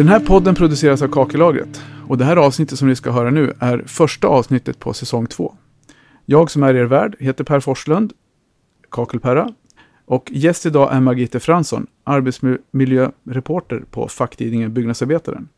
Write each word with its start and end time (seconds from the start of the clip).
Den 0.00 0.08
här 0.08 0.20
podden 0.20 0.54
produceras 0.54 1.02
av 1.02 1.08
Kakellagret 1.08 1.82
och 2.08 2.18
det 2.18 2.24
här 2.24 2.36
avsnittet 2.36 2.78
som 2.78 2.88
ni 2.88 2.96
ska 2.96 3.10
höra 3.10 3.30
nu 3.30 3.52
är 3.58 3.84
första 3.86 4.28
avsnittet 4.28 4.78
på 4.78 4.92
säsong 4.92 5.26
två. 5.26 5.54
Jag 6.26 6.50
som 6.50 6.62
är 6.62 6.74
er 6.74 6.84
värd 6.84 7.16
heter 7.18 7.44
Per 7.44 7.60
Forslund, 7.60 8.12
Kakelperra, 8.90 9.52
och 10.06 10.30
gäst 10.32 10.66
idag 10.66 10.92
är 10.92 11.00
Margite 11.00 11.40
Fransson, 11.40 11.86
arbetsmiljöreporter 12.04 13.82
på 13.90 14.08
facktidningen 14.08 14.74
Byggnadsarbetaren. 14.74 15.48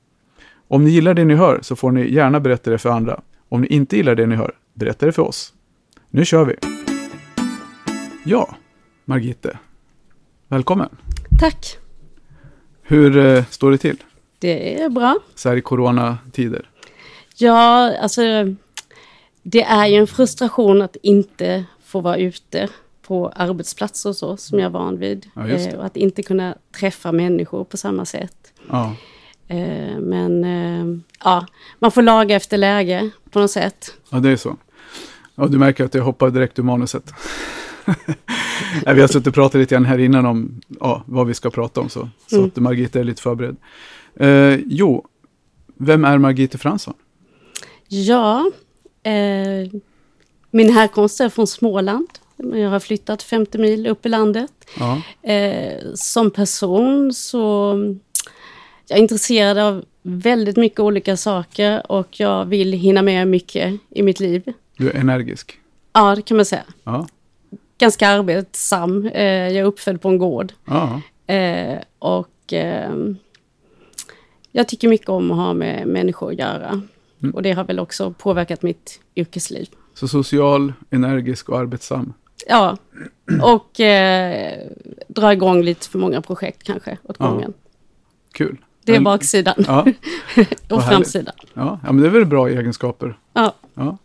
Om 0.69 0.85
ni 0.85 0.91
gillar 0.91 1.15
det 1.15 1.25
ni 1.25 1.35
hör 1.35 1.59
så 1.63 1.77
får 1.77 1.91
ni 1.91 2.13
gärna 2.13 2.41
berätta 2.41 2.71
det 2.71 2.79
för 2.79 2.91
andra. 2.91 3.21
Om 3.49 3.61
ni 3.61 3.67
inte 3.67 3.97
gillar 3.97 4.15
det 4.15 4.27
ni 4.27 4.37
hör, 4.37 4.53
berätta 4.75 5.07
det 5.07 5.13
för 5.13 5.23
oss. 5.23 5.55
Nu 6.11 6.25
kör 6.25 6.45
vi! 6.45 6.55
Ja, 8.25 8.57
Margite. 9.05 9.59
Välkommen! 10.49 10.89
Tack! 11.41 11.79
Hur 12.83 13.17
eh, 13.17 13.45
står 13.45 13.71
det 13.71 13.79
till? 13.79 13.97
Det 14.43 14.83
är 14.83 14.89
bra. 14.89 15.19
Så 15.35 15.49
här 15.49 15.57
i 15.57 15.61
coronatider? 15.61 16.69
Ja, 17.37 17.97
alltså 17.99 18.23
det 19.43 19.63
är 19.63 19.87
ju 19.87 19.97
en 19.97 20.07
frustration 20.07 20.83
att 20.83 20.97
inte 21.03 21.65
få 21.85 22.01
vara 22.01 22.17
ute 22.17 22.69
på 23.03 23.29
arbetsplatser 23.29 24.09
och 24.11 24.17
så, 24.17 24.37
som 24.37 24.59
jag 24.59 24.67
är 24.67 24.71
van 24.71 24.99
vid. 24.99 25.27
Ja. 25.35 25.49
Eh, 25.49 25.75
och 25.79 25.85
att 25.87 25.97
inte 25.97 26.23
kunna 26.23 26.55
träffa 26.81 27.13
människor 27.13 27.65
på 27.65 27.77
samma 27.77 28.05
sätt. 28.05 28.53
Ja, 28.71 28.95
Eh, 29.49 29.99
men 29.99 30.45
eh, 30.45 30.99
ja, 31.25 31.47
man 31.79 31.91
får 31.91 32.03
laga 32.03 32.37
efter 32.37 32.57
läge 32.59 33.11
på 33.31 33.39
något 33.41 33.51
sätt. 33.51 33.95
ja 34.11 34.19
det 34.19 34.31
är 34.31 34.37
så. 34.37 34.57
Ja, 35.35 35.47
du 35.47 35.59
märker 35.59 35.85
att 35.85 35.95
jag 35.95 36.03
hoppar 36.05 36.31
direkt 36.31 36.59
ur 36.59 36.63
manuset. 36.63 37.13
Vi 38.95 39.01
har 39.01 39.09
suttit 39.09 39.27
och 39.27 39.35
pratat 39.35 39.55
lite 39.61 39.75
grann 39.75 39.85
här 39.85 39.99
innan 39.99 40.27
om 40.27 40.61
ja, 40.81 41.03
vad 41.07 41.27
vi 41.27 41.35
ska 41.35 41.51
prata 41.51 41.81
om, 41.81 41.89
så, 41.89 42.09
så 42.27 42.37
Mm. 42.37 42.49
att 42.49 42.57
Margita 42.57 43.01
är 43.01 43.05
lite 43.05 43.23
förberedd. 43.23 43.57
Eh, 44.17 44.59
jo, 44.67 45.07
vem 45.77 46.05
är 46.05 46.19
Margite 46.19 46.59
Fransson? 46.59 46.95
Ja, 47.89 48.51
eh, 49.03 49.81
min 50.51 50.73
härkomst 50.73 51.21
är 51.21 51.29
från 51.29 51.47
Småland. 51.47 52.09
Jag 52.37 52.71
har 52.71 52.81
flyttat 52.81 53.23
50 53.23 53.59
mil 53.59 53.87
upp 53.87 54.07
i 54.07 54.09
landet. 54.09 54.53
Ja, 54.79 55.03
Eh, 55.33 55.79
som 55.95 56.31
person 56.31 57.13
så 57.13 57.75
jag 58.89 58.99
är 58.99 59.03
intresserad 59.03 59.59
av 59.59 59.85
väldigt 60.03 60.57
mycket 60.57 60.81
olika 60.81 61.17
saker 61.17 61.93
och 61.93 62.21
jag 62.21 62.45
vill 62.45 62.73
hinna 62.73 63.03
med 63.03 63.29
mycket 63.29 63.81
i 63.91 64.03
mitt 64.03 64.21
liv. 64.21 64.53
du 64.77 64.91
är 64.91 64.95
energisk. 64.95 65.59
Ja, 65.93 66.15
det 66.15 66.23
kan 66.23 66.37
man 66.37 66.47
säga. 66.47 66.65
Ja, 66.85 67.07
Ganska 67.79 68.09
arbetsam. 68.09 69.07
Eh, 69.07 69.25
jag 69.25 69.57
är 69.57 69.65
uppfödd 69.65 70.01
på 70.01 70.09
en 70.09 70.19
gård. 70.19 70.53
ja, 70.65 71.01
Eh, 71.27 71.79
och 71.99 72.53
eh, 72.53 72.91
jag 74.53 74.69
tycker 74.69 74.89
mycket 74.89 75.09
om 75.09 75.31
att 75.31 75.37
ha 75.37 75.55
med 75.55 75.87
människor 75.89 76.31
att 76.33 76.39
göra. 76.39 76.83
Mm. 77.23 77.35
Och 77.35 77.43
det 77.43 77.53
har 77.53 77.65
väl 77.65 77.79
också 77.79 78.13
påverkat 78.19 78.63
mitt 78.63 79.01
yrkesliv. 79.17 79.67
så 79.95 80.09
social, 80.09 80.73
energisk 80.91 81.49
och 81.49 81.59
arbetsam. 81.59 82.13
Ja, 82.49 82.77
och 83.43 83.81
eh, 83.81 84.69
dra 85.09 85.33
igång 85.33 85.63
lite 85.63 85.89
för 85.89 85.99
många 85.99 86.21
projekt 86.23 86.63
kanske 86.63 86.99
åt 87.03 87.17
Ja. 87.19 87.31
gången. 87.31 87.53
Kul. 88.33 88.57
Det 88.85 88.93
är 88.93 88.97
Men- 88.97 89.05
baksidan 89.05 89.55
Ja, 89.67 89.87
och 90.71 90.83
framsidan. 90.85 91.35
ja, 91.55 91.81
ja, 91.87 91.93
men 91.93 92.03
det 92.03 92.07
är 92.09 92.11
väl 92.11 92.25
bra 92.27 92.49
egenskaper. 92.49 93.19
Ja. 93.33 93.55
Ja. 93.75 93.97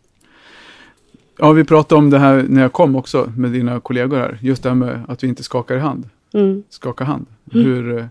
ja, 1.37 1.51
vi 1.51 1.63
pratade 1.63 1.99
om 1.99 2.09
det 2.09 2.19
här 2.19 2.45
när 2.49 2.61
jag 2.61 2.73
kom 2.73 2.95
också 2.95 3.31
med 3.37 3.51
dina 3.51 3.79
kollegor 3.79 4.17
här. 4.17 4.37
Just 4.41 4.63
det 4.63 4.69
här 4.69 4.75
med 4.75 5.03
att 5.07 5.23
vi 5.23 5.27
inte 5.27 5.43
skakar 5.43 5.75
i 5.75 5.79
hand. 5.79 6.09
Mm. 6.33 6.63
Skaka 6.69 7.03
hand. 7.03 7.25
Mm. 7.53 7.65
Hur, 7.65 7.97
eh, 7.97 8.05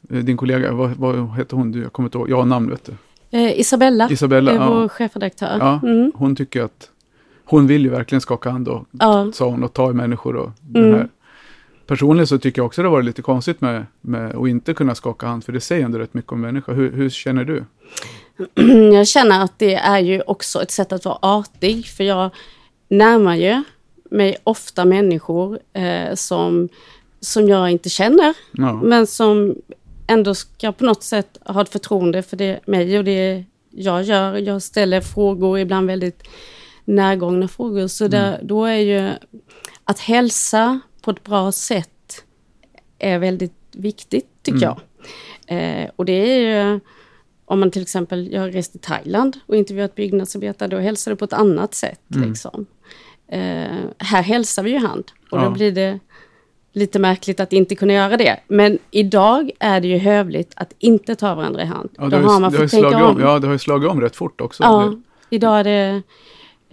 din 0.00 0.36
kollega, 0.36 0.72
vad, 0.72 0.90
vad 0.96 1.36
heter 1.36 1.56
hon? 1.56 1.72
Du, 1.72 1.82
jag 1.82 1.92
kommer 1.92 2.06
inte 2.06 2.18
ihåg. 2.18 2.30
Jag 2.30 2.36
har 2.36 2.44
namn 2.44 2.70
vet 2.70 2.84
du. 2.84 2.92
Eh, 3.38 3.60
Isabella, 3.60 4.10
Isabella. 4.10 4.52
är 4.52 4.58
vår 4.68 4.82
Ja, 4.82 4.88
chefredaktör. 4.88 5.56
Ja. 5.60 5.80
Mm. 5.82 6.12
hon 6.14 6.36
tycker 6.36 6.62
att 6.62 6.90
hon 7.44 7.66
vill 7.66 7.82
ju 7.82 7.88
verkligen 7.88 8.20
skaka 8.20 8.50
hand 8.50 8.68
och, 8.68 8.86
Ja. 8.90 9.30
sa 9.34 9.48
hon, 9.50 9.64
och 9.64 9.72
ta 9.72 9.90
i 9.90 9.94
människor. 9.94 10.36
Och 10.36 10.50
den 10.60 10.84
Mm. 10.84 10.94
här. 10.98 11.08
Personligen 11.86 12.26
så 12.26 12.38
tycker 12.38 12.60
jag 12.62 12.66
också 12.66 12.82
det 12.82 12.88
varit 12.88 13.04
lite 13.04 13.22
konstigt 13.22 13.60
med, 13.60 13.86
med 14.00 14.34
att 14.36 14.48
inte 14.48 14.74
kunna 14.74 14.94
skaka 14.94 15.26
hand, 15.26 15.44
för 15.44 15.52
det 15.52 15.60
säger 15.60 15.84
ändå 15.84 15.98
rätt 15.98 16.14
mycket 16.14 16.32
om 16.32 16.40
människa. 16.40 16.72
Hur, 16.72 16.92
hur 16.92 17.10
känner 17.10 17.44
du? 17.44 17.64
Jag 18.94 19.06
känner 19.08 19.44
att 19.44 19.58
det 19.58 19.74
är 19.74 19.98
ju 19.98 20.20
också 20.26 20.62
ett 20.62 20.70
sätt 20.70 20.92
att 20.92 21.04
vara 21.04 21.18
artig, 21.20 21.86
för 21.86 22.04
jag 22.04 22.30
närmar 22.88 23.36
ju 23.36 23.62
mig 24.10 24.36
ofta 24.44 24.84
människor 24.84 25.58
eh, 25.72 26.14
som, 26.14 26.68
som 27.20 27.48
jag 27.48 27.70
inte 27.70 27.88
känner, 27.88 28.34
Ja, 28.52 28.72
men 28.82 29.06
som 29.06 29.54
ändå 30.10 30.34
ska 30.34 30.72
på 30.72 30.84
något 30.84 31.02
sätt 31.02 31.38
ha 31.44 31.62
ett 31.62 31.68
förtroende 31.68 32.22
för 32.22 32.36
det, 32.36 32.60
mig 32.66 32.98
och 32.98 33.04
det 33.04 33.44
jag 33.70 34.02
gör. 34.02 34.36
Jag 34.36 34.62
ställer 34.62 35.00
frågor, 35.00 35.58
ibland 35.58 35.86
väldigt 35.86 36.22
närgångna 36.84 37.48
frågor, 37.48 37.86
så 37.88 38.08
där, 38.08 38.40
då 38.42 38.64
är 38.64 38.76
ju 38.78 39.10
att 39.84 39.98
hälsa 39.98 40.80
på 41.02 41.10
ett 41.10 41.24
bra 41.24 41.52
sätt 41.52 42.24
är 42.98 43.18
väldigt 43.18 43.52
viktigt, 43.72 44.26
tycker 44.42 44.66
Mm. 44.66 44.68
jag. 44.68 44.80
Eh, 45.82 45.90
och 45.96 46.04
det 46.04 46.12
är 46.12 46.38
ju, 46.72 46.80
om 47.44 47.60
man 47.60 47.70
till 47.70 47.82
exempel, 47.82 48.32
jag 48.32 48.40
har 48.40 48.48
rest 48.50 48.72
till 48.72 48.80
Thailand 48.80 49.40
och 49.46 49.56
intervjuat 49.56 49.94
byggnadsarbetare, 49.94 50.68
då 50.68 50.78
hälsar 50.78 51.10
du 51.10 51.16
på 51.16 51.24
ett 51.24 51.32
annat 51.32 51.74
sätt. 51.74 52.00
Mm. 52.14 52.28
Liksom. 52.28 52.66
Eh, 53.28 53.76
här 53.98 54.22
hälsar 54.22 54.62
vi 54.62 54.70
ju 54.70 54.78
hand 54.78 55.04
och 55.30 55.38
Ja. 55.38 55.44
då 55.44 55.50
blir 55.50 55.72
det 55.72 55.98
lite 56.72 56.98
märkligt 56.98 57.40
att 57.40 57.52
inte 57.52 57.74
kunna 57.74 57.92
göra 57.92 58.16
det. 58.16 58.36
Men 58.48 58.78
idag 58.90 59.50
är 59.60 59.80
det 59.80 59.88
ju 59.88 59.98
hövligt 59.98 60.52
att 60.56 60.72
inte 60.78 61.14
ta 61.16 61.34
varandra 61.34 61.62
i 61.62 61.66
hand. 61.66 61.88
ja 61.96 62.02
då 62.04 62.08
det, 62.10 62.16
har, 62.16 62.22
har 62.24 62.34
ju- 62.34 62.40
man 62.40 62.52
fått 62.52 62.70
tänka 62.70 63.04
om. 63.04 63.16
om. 63.16 63.20
Ja, 63.20 63.38
det 63.38 63.46
har 63.46 63.52
ju 63.54 63.58
slagit 63.58 63.90
om 63.90 64.00
rätt 64.00 64.16
fort 64.16 64.40
också. 64.40 64.62
Ja, 64.62 64.94
idag 65.30 65.60
är 65.60 65.64
det, 65.64 66.02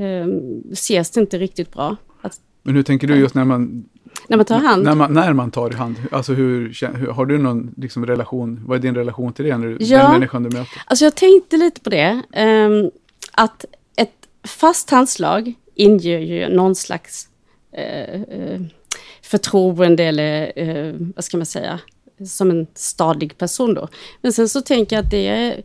eh, 0.05 0.27
ses 0.71 1.11
det 1.11 1.19
inte 1.19 1.37
riktigt 1.37 1.73
bra. 1.73 1.95
Att, 2.21 2.39
Men 2.63 2.75
hur 2.75 2.83
tänker 2.83 3.07
du 3.07 3.15
just 3.15 3.35
när 3.35 3.45
man, 3.45 3.85
när 4.27 4.37
man 4.37 4.45
tar 4.45 4.59
hand. 4.59 4.83
När, 4.83 4.95
man, 4.95 5.13
när 5.13 5.33
man 5.33 5.51
tar 5.51 5.71
i 5.71 5.75
hand? 5.75 5.95
Alltså 6.11 6.33
hur, 6.33 6.73
hur, 6.97 7.07
har 7.07 7.25
du 7.25 7.37
någon 7.37 7.73
liksom, 7.77 8.05
relation, 8.05 8.61
vad 8.65 8.77
är 8.77 8.81
din 8.81 8.95
relation 8.95 9.33
till 9.33 9.45
det, 9.45 9.57
när 9.57 9.67
du, 9.67 9.77
Ja. 9.79 9.97
den 10.03 10.11
människan 10.11 10.43
du 10.43 10.49
möter? 10.49 10.81
Alltså 10.85 11.05
jag 11.05 11.15
tänkte 11.15 11.57
lite 11.57 11.81
på 11.81 11.89
det. 11.89 12.21
ehm, 12.33 12.91
att 13.33 13.65
ett 13.95 14.13
fast 14.47 14.89
handslag 14.89 15.53
inger 15.75 16.19
ju 16.19 16.49
någon 16.55 16.75
slags 16.75 17.27
eh, 17.71 18.21
eh, 18.21 18.61
förtroende 19.21 20.03
eller 20.03 20.51
eh, 20.55 20.93
vad 21.15 21.23
ska 21.23 21.37
man 21.37 21.45
säga, 21.45 21.79
som 22.27 22.51
en 22.51 22.67
stadig 22.73 23.37
person 23.37 23.73
då. 23.73 23.87
Men 24.21 24.33
sen 24.33 24.49
så 24.49 24.61
tänker 24.61 24.95
jag 24.95 25.05
att 25.05 25.11
det 25.11 25.27
är, 25.27 25.63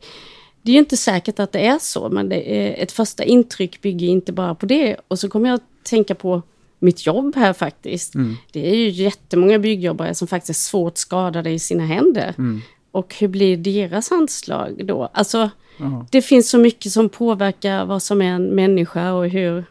det 0.62 0.70
är 0.70 0.72
ju 0.72 0.78
inte 0.78 0.97
säkert 0.97 1.38
att 1.38 1.53
det 1.53 1.66
är 1.66 1.78
så, 1.78 2.09
men 2.09 2.28
det 2.28 2.56
är, 2.56 2.82
ett 2.82 2.93
första 2.93 3.25
intryck 3.25 3.82
bygger 3.82 4.06
inte 4.06 4.32
bara 4.32 4.54
på 4.54 4.66
det. 4.66 4.97
Och 5.09 5.19
så 5.19 5.28
kommer 5.28 5.48
jag 5.48 5.54
att 5.54 5.84
tänka 5.84 6.15
på 6.15 6.43
mitt 6.78 7.06
jobb 7.06 7.37
här 7.37 7.53
faktiskt. 7.53 8.15
Mm. 8.15 8.37
Det 8.53 8.70
är 8.70 8.75
ju 8.75 8.88
jättemånga 8.88 9.59
byggjobbare 9.59 10.14
som 10.14 10.28
faktiskt 10.28 10.50
är 10.50 10.69
svårt 10.69 10.99
skadade 10.99 11.50
i 11.50 11.59
sina 11.59 11.87
händer. 11.87 12.34
Mm. 12.38 12.60
Och 12.91 13.14
hur 13.14 13.28
blir 13.28 13.56
deras 13.56 14.10
handslag 14.10 14.87
då? 14.87 15.10
Alltså, 15.12 15.50
Ja, 15.78 16.06
det 16.10 16.22
finns 16.22 16.50
så 16.50 16.59
mycket 16.59 16.93
som 16.93 17.09
påverkar 17.09 17.84
vad 17.84 18.03
som 18.03 18.22
är 18.22 18.32
en 18.32 18.47
människa 18.47 19.12
och 19.12 19.28
hur, 19.28 19.64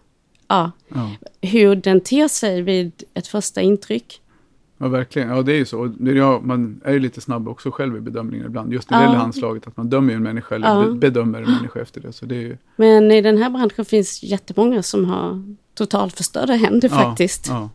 ja, 0.52 0.72
ja. 0.90 1.10
hur 1.50 1.76
den 1.76 2.02
ter 2.02 2.28
sig 2.28 2.62
vid 2.62 3.04
ett 3.14 3.28
första 3.28 3.62
intryck. 3.62 4.22
ja, 4.78 4.88
verkligen. 4.88 5.30
Ja, 5.30 5.42
det 5.42 5.54
är 5.54 5.58
ju 5.58 5.66
så. 5.66 5.92
Ja, 6.00 6.40
man 6.44 6.82
är 6.86 6.94
ju 6.94 7.00
lite 7.00 7.22
snabb 7.22 7.48
också 7.48 7.72
själv 7.72 7.98
i 7.98 8.00
bedömningen 8.00 8.46
ibland. 8.46 8.74
Just 8.74 8.90
det 8.90 8.96
Ja. 8.96 9.00
handslaget, 9.14 9.68
att 9.68 9.78
man 9.78 9.90
dömer 9.90 10.14
en 10.14 10.24
människa 10.24 10.56
eller 10.56 10.68
Ja. 10.68 10.86
be- 10.86 10.92
bedömer 10.94 11.42
en 11.42 11.52
människa 11.52 11.80
efter 11.82 12.02
det. 12.02 12.14
Så 12.14 12.26
det 12.26 12.36
är 12.36 12.42
ju, 12.42 12.58
Men 12.76 13.12
i 13.12 13.22
den 13.22 13.38
här 13.38 13.50
branschen 13.50 13.86
finns 13.86 14.24
jättemånga 14.24 14.84
som 14.84 15.06
har 15.06 15.44
totalförstörda 15.76 16.54
händer 16.54 16.90
ja, 16.92 16.96
faktiskt. 17.00 17.48
Ja. 17.48 17.70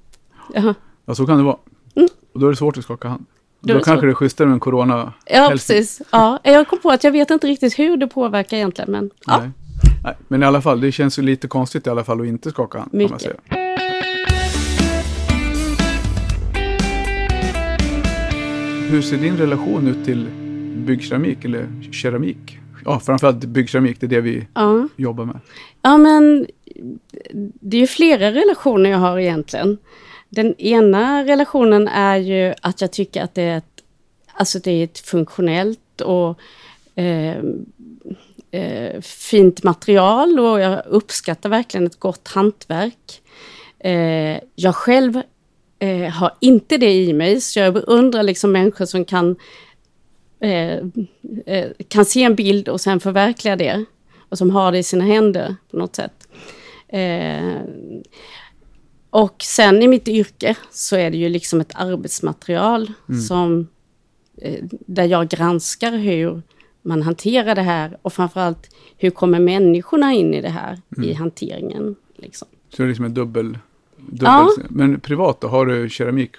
Ja, 0.54 0.74
ja, 1.06 1.14
så 1.14 1.26
kan 1.26 1.36
det 1.38 1.42
vara. 1.44 1.56
Mm. 1.94 2.08
Och 2.34 2.40
då 2.40 2.46
är 2.46 2.50
det 2.50 2.56
svårt 2.56 2.78
att 2.78 2.84
skaka 2.84 3.08
hand. 3.08 3.24
Då 3.60 3.74
Då, 3.74 3.80
kanske 3.80 4.06
det 4.06 4.12
är 4.12 4.14
schysstare 4.14 4.46
med 4.48 4.54
en 4.54 4.60
corona. 4.60 5.12
ja 5.26 5.48
Hälsning. 5.48 5.78
precis. 5.78 6.02
Ja, 6.12 6.38
jag 6.44 6.68
kom 6.68 6.78
på 6.78 6.90
att 6.90 7.04
jag 7.04 7.12
vet 7.12 7.30
inte 7.30 7.46
riktigt 7.46 7.78
hur 7.78 7.96
det 7.96 8.06
påverkar 8.06 8.56
egentligen, 8.56 8.90
men 8.92 9.10
ja. 9.26 9.42
Nej. 10.06 10.14
Men 10.28 10.42
i 10.42 10.46
alla 10.46 10.62
fall, 10.62 10.80
det 10.80 10.92
känns 10.92 11.18
ju 11.18 11.22
lite 11.22 11.48
konstigt 11.48 11.86
i 11.86 11.90
alla 11.90 12.04
fall 12.04 12.20
att 12.20 12.26
inte 12.26 12.50
skaka 12.50 12.78
hand. 12.78 12.94
Mycket. 12.94 13.36
Hur 18.90 19.02
ser 19.02 19.16
din 19.16 19.36
relation 19.36 19.88
ut 19.88 20.04
till 20.04 20.26
byggkeramik 20.76 21.44
eller 21.44 21.68
keramik? 21.92 22.58
Ja, 22.84 23.00
framförallt 23.00 23.44
byggkeramik, 23.44 24.00
det 24.00 24.06
är 24.06 24.08
det 24.08 24.20
vi 24.20 24.46
ja. 24.54 24.88
jobbar 24.96 25.24
med. 25.24 25.40
Ja, 25.82 25.98
men 25.98 26.46
det 27.60 27.76
är 27.76 27.80
ju 27.80 27.86
flera 27.86 28.32
relationer 28.32 28.90
jag 28.90 28.98
har 28.98 29.18
egentligen. 29.18 29.78
Den 30.28 30.54
ena 30.54 31.24
relationen 31.24 31.88
är 31.88 32.16
ju 32.16 32.54
att 32.62 32.80
jag 32.80 32.92
tycker 32.92 33.22
att 33.22 33.34
det 33.34 33.42
är 33.42 33.58
ett, 33.58 33.82
alltså 34.32 34.58
det 34.58 34.70
är 34.70 34.84
ett 34.84 34.98
funktionellt 34.98 36.00
och 36.00 36.40
eh, 36.96 37.42
eh, 38.50 39.00
fint 39.00 39.62
material 39.62 40.40
och 40.40 40.60
jag 40.60 40.87
uppskattar 40.87 41.48
verkligen 41.48 41.87
ett 41.87 42.00
gott 42.00 42.28
hantverk. 42.28 43.22
Eh, 43.78 44.40
jag 44.54 44.75
själv 44.75 45.22
eh, 45.78 46.08
har 46.08 46.34
inte 46.40 46.76
det 46.76 46.93
i 46.93 47.12
mig, 47.12 47.40
så 47.40 47.58
jag 47.58 47.75
beundrar 47.75 48.22
liksom 48.22 48.52
människor 48.52 48.84
som 48.84 49.04
kan 49.04 49.37
eh, 50.40 50.76
eh, 51.46 51.70
kan 51.88 52.04
se 52.04 52.22
en 52.22 52.34
bild 52.34 52.69
och 52.69 52.81
sen 52.81 53.00
förverkliga 53.00 53.56
det. 53.56 53.84
Och 54.28 54.38
som 54.38 54.50
har 54.50 54.72
det 54.72 54.78
i 54.78 54.82
sina 54.82 55.04
händer 55.04 55.56
på 55.70 55.76
något 55.76 55.96
sätt. 55.96 56.28
Eh, 56.88 57.60
och 59.10 59.42
sen 59.42 59.82
i 59.82 59.88
mitt 59.88 60.08
yrke 60.08 60.56
så 60.70 60.96
är 60.96 61.10
det 61.10 61.16
ju 61.16 61.28
liksom 61.28 61.60
ett 61.60 61.72
arbetsmaterial 61.75 62.92
mm. 63.08 63.20
som, 63.20 63.69
där 64.69 65.04
jag 65.04 65.28
granskar 65.28 65.92
hur 65.92 66.42
man 66.86 67.02
hanterar 67.02 67.54
det 67.54 67.62
här 67.62 67.96
och 68.02 68.12
framförallt 68.12 68.70
hur 68.96 69.10
kommer 69.10 69.40
människorna 69.40 70.12
in 70.12 70.34
i 70.34 70.40
det 70.40 70.48
här 70.48 70.80
mm. 70.96 71.08
i 71.08 71.12
hanteringen. 71.12 71.96
Liksom. 72.16 72.48
Så 72.70 72.76
det 72.76 72.82
är 72.82 72.88
liksom 72.88 73.04
en 73.04 73.14
dubbel... 73.14 73.58
dubbel 73.96 74.18
ja. 74.20 74.50
Men 74.68 75.00
privat 75.00 75.40
då, 75.40 75.48
har 75.48 75.66
du 75.66 75.88
keramik 75.88 76.30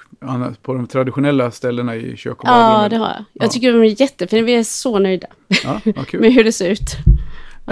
på 0.62 0.74
de 0.74 0.88
traditionella 0.88 1.52
ställena 1.52 1.96
i 1.96 2.18
kök 2.18 2.40
och 2.40 2.46
badrum? 2.46 2.84
Ja, 2.84 2.90
det 2.90 2.98
har 2.98 3.08
jag. 3.08 3.24
Jag 3.34 3.46
ja. 3.46 3.48
tycker 3.48 3.74
de 3.74 3.82
är 3.82 4.02
jättefina, 4.02 4.42
vi 4.42 4.56
är 4.56 4.64
så 4.64 5.00
nöjda 5.00 5.28
ja, 5.64 5.82
med 6.14 6.34
hur 6.34 6.44
det 6.44 6.52
ser 6.52 6.70
ut. 6.70 6.98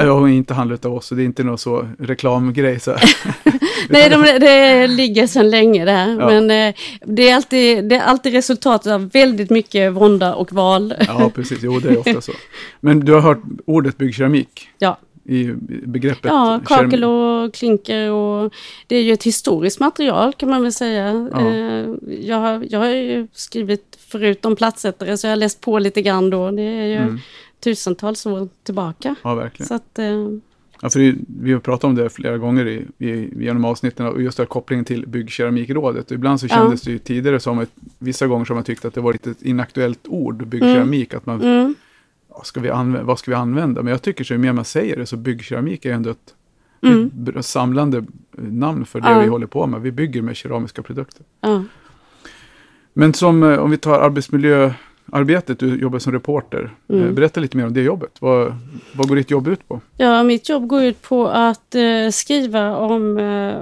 Jag 0.03 0.19
har 0.19 0.27
inte 0.27 0.53
handlat 0.53 0.85
av 0.85 0.93
oss, 0.93 1.05
så 1.05 1.15
det 1.15 1.23
är 1.23 1.25
inte 1.25 1.43
någon 1.43 1.57
så 1.57 1.87
reklamgrej. 1.99 2.79
Så. 2.79 2.91
Nej, 3.89 4.09
de, 4.09 4.21
det 4.21 4.87
ligger 4.87 5.27
sedan 5.27 5.49
länge 5.49 5.85
där. 5.85 6.09
Ja. 6.19 6.27
Men 6.27 6.51
eh, 6.51 6.75
det, 7.05 7.29
är 7.29 7.35
alltid, 7.35 7.89
det 7.89 7.95
är 7.95 8.01
alltid 8.01 8.33
resultatet 8.33 8.91
av 8.91 9.09
väldigt 9.09 9.49
mycket 9.49 9.93
vånda 9.93 10.35
och 10.35 10.53
val. 10.53 10.93
Ja, 11.07 11.31
precis. 11.35 11.59
Jo, 11.61 11.79
det 11.79 11.89
är 11.89 11.97
ofta 11.97 12.21
så. 12.21 12.31
Men 12.79 12.99
du 12.99 13.13
har 13.13 13.21
hört 13.21 13.41
ordet 13.65 13.97
byggkeramik? 13.97 14.69
Ja. 14.77 14.97
I 15.27 15.51
begreppet 15.85 16.25
Ja, 16.25 16.61
kakel 16.65 17.03
och 17.03 17.53
klinker 17.53 18.11
och 18.11 18.53
det 18.87 18.95
är 18.95 19.03
ju 19.03 19.13
ett 19.13 19.23
historiskt 19.23 19.79
material 19.79 20.33
kan 20.33 20.49
man 20.49 20.61
väl 20.61 20.73
säga. 20.73 21.29
Ja. 21.31 21.47
Eh, 21.47 21.85
jag, 22.21 22.37
har, 22.37 22.65
jag 22.69 22.79
har 22.79 22.89
ju 22.89 23.27
skrivit 23.33 23.97
förut 24.07 24.45
om 24.45 24.55
platsättare 24.55 25.17
så 25.17 25.27
jag 25.27 25.31
har 25.31 25.37
läst 25.37 25.61
på 25.61 25.79
lite 25.79 26.01
grann 26.01 26.29
då. 26.29 26.51
Det 26.51 26.61
är 26.61 26.85
ju 26.85 26.97
mm 26.97 27.19
tusentals 27.65 28.25
år 28.25 28.49
tillbaka. 28.63 29.15
Ja, 29.23 29.35
verkligen. 29.35 29.67
Så 29.67 29.73
att, 29.73 29.99
eh, 29.99 30.29
ja, 30.81 30.89
för 30.89 31.15
vi 31.41 31.53
har 31.53 31.59
pratat 31.59 31.83
om 31.83 31.95
det 31.95 32.09
flera 32.09 32.37
gånger 32.37 32.67
i, 32.67 32.85
i, 32.97 33.43
genom 33.43 33.65
avsnitten 33.65 34.07
och 34.07 34.21
just 34.21 34.37
den 34.37 34.45
kopplingen 34.45 34.85
till 34.85 35.07
Byggkeramikrådet. 35.07 36.11
ibland 36.11 36.39
så 36.39 36.47
kändes 36.47 36.85
ja. 36.85 36.89
det 36.89 36.93
ju 36.93 36.99
tidigare 36.99 37.39
som 37.39 37.59
att 37.59 37.69
vissa 37.99 38.27
gånger 38.27 38.45
som 38.45 38.55
man 38.55 38.63
tyckte 38.63 38.87
att 38.87 38.93
det 38.93 39.01
var 39.01 39.13
ett 39.13 39.41
inaktuellt 39.41 40.07
ord, 40.07 40.47
byggkeramik, 40.47 41.13
mm. 41.13 41.17
att 41.17 41.25
man 41.25 41.41
mm. 41.41 41.75
Ja, 42.29 42.43
ska 42.43 42.59
vi 42.59 42.69
använda, 42.69 43.03
vad 43.03 43.19
ska 43.19 43.31
vi 43.31 43.35
använda? 43.35 43.83
Men 43.83 43.91
jag 43.91 44.01
tycker 44.01 44.23
så 44.23 44.33
ju 44.33 44.37
mer 44.37 44.53
man 44.53 44.65
säger 44.65 44.97
det 44.97 45.05
så 45.05 45.17
byggkeramik 45.17 45.85
är 45.85 45.93
ändå 45.93 46.09
ett, 46.09 46.33
mm. 46.81 47.11
ett 47.37 47.45
samlande 47.45 48.05
namn 48.37 48.85
för 48.85 49.01
det 49.01 49.09
ja. 49.09 49.19
vi 49.19 49.27
håller 49.27 49.47
på 49.47 49.67
med. 49.67 49.81
Vi 49.81 49.91
bygger 49.91 50.21
med 50.21 50.35
keramiska 50.35 50.81
produkter. 50.81 51.25
Men 52.93 53.13
som 53.13 53.43
eh, 53.43 53.59
om 53.59 53.71
vi 53.71 53.77
tar 53.77 53.99
arbetsmiljö 53.99 54.73
arbetet, 55.11 55.59
du 55.59 55.79
jobbar 55.79 55.99
som 55.99 56.13
reporter. 56.13 56.69
Eh, 56.89 56.95
mm. 56.95 57.15
Berätta 57.15 57.39
lite 57.39 57.57
mer 57.57 57.65
om 57.65 57.73
det 57.73 57.81
jobbet. 57.81 58.11
Vad, 58.19 58.55
vad 58.93 59.07
går 59.07 59.15
ditt 59.15 59.31
jobb 59.31 59.47
ut 59.47 59.67
på? 59.67 59.81
Ja, 59.97 60.23
mitt 60.23 60.49
jobb 60.49 60.67
går 60.67 60.83
ut 60.83 61.01
på 61.01 61.27
att 61.27 61.75
eh, 61.75 62.09
skriva 62.11 62.77
om 62.77 63.17
eh, 63.17 63.55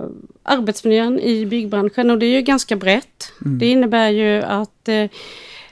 arbetsmiljön 0.43 1.19
i 1.19 1.45
byggbranschen 1.45 2.11
och 2.11 2.19
det 2.19 2.25
är 2.25 2.35
ju 2.35 2.41
ganska 2.41 2.75
brett. 2.75 3.33
Mm. 3.45 3.59
Det 3.59 3.65
innebär 3.65 4.09
ju 4.09 4.41
att 4.41 4.87
eh, 4.87 5.09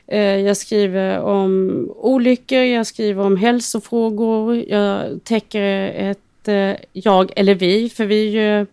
eh 0.07 0.37
jag 0.37 0.57
skriver 0.57 1.19
om 1.19 1.85
olyckor, 1.95 2.59
jag 2.59 2.87
skriver 2.87 3.25
om 3.25 3.37
hälsofrågor, 3.37 4.55
jag 4.55 5.23
täcker 5.23 5.87
ett 5.87 6.47
eh, 6.47 6.73
jag 6.93 7.31
eller 7.35 7.55
vi, 7.55 7.89
för 7.89 8.05
vi 8.05 8.27
är 8.27 8.59
ju 8.59 8.65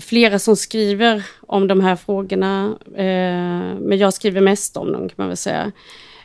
flera 0.00 0.38
som 0.38 0.56
skriver 0.56 1.26
om 1.40 1.68
de 1.68 1.80
här 1.80 1.96
frågorna, 1.96 2.78
eh, 2.94 3.78
men 3.80 3.98
jag 3.98 4.14
skriver 4.14 4.40
mest 4.40 4.76
om 4.76 4.92
dem 4.92 5.08
kan 5.08 5.14
man 5.16 5.28
väl 5.28 5.36
säga. 5.36 5.72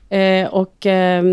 Eh, 0.10 0.48
och 0.54 0.86
eh, 0.86 1.24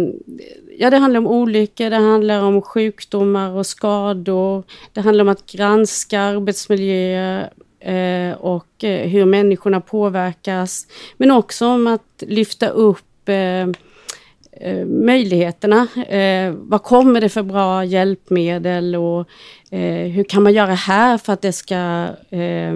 ja, 0.79 0.91
det 0.91 0.97
handlar 0.97 1.19
om 1.19 1.27
olyckor, 1.27 1.91
det 1.91 1.97
handlar 1.97 2.43
om 2.43 2.63
sjukdomar 2.63 3.51
och 3.51 3.67
skador. 3.67 4.63
Det 4.93 5.01
handlar 5.01 5.25
om 5.25 5.29
att 5.29 5.53
granska 5.53 6.21
arbetsmiljöer 6.21 7.51
eh, 7.81 8.37
och 8.39 8.85
eh, 8.85 9.09
hur 9.09 9.25
människorna 9.25 9.81
påverkas. 9.81 10.87
Men 11.17 11.31
också 11.31 11.67
om 11.67 11.87
att 11.87 12.23
lyfta 12.27 12.69
upp 12.69 13.29
eh, 13.29 13.67
eh, 14.61 14.87
möjligheterna. 14.87 15.87
Eh, 16.09 16.55
vad 16.57 16.83
kommer 16.83 17.21
det 17.21 17.29
för 17.29 17.43
bra 17.43 17.85
hjälpmedel 17.85 18.97
och 18.97 19.29
eh, 19.71 20.07
hur 20.09 20.25
kan 20.25 20.43
man 20.43 20.53
göra 20.53 20.75
här 20.75 21.19
för 21.19 21.33
att 21.33 21.43
det 21.43 21.53
ska 21.53 22.09
eh, 22.31 22.73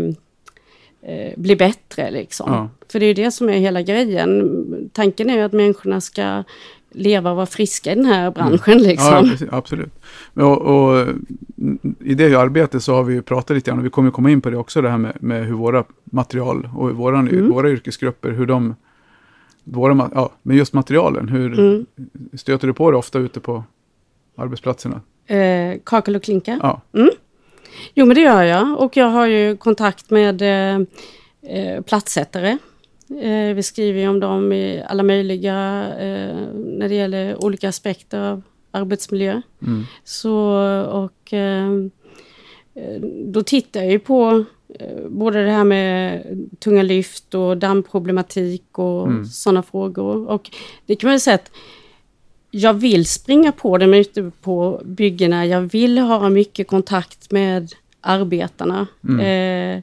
eh 1.03 1.33
bli 1.37 1.57
bättre 1.57 2.11
liksom. 2.11 2.53
Ja. 2.53 2.69
För 2.93 3.01
det 3.01 3.07
är 3.07 3.15
det 3.15 3.31
som 3.31 3.49
är 3.49 3.59
hela 3.59 3.83
grejen. 3.83 4.91
Tanken 4.93 5.31
är 5.31 5.37
ju 5.37 5.43
att 5.43 5.53
människorna 5.53 6.01
ska 6.01 6.45
leva 6.93 7.31
och 7.31 7.37
vara 7.37 7.47
friska 7.47 7.93
i 7.93 7.95
den 7.95 8.05
här 8.05 8.31
branschen. 8.31 8.73
Mm. 8.73 8.87
Liksom. 8.87 9.37
Ja, 9.41 9.47
absolut. 9.51 9.93
Och, 10.35 10.63
och, 10.63 11.07
I 12.05 12.15
det 12.15 12.35
arbetet 12.35 12.83
så 12.83 12.95
har 12.95 13.03
vi 13.03 13.23
pratat 13.23 13.57
lite 13.57 13.71
grann, 13.71 13.79
och 13.79 13.85
vi 13.85 13.91
kommer 13.91 14.11
komma 14.11 14.31
in 14.31 14.41
på 14.41 14.51
det 14.51 14.57
också, 14.57 14.83
det 14.83 14.91
här 14.91 14.99
med, 14.99 15.17
med 15.21 15.47
hur 15.47 15.55
våra 15.55 15.85
material 16.05 16.69
och 16.77 16.91
våran, 16.91 17.29
mm. 17.29 17.51
våra 17.51 17.71
yrkesgrupper, 17.71 18.31
hur 18.31 18.47
de 18.47 18.75
våra, 19.71 20.11
ja, 20.15 20.33
men 20.43 20.57
just 20.57 20.73
materialen, 20.73 21.29
hur 21.29 21.59
mm. 21.59 21.87
stöter 22.35 22.67
du 22.67 22.75
på 22.75 22.91
det 22.91 22.97
ofta 22.97 23.19
ute 23.19 23.41
på 23.41 23.65
arbetsplatserna? 24.37 25.01
Eh, 25.27 25.79
kakel 25.85 26.17
och 26.17 26.23
klinka? 26.23 26.59
Ja. 26.63 26.81
Mm. 26.95 27.11
Jo, 27.95 28.07
men 28.07 28.15
det 28.15 28.21
gör 28.21 28.43
jag. 28.43 28.81
Och 28.81 28.97
jag 28.97 29.07
har 29.07 29.27
ju 29.27 29.57
kontakt 29.57 30.11
med 30.11 30.43
eh, 30.43 30.81
eh, 31.57 31.83
platssättare. 31.83 32.59
Eh, 33.23 33.55
vi 33.55 33.63
skriver 33.63 34.01
ju 34.01 34.09
om 34.09 34.21
dem 34.21 34.53
i 34.53 34.85
alla 34.89 35.03
möjliga, 35.03 35.89
eh, 35.99 36.37
när 36.55 36.89
det 36.89 36.95
gäller 36.95 37.45
olika 37.45 37.69
aspekter 37.69 38.21
av 38.21 38.43
arbetsmiljö. 38.71 39.43
Mm. 39.63 39.85
Så, 40.05 40.35
och 40.91 41.33
eh, 41.33 41.71
då 43.25 43.43
tittar 43.43 43.81
jag 43.81 43.91
ju 43.91 43.99
på 43.99 44.45
Eh, 44.79 45.09
både 45.09 45.45
det 45.45 45.51
här 45.51 45.65
med 45.65 46.23
tunga 46.59 46.83
lyft 46.83 47.35
och 47.35 47.57
dammproblematik 47.57 48.79
och 48.79 49.07
mm. 49.07 49.25
sådana 49.25 49.63
frågor. 49.63 50.29
Och 50.29 50.51
det 50.87 50.97
kan 50.97 51.09
man 51.09 51.15
ju 51.15 51.21
säga 51.21 51.35
att 51.35 51.51
jag 52.51 52.75
vill 52.75 53.07
springa 53.07 53.53
på 53.53 53.79
dem 53.79 53.95
ute 53.95 54.31
på 54.43 54.83
byggena. 54.85 55.47
Jag 55.47 55.61
vill 55.61 55.99
ha 55.99 56.29
mycket 56.29 56.69
kontakt 56.69 57.31
med 57.31 57.73
arbetarna. 58.01 58.87
Mm. 59.09 59.21
Eh, 59.21 59.83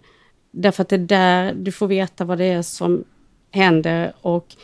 därför 0.51 0.81
att 0.81 0.89
det 0.89 0.95
är 0.95 0.99
där 0.99 1.53
du 1.53 1.71
får 1.71 1.87
veta 1.87 2.25
vad 2.25 2.37
det 2.37 2.45
är 2.45 2.61
som 2.61 3.03
händer 3.51 4.13
och 4.21 4.55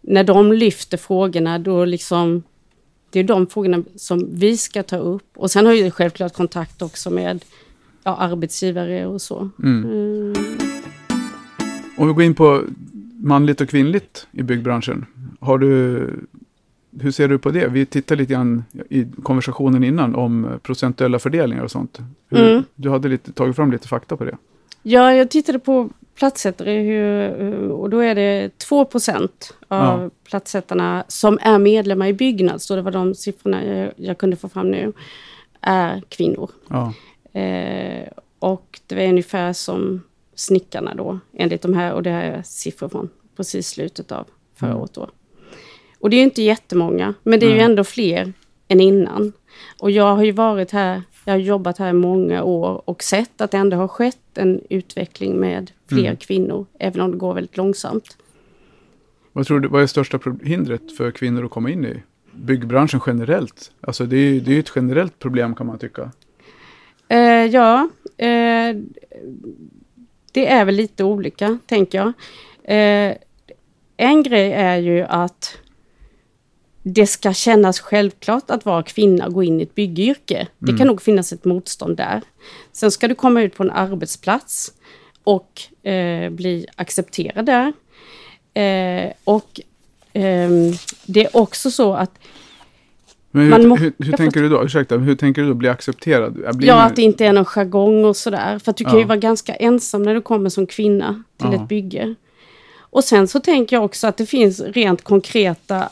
när 0.00 0.24
de 0.24 0.52
lyfter 0.52 0.96
frågorna 0.96 1.58
då 1.58 1.84
liksom 1.84 2.42
det 3.10 3.20
är 3.20 3.24
de 3.24 3.46
frågorna 3.46 3.82
som 3.96 4.28
vi 4.32 4.56
ska 4.56 4.82
ta 4.82 4.96
upp. 4.96 5.36
Och 5.36 5.50
sen 5.50 5.66
har 5.66 5.72
jag 5.72 5.94
självklart 5.94 6.34
kontakt 6.34 6.82
också 6.82 7.10
med 7.10 7.44
ja, 8.06 8.16
arbetsgivare 8.16 9.06
och 9.06 9.22
så. 9.22 9.50
Mm. 9.62 9.84
Mm. 9.84 10.34
Om 11.96 12.08
vi 12.08 12.14
går 12.14 12.22
in 12.22 12.34
på 12.34 12.62
manligt 13.20 13.60
och 13.60 13.68
kvinnligt 13.68 14.26
i 14.32 14.42
byggbranschen. 14.42 15.06
Har 15.40 15.58
du, 15.58 16.10
hur 17.00 17.10
ser 17.10 17.28
du 17.28 17.38
på 17.38 17.50
det? 17.50 17.68
Vi 17.68 17.86
tittade 17.86 18.20
lite 18.20 18.32
grann 18.32 18.64
i 18.90 19.06
konversationen 19.22 19.84
innan 19.84 20.14
om 20.14 20.48
procentuella 20.62 21.18
fördelningar 21.18 21.64
och 21.64 21.70
sånt. 21.70 21.98
Hur, 22.28 22.50
mm. 22.50 22.64
Du 22.74 22.90
hade 22.90 23.08
lite, 23.08 23.32
tagit 23.32 23.56
fram 23.56 23.72
lite 23.72 23.88
fakta 23.88 24.16
på 24.16 24.24
det. 24.24 24.36
Ja, 24.82 25.14
jag 25.14 25.30
tittade 25.30 25.58
på 25.58 25.90
platssättare 26.14 27.68
och 27.68 27.90
då 27.90 27.98
är 27.98 28.14
det 28.14 28.50
2% 28.70 29.28
av 29.68 30.02
ja. 30.02 30.10
platssättarna 30.28 31.04
som 31.08 31.38
är 31.42 31.58
medlemmar 31.58 32.06
i 32.06 32.12
Byggnads, 32.12 32.64
så 32.64 32.76
det 32.76 32.82
var 32.82 32.92
de 32.92 33.14
siffrorna 33.14 33.64
jag, 33.64 33.92
jag 33.96 34.18
kunde 34.18 34.36
få 34.36 34.48
fram 34.48 34.70
nu, 34.70 34.92
är 35.60 36.02
kvinnor. 36.08 36.50
Ja. 36.68 36.92
Eh, 37.36 38.08
och 38.38 38.80
det 38.86 38.94
var 38.94 39.02
ungefär 39.02 39.52
som 39.52 40.02
snickarna 40.34 40.94
då, 40.94 41.18
enligt 41.32 41.62
de 41.62 41.74
här, 41.74 41.92
och 41.92 42.02
det 42.02 42.10
här 42.10 42.24
är 42.24 42.42
siffror 42.42 42.88
från 42.88 43.08
precis 43.36 43.68
slutet 43.68 44.12
av 44.12 44.26
förra 44.54 44.70
mm. 44.70 44.82
året 44.82 44.94
då. 44.94 45.10
Och 46.00 46.10
det 46.10 46.16
är 46.16 46.18
ju 46.18 46.24
inte 46.24 46.42
jättemånga, 46.42 47.14
men 47.22 47.40
det 47.40 47.46
är 47.46 47.50
mm. 47.50 47.58
ju 47.58 47.64
ändå 47.64 47.84
fler 47.84 48.32
än 48.68 48.80
innan. 48.80 49.32
Och 49.80 49.90
jag 49.90 50.16
har 50.16 50.24
ju 50.24 50.32
varit 50.32 50.70
här, 50.70 51.02
jag 51.24 51.32
har 51.32 51.38
jobbat 51.38 51.78
här 51.78 51.90
i 51.90 51.92
många 51.92 52.42
år 52.42 52.82
och 52.84 53.02
sett 53.02 53.40
att 53.40 53.50
det 53.50 53.56
ändå 53.56 53.76
har 53.76 53.88
skett 53.88 54.38
en 54.38 54.60
utveckling 54.70 55.40
med 55.40 55.70
fler 55.88 56.04
mm. 56.04 56.16
kvinnor, 56.16 56.66
även 56.78 57.00
om 57.00 57.10
det 57.10 57.16
går 57.16 57.34
väldigt 57.34 57.56
långsamt. 57.56 58.16
Vad 59.32 59.46
tror 59.46 59.60
du, 59.60 59.68
vad 59.68 59.82
är 59.82 59.86
största 59.86 60.20
hindret 60.42 60.96
för 60.96 61.10
kvinnor 61.10 61.44
att 61.44 61.50
komma 61.50 61.70
in 61.70 61.84
i 61.84 62.02
byggbranschen 62.32 63.00
generellt? 63.06 63.72
Alltså 63.80 64.06
det 64.06 64.16
är 64.16 64.32
ju 64.32 64.40
det 64.40 64.54
är 64.54 64.60
ett 64.60 64.72
generellt 64.76 65.18
problem 65.18 65.54
kan 65.54 65.66
man 65.66 65.78
tycka. 65.78 66.10
Eh, 67.08 67.46
ja, 67.46 67.88
eh, 68.16 68.76
det 70.32 70.46
är 70.46 70.64
väl 70.64 70.74
lite 70.74 71.04
olika, 71.04 71.58
tänker 71.66 71.98
jag. 71.98 72.12
Eh, 72.64 73.16
en 73.96 74.22
grej 74.22 74.52
är 74.52 74.76
ju 74.76 75.02
att 75.02 75.58
det 76.82 77.06
ska 77.06 77.32
kännas 77.32 77.80
självklart 77.80 78.50
att 78.50 78.64
vara 78.64 78.82
kvinna 78.82 79.26
och 79.26 79.32
gå 79.32 79.42
in 79.42 79.60
i 79.60 79.62
ett 79.62 79.74
byggyrke. 79.74 80.34
Mm. 80.36 80.48
Det 80.58 80.78
kan 80.78 80.86
nog 80.86 81.02
finnas 81.02 81.32
ett 81.32 81.44
motstånd 81.44 81.96
där. 81.96 82.22
Sen 82.72 82.90
ska 82.90 83.08
du 83.08 83.14
komma 83.14 83.42
ut 83.42 83.56
på 83.56 83.62
en 83.62 83.70
arbetsplats 83.70 84.72
och 85.24 85.86
eh, 85.88 86.30
bli 86.30 86.66
accepterad 86.76 87.46
där. 87.46 87.72
Eh, 88.54 89.12
och 89.24 89.60
ehm, 90.12 90.72
det 91.06 91.24
är 91.24 91.36
också 91.36 91.70
så 91.70 91.94
att 91.94 92.18
Men 93.42 93.60
hur, 93.62 93.68
må- 93.68 93.76
hur, 93.76 93.92
hur 93.98 94.12
tänker 94.12 94.42
du 94.42 94.48
då? 94.48 94.64
Ursäkta, 94.64 94.96
hur 94.98 95.14
tänker 95.14 95.42
du 95.42 95.48
då 95.48 95.54
bli 95.54 95.68
accepterad? 95.68 96.56
Blir 96.56 96.68
Ja, 96.68 96.82
att 96.82 96.96
det 96.96 97.02
inte 97.02 97.26
är 97.26 97.32
någon 97.32 97.44
jargong 97.44 98.04
och 98.04 98.16
sådär. 98.16 98.58
För 98.58 98.70
att 98.70 98.76
du 98.76 98.84
kan 98.84 98.94
ju 98.94 99.00
Ja. 99.00 99.06
vara 99.06 99.18
ganska 99.18 99.54
ensam 99.54 100.02
när 100.02 100.14
du 100.14 100.20
kommer 100.20 100.50
som 100.50 100.66
kvinna 100.66 101.22
till 101.38 101.48
Ja. 101.52 101.62
ett 101.62 101.68
bygge. 101.68 102.14
Och 102.78 103.04
sen 103.04 103.28
så 103.28 103.40
tänker 103.40 103.76
jag 103.76 103.84
också 103.84 104.06
att 104.06 104.16
det 104.16 104.26
finns 104.26 104.60
rent 104.60 105.02
konkreta 105.04 105.88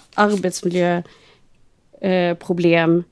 arbetsmiljöproblem 2.01 2.97
eh, 2.99 3.03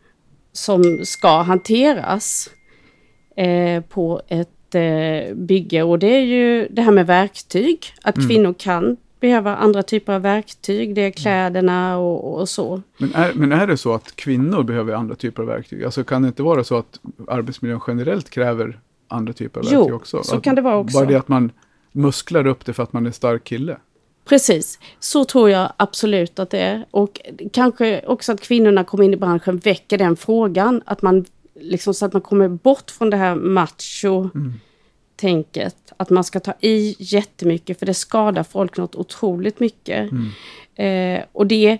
som 0.52 1.00
ska 1.04 1.42
hanteras 1.42 2.50
eh, 3.36 3.82
på 3.82 4.22
ett 4.28 4.74
eh, 4.74 5.34
bygge. 5.34 5.82
Och 5.82 5.98
det 5.98 6.06
är 6.16 6.20
ju 6.24 6.68
det 6.70 6.82
här 6.82 6.92
med 6.92 7.06
verktyg. 7.06 7.78
Att 8.02 8.16
Mm. 8.16 8.28
kvinnor 8.28 8.54
kan 8.58 8.96
behöva 9.22 9.56
andra 9.56 9.82
typer 9.82 10.12
av 10.12 10.22
verktyg. 10.22 10.94
Det 10.94 11.00
är 11.00 11.10
kläderna 11.10 11.98
och, 11.98 12.40
och 12.40 12.48
så. 12.48 12.82
Men 12.98 13.14
är, 13.14 13.32
men 13.34 13.52
är 13.52 13.66
det 13.66 13.76
så 13.76 13.94
att 13.94 14.16
kvinnor 14.16 14.62
behöver 14.62 14.94
andra 14.94 15.14
typer 15.14 15.42
av 15.42 15.48
verktyg? 15.48 15.84
Alltså 15.84 16.04
kan 16.04 16.22
det 16.22 16.28
inte 16.28 16.42
vara 16.42 16.64
så 16.64 16.76
att 16.76 17.00
arbetsmiljön 17.28 17.80
generellt 17.86 18.30
kräver 18.30 18.80
andra 19.08 19.32
typer 19.32 19.60
av 19.60 19.66
Jo, 19.70 19.78
verktyg 19.78 19.94
också? 19.94 20.22
så 20.22 20.36
att, 20.36 20.42
kan 20.42 20.54
det 20.54 20.62
vara 20.62 20.76
också. 20.76 20.98
Bara 20.98 21.06
det 21.06 21.14
att 21.14 21.28
man 21.28 21.52
musklar 21.92 22.46
upp 22.46 22.64
det 22.64 22.72
för 22.72 22.82
att 22.82 22.92
man 22.92 23.06
är 23.06 23.10
stark 23.10 23.44
kille? 23.44 23.76
Precis, 24.24 24.78
så 25.00 25.24
tror 25.24 25.50
jag 25.50 25.72
absolut 25.76 26.38
att 26.38 26.50
det 26.50 26.58
är. 26.58 26.86
Och 26.90 27.20
kanske 27.52 28.06
också 28.06 28.32
att 28.32 28.40
kvinnorna 28.40 28.84
kommer 28.84 29.04
in 29.04 29.14
i 29.14 29.16
branschen 29.16 29.58
väcker 29.58 29.98
den 29.98 30.16
frågan. 30.16 30.82
Att 30.84 31.02
man, 31.02 31.24
liksom, 31.54 31.94
så 31.94 32.06
att 32.06 32.12
man 32.12 32.22
kommer 32.22 32.48
bort 32.48 32.90
från 32.90 33.10
det 33.10 33.16
här 33.16 33.34
macho-tänket. 35.22 35.92
Att 35.96 36.10
man 36.10 36.24
ska 36.24 36.40
ta 36.40 36.54
i 36.60 36.96
jättemycket 36.98 37.78
för 37.78 37.86
det 37.86 37.94
skadar 37.94 38.42
folk 38.42 38.76
något 38.76 38.94
otroligt 38.94 39.60
mycket. 39.60 40.10
Eh, 40.74 41.24
och 41.32 41.46
det, 41.46 41.78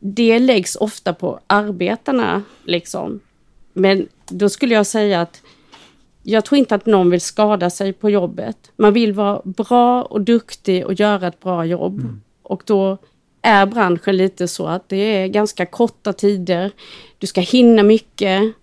det 0.00 0.38
läggs 0.38 0.76
ofta 0.76 1.14
på 1.14 1.40
arbetarna. 1.46 2.42
Liksom. 2.64 3.20
Men 3.72 4.08
då 4.28 4.48
skulle 4.48 4.74
jag 4.74 4.86
säga 4.86 5.20
att 5.20 5.42
jag 6.22 6.44
tror 6.44 6.58
inte 6.58 6.74
att 6.74 6.86
någon 6.86 7.10
vill 7.10 7.20
skada 7.20 7.70
sig 7.70 7.92
på 7.92 8.10
jobbet. 8.10 8.56
Man 8.76 8.92
vill 8.92 9.12
vara 9.12 9.42
bra 9.44 10.02
och 10.02 10.20
duktig 10.20 10.86
och 10.86 10.94
göra 10.94 11.28
ett 11.28 11.40
bra 11.40 11.64
jobb. 11.64 12.20
Och 12.42 12.62
då 12.66 12.98
är 13.42 13.66
branschen 13.66 14.16
lite 14.16 14.48
så 14.48 14.66
att 14.66 14.88
det 14.88 14.96
är 14.96 15.26
ganska 15.28 15.66
korta 15.66 16.12
tider. 16.12 16.70
Du 17.18 17.26
ska 17.26 17.40
hinna 17.40 17.82
mycket. 17.82 18.54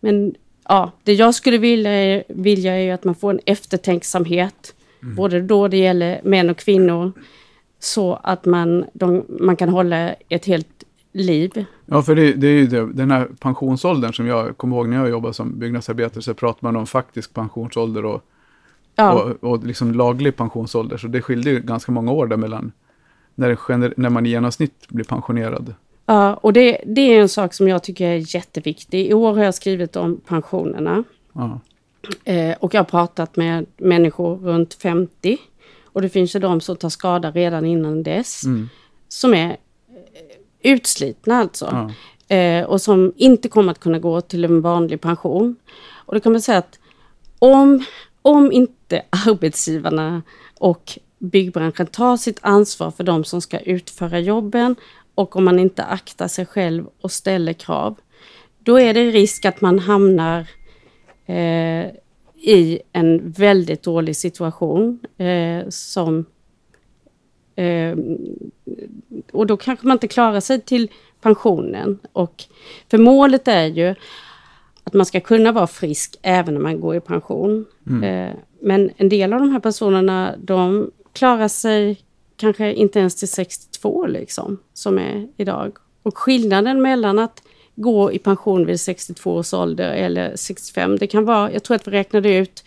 Men 0.00 0.34
ja, 0.68 0.92
det 1.02 1.12
jag 1.12 1.34
skulle 1.34 1.58
vilja, 1.58 2.22
vilja 2.28 2.74
är 2.74 2.80
ju 2.80 2.90
att 2.90 3.04
man 3.04 3.14
får 3.14 3.30
en 3.30 3.40
eftertänksamhet. 3.46 4.74
Både 5.16 5.40
då 5.40 5.68
det 5.68 5.76
gäller 5.76 6.20
män 6.24 6.50
och 6.50 6.56
kvinnor. 6.56 7.12
Så 7.78 8.14
att 8.22 8.44
man, 8.44 8.84
de, 8.92 9.24
man 9.40 9.56
kan 9.56 9.68
hålla 9.68 10.14
ett 10.28 10.44
helt 10.44 10.84
liv. 11.12 11.64
Ja, 11.86 12.02
för 12.02 12.14
det, 12.14 12.32
det 12.32 12.46
är 12.46 12.52
ju 12.52 12.66
det, 12.66 12.92
den 12.92 13.10
här 13.10 13.28
pensionsåldern 13.38 14.12
som 14.12 14.26
jag 14.26 14.56
kommer 14.56 14.76
ihåg 14.76 14.88
när 14.88 14.96
jag 14.96 15.10
jobbade 15.10 15.34
som 15.34 15.58
byggnadsarbetare 15.58 16.22
så 16.22 16.34
pratar 16.34 16.58
man 16.60 16.76
om 16.76 16.86
faktisk 16.86 17.34
pensionsålder 17.34 18.04
och, 18.04 18.22
Ja. 18.96 19.12
och, 19.12 19.50
och 19.50 19.64
liksom 19.64 19.92
laglig 19.92 20.36
pensionsålder. 20.36 20.96
Så 20.96 21.06
det 21.06 21.22
skilde 21.22 21.50
ju 21.50 21.60
ganska 21.60 21.92
många 21.92 22.12
år 22.12 22.26
däremellan 22.26 22.72
när, 23.34 23.48
det 23.48 23.56
gener, 23.56 23.94
när 23.96 24.10
man 24.10 24.26
i 24.26 24.28
genomsnitt 24.28 24.88
blir 24.88 25.04
pensionerad. 25.04 25.74
Ja, 26.06 26.34
och 26.34 26.52
det, 26.52 26.80
det 26.86 27.00
är 27.00 27.20
en 27.20 27.28
sak 27.28 27.54
som 27.54 27.68
jag 27.68 27.82
tycker 27.82 28.08
är 28.08 28.34
jätteviktig. 28.34 29.06
I 29.06 29.14
år 29.14 29.34
har 29.34 29.44
jag 29.44 29.54
skrivit 29.54 29.96
om 29.96 30.20
pensionerna. 30.26 31.04
Ja. 31.32 31.60
Eh, 32.24 32.56
och 32.60 32.74
jag 32.74 32.80
har 32.80 32.84
pratat 32.84 33.36
med 33.36 33.66
människor 33.76 34.36
runt 34.36 34.74
50. 34.74 35.38
Och 35.84 36.02
det 36.02 36.08
finns 36.08 36.36
ju 36.36 36.40
de 36.40 36.60
som 36.60 36.76
tar 36.76 36.88
skada 36.88 37.30
redan 37.30 37.66
innan 37.66 38.02
dess. 38.02 38.44
Mm. 38.44 38.68
Som 39.08 39.34
är 39.34 39.50
eh, 39.50 39.56
utslitna 40.72 41.36
alltså. 41.36 41.90
Ja. 42.28 42.36
Eh, 42.36 42.64
och 42.64 42.80
som 42.80 43.12
inte 43.16 43.48
kommer 43.48 43.72
att 43.72 43.80
kunna 43.80 43.98
gå 43.98 44.20
till 44.20 44.44
en 44.44 44.60
vanlig 44.60 45.00
pension. 45.00 45.56
Och 45.92 46.14
då 46.14 46.20
kan 46.20 46.32
man 46.32 46.42
säga 46.42 46.58
att 46.58 46.78
om, 47.38 47.84
om 48.22 48.52
inte 48.52 49.02
arbetsgivarna 49.26 50.22
och 50.58 50.98
byggbranschen 51.18 51.86
tar 51.86 52.16
sitt 52.16 52.38
ansvar 52.42 52.90
för 52.90 53.04
de 53.04 53.24
som 53.24 53.40
ska 53.40 53.58
utföra 53.58 54.18
jobben 54.18 54.76
och 55.14 55.36
om 55.36 55.44
man 55.44 55.58
inte 55.58 55.84
aktar 55.84 56.28
sig 56.28 56.46
själv 56.46 56.86
och 57.00 57.12
ställer 57.12 57.52
krav, 57.52 57.94
då 58.58 58.80
är 58.80 58.94
det 58.94 59.10
risk 59.10 59.44
att 59.44 59.60
man 59.60 59.78
hamnar 59.78 60.48
eh, 61.26 61.86
i 62.34 62.80
en 62.92 63.30
väldigt 63.30 63.82
dålig 63.82 64.16
situation 64.16 65.00
eh, 65.18 65.68
som 65.68 66.24
eh, 67.56 67.96
och 69.32 69.46
då 69.46 69.56
kanske 69.56 69.86
man 69.86 69.94
inte 69.94 70.08
klarar 70.08 70.40
sig 70.40 70.60
till 70.60 70.90
pensionen. 71.20 71.98
Och, 72.12 72.44
för 72.90 72.98
målet 72.98 73.48
är 73.48 73.66
ju 73.66 73.94
att 74.84 74.94
man 74.94 75.06
ska 75.06 75.20
kunna 75.20 75.52
vara 75.52 75.66
frisk 75.66 76.16
även 76.22 76.54
när 76.54 76.60
man 76.60 76.80
går 76.80 76.96
i 76.96 77.00
pension. 77.00 77.64
Eh, 78.04 78.30
men 78.60 78.90
en 78.96 79.08
del 79.08 79.32
av 79.32 79.40
de 79.40 79.50
här 79.50 79.60
personerna, 79.60 80.34
de 80.38 80.90
klarar 81.12 81.48
sig 81.48 81.98
kanske 82.36 82.72
inte 82.72 82.98
ens 82.98 83.14
till 83.14 83.28
62 83.28 84.06
liksom, 84.06 84.58
som 84.72 84.98
är 84.98 85.28
idag. 85.36 85.76
Och 86.02 86.18
skillnaden 86.18 86.82
mellan 86.82 87.18
att 87.18 87.42
gå 87.74 88.12
i 88.12 88.18
pension 88.18 88.66
vid 88.66 88.80
62 88.80 89.34
års 89.34 89.54
ålder 89.54 89.92
eller 89.92 90.36
65, 90.36 90.98
det 90.98 91.06
kan 91.06 91.24
vara, 91.24 91.52
jag 91.52 91.62
tror 91.62 91.74
att 91.74 91.86
vi 91.88 91.92
räknade 91.92 92.36
ut 92.36 92.64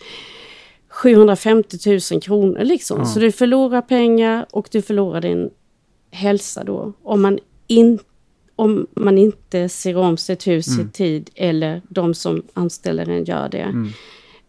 750 0.88 1.76
000 2.12 2.20
kronor 2.20 2.64
liksom. 2.64 3.06
Så 3.06 3.20
du 3.20 3.32
förlorar 3.32 3.82
pengar 3.82 4.46
och 4.50 4.68
du 4.70 4.82
förlorar 4.82 5.20
din 5.20 5.50
hälsa 6.10 6.64
då. 6.64 6.92
Om 7.02 7.22
man, 7.22 7.38
in, 7.66 7.98
om 8.56 8.86
man 8.94 9.18
inte 9.18 9.68
ser 9.68 9.96
om 9.96 10.16
sitt 10.16 10.46
hus 10.46 10.78
i 10.78 10.88
tid 10.92 11.30
eller 11.34 11.82
de 11.88 12.14
som 12.14 12.42
anställer 12.54 13.08
en 13.08 13.24
gör 13.24 13.48
det. 13.48 13.92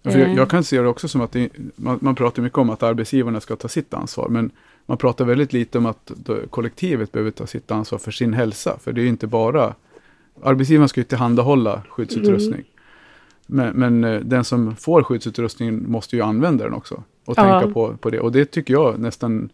För 0.04 0.20
jag, 0.20 0.30
Eh. 0.30 0.36
jag 0.36 0.50
kan 0.50 0.64
se 0.64 0.82
det 0.82 0.88
också 0.88 1.08
som 1.08 1.22
att 1.22 1.32
det, 1.32 1.50
man, 1.76 2.00
man 2.02 2.16
pratar 2.16 2.42
mycket 2.44 2.58
om 2.58 2.70
att 2.70 2.84
arbetsgivarna 2.84 3.42
ska 3.42 3.56
ta 3.56 3.68
sitt 3.68 3.94
ansvar, 3.94 4.28
men 4.30 4.52
man 4.90 4.98
pratar 4.98 5.26
väldigt 5.26 5.54
lite 5.54 5.78
om 5.78 5.86
att 5.86 6.12
kollektivet 6.50 7.12
behöver 7.12 7.32
ta 7.32 7.48
sitt 7.48 7.72
ansvar 7.72 8.00
för 8.00 8.12
sin 8.12 8.34
hälsa, 8.34 8.78
för 8.82 8.92
det 8.94 9.02
är 9.02 9.06
inte 9.06 9.28
bara 9.28 9.74
arbetsgivaren 10.44 10.90
ska 10.90 11.00
ju 11.00 11.06
tillhandahålla 11.06 11.82
skyddsutrustning. 11.90 12.64
Mm. 13.50 13.76
Men, 13.76 14.00
men 14.00 14.14
eh, 14.14 14.20
den 14.20 14.44
som 14.44 14.76
får 14.76 15.04
skyddsutrustningen 15.04 15.92
måste 15.92 16.16
ju 16.16 16.22
använda 16.22 16.64
den 16.64 16.74
också 16.74 17.04
och 17.26 17.34
Ja. 17.38 17.60
tänka 17.60 17.74
på, 17.74 17.98
på 17.98 18.10
det. 18.10 18.20
Och 18.20 18.32
det 18.32 18.46
tycker 18.46 18.74
jag 18.74 19.00
nästan 19.00 19.50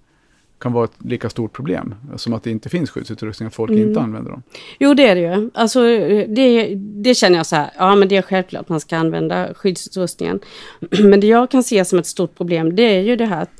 kan 0.57 0.73
vara 0.73 0.85
ett 0.85 0.91
lika 0.97 1.29
stort 1.29 1.53
problem 1.53 1.95
som 2.15 2.33
att 2.33 2.43
det 2.43 2.51
inte 2.51 2.69
finns 2.69 2.89
skyddsutrustning, 2.89 3.47
att 3.47 3.55
folk 3.55 3.71
Mm. 3.71 3.87
inte 3.87 3.99
använder 3.99 4.31
dem. 4.31 4.43
Jo, 4.79 4.93
det 4.93 5.07
är 5.07 5.15
det 5.15 5.21
ju. 5.21 5.49
Alltså, 5.53 5.79
det, 6.27 6.75
det 6.75 7.15
känner 7.15 7.37
jag 7.37 7.45
så 7.45 7.55
här, 7.55 7.69
ja 7.77 7.95
men 7.95 8.07
det 8.07 8.17
är 8.17 8.21
självklart 8.21 8.61
att 8.61 8.69
man 8.69 8.79
ska 8.79 8.97
använda 8.97 9.53
skyddsutrustningen. 9.53 10.39
Men 11.03 11.19
det 11.19 11.27
jag 11.27 11.51
kan 11.51 11.63
se 11.63 11.85
som 11.85 11.99
ett 11.99 12.05
stort 12.05 12.35
problem, 12.37 12.75
det 12.75 12.83
är 12.83 13.01
ju 13.01 13.15
det 13.15 13.25
här 13.25 13.41
att 13.41 13.51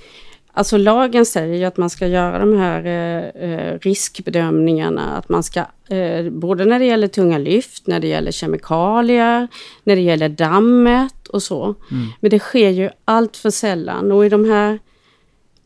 Alltså 0.58 0.78
lagen 0.78 1.26
säger 1.26 1.56
ju 1.56 1.66
att 1.66 1.78
man 1.78 1.90
ska 1.90 2.08
göra 2.08 2.40
de 2.40 2.58
här 2.58 2.86
eh, 2.86 3.50
eh, 3.52 3.80
riskbedömningarna, 3.82 5.18
att 5.18 5.30
man 5.30 5.44
ska, 5.44 5.60
eh, 5.96 6.30
både 6.30 6.66
när 6.66 6.80
det 6.80 6.86
gäller 6.86 7.08
tunga 7.08 7.38
lyft, 7.38 7.88
när 7.88 8.00
det 8.00 8.08
gäller 8.08 8.32
kemikalier, 8.32 9.48
när 9.84 9.96
det 9.96 10.02
gäller 10.02 10.30
dammet 10.30 11.28
och 11.28 11.44
så. 11.44 11.76
Men 12.20 12.32
det 12.32 12.40
sker 12.40 12.70
ju 12.70 12.90
allt 13.06 13.38
för 13.38 13.50
sällan. 13.50 14.12
Och 14.12 14.26
i 14.26 14.30
de 14.30 14.50
här, 14.50 14.80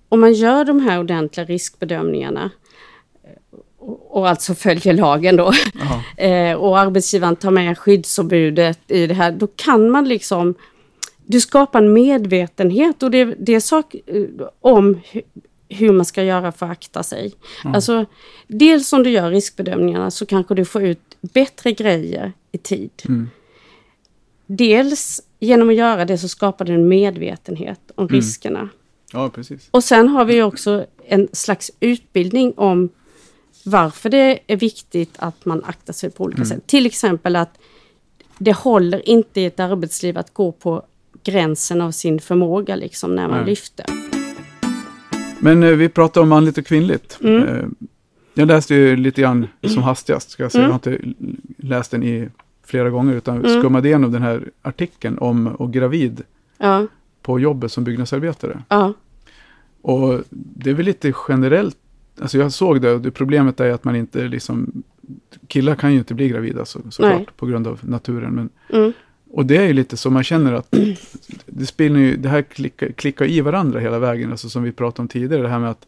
om 0.10 0.19
man 0.19 0.34
gör 0.34 0.65
de 0.65 0.79
här 0.79 1.00
ordentliga 1.00 1.46
riskbedömningarna 1.46 2.51
och, 3.79 4.17
och 4.17 4.29
alltså 4.29 4.55
följer 4.55 4.93
lagen 4.93 5.36
då, 5.36 5.53
eh, 6.17 6.53
och 6.53 6.79
arbetsgivaren 6.79 7.36
tar 7.36 7.51
med 7.51 7.77
skyddsombudet 7.77 8.79
i 8.88 9.08
det 9.08 9.13
här, 9.13 9.31
då 9.31 9.48
kan 9.48 9.89
man 9.89 10.08
liksom 10.08 10.55
du 11.32 11.42
skapar 11.42 11.82
en 11.82 11.94
medvetenhet 11.94 13.04
och 13.04 13.12
det, 13.12 13.26
det 13.26 13.56
är 13.56 13.60
sak 13.60 13.96
eh, 14.06 14.24
om 14.62 15.00
hu, 15.12 15.22
hur 15.70 15.92
man 15.92 16.06
ska 16.06 16.24
göra 16.24 16.52
för 16.52 16.66
att 16.66 16.72
akta 16.72 17.04
sig. 17.04 17.34
Alltså, 17.64 18.06
dels 18.48 18.94
om 18.94 19.04
du 19.04 19.10
gör 19.10 19.30
riskbedömningarna 19.30 20.12
så 20.12 20.26
kanske 20.26 20.56
du 20.56 20.66
får 20.66 20.84
ut 20.84 21.18
bättre 21.22 21.72
grejer 21.72 22.34
i 22.52 22.58
tid. 22.58 22.92
Mm. 23.08 23.30
Dels 24.46 25.22
genom 25.40 25.70
att 25.70 25.76
göra 25.76 26.06
det 26.06 26.18
så 26.18 26.28
skapar 26.28 26.66
du 26.66 26.74
en 26.74 26.88
medvetenhet 26.88 27.92
om 27.96 28.08
riskerna. 28.08 28.70
ja, 29.14 29.30
precis. 29.30 29.68
Och 29.72 29.84
sen 29.84 30.08
har 30.08 30.26
vi 30.26 30.42
också 30.42 30.86
en 31.06 31.28
slags 31.32 31.72
utbildning 31.80 32.54
om 32.58 32.90
varför 33.66 34.10
det 34.10 34.40
är 34.48 34.58
viktigt 34.58 35.16
att 35.20 35.46
man 35.46 35.64
aktar 35.64 35.94
sig 35.94 36.10
på 36.10 36.24
olika 36.24 36.46
sätt. 36.46 36.68
Till 36.68 36.86
exempel 36.86 37.36
att 37.36 37.60
det 38.38 38.54
håller 38.54 39.10
inte 39.10 39.42
i 39.42 39.46
ett 39.46 39.60
arbetsliv 39.60 40.18
att 40.18 40.34
gå 40.34 40.52
på 40.52 40.84
gränsen 41.24 41.82
av 41.82 41.92
sin 41.92 42.20
förmåga 42.20 42.76
liksom 42.76 43.16
när 43.16 43.28
man 43.28 43.38
Nej. 43.38 43.46
lyfter. 43.46 43.86
Men 45.40 45.64
eh, 45.64 45.70
vi 45.70 45.90
pratar 45.90 46.22
om 46.22 46.30
manligt 46.30 46.58
och 46.58 46.66
kvinnligt. 46.66 47.18
Mm. 47.22 47.44
Eh, 47.48 47.66
jag 48.34 48.48
läste 48.48 48.76
ju 48.76 48.96
lite 48.96 49.22
grann 49.22 49.48
som 49.68 49.84
hastigast, 49.84 50.30
ska 50.30 50.44
jag 50.44 50.52
säga. 50.52 50.64
Jag 50.64 50.70
har 50.70 50.74
inte 50.76 50.92
l- 50.96 51.16
läst 51.58 51.92
den 51.92 52.04
i 52.04 52.30
flera 52.66 52.90
gånger, 52.90 53.16
utan 53.16 53.38
Mm. 53.46 53.60
skummade 53.62 53.88
igenom 53.88 54.12
den 54.12 54.22
här 54.22 54.50
artikeln 54.62 55.18
om 55.18 55.48
och 55.48 55.74
gravid 55.74 56.22
Ja, 56.58 56.88
på 57.22 57.40
jobbet 57.40 57.72
som 57.72 57.84
byggnadsarbetare. 57.84 58.64
ja, 58.70 58.94
Och 59.82 60.22
det 60.30 60.70
är 60.70 60.74
väl 60.74 60.86
lite 60.86 61.14
generellt, 61.30 61.78
alltså 62.22 62.38
jag 62.38 62.52
såg 62.52 62.82
det 62.82 62.92
och 62.92 63.02
det 63.02 63.12
problemet 63.12 63.60
är 63.60 63.72
att 63.72 63.84
man 63.84 63.96
inte 63.96 64.28
liksom, 64.28 64.84
killar 65.48 65.76
kan 65.76 65.92
ju 65.94 65.98
inte 66.00 66.14
bli 66.14 66.30
gravida 66.30 66.66
så, 66.66 66.80
såklart 66.90 67.38
på 67.38 67.46
grund 67.46 67.68
av 67.68 67.80
naturen. 67.84 68.34
Men, 68.34 68.50
Mm. 68.80 68.94
Och 69.32 69.46
det 69.46 69.58
är 69.58 69.64
ju 69.68 69.74
lite 69.74 69.98
så 69.98 70.10
man 70.10 70.24
känner 70.24 70.54
att 70.54 70.74
det, 71.46 71.66
spelar 71.66 72.00
ju, 72.00 72.16
det 72.18 72.30
här 72.30 72.42
klickar, 72.42 72.88
klickar 72.92 73.26
i 73.26 73.42
varandra 73.42 73.80
hela 73.80 74.00
vägen, 74.00 74.32
alltså 74.32 74.50
som 74.50 74.64
vi 74.64 74.72
pratade 74.72 75.02
om 75.02 75.08
tidigare, 75.08 75.42
det 75.42 75.50
här 75.50 75.60
med 75.60 75.70
att 75.70 75.88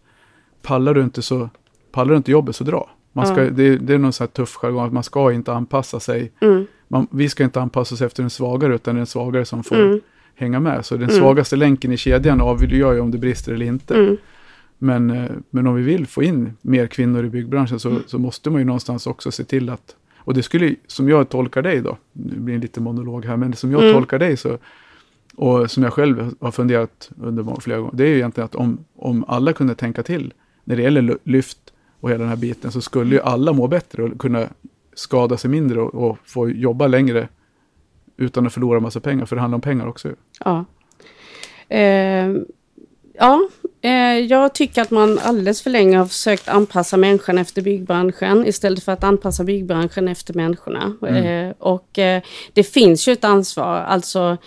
pallar 0.61 0.93
du 0.93 1.01
inte 1.03 1.21
så, 1.21 1.49
pallar 1.91 2.11
du 2.11 2.17
inte 2.17 2.31
jobbet 2.31 2.55
så 2.55 2.63
dra. 2.63 2.89
Man 3.13 3.27
ska, 3.27 3.43
Ja. 3.43 3.49
det, 3.49 3.77
det 3.77 3.93
är 3.93 3.97
någon 3.97 4.13
sån 4.13 4.23
här 4.25 4.31
tuff 4.31 4.55
jargong, 4.55 4.85
att 4.85 4.93
man 4.93 5.03
ska 5.03 5.31
inte 5.31 5.53
anpassa 5.53 5.99
sig, 5.99 6.31
Mm. 6.39 6.65
man, 6.87 7.07
vi 7.11 7.29
ska 7.29 7.43
inte 7.43 7.61
anpassa 7.61 7.95
oss 7.95 8.01
efter 8.01 8.23
den 8.23 8.29
svagare, 8.29 8.75
utan 8.75 8.95
det 8.95 8.97
är 8.97 8.99
den 8.99 9.05
svagare 9.07 9.45
som 9.45 9.63
får 9.63 9.75
Mm. 9.85 10.01
hänga 10.35 10.59
med. 10.59 10.85
Så 10.85 10.95
den 10.97 11.09
Mm. 11.09 11.15
svagaste 11.21 11.55
länken 11.55 11.91
i 11.91 11.97
kedjan 11.97 12.41
avgör 12.41 12.93
ju 12.93 12.99
om 12.99 13.11
det 13.11 13.17
brister 13.17 13.53
eller 13.53 13.65
inte. 13.65 13.95
Mm. 13.95 14.17
Men, 14.77 15.09
eh, 15.11 15.31
men 15.49 15.67
om 15.67 15.75
vi 15.75 15.81
vill 15.83 16.07
få 16.07 16.23
in 16.23 16.53
mer 16.61 16.87
kvinnor 16.87 17.25
i 17.25 17.29
byggbranschen 17.29 17.79
så, 17.79 17.89
Mm. 17.89 18.01
så 18.07 18.19
måste 18.19 18.49
man 18.49 18.61
ju 18.61 18.65
någonstans 18.65 19.07
också 19.07 19.31
se 19.31 19.43
till 19.43 19.69
att, 19.69 19.95
och 20.25 20.33
det 20.33 20.43
skulle, 20.43 20.75
som 20.87 21.09
jag 21.09 21.29
tolkar 21.29 21.61
dig 21.61 21.81
då, 21.81 21.97
nu 22.13 22.35
blir 22.39 22.55
det 22.55 22.61
lite 22.61 22.81
monolog 22.81 23.25
här, 23.25 23.37
men 23.37 23.53
som 23.53 23.71
jag 23.71 23.81
Mm. 23.81 23.93
tolkar 23.93 24.19
dig 24.19 24.37
så, 24.37 24.57
och 25.35 25.71
som 25.71 25.83
jag 25.83 25.93
själv 25.93 26.33
har 26.39 26.51
funderat 26.51 27.09
under 27.21 27.61
flera 27.61 27.79
gånger, 27.79 27.91
det 27.95 28.03
är 28.03 28.07
ju 28.07 28.15
egentligen 28.15 28.45
att 28.45 28.55
om, 28.55 28.77
om 28.95 29.25
alla 29.27 29.53
kunde 29.53 29.75
tänka 29.75 30.03
till 30.03 30.33
när 30.63 30.75
det 30.75 30.81
gäller 30.81 31.17
lyft 31.23 31.73
och 31.99 32.09
hela 32.09 32.19
den 32.19 32.29
här 32.29 32.35
biten 32.35 32.71
så 32.71 32.81
skulle 32.81 33.15
ju 33.15 33.21
alla 33.21 33.53
må 33.53 33.67
bättre 33.67 34.03
och 34.03 34.19
kunna 34.19 34.47
skada 34.93 35.37
sig 35.37 35.49
mindre 35.49 35.81
och, 35.81 36.09
och 36.09 36.17
få 36.25 36.49
jobba 36.49 36.87
längre 36.87 37.27
utan 38.17 38.47
att 38.47 38.53
förlora 38.53 38.79
massa 38.79 38.99
pengar, 38.99 39.25
för 39.25 39.35
det 39.35 39.41
handlar 39.41 39.55
om 39.55 39.61
pengar 39.61 39.87
också. 39.87 40.09
Ja. 40.45 40.65
Eh, 41.69 42.31
ja, 43.13 43.49
jag 44.27 44.53
tycker 44.53 44.81
att 44.81 44.91
man 44.91 45.19
alldeles 45.19 45.61
för 45.61 45.69
länge 45.69 45.97
har 45.97 46.05
försökt 46.05 46.47
anpassa 46.49 46.97
människan 46.97 47.37
efter 47.37 47.61
byggbranschen 47.61 48.47
istället 48.47 48.83
för 48.83 48.91
att 48.91 49.03
anpassa 49.03 49.43
byggbranschen 49.43 50.07
efter 50.07 50.33
människorna. 50.33 50.93
Mm. 51.01 51.25
Eh, 51.25 51.55
och 51.59 51.99
eh, 51.99 52.21
det 52.53 52.63
finns 52.63 53.07
ju 53.07 53.13
ett 53.13 53.23
ansvar, 53.23 53.75
alltså 53.75 54.37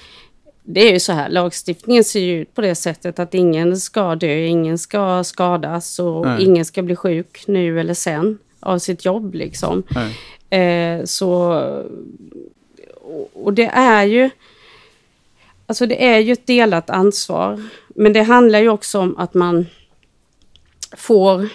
det 0.62 0.88
är 0.88 0.92
ju 0.92 1.00
så 1.00 1.12
här, 1.12 1.28
lagstiftningen 1.28 2.04
ser 2.04 2.20
ju 2.20 2.40
ut 2.40 2.54
på 2.54 2.60
det 2.60 2.74
sättet 2.74 3.18
att 3.18 3.34
ingen 3.34 3.76
ska 3.76 4.14
dö, 4.14 4.36
ingen 4.36 4.78
ska 4.78 5.24
skadas 5.24 5.98
och 5.98 6.26
Nej. 6.26 6.44
ingen 6.44 6.64
ska 6.64 6.82
bli 6.82 6.96
sjuk 6.96 7.44
nu 7.46 7.80
eller 7.80 7.94
sen 7.94 8.38
av 8.60 8.78
sitt 8.78 9.04
jobb 9.04 9.34
liksom. 9.34 9.82
Nej. 9.88 10.98
Eh, 10.98 11.04
så, 11.04 11.32
och 13.34 13.52
det 13.52 13.66
är 13.66 14.04
ju, 14.04 14.30
alltså 15.66 15.86
det 15.86 16.06
är 16.06 16.18
ju 16.18 16.32
ett 16.32 16.46
delat 16.46 16.90
ansvar. 16.90 17.62
Men 17.96 18.12
det 18.12 18.22
handlar 18.22 18.58
ju 18.58 18.68
också 18.68 18.98
om 19.00 19.16
att 19.18 19.34
man 19.34 19.66
får, 20.96 21.48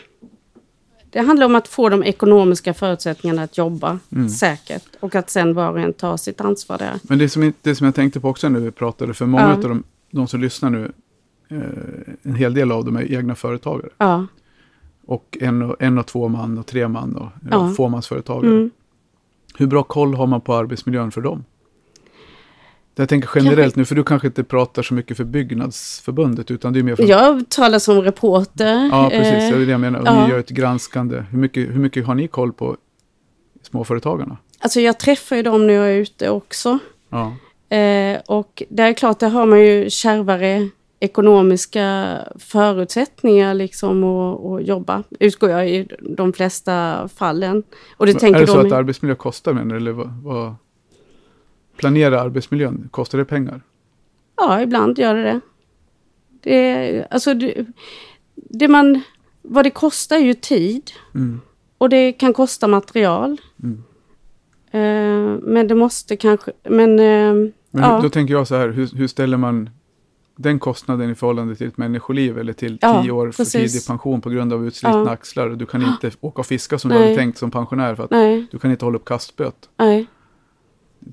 det 1.09 1.19
handlar 1.19 1.45
om 1.45 1.55
att 1.55 1.67
få 1.67 1.89
de 1.89 2.03
ekonomiska 2.03 2.73
förutsättningarna 2.73 3.43
att 3.43 3.57
jobba 3.57 3.99
Mm. 4.11 4.29
säkert 4.29 4.83
och 4.99 5.15
att 5.15 5.29
sen 5.29 5.53
var 5.53 5.71
och 5.71 5.79
en 5.79 5.93
tar 5.93 6.17
sitt 6.17 6.41
ansvar 6.41 6.77
där. 6.77 6.93
Men 7.03 7.17
det 7.17 7.29
som, 7.29 7.53
det 7.61 7.75
som 7.75 7.85
jag 7.85 7.95
tänkte 7.95 8.19
på 8.19 8.29
också 8.29 8.49
när 8.49 8.59
vi 8.59 8.71
pratade, 8.71 9.13
för 9.13 9.25
många 9.25 9.43
Ja. 9.43 9.53
av 9.53 9.61
de, 9.61 9.83
de 10.11 10.27
som 10.27 10.41
lyssnar 10.41 10.69
nu, 10.69 10.91
eh, 11.49 11.57
en 12.23 12.35
hel 12.35 12.53
del 12.53 12.71
av 12.71 12.85
dem 12.85 12.95
är 12.97 13.13
egna 13.13 13.35
företagare. 13.35 13.89
Ja. 13.97 14.25
Och 15.05 15.37
en 15.41 15.61
och, 15.61 15.75
en 15.79 15.97
och 15.97 16.05
två 16.05 16.27
man 16.27 16.57
och 16.57 16.65
tre 16.65 16.87
man 16.87 17.15
och. 17.15 17.29
Ja. 17.51 17.73
fåmansföretagare. 17.77 18.51
Mm. 18.51 18.69
Hur 19.57 19.67
bra 19.67 19.83
koll 19.83 20.13
har 20.13 20.27
man 20.27 20.41
på 20.41 20.53
arbetsmiljön 20.53 21.11
för 21.11 21.21
dem? 21.21 21.43
Jag 22.99 23.09
tänker 23.09 23.29
generellt 23.35 23.75
nu, 23.75 23.85
för 23.85 23.95
du 23.95 24.03
kanske 24.03 24.27
inte 24.27 24.43
pratar 24.43 24.81
så 24.81 24.93
mycket 24.93 25.17
för 25.17 25.23
Byggnadsförbundet, 25.23 26.51
utan 26.51 26.73
det 26.73 26.79
är 26.79 26.83
mer 26.83 26.95
för... 26.95 27.03
Jag 27.03 27.49
talar 27.49 27.79
som 27.79 28.01
reporter. 28.01 28.89
Ja, 28.91 29.09
precis. 29.09 29.33
Eh, 29.33 29.57
Det 29.57 29.63
är 29.63 29.65
det 29.65 29.71
jag 29.71 29.81
menar. 29.81 30.01
Ja. 30.05 30.23
Ni 30.25 30.31
gör 30.31 30.39
ett 30.39 30.49
granskande. 30.49 31.23
Hur 31.31 31.37
mycket, 31.39 31.69
hur 31.69 31.79
mycket 31.79 32.05
har 32.05 32.15
ni 32.15 32.27
koll 32.27 32.53
på 32.53 32.77
småföretagarna? 33.61 34.37
Alltså 34.59 34.79
jag 34.81 34.99
träffar 34.99 35.35
ju 35.35 35.43
dem 35.43 35.67
när 35.67 35.73
jag 35.73 35.89
är 35.89 35.95
ute 35.95 36.29
också. 36.29 36.79
Ja. 37.09 37.33
Eh, 37.77 38.19
och 38.27 38.63
det 38.69 38.83
är 38.83 38.93
klart, 38.93 39.19
där 39.19 39.29
har 39.29 39.45
man 39.45 39.59
ju 39.59 39.89
kärvare 39.89 40.69
ekonomiska 40.99 42.17
förutsättningar 42.39 43.53
liksom 43.53 44.03
att, 44.03 44.45
att 44.45 44.67
jobba, 44.67 45.03
utgår 45.19 45.49
jag 45.49 45.69
i 45.69 45.87
de 46.01 46.33
flesta 46.33 47.07
fallen. 47.15 47.63
Och 47.97 48.05
det 48.05 48.13
tänker 48.13 48.37
är 48.41 48.45
det 48.45 48.51
så 48.51 48.57
de 48.57 48.67
att 48.67 48.73
arbetsmiljö 48.73 49.15
kostar, 49.15 49.53
menar 49.53 49.69
du? 49.69 49.77
Eller 49.77 49.91
vad, 49.91 50.13
vad... 50.23 50.55
Planera 51.79 52.21
arbetsmiljön, 52.21 52.87
kostar 52.91 53.17
det 53.17 53.25
pengar? 53.25 53.61
Ja, 54.37 54.61
ibland 54.61 54.99
gör 54.99 55.15
det 55.15 55.23
det. 55.23 55.39
det 56.43 57.07
alltså, 57.11 57.33
det, 57.33 57.65
det 58.35 58.67
man, 58.67 59.01
vad 59.41 59.65
det 59.65 59.69
kostar 59.69 60.15
är 60.15 60.19
ju 60.19 60.33
tid 60.33 60.91
Mm. 61.15 61.41
och 61.77 61.89
det 61.89 62.11
kan 62.11 62.33
kosta 62.33 62.67
material. 62.67 63.37
Mm. 63.63 63.83
Eh, 64.71 65.39
men 65.43 65.67
det 65.67 65.75
måste 65.75 66.15
kanske, 66.17 66.51
men 66.69 66.99
eh, 66.99 67.33
Men 67.71 67.83
ja. 67.83 67.99
då 68.03 68.09
tänker 68.09 68.33
jag 68.33 68.47
så 68.47 68.55
här, 68.55 68.69
hur, 68.69 68.89
hur 68.95 69.07
ställer 69.07 69.37
man 69.37 69.69
den 70.35 70.59
kostnaden 70.59 71.09
i 71.09 71.15
förhållande 71.15 71.55
till 71.55 71.67
ett 71.67 71.77
människoliv 71.77 72.39
eller 72.39 72.53
till 72.53 72.77
Ja, 72.81 73.01
tio 73.01 73.11
år 73.11 73.31
för 73.31 73.43
precis. 73.43 73.71
tidig 73.73 73.87
pension 73.87 74.21
på 74.21 74.29
grund 74.29 74.53
av 74.53 74.67
utslitna 74.67 74.97
Ja. 74.99 75.09
axlar? 75.09 75.49
Du 75.49 75.65
kan 75.65 75.81
inte 75.81 76.11
åka 76.21 76.39
och 76.39 76.45
fiska 76.45 76.79
som 76.79 76.89
du 76.89 76.95
Nej. 76.95 77.03
hade 77.03 77.15
tänkt 77.15 77.37
som 77.37 77.51
pensionär 77.51 77.95
för 77.95 78.03
att 78.03 78.11
nej, 78.11 78.47
du 78.51 78.59
kan 78.59 78.71
inte 78.71 78.85
hålla 78.85 78.97
upp 78.97 79.05
kastböt. 79.05 79.69
nej. 79.77 80.07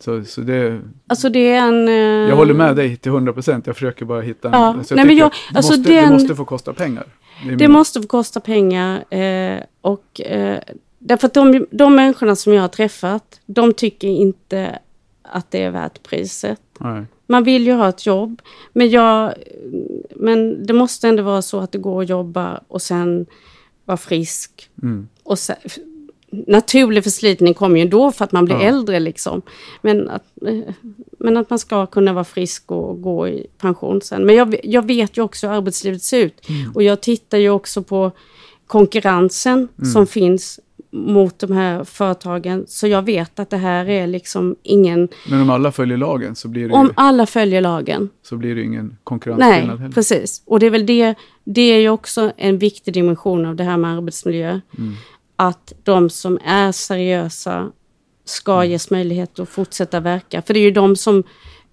Så, 0.01 0.25
så 0.25 0.41
det, 0.41 0.81
Alltså 1.07 1.29
det 1.29 1.53
är 1.53 1.69
en... 1.69 1.89
eh, 1.89 1.95
jag 2.29 2.37
håller 2.37 2.55
med 2.55 2.77
dig 2.77 2.97
till 2.97 3.13
100 3.13 3.33
procent, 3.33 3.67
jag 3.67 3.77
försöker 3.77 4.05
bara 4.05 4.21
hitta 4.21 4.49
en... 4.49 4.55
Ja. 4.55 4.77
Så 4.85 4.93
jag 4.93 4.97
Nej, 4.97 5.07
men 5.07 5.17
jag- 5.17 5.31
det, 5.53 5.57
alltså 5.59 5.73
måste, 5.73 5.91
det 5.93 6.01
den- 6.01 6.13
måste 6.13 6.35
få 6.35 6.45
kosta 6.45 6.73
pengar. 6.73 7.07
Det, 7.45 7.51
Det 7.51 7.57
min- 7.57 7.73
måste 7.73 8.01
få 8.03 8.09
kosta 8.09 8.41
pengar 8.41 9.15
eh, 9.15 9.61
och 9.81 10.21
eh, 10.21 10.59
därför 10.99 11.27
att 11.27 11.35
de, 11.35 11.67
de 11.71 11.95
människorna 11.97 12.37
som 12.37 12.53
jag 12.53 12.61
har 12.63 12.69
träffat, 12.69 13.41
de 13.47 13.73
tycker 13.75 14.09
inte 14.09 14.79
att 15.23 15.51
det 15.51 15.63
är 15.63 15.71
värt 15.71 16.03
priset. 16.03 16.61
Nej. 16.81 17.05
Man 17.27 17.45
vill 17.45 17.67
ju 17.67 17.73
ha 17.73 17.89
ett 17.89 18.07
jobb, 18.07 18.43
men, 18.73 18.91
jag, 18.91 19.33
men 20.17 20.67
det 20.67 20.73
måste 20.73 21.09
ändå 21.09 21.23
vara 21.23 21.43
så 21.43 21.61
att 21.61 21.73
det 21.73 21.79
går 21.79 22.03
att 22.03 22.09
jobba 22.09 22.61
och 22.69 22.83
sen 22.83 23.27
vara 23.85 23.97
frisk. 23.99 24.71
Mm. 24.83 25.09
Och 25.23 25.39
sen, 25.39 25.57
naturlig 26.31 27.05
förslitning 27.05 27.55
kommer 27.55 27.81
ju 27.81 27.89
då 27.89 28.13
för 28.13 28.25
att 28.25 28.33
man 28.33 28.45
blir 28.45 28.57
Ja. 28.57 28.63
äldre 28.63 29.01
liksom. 29.01 29.43
Men 29.83 30.09
att, 30.11 30.25
eh, 30.47 30.75
men 31.19 31.37
att 31.37 31.51
man 31.51 31.59
ska 31.59 31.87
kunna 31.87 32.13
vara 32.13 32.25
frisk 32.25 32.71
och 32.71 33.03
gå 33.03 33.29
i 33.29 33.47
pension 33.59 34.01
sen. 34.03 34.27
Men 34.27 34.35
jag, 34.35 34.57
jag 34.65 34.87
vet 34.87 35.17
ju 35.19 35.23
också 35.23 35.47
hur 35.49 35.55
arbetslivet 35.55 36.03
ser 36.03 36.19
ut. 36.21 36.49
Mm. 36.49 36.73
Och 36.73 36.83
jag 36.83 37.01
tittar 37.01 37.39
ju 37.39 37.51
också 37.51 37.83
på 37.83 38.13
konkurrensen 38.67 39.69
Mm. 39.79 39.91
som 39.93 40.07
finns 40.07 40.61
mot 40.91 41.39
de 41.39 41.53
här 41.53 41.85
företagen. 41.85 42.65
Så 42.69 42.87
jag 42.87 43.03
vet 43.03 43.39
att 43.39 43.51
det 43.51 43.57
här 43.57 43.89
är 43.89 44.07
liksom 44.07 44.57
ingen... 44.63 45.09
Men 45.31 45.41
om 45.41 45.51
alla 45.51 45.73
följer 45.73 45.97
lagen 45.97 46.37
så 46.37 46.49
blir 46.49 46.69
det, 46.69 46.75
Om 46.75 46.87
ju, 46.87 46.93
alla 46.97 47.27
följer 47.27 47.61
lagen. 47.61 48.09
så 48.23 48.37
blir 48.37 48.55
det 48.55 48.63
ingen 48.63 48.97
konkurrensskillnad 49.05 49.69
Nej, 49.69 49.79
heller. 49.79 49.93
precis. 49.93 50.43
Och 50.47 50.61
det 50.61 50.67
är 50.67 50.71
väl 50.71 50.87
det, 50.87 51.15
det 51.45 51.61
är 51.61 51.79
ju 51.81 51.89
också 51.89 52.33
en 52.37 52.59
viktig 52.59 52.95
dimension 52.95 53.47
av 53.47 53.57
det 53.57 53.65
här 53.65 53.77
med 53.77 53.97
arbetsmiljö. 53.97 54.61
Mm. 54.79 54.93
Att 55.37 55.73
de 55.83 56.11
som 56.11 56.39
är 56.45 56.73
seriösa 56.73 57.73
ska 58.25 58.55
Mm. 58.57 58.71
ges 58.71 58.91
möjlighet 58.91 59.39
att 59.39 59.49
fortsätta 59.49 60.01
verka. 60.01 60.43
För 60.43 60.55
det 60.55 60.61
är 60.61 60.65
ju 60.65 60.71
de 60.71 60.97
som 60.97 61.23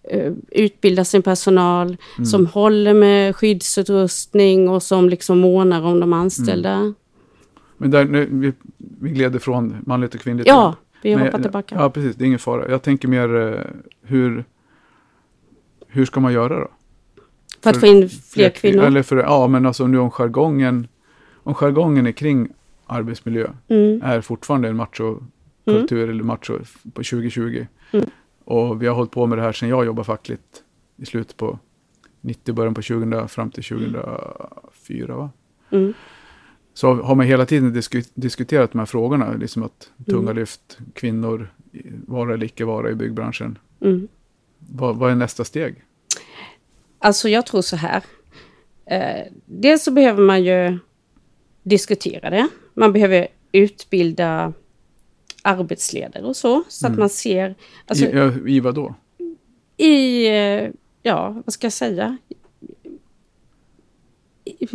eh, 0.10 0.34
utbildar 0.52 1.04
sin 1.04 1.21
personal, 1.21 1.97
Mm. 2.17 2.26
som 2.26 2.45
håller 2.47 2.93
med 2.93 3.36
skyddsutrustning 3.36 4.69
och 4.69 4.84
som 4.84 5.10
liksom 5.10 5.39
månar 5.39 5.82
om 5.82 5.99
de 5.99 6.13
anställda. 6.13 6.71
Mm. 6.71 6.95
Men 7.78 7.91
där, 7.91 8.06
nu, 8.06 8.28
vi, 8.32 8.54
vi 8.78 9.10
gled 9.10 9.36
ifrån 9.36 9.76
manligt 9.86 10.15
och 10.15 10.21
kvinnligt. 10.21 10.47
Ja, 10.47 10.76
vi 11.02 11.15
Men- 11.15 11.26
hoppar 11.26 11.39
tillbaka. 11.41 11.76
Ja, 11.80 11.89
precis. 11.89 12.15
Det 12.15 12.23
är 12.23 12.26
ingen 12.28 12.39
fara. 12.39 12.69
Jag 12.71 12.82
tänker 12.82 13.08
mer 13.08 13.36
eh, 13.36 13.60
hur, 14.02 14.45
hur 15.88 16.06
ska 16.06 16.19
man 16.19 16.34
göra 16.34 16.60
då? 16.60 16.67
för 17.62 17.69
att 17.69 17.76
för 17.76 17.82
få 17.82 17.88
in 17.88 18.10
fler 18.10 18.49
kvin- 18.49 18.54
kvinnor. 18.60 18.84
Eller 18.84 19.04
för, 19.04 19.17
ja, 19.17 19.47
men 19.47 19.65
alltså 19.65 19.88
nu 19.88 19.97
om 19.97 20.12
jargongen, 20.12 20.88
om 21.43 21.54
jargongen 21.54 22.08
är 22.08 22.12
kring 22.12 22.49
arbetsmiljö 22.86 23.48
Mm. 23.67 24.02
är 24.04 24.22
fortfarande 24.22 24.67
en 24.69 24.76
machokultur 24.76 26.10
eller 26.10 26.24
macho 26.24 26.60
på 26.93 27.04
2020. 27.04 27.67
Mm. 27.91 28.06
Och 28.46 28.82
vi 28.82 28.88
har 28.88 28.96
hållit 28.96 29.12
på 29.12 29.26
med 29.26 29.38
det 29.38 29.41
här 29.41 29.52
sedan 29.52 29.69
jag 29.69 29.86
jobbade 29.86 30.06
fackligt 30.06 30.63
i 30.98 31.06
slutet 31.06 31.38
på 31.38 31.60
90, 32.22 32.54
början 32.54 32.74
på 32.74 32.82
2000 32.82 33.28
fram 33.28 33.52
till 33.52 33.63
2004 33.63 35.15
va? 35.15 35.30
Mm. 35.72 35.93
Så 36.74 36.93
har 36.93 37.15
man 37.15 37.26
hela 37.26 37.46
tiden 37.46 37.74
disku, 37.74 38.04
diskuterat 38.13 38.72
de 38.72 38.80
här 38.80 38.86
frågorna, 38.86 39.34
liksom 39.34 39.63
att 39.63 39.91
tunga 40.06 40.22
Mm. 40.32 40.36
lyft, 40.36 40.78
kvinnor, 40.93 41.54
vara 42.08 42.34
eller 42.34 42.46
icke 42.46 42.65
vara 42.65 42.91
i 42.91 42.96
byggbranschen. 42.96 43.58
Mm. 43.82 44.08
Vad, 44.60 44.96
vad 44.98 45.12
är 45.12 45.15
nästa 45.15 45.43
steg? 45.43 45.84
Alltså 47.00 47.30
jag 47.30 47.46
tror 47.46 47.62
så 47.62 47.76
här. 47.76 48.04
Eh, 48.86 49.28
dels 49.46 49.84
så 49.84 49.91
behöver 49.91 50.24
man 50.24 50.43
ju 50.43 50.80
diskutera 51.63 52.30
det. 52.30 52.47
Man 52.73 52.93
behöver 52.93 53.28
utbilda 53.52 54.54
arbetsledare 55.41 56.23
och 56.23 56.36
så. 56.36 56.63
Så 56.67 56.88
att 56.88 56.97
man 56.97 57.10
ser. 57.10 57.56
Alltså, 57.88 58.06
I, 58.06 58.12
ja, 58.15 58.32
I 58.47 58.60
vad 58.60 58.76
då? 58.76 58.95
i, 59.78 60.28
eh, 60.28 60.69
ja, 61.02 61.41
vad 61.45 61.54
ska 61.54 61.65
jag 61.65 61.73
säga? 61.73 62.17
I, 64.45 64.67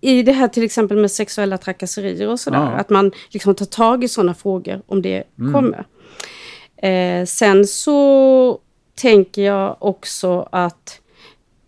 i 0.00 0.22
det 0.22 0.32
här 0.32 0.48
till 0.48 0.62
exempel 0.62 0.96
med 0.96 1.10
sexuella 1.10 1.58
trakasserier 1.58 2.28
och 2.28 2.40
sådär. 2.40 2.58
Ja. 2.58 2.66
Att 2.68 2.90
man 2.90 3.12
liksom 3.30 3.54
tar 3.54 3.66
tag 3.66 4.04
i 4.04 4.08
sådana 4.08 4.34
frågor 4.34 4.82
om 4.86 5.02
det 5.02 5.24
Mm. 5.38 5.52
kommer. 5.52 5.86
Eh, 6.76 7.24
sen 7.26 7.66
så 7.66 8.58
tänker 8.94 9.42
jag 9.42 9.76
också 9.80 10.48
att, 10.52 11.00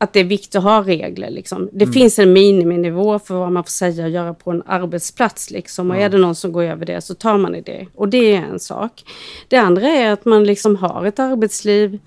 att 0.01 0.13
det 0.13 0.21
är 0.21 0.25
viktigt 0.25 0.55
att 0.57 0.63
ha 0.63 0.83
regler. 0.83 1.31
Liksom. 1.31 1.69
Det 1.73 1.85
Mm. 1.85 1.93
finns 1.93 2.19
en 2.19 2.33
miniminivå 2.33 3.19
för 3.19 3.35
vad 3.35 3.53
man 3.53 3.65
får 3.65 3.71
säga 3.71 4.05
och 4.05 4.11
göra 4.11 4.35
på 4.35 4.51
en 4.51 4.63
arbetsplats. 4.67 5.51
Liksom. 5.51 5.91
Och 5.91 5.97
är 5.97 6.09
det 6.09 6.19
någon 6.19 6.35
som 6.35 6.53
går 6.53 6.63
över 6.63 6.87
det 6.87 7.01
så 7.01 7.15
tar 7.15 7.39
man 7.39 7.55
i 7.55 7.61
det. 7.61 7.87
Och 7.95 8.09
det 8.09 8.35
är 8.37 8.43
en 8.43 8.61
sak. 8.61 9.05
Det 9.49 9.57
andra 9.57 9.89
är 9.89 10.11
att 10.13 10.25
man 10.25 10.45
liksom 10.45 10.77
har 10.77 11.05
ett 11.07 11.19
arbetsliv 11.19 11.99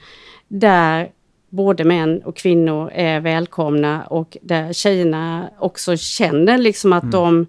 där 0.48 1.10
både 1.50 1.84
män 1.84 2.22
och 2.22 2.36
kvinnor 2.36 2.92
är 2.94 3.20
välkomna 3.20 4.04
och 4.04 4.38
där 4.42 4.74
tjejerna 4.74 5.50
också 5.60 5.98
känner 5.98 6.58
liksom 6.58 6.94
att 6.94 7.12
de, 7.12 7.46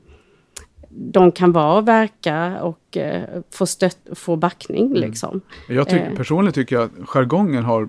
de 0.89 1.33
kan 1.33 1.53
vara 1.53 1.75
och 1.79 1.89
verka 1.89 2.59
och 2.63 2.97
eh, 2.97 3.23
få, 3.51 3.67
stött, 3.67 3.99
få 4.15 4.37
backning. 4.37 4.95
Liksom. 4.95 5.41
Jag 5.69 5.89
tycker, 5.89 6.11
Eh. 6.11 6.17
personligen 6.17 6.53
tycker 6.53 6.77
jag 6.77 6.85
att 6.85 7.09
jargongen 7.09 7.65
har, 7.65 7.89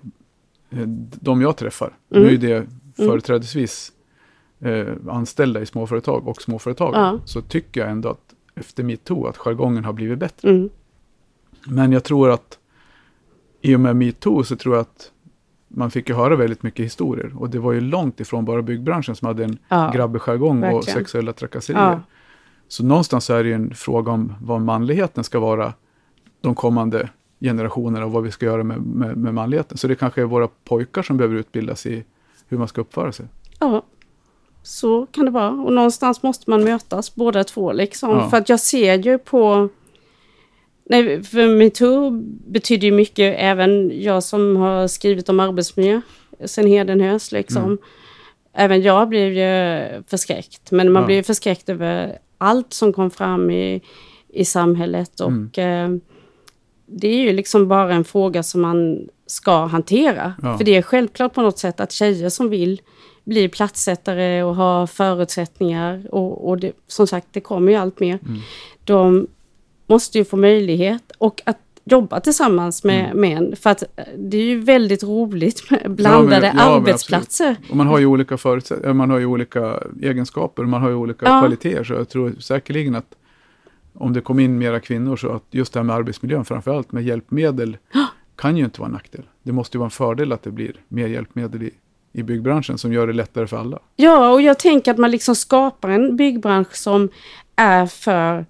de 1.22 1.42
jag 1.42 1.58
träffar, 1.58 1.94
Mm. 2.12 2.24
nu 2.24 2.34
är 2.34 2.38
det 2.38 2.68
företrädesvis 2.96 3.92
eh, 4.60 4.88
anställda 5.10 5.62
i 5.62 5.66
småföretag 5.66 6.28
och 6.28 6.42
småföretag, 6.42 6.94
Ja. 6.96 7.20
så 7.26 7.42
tycker 7.42 7.82
jag 7.82 7.90
ändå 7.90 8.10
att 8.10 8.34
efter 8.56 8.84
metoo 8.84 9.26
att 9.28 9.38
jargongen 9.38 9.86
har 9.86 9.94
blivit 9.94 10.20
bättre. 10.20 10.50
Mm. 10.50 10.70
Men 11.68 11.92
jag 11.92 12.04
tror 12.04 12.30
att 12.30 12.60
i 13.62 13.76
och 13.76 13.80
med 13.80 13.96
metoo 13.96 14.44
så 14.44 14.56
tror 14.56 14.76
jag 14.76 14.82
att 14.82 15.12
man 15.68 15.92
fick 15.92 16.10
ju 16.10 16.16
höra 16.16 16.36
väldigt 16.36 16.64
mycket 16.64 16.86
historier. 16.86 17.32
Och 17.38 17.50
det 17.50 17.60
var 17.60 17.72
ju 17.72 17.82
långt 17.82 18.20
ifrån 18.20 18.46
bara 18.46 18.62
byggbranschen 18.62 19.16
som 19.16 19.26
hade 19.28 19.44
en 19.44 19.58
Ja, 19.68 19.92
grabbig 19.94 20.22
jargong 20.22 20.64
och 20.64 20.84
sexuella 20.84 21.34
trakasserier. 21.34 21.82
Ja. 21.92 22.00
Så 22.68 22.84
någonstans 22.86 23.30
är 23.30 23.44
det 23.44 23.50
ju 23.50 23.56
en 23.56 23.74
fråga 23.76 24.12
om 24.12 24.34
vad 24.42 24.62
manligheten 24.62 25.24
ska 25.24 25.40
vara 25.40 25.74
de 26.42 26.56
kommande 26.56 27.10
generationerna 27.44 28.06
och 28.06 28.12
vad 28.12 28.24
vi 28.24 28.32
ska 28.32 28.46
göra 28.46 28.64
med, 28.64 28.82
med, 28.82 29.18
med 29.18 29.34
manligheten. 29.34 29.78
Så 29.78 29.88
det 29.88 29.96
kanske 29.96 30.22
är 30.22 30.26
våra 30.26 30.48
pojkar 30.48 31.02
som 31.02 31.18
behöver 31.18 31.36
utbildas 31.36 31.86
i 31.86 32.04
hur 32.48 32.58
man 32.58 32.68
ska 32.68 32.82
uppföra 32.82 33.12
sig. 33.12 33.26
Ja, 33.60 33.84
så 34.64 35.06
kan 35.06 35.26
det 35.26 35.32
vara. 35.32 35.50
Och 35.50 35.74
någonstans 35.74 36.24
måste 36.24 36.50
man 36.50 36.64
mötas 36.64 37.16
båda 37.16 37.44
två. 37.44 37.72
Liksom. 37.72 38.10
Ja. 38.10 38.30
För 38.30 38.38
att 38.38 38.50
jag 38.50 38.60
ser 38.60 38.98
ju 38.98 39.18
på... 39.18 39.70
Nej, 40.86 41.24
för 41.24 41.48
metoo 41.58 42.12
betyder 42.48 42.88
ju 42.88 42.92
mycket, 42.94 43.36
även 43.40 44.02
jag 44.02 44.24
som 44.24 44.56
har 44.58 44.88
skrivit 44.88 45.30
om 45.30 45.40
arbetsmiljö 45.40 46.02
sen 46.46 46.68
Hedenhös. 46.68 47.32
Liksom. 47.32 47.64
Mm. 47.64 47.78
Även 48.54 48.82
jag 48.82 49.10
blev 49.10 49.34
ju 49.34 50.04
förskräckt. 50.08 50.72
Men 50.72 50.92
man 50.92 51.02
Ja. 51.02 51.08
blev 51.08 51.24
förskräckt 51.24 51.70
över 51.70 52.18
allt 52.38 52.74
som 52.74 52.94
kom 52.94 53.12
fram 53.12 53.50
i, 53.52 53.82
i 54.30 54.46
samhället. 54.46 55.20
Och 55.20 55.32
Mm. 55.58 55.94
eh, 55.96 56.02
det 56.98 57.08
är 57.08 57.18
ju 57.22 57.34
liksom 57.34 57.68
bara 57.68 57.94
en 57.94 58.04
fråga 58.04 58.44
som 58.44 58.62
man 58.62 59.08
ska 59.28 59.66
hantera. 59.66 60.34
Ja. 60.42 60.58
För 60.58 60.66
det 60.66 60.76
är 60.76 60.82
självklart 60.82 61.34
på 61.34 61.42
något 61.42 61.60
sätt 61.60 61.80
att 61.80 61.92
tjejer 61.92 62.30
som 62.30 62.50
vill 62.50 62.82
bli 63.24 63.50
platssättare 63.50 64.44
och 64.44 64.56
ha 64.56 64.88
förutsättningar 64.88 66.08
och, 66.12 66.50
och 66.50 66.58
det, 66.58 66.72
som 66.88 67.08
sagt 67.08 67.28
det 67.32 67.40
kommer 67.42 67.72
ju 67.72 67.78
allt 67.78 68.00
mer. 68.00 68.20
Mm. 68.26 68.40
De 68.84 69.28
måste 69.88 70.18
ju 70.18 70.26
få 70.26 70.38
möjlighet 70.38 71.12
och 71.18 71.42
att 71.46 71.58
jobba 71.86 72.20
tillsammans 72.20 72.84
med 72.84 73.06
Mm. 73.06 73.22
män. 73.22 73.56
För 73.56 73.70
att 73.70 73.84
eh, 73.84 74.04
det 74.18 74.38
är 74.38 74.44
ju 74.44 74.60
väldigt 74.60 75.04
roligt 75.04 75.72
med 75.72 75.92
blandade 75.92 76.48
ja, 76.48 76.54
men 76.54 76.68
arbetsplatser. 76.68 77.56
Och 77.70 77.76
man 77.76 77.88
har 77.88 78.00
ju 78.00 78.06
olika 78.06 78.38
förutsättningar, 78.38 78.94
man 78.94 79.10
har 79.10 79.20
ju 79.20 79.26
olika 79.26 79.80
egenskaper, 80.02 80.64
man 80.64 80.82
har 80.82 80.90
ju 80.90 80.96
olika 80.96 81.26
Ja. 81.26 81.40
kvaliteter. 81.40 81.84
Så 81.84 81.94
jag 81.94 82.10
tror 82.10 82.36
säkerligen 82.40 82.96
att 82.96 83.16
om 83.94 84.14
det 84.14 84.22
kom 84.22 84.40
in 84.40 84.58
mera 84.58 84.80
kvinnor 84.80 85.16
så 85.16 85.32
att 85.32 85.44
just 85.52 85.74
det 85.74 85.80
här 85.80 85.84
med 85.84 85.96
arbetsmiljön 85.96 86.46
framförallt 86.46 86.92
med 86.92 87.04
hjälpmedel 87.04 87.78
kan 88.36 88.58
ju 88.58 88.66
inte 88.66 88.82
vara 88.82 88.88
en 88.88 88.94
nackdel. 88.94 89.24
Det 89.44 89.52
måste 89.52 89.78
ju 89.78 89.80
vara 89.80 89.88
en 89.88 89.92
fördel 89.92 90.32
att 90.32 90.44
det 90.44 90.52
blir 90.52 90.76
mer 90.88 91.08
hjälpmedel 91.08 91.64
i, 91.64 91.72
i 92.14 92.24
byggbranschen 92.24 92.78
som 92.78 92.94
gör 92.94 93.08
det 93.08 93.14
lättare 93.14 93.48
för 93.48 93.58
alla. 93.58 93.80
Ja, 93.96 94.32
och 94.32 94.42
jag 94.42 94.60
tänker 94.60 94.92
att 94.92 94.98
man 94.98 95.12
liksom 95.12 95.36
skapar 95.36 95.90
en 95.90 96.18
byggbransch 96.18 96.76
som 96.76 97.10
är 97.56 97.86
för 97.86 98.46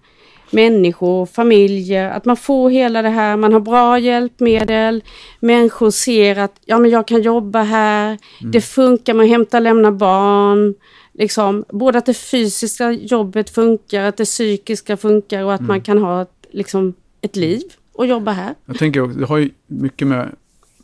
människor, 0.53 1.25
familjer, 1.25 2.11
att 2.11 2.25
man 2.25 2.37
får 2.37 2.69
hela 2.69 3.01
det 3.01 3.09
här, 3.09 3.37
man 3.37 3.53
har 3.53 3.59
bra 3.59 3.99
hjälpmedel, 3.99 5.03
människor 5.39 5.91
ser 5.91 6.39
att 6.39 6.55
ja, 6.65 6.79
men 6.79 6.91
jag 6.91 7.07
kan 7.07 7.21
jobba 7.21 7.63
här, 7.63 8.17
det 8.51 8.61
funkar 8.61 9.13
med 9.13 9.23
att 9.23 9.29
hämta 9.29 9.57
och 9.57 9.63
lämna 9.63 9.91
barn, 9.91 10.75
liksom, 11.13 11.65
både 11.69 11.97
att 11.97 12.05
det 12.05 12.13
fysiska 12.13 12.91
jobbet 12.91 13.49
funkar, 13.49 14.03
att 14.03 14.17
det 14.17 14.25
psykiska 14.25 14.97
funkar 14.97 15.43
och 15.43 15.53
att 15.53 15.61
man 15.61 15.81
kan 15.81 15.97
ha 15.97 16.21
ett, 16.21 16.45
liksom, 16.51 16.93
ett 17.21 17.35
liv 17.35 17.61
och 17.93 18.05
jobba 18.07 18.31
här. 18.31 18.55
Jag 18.65 18.77
tänker 18.77 19.01
också, 19.01 19.19
det 19.19 19.25
har 19.25 19.37
ju 19.37 19.49
mycket 19.67 20.07
med, 20.07 20.35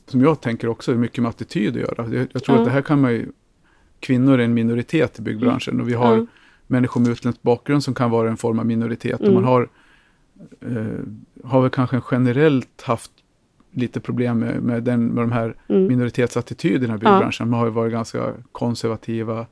som 0.08 0.22
jag 0.22 0.42
tänker 0.42 0.68
också, 0.68 0.92
mycket 0.92 1.22
med 1.24 1.30
attityd 1.30 1.70
att 1.70 1.82
göra. 1.82 2.14
Jag, 2.16 2.28
jag 2.32 2.44
tror 2.44 2.58
Ja. 2.58 2.62
att 2.62 2.68
det 2.68 2.72
här 2.72 2.82
kan 2.82 3.02
man 3.02 3.12
ju, 3.14 3.26
kvinnor 4.00 4.40
är 4.40 4.44
en 4.44 4.54
minoritet 4.54 5.20
i 5.20 5.22
byggbranschen 5.22 5.82
och 5.82 5.90
vi 5.90 5.94
har 5.94 6.18
Ja. 6.18 6.26
människor 6.68 7.02
med 7.02 7.12
utländsk 7.12 7.42
bakgrund 7.42 7.84
som 7.84 7.94
kan 7.94 8.12
vara 8.12 8.30
en 8.30 8.38
form 8.38 8.60
av 8.60 8.66
minoritet. 8.66 9.20
Och 9.20 9.28
Mm. 9.28 9.34
man 9.34 9.44
har, 9.44 9.70
eh, 10.62 10.86
har 11.44 11.62
väl 11.62 11.70
kanske 11.70 12.02
generellt 12.12 12.82
haft 12.82 13.12
lite 13.72 14.00
problem 14.00 14.40
med, 14.40 14.64
med, 14.64 14.84
den, 14.84 15.06
med 15.06 15.24
de 15.24 15.32
här 15.32 15.56
Mm. 15.68 15.88
minoritetsattityderna 15.88 16.94
i 16.94 16.98
byggbranschen. 16.98 17.50
Man 17.50 17.60
har 17.60 17.68
ju 17.68 17.72
varit 17.74 17.92
ganska 17.92 18.34
konservativa. 18.52 19.46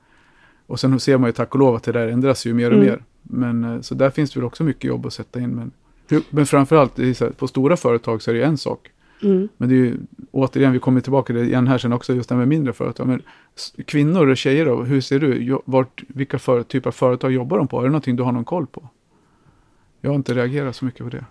Och 0.67 0.79
sen 0.79 0.99
ser 0.99 1.17
man 1.17 1.27
ju 1.27 1.31
tack 1.31 1.53
och 1.53 1.59
lov 1.59 1.75
att 1.75 1.83
det 1.83 1.91
där 1.91 2.07
ändras 2.07 2.45
ju 2.45 2.53
mer 2.53 2.67
och 2.71 2.77
Mm. 2.77 2.85
mer. 2.85 3.03
Men, 3.23 3.63
eh, 3.75 3.81
så 3.81 3.95
där 3.95 4.09
finns 4.09 4.31
det 4.31 4.39
väl 4.39 4.45
också 4.47 4.63
mycket 4.63 4.83
jobb 4.83 5.05
att 5.05 5.13
sätta 5.13 5.39
in. 5.39 5.49
Men, 5.49 5.71
men 6.29 6.45
framförallt, 6.45 6.99
på 7.37 7.47
stora 7.47 7.77
företag 7.77 8.21
så 8.21 8.31
är 8.31 8.33
det 8.33 8.39
ju 8.39 8.45
en 8.45 8.57
sak. 8.57 8.89
Mm. 9.23 9.49
Men 9.57 9.69
det 9.69 9.75
är 9.75 9.77
ju, 9.77 9.97
återigen, 10.31 10.71
vi 10.73 10.79
kommer 10.79 11.01
tillbaka 11.01 11.25
till 11.25 11.35
det 11.35 11.43
igen 11.43 11.67
här 11.67 11.77
sen 11.77 11.93
också, 11.93 12.13
just 12.13 12.29
det 12.29 12.35
här 12.35 12.39
med 12.39 12.47
mindre 12.47 12.73
företag. 12.73 13.07
Men 13.07 13.21
kvinnor 13.85 14.27
och 14.27 14.37
tjejer 14.37 14.65
då, 14.65 14.83
hur 14.83 15.01
ser 15.01 15.19
du? 15.19 15.59
Vart, 15.65 16.03
vilka 16.07 16.39
för, 16.39 16.63
typer 16.63 16.87
av 16.89 16.91
företag 16.91 17.31
jobbar 17.31 17.57
de 17.57 17.67
på? 17.67 17.79
Är 17.79 17.83
det 17.83 17.89
någonting 17.89 18.15
du 18.15 18.23
har 18.23 18.31
någon 18.31 18.45
koll 18.45 18.67
på? 18.67 18.89
Jag 20.01 20.09
har 20.09 20.15
inte 20.15 20.33
reagerat 20.33 20.75
så 20.75 20.85
mycket 20.85 21.03
på 21.03 21.09
det. 21.09 21.25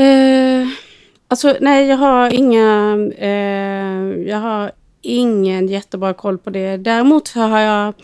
Eh, 0.00 0.68
alltså 1.28 1.56
nej, 1.60 1.86
jag 1.88 1.96
har 1.96 2.34
inga... 2.34 2.96
Eh, 3.18 4.28
jag 4.28 4.38
har 4.38 4.72
ingen 5.02 5.68
jättebra 5.68 6.14
koll 6.14 6.38
på 6.38 6.50
det. 6.50 6.76
Däremot 6.76 7.28
har 7.28 7.60
jag 7.60 7.94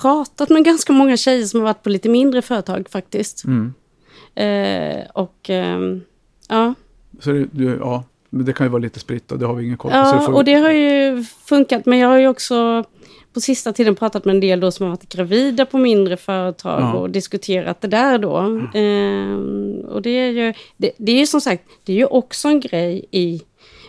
pratat 0.00 0.48
med 0.48 0.64
ganska 0.64 0.92
många 0.92 1.16
tjejer 1.16 1.44
som 1.44 1.60
har 1.60 1.64
varit 1.64 1.82
på 1.82 1.90
lite 1.90 2.08
mindre 2.08 2.42
företag 2.42 2.88
faktiskt. 2.90 3.44
Mm. 3.44 3.74
Eh, 4.34 5.04
och 5.14 5.50
ehm, 5.50 6.00
ja, 6.48 6.74
Så 7.20 7.30
det, 7.32 7.46
du, 7.52 7.78
ja, 7.80 8.04
men 8.30 8.44
det 8.44 8.52
kan 8.52 8.66
ju 8.66 8.70
vara 8.70 8.82
lite 8.82 9.00
spritt 9.00 9.32
och 9.32 9.38
det 9.38 9.46
har 9.46 9.54
vi 9.54 9.64
ingen 9.64 9.76
koll 9.76 9.90
på. 9.90 9.96
ja 9.96 10.22
får, 10.26 10.34
och 10.34 10.44
det 10.44 10.54
har 10.54 10.70
ju 10.70 11.24
funkat. 11.24 11.86
Men 11.86 11.98
jag 11.98 12.08
har 12.08 12.18
ju 12.18 12.28
också 12.28 12.84
på 13.32 13.40
sista 13.40 13.72
tiden 13.72 13.94
pratat 13.94 14.24
med 14.24 14.34
en 14.34 14.40
del 14.40 14.60
då 14.60 14.70
som 14.70 14.84
har 14.86 14.90
varit 14.90 15.08
gravida 15.12 15.66
på 15.66 15.78
mindre 15.78 16.16
företag 16.16 16.80
Ja. 16.80 16.94
och 16.94 17.10
diskuterat 17.10 17.80
det 17.80 17.88
där 17.88 18.18
då. 18.18 18.36
Ehm, 18.74 19.80
och 19.88 20.02
det 20.02 20.10
är 20.10 20.30
ju, 20.30 20.54
det, 20.76 20.90
det 20.98 21.12
är 21.12 21.18
ju 21.18 21.26
som 21.26 21.40
sagt, 21.40 21.64
det 21.84 21.92
är 21.92 21.96
ju 21.96 22.06
också 22.06 22.48
en 22.48 22.60
grej 22.60 23.04
i 23.10 23.42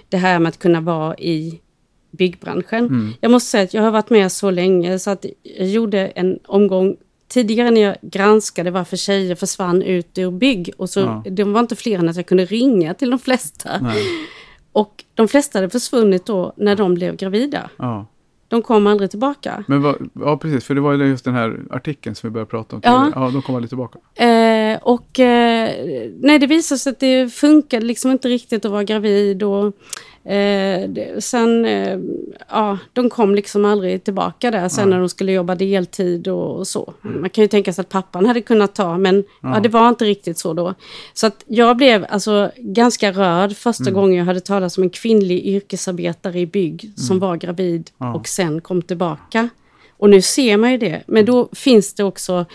det 0.10 0.18
här 0.18 0.40
med 0.40 0.50
att 0.50 0.60
kunna 0.60 0.82
vara 0.82 1.16
i 1.18 1.60
byggbranschen. 2.12 2.86
Mm. 2.86 3.14
Jag 3.22 3.32
måste 3.32 3.50
säga 3.50 3.64
att 3.64 3.74
jag 3.74 3.82
har 3.82 3.92
varit 3.92 4.10
med 4.10 4.32
så 4.32 4.52
länge 4.52 5.00
så 5.00 5.12
att 5.12 5.26
jag 5.44 5.68
gjorde 5.68 6.08
en 6.08 6.40
omgång 6.48 6.96
tidigare 7.28 7.72
när 7.72 7.82
jag 7.82 7.96
granskade 8.02 8.72
varför 8.72 8.98
tjejer 8.98 9.36
försvann 9.36 9.82
ut 9.82 10.18
ur 10.18 10.32
bygg. 10.32 10.72
Och 10.78 10.90
så, 10.90 11.00
Ja. 11.00 11.24
De 11.32 11.54
var 11.54 11.60
inte 11.60 11.76
fler 11.76 12.00
än 12.00 12.10
att 12.10 12.16
jag 12.16 12.26
kunde 12.26 12.46
ringa 12.46 12.94
till 12.94 13.10
de 13.10 13.20
flesta. 13.20 13.70
Nej, 13.82 14.04
Och 14.72 15.04
de 15.16 15.28
flesta 15.28 15.58
hade 15.60 15.70
försvunnit 15.70 16.26
då 16.26 16.54
när 16.58 16.76
de 16.76 16.94
blev 16.94 17.16
gravida. 17.16 17.70
ja. 17.78 18.08
De 18.48 18.62
kom 18.62 18.88
aldrig 18.88 19.10
tillbaka. 19.10 19.64
Men 19.68 19.82
vad, 19.82 20.10
ja, 20.14 20.38
precis, 20.38 20.66
för 20.66 20.76
det 20.76 20.82
var 20.82 20.94
ju 20.94 21.06
just 21.06 21.26
den 21.26 21.34
här 21.34 21.60
artikeln 21.70 22.16
som 22.16 22.30
vi 22.30 22.32
började 22.32 22.50
prata 22.50 22.76
om. 22.76 22.82
Ja. 22.86 23.12
ja 23.16 23.30
de 23.30 23.42
kommer 23.42 23.58
aldrig 23.58 23.70
tillbaka. 23.70 24.00
Eh, 24.26 24.80
och 24.82 25.20
eh, 25.20 25.70
nej, 26.20 26.40
det 26.40 26.48
visade 26.48 26.80
sig 26.80 26.92
att 26.92 27.00
det 27.00 27.34
funkade 27.34 27.86
liksom 27.86 28.12
inte 28.12 28.28
riktigt 28.28 28.66
att 28.66 28.72
vara 28.72 28.84
gravid. 28.84 29.44
Och, 29.44 29.74
eh, 30.24 30.90
det, 30.90 31.24
sen, 31.24 31.66
eh, 31.66 32.00
ja, 32.50 32.78
de 32.94 33.10
kom 33.10 33.36
liksom 33.36 33.66
aldrig 33.66 34.04
tillbaka 34.04 34.52
där 34.52 34.70
sen 34.70 34.84
Nej. 34.90 34.94
när 34.94 35.00
de 35.00 35.10
skulle 35.10 35.32
jobba 35.32 35.56
deltid 35.56 36.28
och, 36.28 36.56
och 36.58 36.68
så. 36.68 36.94
Man 37.02 37.30
kan 37.30 37.42
ju 37.42 37.48
tänka 37.48 37.74
sig 37.74 37.82
att 37.82 37.90
pappan 37.90 38.26
hade 38.26 38.42
kunnat 38.42 38.76
ta, 38.76 38.98
men 38.98 39.24
ja. 39.42 39.54
Ja. 39.54 39.60
det 39.60 39.70
var 39.70 39.90
inte 39.90 40.06
riktigt 40.06 40.38
så 40.38 40.54
då. 40.54 40.74
Så 41.14 41.28
att 41.28 41.44
jag 41.48 41.78
blev 41.78 42.06
alltså 42.10 42.52
ganska 42.58 43.12
rörd 43.12 43.56
första 43.56 43.84
Mm. 43.84 43.94
gången 43.94 44.18
jag 44.18 44.26
hörde 44.26 44.40
talas 44.40 44.78
om 44.78 44.84
en 44.84 44.90
kvinnlig 44.90 45.46
yrkesarbetare 45.46 46.40
i 46.40 46.46
bygg 46.46 46.92
som 46.96 47.20
var 47.20 47.36
gravid 47.38 47.90
Mm. 48.00 48.12
Ja. 48.14 48.20
och 48.20 48.28
sen 48.28 48.62
kom 48.62 48.82
tillbaka. 48.82 49.50
Och 49.98 50.10
nu 50.10 50.22
ser 50.22 50.58
man 50.58 50.72
ju 50.72 50.78
det. 50.78 51.04
Men 51.08 51.26
då 51.26 51.50
finns 51.52 51.94
det 51.94 52.04
också, 52.04 52.46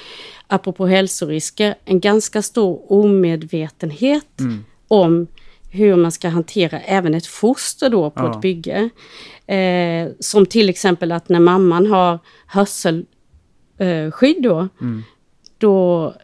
apropå 0.46 0.86
hälsorisker, 0.86 1.74
en 1.84 2.00
ganska 2.00 2.42
stor 2.42 2.92
omedvetenhet 2.92 4.40
Mm. 4.40 4.64
om 4.88 5.26
hur 5.76 5.96
man 5.96 6.12
ska 6.12 6.28
hantera 6.28 6.80
även 6.80 7.14
ett 7.14 7.26
foster 7.26 7.90
då 7.90 8.10
på 8.10 8.22
Ja. 8.24 8.30
ett 8.34 8.40
bygge. 8.40 8.88
Eh, 9.46 10.08
som 10.20 10.46
till 10.46 10.68
exempel 10.68 11.12
att 11.12 11.28
när 11.28 11.40
mamman 11.40 11.86
har 11.86 12.18
hörselskydd 12.46 14.42
då, 14.42 14.68
Mm. 14.80 15.02
då, 15.58 16.14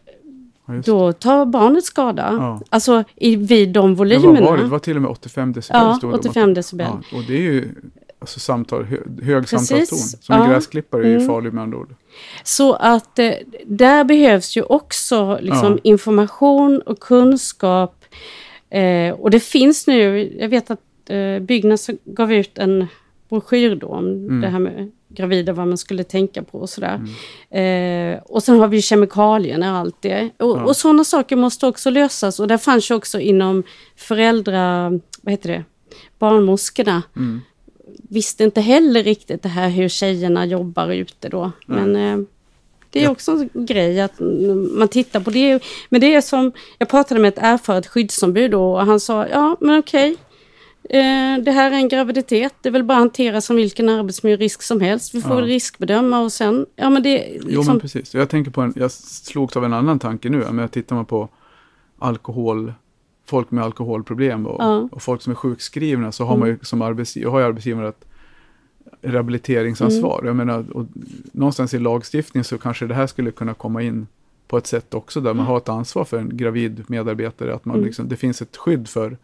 Ja, 0.67 0.73
då 0.85 1.11
tar 1.13 1.45
barnet 1.45 1.83
skada. 1.85 2.27
Ja. 2.31 2.61
Alltså 2.69 3.03
i, 3.15 3.35
vid 3.35 3.69
de 3.69 3.95
volymerna. 3.95 4.39
vad 4.41 4.43
var 4.49 4.57
det? 4.57 4.63
Det 4.63 4.69
var 4.69 4.79
till 4.79 4.95
och 4.95 5.01
med 5.01 5.11
85 5.11 5.53
decibel 5.53 5.81
Ja, 5.83 5.95
stod 5.95 6.11
det. 6.11 6.17
85 6.17 6.53
decibel. 6.53 6.87
Ja, 7.11 7.17
och 7.17 7.23
det 7.27 7.33
är 7.33 7.41
ju 7.41 7.69
alltså 8.19 8.39
samtal, 8.39 8.83
hö, 8.83 8.97
hög 9.21 9.43
Precis. 9.43 9.67
samtalston. 9.67 9.97
Som 9.99 10.41
en 10.41 10.49
gräsklippare 10.49 11.03
är 11.03 11.07
ju 11.09 11.15
Mm. 11.15 11.27
farlig 11.27 11.53
med 11.53 11.63
andra 11.63 11.77
ord. 11.77 11.95
Så 12.43 12.73
att 12.73 13.19
eh, 13.19 13.31
där 13.65 14.03
behövs 14.03 14.57
ju 14.57 14.61
också 14.61 15.37
liksom, 15.41 15.79
information 15.83 16.81
och 16.81 16.99
kunskap. 16.99 18.02
Eh, 18.79 19.13
och 19.13 19.31
det 19.31 19.39
finns 19.39 19.87
nu, 19.87 20.31
jag 20.39 20.49
vet 20.49 20.71
att 20.71 20.79
eh, 21.09 21.39
Byggnads 21.39 21.89
gav 22.05 22.33
ut 22.33 22.57
en 22.57 22.87
broschyr 23.29 23.75
då 23.75 23.87
om 23.87 24.05
Mm. 24.07 24.41
det 24.41 24.47
här 24.47 24.59
med 24.59 24.91
gravida, 25.09 25.53
vad 25.53 25.67
man 25.67 25.77
skulle 25.77 26.03
tänka 26.03 26.43
på 26.43 26.59
och 26.59 26.69
sådär. 26.69 27.01
Eh, 27.59 28.19
och 28.23 28.43
sen 28.43 28.59
har 28.59 28.67
vi 28.67 28.81
kemikalierna 28.81 29.71
och 29.71 29.77
allt 29.77 30.01
det. 30.01 30.29
Och, 30.37 30.57
Ja. 30.57 30.63
och 30.63 30.75
sådana 30.75 31.03
saker 31.03 31.35
måste 31.35 31.67
också 31.67 31.89
lösas. 31.89 32.39
Och 32.39 32.47
där 32.47 32.57
fanns 32.57 32.91
ju 32.91 32.95
också 32.95 33.19
inom 33.19 33.63
föräldra, 33.95 34.89
vad 35.21 35.31
heter 35.31 35.49
det, 35.49 35.63
barnmorskorna 36.19 37.01
Mm. 37.15 37.41
visste 38.09 38.43
inte 38.43 38.61
heller 38.61 39.03
riktigt 39.03 39.43
det 39.43 39.49
här 39.49 39.69
hur 39.69 39.89
tjejerna 39.89 40.45
jobbar 40.45 40.89
ute 40.89 41.29
då. 41.29 41.51
Men 41.67 41.95
eh, 41.95 42.17
det 42.93 42.99
är 42.99 43.03
Ja. 43.03 43.09
också 43.09 43.31
en 43.31 43.65
grej 43.65 44.01
att 44.01 44.19
mm, 44.19 44.79
man 44.79 44.87
tittar 44.87 45.19
på 45.19 45.29
det. 45.31 45.63
Men 45.89 46.01
det 46.01 46.15
är 46.15 46.21
som, 46.21 46.51
jag 46.77 46.89
pratade 46.89 47.19
med 47.21 47.27
ett 47.29 47.43
erfaret 47.43 47.87
skyddsombud 47.87 48.51
då 48.51 48.73
och 48.73 48.85
han 48.85 48.99
sa, 48.99 49.27
ja 49.27 49.57
men 49.59 49.79
okej. 49.79 50.15
Eh, 50.89 51.43
det 51.43 51.51
här 51.51 51.71
är 51.71 51.75
en 51.75 51.87
graviditet, 51.89 52.53
det 52.61 52.69
är 52.69 52.73
väl 52.73 52.83
bara 52.83 52.93
att 52.97 53.01
hantera 53.01 53.41
som 53.41 53.55
vilken 53.55 53.89
arbetsmiljörisk 53.89 54.61
som 54.61 54.81
helst. 54.81 55.15
Vi 55.15 55.21
får 55.21 55.39
Ja. 55.39 55.45
riskbedöma 55.47 56.19
och 56.19 56.31
sen, 56.31 56.65
ja 56.75 56.89
men 56.89 57.03
det 57.03 57.27
Jo 57.33 57.41
liksom, 57.47 57.65
men 57.65 57.79
precis. 57.79 58.13
Jag 58.13 58.29
tänker 58.29 58.51
på 58.51 58.61
en, 58.61 58.73
jag 58.75 58.91
slogs 58.91 59.57
av 59.57 59.65
en 59.65 59.73
annan 59.73 59.99
tanke 59.99 60.29
nu. 60.29 60.45
Men 60.51 60.69
tittar 60.69 60.95
man 60.95 61.05
på 61.05 61.29
alkohol, 61.99 62.73
folk 63.25 63.51
med 63.51 63.63
alkoholproblem 63.63 64.47
och, 64.47 64.63
Ja. 64.63 64.89
och 64.91 65.01
folk 65.01 65.21
som 65.21 65.31
är 65.31 65.35
sjukskrivna 65.35 66.11
så 66.11 66.25
har 66.25 66.37
man 66.37 66.49
ju 66.49 66.57
som 66.61 66.81
arbetsgivare, 66.81 67.31
har 67.31 67.39
ju 67.39 67.45
arbetsgivare 67.45 67.87
ett 67.87 68.05
rehabiliteringsansvar. 69.01 70.19
Mm. 70.21 70.27
Jag 70.27 70.35
menar, 70.35 70.65
och 70.77 70.85
någonstans 71.31 71.73
i 71.73 71.79
lagstiftningen 71.79 72.43
så 72.43 72.57
kanske 72.57 72.87
det 72.87 72.93
här 72.93 73.07
skulle 73.07 73.31
kunna 73.31 73.53
komma 73.53 73.81
in 73.81 74.07
på 74.47 74.57
ett 74.57 74.67
sätt 74.67 74.93
också 74.93 75.21
där 75.21 75.33
man 75.33 75.45
har 75.45 75.57
ett 75.57 75.69
ansvar 75.69 76.03
för 76.05 76.17
en 76.17 76.37
gravid 76.37 76.83
medarbetare. 76.87 77.53
Att 77.55 77.65
man 77.65 77.75
Mm. 77.75 77.85
liksom, 77.85 78.07
det 78.07 78.15
finns 78.15 78.41
ett 78.41 78.57
skydd 78.57 78.87
för, 78.87 79.17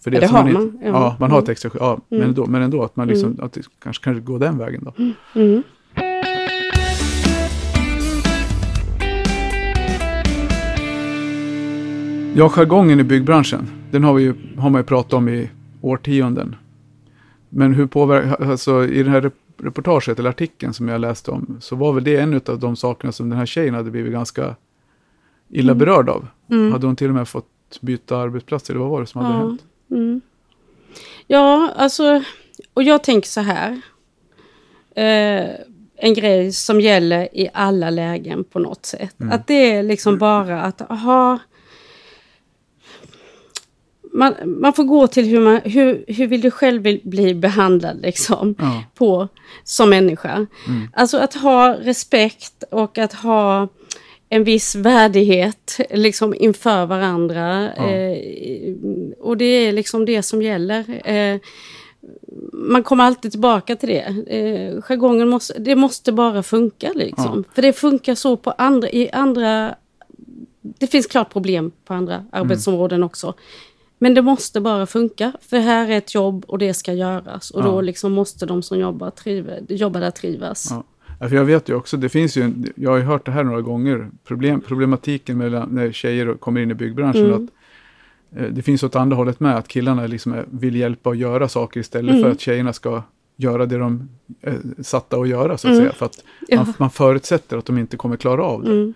för 0.00 0.10
Ja, 0.10 0.10
det. 0.10 0.20
det 0.20 0.26
som 0.28 0.36
har 0.36 0.44
man, 0.44 0.52
man, 0.52 0.62
inte, 0.62 0.84
ja. 0.86 0.90
ja. 0.92 1.16
man 1.20 1.30
har 1.30 1.38
ett 1.38 1.44
Mm. 1.44 1.52
extra 1.52 1.70
skydd. 1.70 1.82
Ja, 1.82 1.98
men, 2.08 2.18
Mm. 2.18 2.28
ändå, 2.28 2.46
men 2.46 2.62
ändå 2.62 2.82
att 2.82 2.96
man 2.96 3.08
liksom, 3.08 3.36
att 3.42 3.52
det 3.52 3.62
kanske 3.82 4.04
kan 4.04 4.24
gå 4.24 4.38
den 4.38 4.58
vägen 4.58 4.84
då. 4.84 4.92
mm, 5.40 5.62
Ja, 12.38 12.48
jargongen 12.48 13.00
i 13.00 13.04
byggbranschen, 13.04 13.66
den 13.90 14.04
har, 14.04 14.14
vi 14.14 14.22
ju, 14.22 14.34
har 14.56 14.70
man 14.70 14.80
ju 14.80 14.84
pratat 14.84 15.12
om 15.12 15.28
i 15.28 15.50
årtionden. 15.80 16.56
Men 17.56 17.74
hur 17.74 17.86
påverkar, 17.86 18.50
alltså 18.50 18.84
i 18.86 19.02
det 19.02 19.10
här 19.10 19.20
rep- 19.20 19.32
reportaget 19.62 20.18
eller 20.18 20.30
artikeln 20.30 20.72
som 20.74 20.88
jag 20.88 21.00
läste 21.00 21.30
om, 21.30 21.58
så 21.60 21.76
var 21.76 21.92
väl 21.92 22.04
det 22.04 22.16
en 22.16 22.40
av 22.46 22.58
de 22.58 22.76
sakerna 22.76 23.12
som 23.12 23.28
den 23.30 23.38
här 23.38 23.46
tjejen 23.46 23.74
hade 23.74 23.90
blivit 23.90 24.12
ganska 24.12 24.56
illa 25.48 25.74
berörd 25.74 26.08
av. 26.08 26.26
mm. 26.50 26.72
Hade 26.72 26.86
hon 26.86 26.96
till 26.96 27.08
och 27.08 27.14
med 27.14 27.28
fått 27.28 27.78
byta 27.80 28.16
arbetsplats, 28.16 28.70
eller 28.70 28.80
vad 28.80 28.90
var 28.90 29.00
det 29.00 29.06
som 29.06 29.20
hade 29.24 29.34
Ja. 29.34 29.40
hänt? 29.40 29.62
Mm. 29.90 30.20
Ja, 31.26 31.70
alltså, 31.76 32.22
och 32.74 32.82
jag 32.82 33.04
tänker 33.04 33.28
så 33.28 33.40
här. 33.40 33.80
Eh, 34.94 35.50
en 35.98 36.14
grej 36.14 36.52
som 36.52 36.80
gäller 36.80 37.28
i 37.32 37.48
alla 37.54 37.90
lägen 37.90 38.44
på 38.44 38.58
något 38.58 38.86
sätt. 38.86 39.20
Mm. 39.20 39.32
Att 39.32 39.46
det 39.46 39.72
är 39.76 39.82
liksom 39.82 40.18
bara 40.18 40.62
att 40.62 40.80
ha... 40.80 41.38
Man, 44.16 44.34
man 44.60 44.72
får 44.72 44.84
gå 44.84 45.06
till 45.06 45.24
hur 45.24 45.40
man, 45.40 45.60
hur, 45.64 46.04
hur 46.08 46.26
vill 46.26 46.40
du 46.40 46.50
själv 46.50 46.82
bli 47.02 47.34
behandlad 47.34 48.00
liksom, 48.02 48.54
Ja, 48.58 48.82
på 48.94 49.28
som 49.64 49.90
människa. 49.90 50.46
Mm. 50.66 50.88
Alltså 50.92 51.18
att 51.18 51.34
ha 51.34 51.74
respekt 51.74 52.64
och 52.70 52.98
att 52.98 53.12
ha 53.12 53.68
en 54.28 54.44
viss 54.44 54.74
värdighet 54.74 55.80
liksom 55.90 56.34
inför 56.34 56.86
varandra. 56.86 57.70
Ja. 57.76 57.90
Eh, 57.90 58.74
och 59.20 59.36
det 59.36 59.44
är 59.44 59.72
liksom 59.72 60.04
det 60.04 60.22
som 60.22 60.42
gäller. 60.42 61.08
Eh, 61.10 61.40
man 62.52 62.82
kommer 62.82 63.04
alltid 63.04 63.30
tillbaka 63.30 63.76
till 63.76 63.88
det. 63.88 64.34
Eh, 64.36 64.82
jargongen 64.82 65.28
måste, 65.28 65.58
det 65.58 65.76
måste 65.76 66.12
bara 66.12 66.42
funka 66.42 66.92
liksom. 66.94 67.44
För 67.54 67.62
det 67.62 67.72
funkar 67.72 68.14
så 68.14 68.36
på 68.36 68.50
andra, 68.50 68.90
i 68.90 69.10
andra... 69.10 69.74
Det 70.78 70.86
finns 70.86 71.06
klart 71.06 71.32
problem 71.32 71.72
på 71.84 71.94
andra 71.94 72.24
arbetsområden 72.32 73.02
också. 73.02 73.34
Men 73.98 74.14
det 74.14 74.22
måste 74.22 74.60
bara 74.60 74.86
funka. 74.86 75.32
För 75.40 75.58
här 75.58 75.90
är 75.90 75.98
ett 75.98 76.14
jobb 76.14 76.44
och 76.48 76.58
det 76.58 76.74
ska 76.74 76.92
göras. 76.92 77.50
Och 77.50 77.60
Ja. 77.60 77.64
då 77.66 77.80
liksom 77.80 78.12
måste 78.12 78.46
de 78.46 78.62
som 78.62 78.78
jobbar, 78.78 79.10
triva, 79.10 79.52
jobbar 79.68 80.00
där 80.00 80.10
trivas. 80.10 80.66
Ja. 80.70 80.84
Ja, 81.20 81.28
för 81.28 81.36
jag 81.36 81.44
vet 81.44 81.68
ju 81.68 81.74
också, 81.74 81.96
det 81.96 82.08
finns 82.08 82.36
ju, 82.36 82.42
en, 82.42 82.72
jag 82.76 82.90
har 82.90 82.96
ju 82.96 83.02
hört 83.02 83.26
det 83.26 83.32
här 83.32 83.44
några 83.44 83.60
gånger, 83.60 84.10
problem, 84.24 84.60
problematiken 84.60 85.38
mellan 85.38 85.68
när 85.68 85.92
tjejer 85.92 86.34
kommer 86.34 86.60
in 86.60 86.70
i 86.70 86.74
byggbranschen, 86.74 87.26
Mm. 87.26 87.44
att 87.44 87.50
eh, 88.40 88.48
det 88.52 88.62
finns 88.62 88.82
åt 88.82 88.96
andra 88.96 89.16
hållet 89.16 89.40
med, 89.40 89.56
att 89.56 89.68
killarna 89.68 90.06
liksom 90.06 90.32
är, 90.32 90.44
vill 90.50 90.76
hjälpa 90.76 91.10
och 91.10 91.16
göra 91.16 91.48
saker 91.48 91.80
istället 91.80 92.10
Mm. 92.12 92.22
för 92.24 92.30
att 92.30 92.40
tjejerna 92.40 92.72
ska 92.72 93.02
göra 93.36 93.66
det 93.66 93.78
de 93.78 94.08
är 94.42 94.58
satta 94.82 95.16
att 95.16 95.28
göra, 95.28 95.58
så 95.58 95.68
att 95.68 95.72
Mm. 95.74 95.80
säga. 95.84 95.92
För 95.92 96.06
att 96.06 96.24
Ja. 96.48 96.56
man, 96.56 96.74
man 96.78 96.90
förutsätter 96.90 97.58
att 97.58 97.64
de 97.66 97.78
inte 97.78 97.96
kommer 97.96 98.16
klara 98.16 98.42
av 98.44 98.64
det. 98.64 98.70
Mm. 98.72 98.94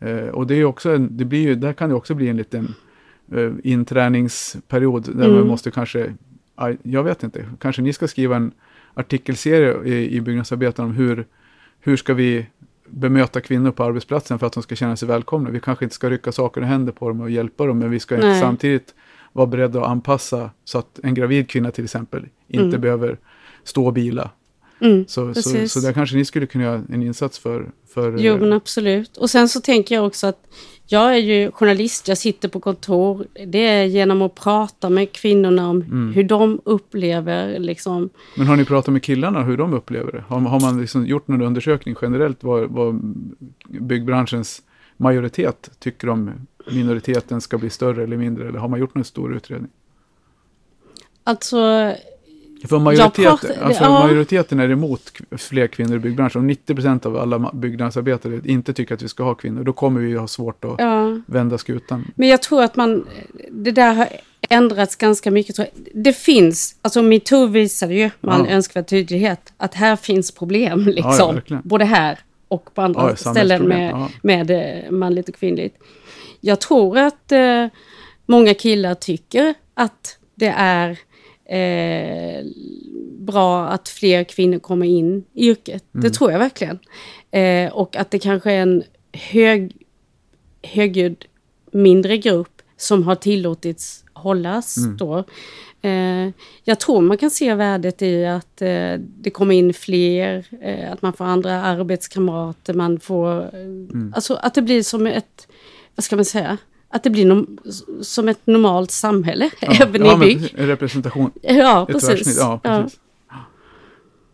Eh, 0.00 0.28
och 0.28 0.46
det 0.46 0.54
är 0.54 0.64
också 0.64 0.90
en, 0.90 1.16
det 1.16 1.24
blir 1.24 1.40
ju, 1.42 1.54
där 1.54 1.72
kan 1.72 1.88
det 1.88 1.94
också 1.94 2.14
bli 2.14 2.28
en 2.28 2.36
liten 2.36 2.64
eh, 2.64 2.70
inträningsperiod 3.62 5.16
där 5.16 5.24
Mm. 5.24 5.36
man 5.38 5.46
måste 5.46 5.70
kanske, 5.70 6.14
jag 6.82 7.02
vet 7.02 7.22
inte, 7.22 7.44
kanske 7.60 7.82
ni 7.82 7.92
ska 7.92 8.08
skriva 8.08 8.36
en 8.36 8.52
artikelserie 8.94 9.84
i, 9.94 10.16
i 10.16 10.20
Byggnadsarbetaren 10.20 10.88
om 10.90 10.96
hur, 10.96 11.26
hur 11.80 11.96
ska 11.96 12.14
vi 12.14 12.46
bemöta 12.88 13.40
kvinnor 13.40 13.70
på 13.70 13.84
arbetsplatsen 13.84 14.38
för 14.38 14.46
att 14.46 14.52
de 14.52 14.62
ska 14.62 14.74
känna 14.76 14.96
sig 14.96 15.08
välkomna. 15.08 15.50
Vi 15.50 15.60
kanske 15.60 15.84
inte 15.84 15.94
ska 15.94 16.10
rycka 16.10 16.32
saker 16.32 16.60
i 16.60 16.64
händer 16.64 16.92
på 16.92 17.08
dem 17.08 17.20
och 17.20 17.30
hjälpa 17.30 17.66
dem, 17.66 17.78
men 17.78 17.90
vi 17.90 18.00
ska 18.00 18.14
inte 18.14 18.26
Nej. 18.26 18.40
samtidigt 18.40 18.94
vara 19.32 19.46
beredda 19.46 19.80
att 19.80 19.88
anpassa 19.88 20.50
så 20.64 20.78
att 20.78 21.00
en 21.02 21.14
gravid 21.14 21.48
kvinna 21.48 21.70
till 21.70 21.84
exempel 21.84 22.26
inte 22.48 22.64
Mm. 22.66 22.80
behöver 22.80 23.18
stå 23.64 23.86
och 23.86 23.92
bila. 23.92 24.30
Mm. 24.80 25.04
Så, 25.08 25.34
så, 25.34 25.68
så 25.68 25.80
där 25.80 25.92
kanske 25.92 26.16
ni 26.16 26.24
skulle 26.24 26.46
kunna 26.46 26.64
göra 26.64 26.82
en 26.92 27.02
insats 27.02 27.38
för, 27.38 27.70
för 27.94 28.16
Jo, 28.18 28.34
eh, 28.34 28.40
men 28.40 28.52
absolut. 28.52 29.16
Och 29.16 29.30
sen 29.30 29.48
så 29.48 29.60
tänker 29.60 29.94
jag 29.94 30.06
också 30.06 30.26
att 30.26 30.46
jag 30.88 31.12
är 31.14 31.18
ju 31.18 31.50
journalist, 31.50 32.08
jag 32.08 32.18
sitter 32.18 32.48
på 32.48 32.60
kontor. 32.60 33.26
Det 33.46 33.66
är 33.66 33.84
genom 33.84 34.22
att 34.22 34.34
prata 34.34 34.90
med 34.90 35.12
kvinnorna 35.12 35.68
om 35.70 35.82
Mm. 35.82 36.12
hur 36.12 36.24
de 36.24 36.60
upplever 36.64 37.58
liksom. 37.58 38.10
Men 38.36 38.46
har 38.46 38.56
ni 38.56 38.64
pratat 38.64 38.92
med 38.92 39.02
killarna 39.02 39.42
hur 39.42 39.56
de 39.56 39.74
upplever 39.74 40.12
det? 40.12 40.24
Har, 40.28 40.40
har 40.40 40.60
man 40.60 40.80
liksom 40.80 41.06
gjort 41.06 41.28
någon 41.28 41.42
undersökning 41.42 41.94
generellt 42.02 42.44
vad, 42.44 42.70
vad 42.70 43.14
byggbranschens 43.68 44.62
majoritet 44.96 45.70
tycker 45.78 46.08
om 46.08 46.30
minoriteten 46.72 47.40
ska 47.40 47.58
bli 47.58 47.70
större 47.70 48.02
eller 48.02 48.16
mindre? 48.16 48.48
Eller 48.48 48.58
har 48.58 48.68
man 48.68 48.80
gjort 48.80 48.94
någon 48.94 49.04
stor 49.04 49.36
utredning? 49.36 49.70
Alltså, 51.24 51.92
För 52.66 52.78
majoriteten, 52.78 53.24
pratar- 53.24 53.62
alltså 53.62 53.84
ja. 53.84 53.90
majoriteten 54.06 54.60
är 54.60 54.70
emot 54.70 55.12
fler 55.36 55.66
kvinnor 55.66 55.96
i 55.96 55.98
byggbranschen. 55.98 56.40
Om 56.40 56.50
90% 56.50 57.06
av 57.06 57.16
alla 57.16 57.50
byggnadsarbetare 57.54 58.40
inte 58.44 58.72
tycker 58.72 58.94
att 58.94 59.02
vi 59.02 59.08
ska 59.08 59.22
ha 59.24 59.34
kvinnor, 59.34 59.64
då 59.64 59.72
kommer 59.72 60.00
vi 60.00 60.16
ha 60.16 60.28
svårt 60.28 60.64
att 60.64 60.74
ja. 60.78 61.20
vända 61.26 61.58
skutan. 61.58 62.04
Men 62.14 62.28
jag 62.28 62.42
tror 62.42 62.62
att 62.62 62.76
man, 62.76 63.06
det 63.50 63.72
där 63.72 63.94
har 63.94 64.08
ändrats 64.48 64.96
ganska 64.96 65.30
mycket. 65.30 65.56
Det 65.94 66.12
finns, 66.12 66.76
alltså 66.82 67.02
metoo 67.02 67.46
visade 67.46 67.94
ju 67.94 68.10
med 68.20 68.34
all 68.34 68.46
Ja. 68.48 68.52
önskvärd 68.52 68.86
tydlighet 68.86 69.52
att 69.56 69.74
här 69.74 69.96
finns 69.96 70.30
problem 70.32 70.84
ja, 70.86 70.92
liksom. 70.92 71.34
verkligen. 71.34 71.62
Både 71.64 71.84
här 71.84 72.18
och 72.48 72.74
på 72.74 72.82
andra 72.82 73.10
Ja, 73.10 73.16
ställen 73.16 73.62
med, 73.68 73.90
ja. 73.92 74.08
med 74.22 74.50
eh, 74.50 74.90
manligt 74.90 75.28
och 75.28 75.34
kvinnligt. 75.34 75.76
Jag 76.40 76.60
tror 76.60 76.98
att 76.98 77.32
eh, 77.32 77.66
många 78.26 78.54
killar 78.54 78.94
tycker 78.94 79.54
att 79.74 80.18
det 80.34 80.54
är 80.56 80.98
eh, 81.48 82.44
bra 83.18 83.66
att 83.66 83.88
fler 83.88 84.24
kvinnor 84.24 84.58
kommer 84.58 84.86
in 84.86 85.24
i 85.34 85.48
yrket. 85.48 85.84
Mm. 85.94 86.02
Det 86.04 86.10
tror 86.10 86.32
jag 86.32 86.38
verkligen. 86.38 86.78
Eh, 87.30 87.72
och 87.72 87.96
att 87.96 88.10
det 88.10 88.18
kanske 88.18 88.52
är 88.52 88.62
en 88.62 88.82
hög, 89.12 89.76
högljudd 90.62 91.24
mindre 91.72 92.16
grupp 92.18 92.62
som 92.76 93.02
har 93.02 93.14
tillåtits 93.14 94.04
hållas 94.12 94.76
Mm. 94.76 94.96
då. 94.96 95.24
Eh, 95.82 96.30
jag 96.64 96.80
tror 96.80 97.00
man 97.00 97.18
kan 97.18 97.30
se 97.30 97.54
värdet 97.54 98.02
i 98.02 98.26
att 98.26 98.62
eh, 98.62 98.94
det 98.98 99.30
kommer 99.30 99.54
in 99.54 99.74
fler, 99.74 100.46
eh, 100.62 100.92
att 100.92 101.02
man 101.02 101.12
får 101.12 101.24
andra 101.24 101.62
arbetskamrater, 101.62 102.74
man 102.74 103.00
får... 103.00 103.54
Mm. 103.54 104.12
Alltså 104.16 104.34
att 104.34 104.54
det 104.54 104.62
blir 104.62 104.82
som 104.82 105.06
ett, 105.06 105.48
vad 105.94 106.04
ska 106.04 106.16
man 106.16 106.24
säga, 106.24 106.58
att 106.96 107.02
det 107.02 107.10
blir 107.10 107.26
nom- 107.26 107.58
som 108.00 108.28
ett 108.28 108.40
normalt 108.46 108.90
samhälle, 108.90 109.50
även 109.60 110.04
ja, 110.04 110.14
i 110.16 110.18
bygg. 110.18 110.54
en 110.58 110.66
representation, 110.66 111.30
Ja, 111.42 111.86
precis. 111.90 112.36
Ja, 112.38 112.60
precis. 112.62 112.98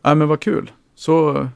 Ja. 0.02 0.14
men 0.14 0.28
vad 0.28 0.40
kul. 0.40 0.70
Så 0.94 1.46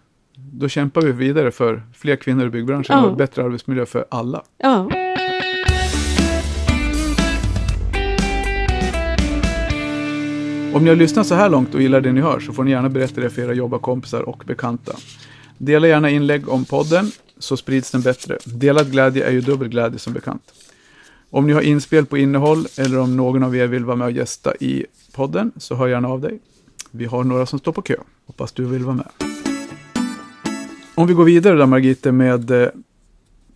då 0.52 0.68
kämpar 0.68 1.00
vi 1.02 1.12
vidare 1.12 1.50
för 1.50 1.82
fler 1.94 2.16
kvinnor 2.16 2.46
i 2.46 2.50
byggbranschen 2.50 2.96
Ja. 2.98 3.04
och 3.04 3.16
bättre 3.16 3.44
arbetsmiljö 3.44 3.86
för 3.86 4.04
alla. 4.10 4.42
Ja. 4.58 4.88
Om 10.74 10.84
ni 10.84 10.88
har 10.88 10.96
lyssnat 10.96 11.26
så 11.26 11.34
här 11.34 11.48
långt 11.50 11.74
och 11.74 11.82
gillar 11.82 12.00
det 12.00 12.12
ni 12.12 12.20
hör 12.20 12.40
så 12.40 12.52
får 12.52 12.64
ni 12.64 12.70
gärna 12.70 12.88
berätta 12.88 13.20
det 13.20 13.30
för 13.30 13.42
era 13.42 13.54
jobbarkompisar 13.54 14.22
och 14.22 14.42
bekanta. 14.46 14.92
Dela 15.58 15.88
gärna 15.88 16.10
inlägg 16.10 16.48
om 16.48 16.64
podden 16.64 17.10
så 17.38 17.56
sprids 17.56 17.90
den 17.90 18.00
bättre. 18.02 18.38
Delad 18.44 18.90
glädje 18.92 19.26
är 19.26 19.30
ju 19.32 19.40
dubbel 19.40 19.68
glädje 19.68 19.98
som 19.98 20.12
bekant. 20.12 20.42
Om 21.30 21.46
ni 21.46 21.52
har 21.52 21.60
inspel 21.60 22.06
på 22.06 22.18
innehåll 22.18 22.66
eller 22.78 22.98
om 22.98 23.16
någon 23.16 23.42
av 23.42 23.56
er 23.56 23.66
vill 23.66 23.84
vara 23.84 23.96
med 23.96 24.04
och 24.04 24.12
gästa 24.12 24.54
i 24.54 24.86
podden 25.14 25.52
så 25.56 25.74
hör 25.74 25.88
gärna 25.88 26.08
av 26.08 26.20
dig. 26.20 26.38
Vi 26.90 27.04
har 27.04 27.24
några 27.24 27.46
som 27.46 27.58
står 27.58 27.72
på 27.72 27.82
kö. 27.82 27.96
Hoppas 28.26 28.52
du 28.52 28.64
vill 28.64 28.84
vara 28.84 28.96
med. 28.96 29.08
Om 30.94 31.06
vi 31.06 31.14
går 31.14 31.24
vidare 31.24 31.56
då 31.58 31.66
Margite 31.66 32.12
med 32.12 32.50
eh, 32.50 32.68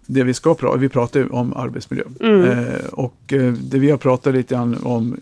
det 0.06 0.22
vi 0.24 0.34
ska 0.34 0.54
prata 0.54 0.76
Vi 0.76 0.88
pratar 0.88 1.20
ju 1.20 1.28
om 1.28 1.52
arbetsmiljö. 1.56 2.04
Mm. 2.20 2.44
Eh, 2.44 2.84
och 2.92 3.32
eh, 3.32 3.52
det 3.52 3.78
vi 3.78 3.90
har 3.90 3.98
pratat 3.98 4.34
lite 4.34 4.54
grann 4.54 4.76
om 4.82 5.16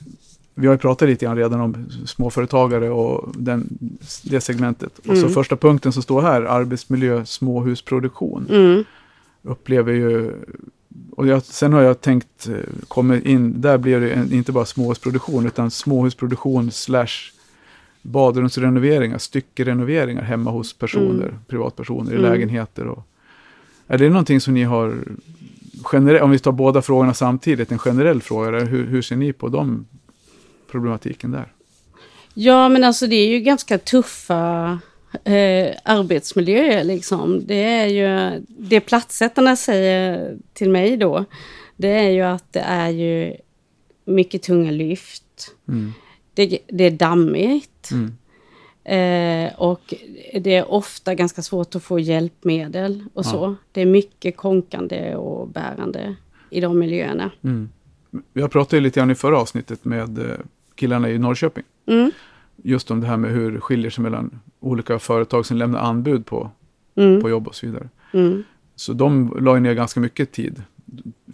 vi 0.54 0.66
har 0.66 0.74
ju 0.74 0.78
pratat 0.78 1.08
lite 1.08 1.24
grann 1.24 1.36
redan 1.36 1.60
om 1.60 1.86
småföretagare 2.06 2.90
och 2.90 3.32
den, 3.36 3.78
det 4.22 4.40
segmentet. 4.40 4.98
Och 4.98 5.04
så 5.04 5.12
Mm. 5.12 5.30
första 5.30 5.56
punkten 5.56 5.92
som 5.92 6.02
står 6.02 6.22
här, 6.22 6.42
arbetsmiljö, 6.42 7.24
småhusproduktion, 7.24 8.46
Mm. 8.50 8.84
upplever 9.42 9.92
ju... 9.92 10.32
Och 11.18 11.26
jag, 11.26 11.42
sen 11.42 11.72
har 11.72 11.82
jag 11.82 12.00
tänkt, 12.00 12.48
eh, 12.48 12.54
kommer 12.88 13.26
in, 13.28 13.60
där 13.60 13.78
blir 13.78 14.00
det 14.00 14.10
en, 14.12 14.32
inte 14.32 14.52
bara 14.52 14.64
småhusproduktion, 14.64 15.46
utan 15.46 15.70
småhusproduktion 15.70 16.70
slash 16.70 17.32
badrumsrenoveringar, 18.02 19.18
styckerenoveringar 19.18 20.22
hemma 20.22 20.50
hos 20.50 20.72
personer, 20.72 21.28
Mm. 21.28 21.34
privatpersoner 21.48 22.12
i 22.12 22.16
Mm. 22.16 22.30
lägenheter. 22.30 22.86
Och, 22.86 23.06
är 23.86 23.98
det 23.98 24.08
någonting 24.08 24.40
som 24.40 24.54
ni 24.54 24.62
har, 24.62 24.94
generell, 25.82 26.22
om 26.22 26.30
vi 26.30 26.38
tar 26.38 26.52
båda 26.52 26.82
frågorna 26.82 27.14
samtidigt, 27.14 27.72
en 27.72 27.78
generell 27.78 28.22
fråga, 28.22 28.48
eller 28.48 28.66
hur, 28.66 28.86
hur 28.86 29.02
ser 29.02 29.16
ni 29.16 29.32
på 29.32 29.48
de 29.48 29.86
problematiken 30.70 31.30
där? 31.30 31.52
Ja, 32.34 32.68
men 32.68 32.84
alltså 32.84 33.06
det 33.06 33.16
är 33.16 33.28
ju 33.28 33.40
ganska 33.40 33.78
tuffa 33.78 34.78
eh, 35.24 35.76
arbetsmiljöer 35.82 36.84
liksom. 36.84 37.46
Det 37.46 37.64
är 37.64 37.86
ju, 37.86 38.40
det 38.48 38.80
platsättarna 38.80 39.56
säger 39.56 40.36
till 40.52 40.70
mig 40.70 40.96
då, 40.96 41.24
det 41.76 41.88
är 41.88 42.10
ju 42.10 42.22
att 42.22 42.52
det 42.52 42.60
är 42.60 42.88
ju 42.88 43.36
mycket 44.04 44.42
tunga 44.42 44.70
lyft. 44.70 45.54
Mm. 45.68 45.92
Det, 46.34 46.58
det 46.66 46.84
är 46.84 46.90
dammigt. 46.90 47.90
Mm. 47.90 48.16
Eh, 48.88 49.52
och 49.58 49.94
det 50.40 50.54
är 50.54 50.72
ofta 50.72 51.14
ganska 51.14 51.42
svårt 51.42 51.74
att 51.74 51.82
få 51.82 51.98
hjälpmedel 51.98 53.04
och 53.14 53.26
så. 53.26 53.56
Det 53.72 53.80
är 53.80 53.86
mycket 53.86 54.36
konkande 54.36 55.14
och 55.14 55.48
bärande 55.48 56.14
i 56.50 56.60
de 56.60 56.78
miljöerna. 56.78 57.30
Mm. 57.44 57.68
Jag 58.32 58.50
pratade 58.50 58.80
lite 58.80 59.00
grann 59.00 59.10
i 59.10 59.14
förra 59.14 59.38
avsnittet 59.38 59.84
med 59.84 60.18
eh, 60.18 60.36
killarna 60.74 61.10
i 61.10 61.18
Norrköping. 61.18 61.64
Mm, 61.86 62.10
Just 62.62 62.90
om 62.90 63.00
det 63.00 63.06
här 63.06 63.16
med 63.16 63.30
hur 63.30 63.52
det 63.52 63.60
skiljer 63.60 63.90
sig 63.90 64.02
mellan 64.02 64.40
olika 64.60 64.98
företag 64.98 65.46
som 65.46 65.56
lämnar 65.56 65.80
anbud 65.80 66.26
på, 66.26 66.50
mm, 66.94 67.20
på 67.22 67.30
jobb 67.30 67.48
och 67.48 67.54
så 67.54 67.66
vidare. 67.66 67.88
mm, 68.12 68.42
Så 68.76 68.92
de 68.92 69.36
la 69.40 69.54
ner 69.58 69.74
ganska 69.74 70.00
mycket 70.00 70.32
tid, 70.32 70.62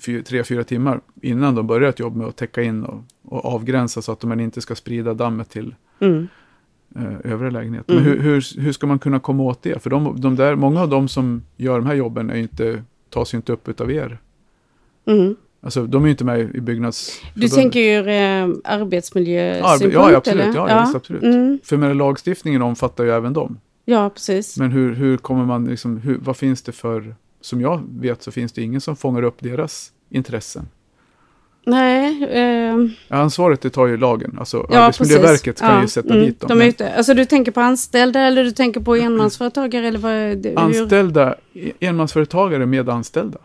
fy- 0.00 0.22
tre, 0.22 0.44
fyra 0.44 0.64
timmar, 0.64 1.00
innan 1.22 1.54
de 1.54 1.66
började 1.66 1.88
ett 1.88 1.98
jobb 1.98 2.16
med 2.16 2.26
att 2.26 2.36
täcka 2.36 2.62
in 2.62 2.84
och, 2.84 3.04
och 3.22 3.44
avgränsa 3.44 4.02
så 4.02 4.12
att 4.12 4.20
de 4.20 4.40
inte 4.40 4.60
ska 4.60 4.74
sprida 4.74 5.14
dammet 5.14 5.50
till 5.50 5.74
mm. 6.00 6.28
eh, 6.96 7.32
övriga 7.32 7.50
lägenheter. 7.50 7.92
Mm. 7.92 8.04
Men 8.04 8.12
hur, 8.12 8.20
hur, 8.22 8.60
hur 8.60 8.72
ska 8.72 8.86
man 8.86 8.98
kunna 8.98 9.20
komma 9.20 9.42
åt 9.42 9.62
det? 9.62 9.82
För 9.82 9.90
de, 9.90 10.20
de 10.20 10.36
där, 10.36 10.54
många 10.56 10.80
av 10.80 10.88
de 10.88 11.08
som 11.08 11.42
gör 11.56 11.78
de 11.78 11.86
här 11.86 11.94
jobben 11.94 12.30
är 12.30 12.36
inte, 12.36 12.82
tas 13.10 13.34
ju 13.34 13.36
inte 13.36 13.52
upp 13.52 13.68
utav 13.68 13.90
er. 13.92 14.18
Alltså 15.64 15.86
de 15.86 16.02
är 16.02 16.06
ju 16.06 16.10
inte 16.10 16.24
med 16.24 16.40
i 16.56 16.60
byggnads... 16.60 17.20
Du 17.34 17.48
tänker 17.48 17.80
ju 17.80 17.98
eh, 17.98 18.48
arbetsmiljösynpunkt? 18.64 19.94
Ja, 19.94 20.10
ja, 20.10 20.16
absolut. 20.16 20.42
eller? 20.44 20.54
Ja, 20.54 20.68
ja, 20.68 20.80
visst, 20.80 20.94
absolut. 20.94 21.22
Mm, 21.22 21.58
För 21.64 21.76
med 21.76 21.96
lagstiftningen 21.96 22.62
omfattar 22.62 23.04
ju 23.04 23.10
även 23.10 23.32
dem. 23.32 23.58
ja, 23.84 24.10
precis. 24.10 24.58
Men 24.58 24.70
hur, 24.70 24.94
hur 24.94 25.16
kommer 25.16 25.44
man 25.44 25.64
liksom, 25.64 25.96
hur, 25.96 26.18
vad 26.22 26.36
finns 26.36 26.62
det 26.62 26.72
för, 26.72 27.14
som 27.40 27.60
jag 27.60 27.82
vet 27.90 28.22
så 28.22 28.30
finns 28.30 28.52
det 28.52 28.62
ingen 28.62 28.80
som 28.80 28.96
fångar 28.96 29.22
upp 29.22 29.36
deras 29.38 29.92
intressen. 30.10 30.68
Nej, 31.66 32.24
eh, 32.24 32.76
Ansvaret 33.08 33.60
det 33.60 33.70
tar 33.70 33.86
ju 33.86 33.96
lagen, 33.96 34.36
alltså 34.38 34.66
ja, 34.70 34.78
Arbetsmiljöverket 34.78 35.44
precis. 35.44 35.58
ska 35.58 35.66
ja, 35.66 35.82
ju 35.82 35.88
sätta 35.88 36.14
mm, 36.14 36.26
dit 36.26 36.40
dem. 36.40 36.48
De 36.48 36.54
är 36.54 36.58
Men 36.58 36.68
ute. 36.68 36.94
Alltså 36.94 37.14
du 37.14 37.24
tänker 37.24 37.52
på 37.52 37.60
anställda 37.60 38.20
eller 38.20 38.44
du 38.44 38.50
tänker 38.50 38.80
på 38.80 38.94
enmansföretagare 38.96 39.88
eller 39.88 39.98
vad? 39.98 40.12
det- 40.38 40.48
Hur? 40.48 40.58
anställda, 40.58 41.34
enmansföretagare 41.80 42.66
med 42.66 42.88
anställda. 42.88 43.38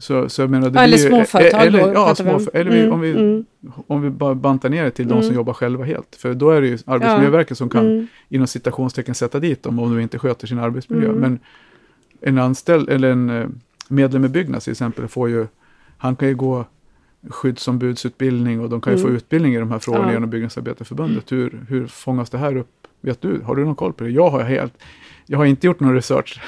Så, 0.00 0.28
så 0.28 0.42
jag 0.42 0.50
menar, 0.50 0.70
det 0.70 0.80
eller 0.80 0.96
småföretag 0.96 1.66
eller, 1.66 1.80
då, 1.82 1.88
ja, 1.88 1.92
pratar 2.06 2.24
vi 2.24 2.30
om. 2.30 2.38
småfö- 2.40 2.50
eller 2.54 2.70
vi, 2.70 2.80
Mm, 2.80 2.92
om, 2.92 3.00
vi, 3.00 3.10
mm, 3.10 3.44
om 3.86 4.02
vi 4.02 4.10
bara 4.10 4.34
bantar 4.34 4.68
ner 4.68 4.84
det 4.84 4.90
till 4.90 5.08
de 5.08 5.14
som 5.14 5.22
Mm. 5.22 5.34
jobbar 5.34 5.52
själva 5.52 5.84
helt. 5.84 6.16
För 6.16 6.34
då 6.34 6.50
är 6.50 6.60
det 6.60 6.66
ju 6.66 6.78
Arbetsmiljöverket 6.86 7.58
som 7.58 7.68
kan 7.68 7.86
mm, 7.86 8.06
inom 8.28 8.46
citationstecken 8.46 9.14
sätta 9.14 9.40
dit 9.40 9.62
dem 9.62 9.78
om 9.78 9.94
de 9.96 10.00
inte 10.02 10.18
sköter 10.18 10.46
sin 10.46 10.58
arbetsmiljö. 10.58 11.08
Mm. 11.08 11.20
Men 11.20 11.38
en 12.20 12.38
anställd 12.38 12.88
eller 12.88 13.10
en 13.10 13.30
eh, 13.30 13.46
medlem 13.88 14.24
i 14.24 14.28
Byggnads 14.28 14.64
till 14.64 14.70
exempel 14.72 15.08
får 15.08 15.28
ju, 15.28 15.46
han 15.98 16.16
kan 16.16 16.28
ju 16.28 16.34
gå 16.34 16.64
skyddsombudsutbildning 17.28 18.60
och 18.60 18.68
de 18.70 18.80
kan 18.80 18.92
ju 18.92 18.98
få 18.98 19.06
Mm. 19.06 19.16
utbildning 19.16 19.54
i 19.54 19.58
de 19.58 19.70
här 19.70 19.78
frågorna 19.78 20.06
Ja. 20.08 20.12
genom 20.12 20.30
Byggnadsarbetareförbundet. 20.30 21.32
Hur, 21.32 21.60
hur 21.68 21.86
fångas 21.86 22.30
det 22.30 22.38
här 22.38 22.56
upp? 22.56 22.79
Vet 23.00 23.20
du? 23.22 23.40
Har 23.42 23.56
du 23.56 23.64
någon 23.64 23.74
koll 23.74 23.92
på 23.92 24.04
det? 24.04 24.10
Jag 24.10 24.30
har 24.30 24.42
helt, 24.42 24.74
jag 25.26 25.38
har 25.38 25.44
inte 25.44 25.66
gjort 25.66 25.80
någon 25.80 25.94
research. 25.94 26.40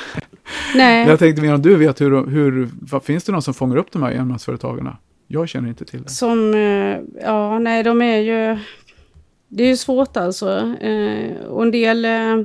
Nej, 0.75 1.09
Jag 1.09 1.19
tänkte 1.19 1.43
mer 1.43 1.55
om 1.55 1.63
du 1.63 1.77
vet 1.77 2.01
hur, 2.01 2.27
hur 2.27 2.69
vad, 2.81 3.03
finns 3.05 3.25
det 3.25 3.33
någon 3.33 3.43
som 3.43 3.55
fångar 3.55 3.77
upp 3.77 3.93
de 3.93 4.03
här 4.03 4.13
enmansföretagarna? 4.13 4.97
Jag 5.27 5.49
känner 5.49 5.69
inte 5.69 5.85
till 5.85 6.03
det. 6.03 6.09
som, 6.11 6.55
eh, 6.55 6.99
ja, 7.23 7.59
nej, 7.59 7.83
de 7.83 8.03
är 8.03 8.17
ju, 8.19 8.59
det 9.49 9.65
är 9.65 9.69
ju 9.69 9.77
svårt 9.77 10.17
alltså. 10.17 10.75
Eh, 10.81 11.37
och 11.45 11.63
en 11.63 11.71
del, 11.71 12.05
eh, 12.05 12.45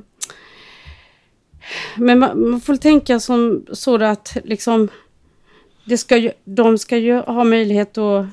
men 1.98 2.20
man, 2.20 2.50
man 2.50 2.62
får 2.62 2.76
tänka 2.76 3.20
som 3.20 3.66
så 3.72 4.04
att 4.04 4.38
liksom, 4.44 4.88
det 5.86 5.98
ska 5.98 6.18
ju, 6.18 6.32
de 6.46 6.78
ska 6.78 6.98
ju 6.98 7.16
ha 7.16 7.44
möjlighet 7.44 7.98
att 7.98 8.26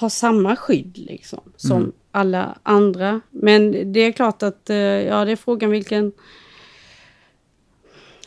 ha 0.00 0.10
samma 0.10 0.56
skydd 0.56 0.98
liksom, 0.98 1.40
som 1.56 1.76
Mm. 1.76 1.92
alla 2.10 2.58
andra. 2.62 3.20
Men 3.44 3.92
det 3.92 4.00
är 4.00 4.12
klart 4.12 4.42
att, 4.42 4.70
eh, 4.70 4.76
ja, 4.76 5.24
det 5.24 5.32
är 5.32 5.36
frågan 5.36 5.70
vilken, 5.70 6.12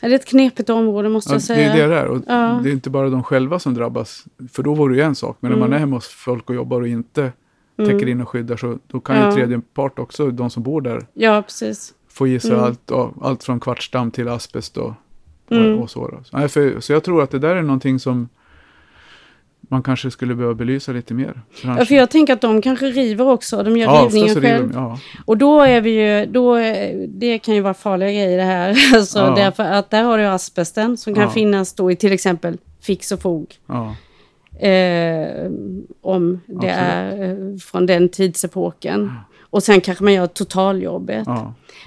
det 0.00 0.06
är 0.06 0.14
ett 0.14 0.26
knepigt 0.26 0.70
område 0.70 1.08
måste 1.08 1.30
Ja, 1.30 1.34
jag 1.34 1.40
det 1.40 1.46
säga. 1.46 1.72
är 1.74 1.88
det 1.88 1.94
där. 1.94 2.06
Och 2.06 2.22
Ja. 2.26 2.60
Det 2.62 2.68
är 2.68 2.72
inte 2.72 2.90
bara 2.90 3.10
de 3.10 3.22
själva 3.22 3.58
som 3.58 3.74
drabbas. 3.74 4.24
För 4.52 4.62
då 4.62 4.74
vore 4.74 4.94
det 4.94 4.96
ju 4.98 5.02
en 5.04 5.14
sak. 5.14 5.36
Men 5.40 5.50
när 5.50 5.56
Mm. 5.56 5.70
man 5.70 5.76
är 5.76 5.80
hemma 5.80 5.96
hos 5.96 6.08
folk 6.08 6.48
och 6.50 6.56
jobbar 6.56 6.80
och 6.80 6.88
inte 6.88 7.32
Mm. 7.78 7.90
täcker 7.90 8.08
in 8.08 8.20
och 8.20 8.28
skyddar 8.28 8.56
så 8.56 8.78
då 8.86 9.00
kan 9.00 9.16
ju 9.16 9.22
Ja. 9.22 9.32
tredje 9.34 9.60
part 9.74 9.98
också, 9.98 10.30
de 10.30 10.50
som 10.50 10.62
bor 10.62 10.80
där, 10.80 11.06
Ja, 11.14 11.42
precis. 11.42 11.94
få 12.08 12.28
i 12.28 12.40
sig 12.40 12.50
Mm. 12.50 12.64
allt, 12.64 12.90
allt 13.22 13.44
från 13.44 13.60
kvartsdamm 13.60 14.10
till 14.10 14.28
asbest 14.28 14.76
och, 14.76 14.92
Mm. 15.50 15.74
och, 15.74 15.82
och 15.82 15.90
så. 15.90 16.20
Så, 16.24 16.36
nej, 16.38 16.48
för, 16.48 16.80
så 16.80 16.92
jag 16.92 17.04
tror 17.04 17.22
att 17.22 17.30
det 17.30 17.38
där 17.38 17.56
är 17.56 17.62
någonting 17.62 17.98
som 18.00 18.28
man 19.68 19.82
kanske 19.82 20.10
skulle 20.10 20.34
behöva 20.34 20.54
belysa 20.54 20.92
lite 20.92 21.14
mer. 21.14 21.40
Ja, 21.64 21.84
för 21.84 21.94
jag 21.94 22.10
tänker 22.10 22.32
att 22.32 22.40
de 22.40 22.62
kanske 22.62 22.86
river 22.86 23.28
också. 23.28 23.62
De 23.62 23.76
gör 23.76 23.86
ja, 23.86 24.04
rivningen 24.04 24.42
själv. 24.42 24.68
de, 24.72 24.78
ja. 24.78 24.98
Och 25.24 25.38
då 25.38 25.60
är 25.60 25.80
vi 25.80 25.90
ju, 25.90 26.26
då, 26.26 26.56
det 27.08 27.38
kan 27.38 27.54
ju 27.54 27.60
vara 27.60 27.74
farliga 27.74 28.08
grejer 28.08 28.36
det 28.36 28.42
här. 28.44 28.76
Alltså, 28.94 29.18
Ja. 29.18 29.34
Därför 29.36 29.62
att 29.62 29.90
där 29.90 30.02
har 30.02 30.18
du 30.18 30.24
asbesten 30.24 30.96
som 30.96 31.14
kan 31.14 31.30
finnas 31.30 31.72
då 31.74 31.90
i 31.90 31.96
till 31.96 32.12
exempel 32.12 32.58
fix 32.80 33.12
och 33.12 33.20
fog. 33.20 33.54
Eh, 34.58 35.50
om 36.00 36.40
det 36.46 36.54
Absolut. 36.56 36.70
är 36.70 37.30
eh, 37.52 37.56
från 37.58 37.86
den 37.86 38.08
tidsepoken. 38.08 39.12
Och 39.50 39.62
sen 39.62 39.80
kanske 39.80 40.04
man 40.04 40.12
gör 40.12 40.26
totaljobbet. 40.26 41.28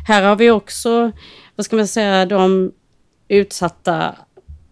Här 0.08 0.24
har 0.24 0.36
vi 0.36 0.52
också, 0.52 1.12
vad 1.56 1.66
ska 1.66 1.76
man 1.76 1.88
säga, 1.88 2.26
de 2.26 2.72
utsatta 3.28 4.16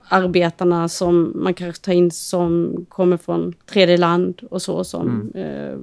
arbetarna 0.09 0.89
som 0.89 1.31
man 1.35 1.53
kanske 1.53 1.83
tar 1.83 1.93
in 1.93 2.11
som 2.11 2.75
kommer 2.89 3.17
från 3.17 3.53
tredje 3.65 3.97
land 3.97 4.41
och 4.51 4.61
så 4.61 4.83
som... 4.83 5.31
Eh, 5.35 5.77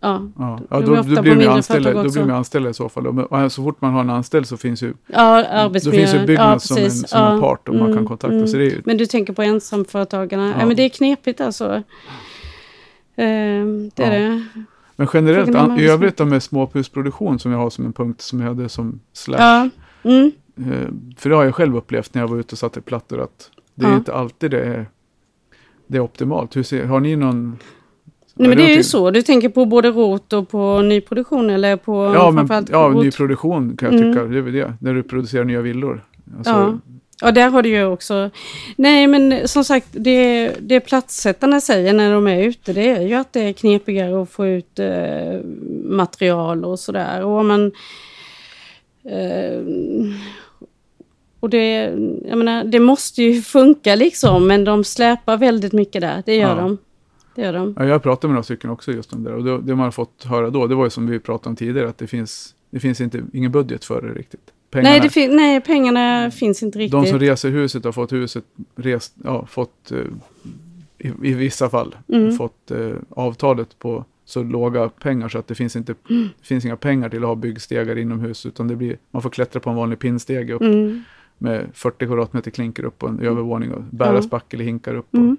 ja, 0.00 0.28
Ja, 0.38 0.60
ja 0.70 0.80
då, 0.80 0.94
då, 0.94 1.02
blir 1.02 1.22
mindre 1.22 1.50
anställda, 1.50 1.92
då 1.92 2.10
blir 2.10 2.24
ju 2.24 2.32
anställda 2.32 2.70
i 2.70 2.74
så 2.74 2.88
fall. 2.88 3.06
Och, 3.06 3.52
så 3.52 3.62
fort 3.62 3.80
man 3.80 3.92
har 3.92 4.00
en 4.00 4.10
anställd 4.10 4.46
så 4.48 4.56
finns 4.56 4.82
ju, 4.82 4.94
ja 5.06 5.68
då 5.68 5.90
finns 5.90 6.14
ju 6.14 6.26
Byggnads 6.26 6.70
ja, 6.70 6.76
som, 6.76 6.84
en, 6.84 6.90
som 6.90 7.22
en 7.22 7.34
Ja, 7.34 7.40
part 7.40 7.68
och 7.68 7.74
man 7.74 7.86
kan 7.86 7.92
mm, 7.92 8.06
kontakta. 8.06 8.34
mm. 8.34 8.46
Så 8.46 8.56
det 8.56 8.86
Men 8.86 8.96
du 8.96 9.06
tänker 9.06 9.32
på 9.32 9.42
ensamföretagarna. 9.42 10.54
Ja. 10.58 10.66
Men 10.66 10.76
det 10.76 10.82
är 10.82 10.88
knepigt 10.88 11.40
alltså. 11.40 11.74
Eh, 13.16 13.64
det 13.94 14.02
är 14.02 14.10
det. 14.10 14.44
Men 14.96 15.08
generellt, 15.14 15.54
an, 15.54 15.78
i 15.80 15.86
övrigt 15.86 16.18
med 16.18 16.42
småhusproduktion 16.42 17.38
som 17.38 17.52
jag 17.52 17.58
har 17.58 17.70
som 17.70 17.86
en 17.86 17.92
punkt 17.92 18.20
som 18.20 18.40
jag 18.40 18.48
hade 18.48 18.68
som 18.68 19.00
slash. 19.12 19.70
Mm. 20.02 20.32
Eh, 20.58 20.88
för 21.16 21.30
det 21.30 21.36
har 21.36 21.44
jag 21.44 21.54
själv 21.54 21.76
upplevt 21.76 22.14
när 22.14 22.22
jag 22.22 22.28
var 22.28 22.38
ute 22.38 22.52
och 22.54 22.58
satte 22.58 22.80
plattor 22.80 23.20
att 23.20 23.50
det 23.74 23.86
är 23.86 23.90
Ja. 23.90 23.96
inte 23.96 24.14
alltid 24.14 24.50
det 24.50 24.60
är, 24.64 24.86
det 25.86 25.96
är 25.96 26.00
optimalt. 26.00 26.56
Hur 26.56 26.62
ser, 26.62 26.84
har 26.84 27.00
ni 27.00 27.16
någon 27.16 27.58
Nej, 28.34 28.48
men 28.48 28.58
det 28.58 28.72
är 28.72 28.76
ju 28.76 28.82
så. 28.82 29.10
Du 29.10 29.22
tänker 29.22 29.48
på 29.48 29.64
både 29.64 29.90
rot 29.90 30.32
och 30.32 30.48
på 30.48 30.80
nyproduktion 30.82 31.50
eller 31.50 31.76
på 31.76 32.12
Ja, 32.14 32.24
men 32.30 32.34
framförallt 32.48 32.68
ja, 32.70 32.78
rot? 32.94 33.04
ny 33.04 33.10
produktion 33.10 33.76
kan 33.76 33.92
jag 33.92 34.00
Mm. 34.00 34.12
tycka. 34.14 34.24
Det 34.26 34.38
är 34.38 34.42
väl 34.42 34.52
det. 34.52 34.74
När 34.80 34.94
du 34.94 35.02
producerar 35.02 35.44
nya 35.44 35.60
villor. 35.60 36.04
Alltså, 36.36 36.52
Ja. 36.52 36.78
Ja, 37.20 37.32
där 37.32 37.48
har 37.50 37.62
du 37.62 37.68
ju 37.68 37.84
också... 37.84 38.30
Nej, 38.76 39.06
men 39.06 39.48
som 39.48 39.64
sagt, 39.64 39.86
det, 39.90 40.52
det 40.60 40.80
platssättarna 40.80 41.60
säger 41.60 41.92
när 41.92 42.12
de 42.12 42.26
är 42.26 42.42
ute, 42.42 42.72
det 42.72 42.88
är 42.90 43.00
ju 43.02 43.14
att 43.14 43.32
det 43.32 43.40
är 43.40 43.52
knepigare 43.52 44.22
att 44.22 44.30
få 44.30 44.46
ut 44.46 44.78
eh, 44.78 45.40
material 45.84 46.64
och 46.64 46.78
sådär. 46.78 47.24
Och 47.24 47.30
om 47.38 47.46
man... 47.48 47.72
Eh, 49.04 49.62
och 51.40 51.50
det, 51.50 51.82
jag 52.28 52.38
menar, 52.38 52.64
det 52.64 52.80
måste 52.80 53.22
ju 53.22 53.42
funka 53.42 53.94
liksom, 53.94 54.46
men 54.46 54.64
de 54.64 54.84
släpar 54.84 55.36
väldigt 55.36 55.72
mycket 55.72 56.00
där. 56.00 56.22
Det 56.26 56.36
gör 56.36 56.48
Ja. 56.56 56.62
de. 56.62 56.78
Det 57.34 57.42
gör 57.42 57.52
de. 57.52 57.74
Ja, 57.78 57.84
jag 57.84 58.02
pratade 58.02 58.28
med 58.28 58.34
några 58.34 58.42
stycken 58.42 58.70
också 58.70 58.92
just 58.92 59.12
om 59.12 59.24
det. 59.24 59.32
Och 59.34 59.44
det, 59.44 59.60
det 59.60 59.74
man 59.74 59.84
har 59.84 59.90
fått 59.90 60.24
höra 60.24 60.50
då, 60.50 60.66
det 60.66 60.74
var 60.74 60.84
ju 60.84 60.90
som 60.90 61.06
vi 61.06 61.18
pratade 61.18 61.48
om 61.48 61.56
tidigare, 61.56 61.88
att 61.88 61.98
det 61.98 62.06
finns, 62.06 62.54
det 62.70 62.80
finns 62.80 63.00
inte, 63.00 63.22
ingen 63.32 63.52
budget 63.52 63.84
för 63.84 64.02
det 64.02 64.08
riktigt. 64.18 64.40
Pengarna, 64.70 64.96
Nej, 65.00 65.10
fin- 65.10 65.36
nej, 65.36 65.60
pengarna 65.60 66.30
finns 66.30 66.62
inte 66.62 66.78
riktigt. 66.78 66.92
de 66.92 67.06
som 67.06 67.18
reser 67.18 67.50
huset 67.50 67.84
har 67.84 67.92
fått 67.92 68.12
huset 68.12 68.44
rest, 68.76 69.14
ja, 69.24 69.46
fått 69.46 69.92
eh, 69.92 69.98
i, 70.98 71.08
i 71.30 71.34
vissa 71.34 71.70
fall 71.70 71.96
Mm. 72.12 72.32
fått 72.36 72.70
eh, 72.70 72.90
avtalet 73.10 73.78
på 73.78 74.04
så 74.24 74.42
låga 74.42 74.88
pengar 74.88 75.28
så 75.28 75.38
att 75.38 75.46
det 75.48 75.54
finns, 75.54 75.76
inte, 75.76 75.94
Mm. 76.10 76.28
finns 76.42 76.64
inga 76.64 76.76
pengar 76.76 77.08
till 77.08 77.18
att 77.22 77.28
ha 77.28 77.34
byggstegar 77.34 77.98
inomhus 77.98 78.46
utan 78.46 78.68
det 78.68 78.76
blir, 78.76 78.96
man 79.10 79.22
får 79.22 79.30
klättra 79.30 79.60
på 79.60 79.70
en 79.70 79.76
vanlig 79.76 79.98
pinnstege 79.98 80.52
upp 80.52 80.62
Mm. 80.62 81.02
Med 81.38 81.66
40 81.74 82.06
kvadratmeter 82.06 82.50
klinker 82.50 82.84
upp 82.84 82.98
på 82.98 83.06
en 83.08 83.20
övervåning 83.20 83.72
och 83.72 83.82
bära 83.90 84.22
spackel 84.22 84.60
i 84.60 84.64
hinkar 84.64 84.94
upp. 84.94 85.06
Och, 85.12 85.18
Mm. 85.18 85.36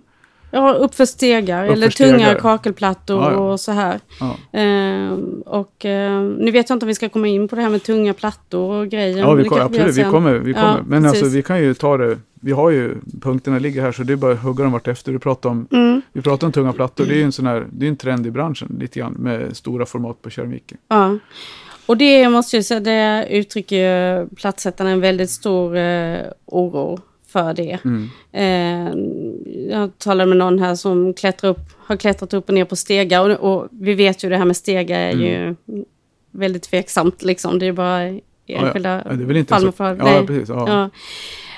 Ja, 0.52 0.74
uppför 0.74 1.06
stegar 1.06 1.64
Uppför 1.64 1.74
eller 1.74 1.90
stegar. 1.90 2.18
tunga 2.18 2.36
kakelplattor 2.36 3.22
Ja, 3.24 3.32
ja. 3.32 3.38
och 3.38 3.60
så 3.60 3.72
här. 3.72 4.00
ja. 4.20 4.36
Ehm, 4.60 5.42
och 5.46 5.86
ehm, 5.86 6.34
nu 6.34 6.52
vet 6.52 6.70
jag 6.70 6.76
inte 6.76 6.86
om 6.86 6.88
vi 6.88 6.96
ska 6.96 7.10
komma 7.10 7.28
in 7.28 7.48
på 7.48 7.56
det 7.56 7.62
här 7.62 7.70
med 7.70 7.84
tunga 7.84 8.14
plattor 8.14 8.76
och 8.82 8.88
grejer. 8.88 9.18
Ja, 9.18 9.34
vi 9.34 9.44
kom, 9.46 9.60
absolut, 9.62 9.98
vi 9.98 10.04
kommer. 10.04 10.34
Vi 10.34 10.54
kommer. 10.54 10.84
Men 10.88 11.06
alltså, 11.06 11.22
precis. 11.22 11.38
vi 11.38 11.44
kan 11.44 11.60
ju 11.60 11.74
ta 11.74 11.98
det, 11.98 12.18
vi 12.42 12.52
har 12.52 12.70
ju, 12.70 12.96
punkterna 13.22 13.60
ligger 13.60 13.82
här 13.82 13.92
så 13.92 14.04
det 14.04 14.14
är 14.14 14.18
bara 14.18 14.32
att 14.34 14.44
hugga 14.44 14.64
dem 14.64 14.74
vartefter. 14.74 15.12
Du 15.12 15.20
pratar 15.20 15.50
om, 15.50 15.68
Mm, 15.72 16.02
vi 16.14 16.22
pratar 16.22 16.48
om 16.48 16.54
tunga 16.54 16.74
plattor, 16.74 17.06
det 17.06 17.14
är 17.14 17.18
ju 17.18 17.24
en 17.24 17.32
sån 17.32 17.46
här, 17.48 17.68
det 17.72 17.86
är 17.86 17.90
en 17.90 17.98
trend 17.98 18.28
i 18.28 18.32
branschen 18.32 18.76
lite 18.80 19.00
grann 19.00 19.14
med 19.14 19.58
stora 19.58 19.86
format 19.86 20.22
på 20.22 20.30
keramiken. 20.30 20.78
ja. 20.88 21.18
Och 21.90 21.98
det 21.98 22.30
måste 22.30 22.56
jag 22.58 22.66
säga, 22.66 22.80
det 22.80 23.28
uttrycker 23.30 23.76
ju 23.76 24.28
platssättarna 24.30 24.90
en 24.90 25.02
väldigt 25.02 25.30
stor 25.30 25.78
eh, 25.78 26.20
oro 26.46 27.00
för 27.28 27.54
det. 27.54 27.80
Mm. 27.86 28.10
Eh, 28.32 28.94
jag 29.76 29.98
talade 29.98 30.30
med 30.30 30.38
någon 30.38 30.60
här 30.60 30.76
som 30.76 31.14
klättrar 31.14 31.50
upp, 31.50 31.60
har 31.78 31.98
klättrat 31.98 32.34
upp 32.34 32.48
och 32.48 32.54
ner 32.54 32.66
på 32.66 32.76
stegar. 32.76 33.30
Och, 33.30 33.56
och 33.56 33.68
vi 33.72 33.94
vet 33.94 34.24
ju 34.24 34.30
det 34.30 34.38
här 34.38 34.46
med 34.46 34.58
stegar 34.58 35.00
är 35.00 35.12
ju 35.12 35.56
väldigt 36.32 36.64
tveksamt. 36.64 37.24
Liksom. 37.24 37.60
Det 37.60 37.66
är 37.66 37.72
bara 37.72 38.20
enskilda 38.48 38.90
Mm. 38.90 39.04
Ja, 39.06 39.14
det 39.14 39.24
är 39.24 39.28
väl 39.28 39.38
inte 39.38 39.72
fall 39.72 39.98
ja, 40.00 40.24
precis. 40.28 40.50
Ja. 40.50 40.66
Ja. 40.68 40.90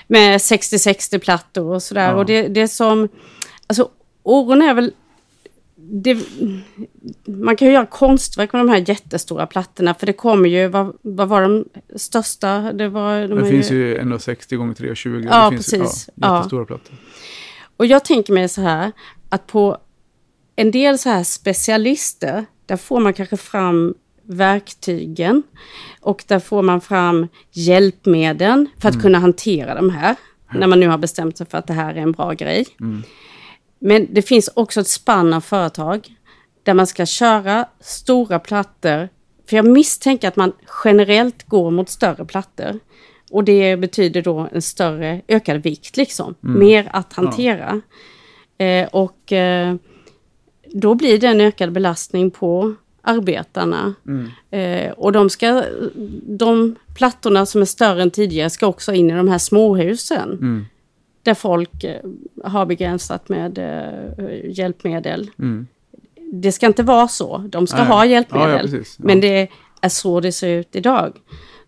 Med 0.07 0.37
60-60-plattor 0.37 1.73
och 1.73 1.83
sådär. 1.83 2.09
Ja. 2.09 2.15
Och 2.15 2.25
det, 2.25 2.47
det 2.47 2.67
som... 2.67 3.09
Alltså, 3.67 3.89
oron 4.23 4.61
är 4.61 4.73
väl... 4.73 4.91
Det, 5.93 6.17
man 7.25 7.55
kan 7.55 7.67
ju 7.67 7.73
göra 7.73 7.85
konstverk 7.85 8.53
med 8.53 8.59
de 8.59 8.69
här 8.69 8.89
jättestora 8.89 9.47
plattorna. 9.47 9.93
För 9.93 10.05
det 10.05 10.13
kommer 10.13 10.49
ju... 10.49 10.67
Vad, 10.67 10.95
vad 11.01 11.27
var 11.27 11.41
de 11.41 11.65
största? 11.95 12.73
Det, 12.73 12.89
var, 12.89 13.27
de 13.27 13.39
Det 13.39 13.45
finns 13.45 13.71
ju 13.71 13.97
1,60 13.97 14.55
gånger 14.55 14.73
3,20. 14.73 15.27
Ja, 15.31 15.49
det 15.49 15.55
finns, 15.55 15.71
precis. 15.71 16.09
Ja, 16.15 16.27
Ja. 16.27 16.37
jättestora 16.37 16.65
plattor. 16.65 16.95
Och 17.77 17.85
jag 17.85 18.05
tänker 18.05 18.33
mig 18.33 18.49
så 18.49 18.61
här 18.61 18.91
att 19.29 19.47
på 19.47 19.77
en 20.55 20.71
del 20.71 20.97
så 20.97 21.09
här 21.09 21.23
specialister, 21.23 22.45
där 22.65 22.77
får 22.77 22.99
man 22.99 23.13
kanske 23.13 23.37
fram 23.37 23.93
verktygen 24.23 25.43
och 26.01 26.23
där 26.27 26.39
får 26.39 26.61
man 26.61 26.81
fram 26.81 27.27
hjälpmedel 27.51 28.65
för 28.79 28.89
att 28.89 29.01
kunna 29.01 29.19
hantera 29.19 29.75
de 29.75 29.89
här. 29.89 30.15
När 30.53 30.67
man 30.67 30.79
nu 30.79 30.87
har 30.87 30.97
bestämt 30.97 31.37
sig 31.37 31.47
för 31.47 31.57
att 31.57 31.67
det 31.67 31.73
här 31.73 31.93
är 31.95 32.01
en 32.01 32.11
bra 32.11 32.33
grej. 32.33 32.65
Men 33.83 34.07
det 34.11 34.21
finns 34.21 34.49
också 34.53 34.81
ett 34.81 34.87
spann 34.87 35.33
av 35.33 35.41
företag 35.41 36.07
där 36.63 36.73
man 36.73 36.87
ska 36.87 37.05
köra 37.05 37.65
stora 37.79 38.39
plattor. 38.39 39.09
För 39.49 39.55
jag 39.55 39.67
misstänker 39.67 40.27
att 40.27 40.35
man 40.35 40.53
generellt 40.83 41.43
går 41.43 41.71
mot 41.71 41.89
större 41.89 42.25
plattor. 42.25 42.79
Och 43.31 43.43
det 43.43 43.77
betyder 43.77 44.21
då 44.21 44.49
en 44.51 44.61
större, 44.61 45.21
ökad 45.27 45.63
vikt 45.63 45.97
liksom. 45.97 46.35
Mer 46.39 46.89
att 46.93 47.13
hantera. 47.13 47.81
Eh, 48.57 48.87
och 48.87 49.31
eh, 49.31 49.75
då 50.73 50.95
blir 50.95 51.17
det 51.17 51.27
en 51.27 51.41
ökad 51.41 51.71
belastning 51.71 52.31
på 52.31 52.75
arbetarna. 53.01 53.93
Eh, 54.51 54.91
och 54.91 55.11
de, 55.11 55.29
ska, 55.29 55.63
de 56.23 56.75
plattorna 56.95 57.45
som 57.45 57.61
är 57.61 57.65
större 57.65 58.01
än 58.01 58.11
tidigare 58.11 58.49
ska 58.49 58.67
också 58.67 58.93
in 58.93 59.09
i 59.09 59.13
de 59.13 59.27
här 59.27 59.37
småhusen. 59.37 60.29
Mm. 60.31 60.65
Där 61.23 61.33
folk 61.33 61.83
eh, 61.83 62.01
har 62.43 62.65
begränsat 62.65 63.29
med 63.29 63.57
eh, 63.57 64.49
hjälpmedel. 64.57 65.29
Mm. 65.39 65.67
Det 66.33 66.51
ska 66.51 66.65
inte 66.67 66.83
vara 66.83 67.07
så. 67.07 67.37
De 67.37 67.67
ska 67.67 67.77
Nej. 67.77 67.87
ha 67.87 68.05
Ja, 68.05 68.11
hjälpmedel. 68.11 68.51
ja, 68.51 68.57
precis. 68.59 68.95
Ja. 68.99 69.05
Men 69.05 69.21
det 69.21 69.47
är 69.81 69.89
så 69.89 70.19
det 70.19 70.31
ser 70.31 70.49
ut 70.49 70.75
idag. 70.75 71.13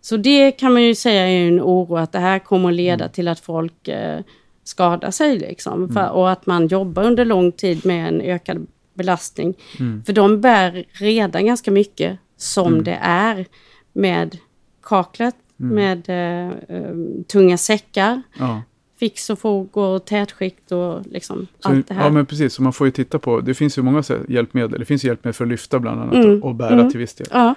Så 0.00 0.16
det 0.16 0.50
kan 0.50 0.72
man 0.72 0.82
ju 0.82 0.94
säga 0.94 1.28
är 1.28 1.48
en 1.48 1.60
oro 1.60 1.96
att 1.96 2.12
det 2.12 2.18
här 2.18 2.38
kommer 2.38 2.68
att 2.68 2.74
leda 2.74 3.04
Mm. 3.04 3.12
till 3.12 3.28
att 3.28 3.40
folk 3.40 3.88
eh, 3.88 4.20
skadar 4.64 5.10
sig. 5.10 5.38
Liksom, 5.38 5.88
för, 5.92 6.10
och 6.10 6.30
att 6.30 6.46
man 6.46 6.66
jobbar 6.66 7.02
under 7.04 7.24
lång 7.24 7.52
tid 7.52 7.86
med 7.86 8.08
en 8.08 8.20
ökad 8.20 8.66
belastning. 8.94 9.54
Mm. 9.80 10.02
För 10.04 10.12
de 10.12 10.40
bär 10.40 10.84
redan 10.92 11.46
ganska 11.46 11.70
mycket 11.70 12.18
som 12.36 12.84
det 12.84 12.98
är 13.02 13.46
med 13.92 14.38
kaklet, 14.82 15.34
Mm. 15.60 15.74
med 15.74 16.08
eh, 16.08 16.76
eh, 16.76 16.94
tunga 17.28 17.56
säckar, 17.58 18.22
Ja. 18.38 18.62
Fix 19.04 19.30
och 19.30 19.38
fog 19.38 19.76
och 19.76 20.04
tätskikt 20.04 20.72
och 20.72 21.06
liksom 21.06 21.46
Så, 21.60 21.68
allt 21.68 21.88
det 21.88 21.94
här. 21.94 22.04
ja, 22.04 22.10
men 22.10 22.26
precis. 22.26 22.52
Så 22.54 22.62
man 22.62 22.72
får 22.72 22.86
ju 22.86 22.90
titta 22.90 23.18
på, 23.18 23.40
det 23.40 23.54
finns 23.54 23.78
ju 23.78 23.82
många 23.82 24.02
hjälpmedel. 24.28 24.78
Det 24.80 24.84
finns 24.84 25.04
hjälpmedel 25.04 25.34
för 25.34 25.44
att 25.44 25.48
lyfta 25.50 25.78
bland 25.78 26.00
annat 26.00 26.14
Mm. 26.24 26.42
och 26.42 26.54
bära 26.54 26.74
Mm. 26.74 26.90
till 26.90 27.00
viss 27.00 27.14
del. 27.14 27.26
Ja, 27.30 27.54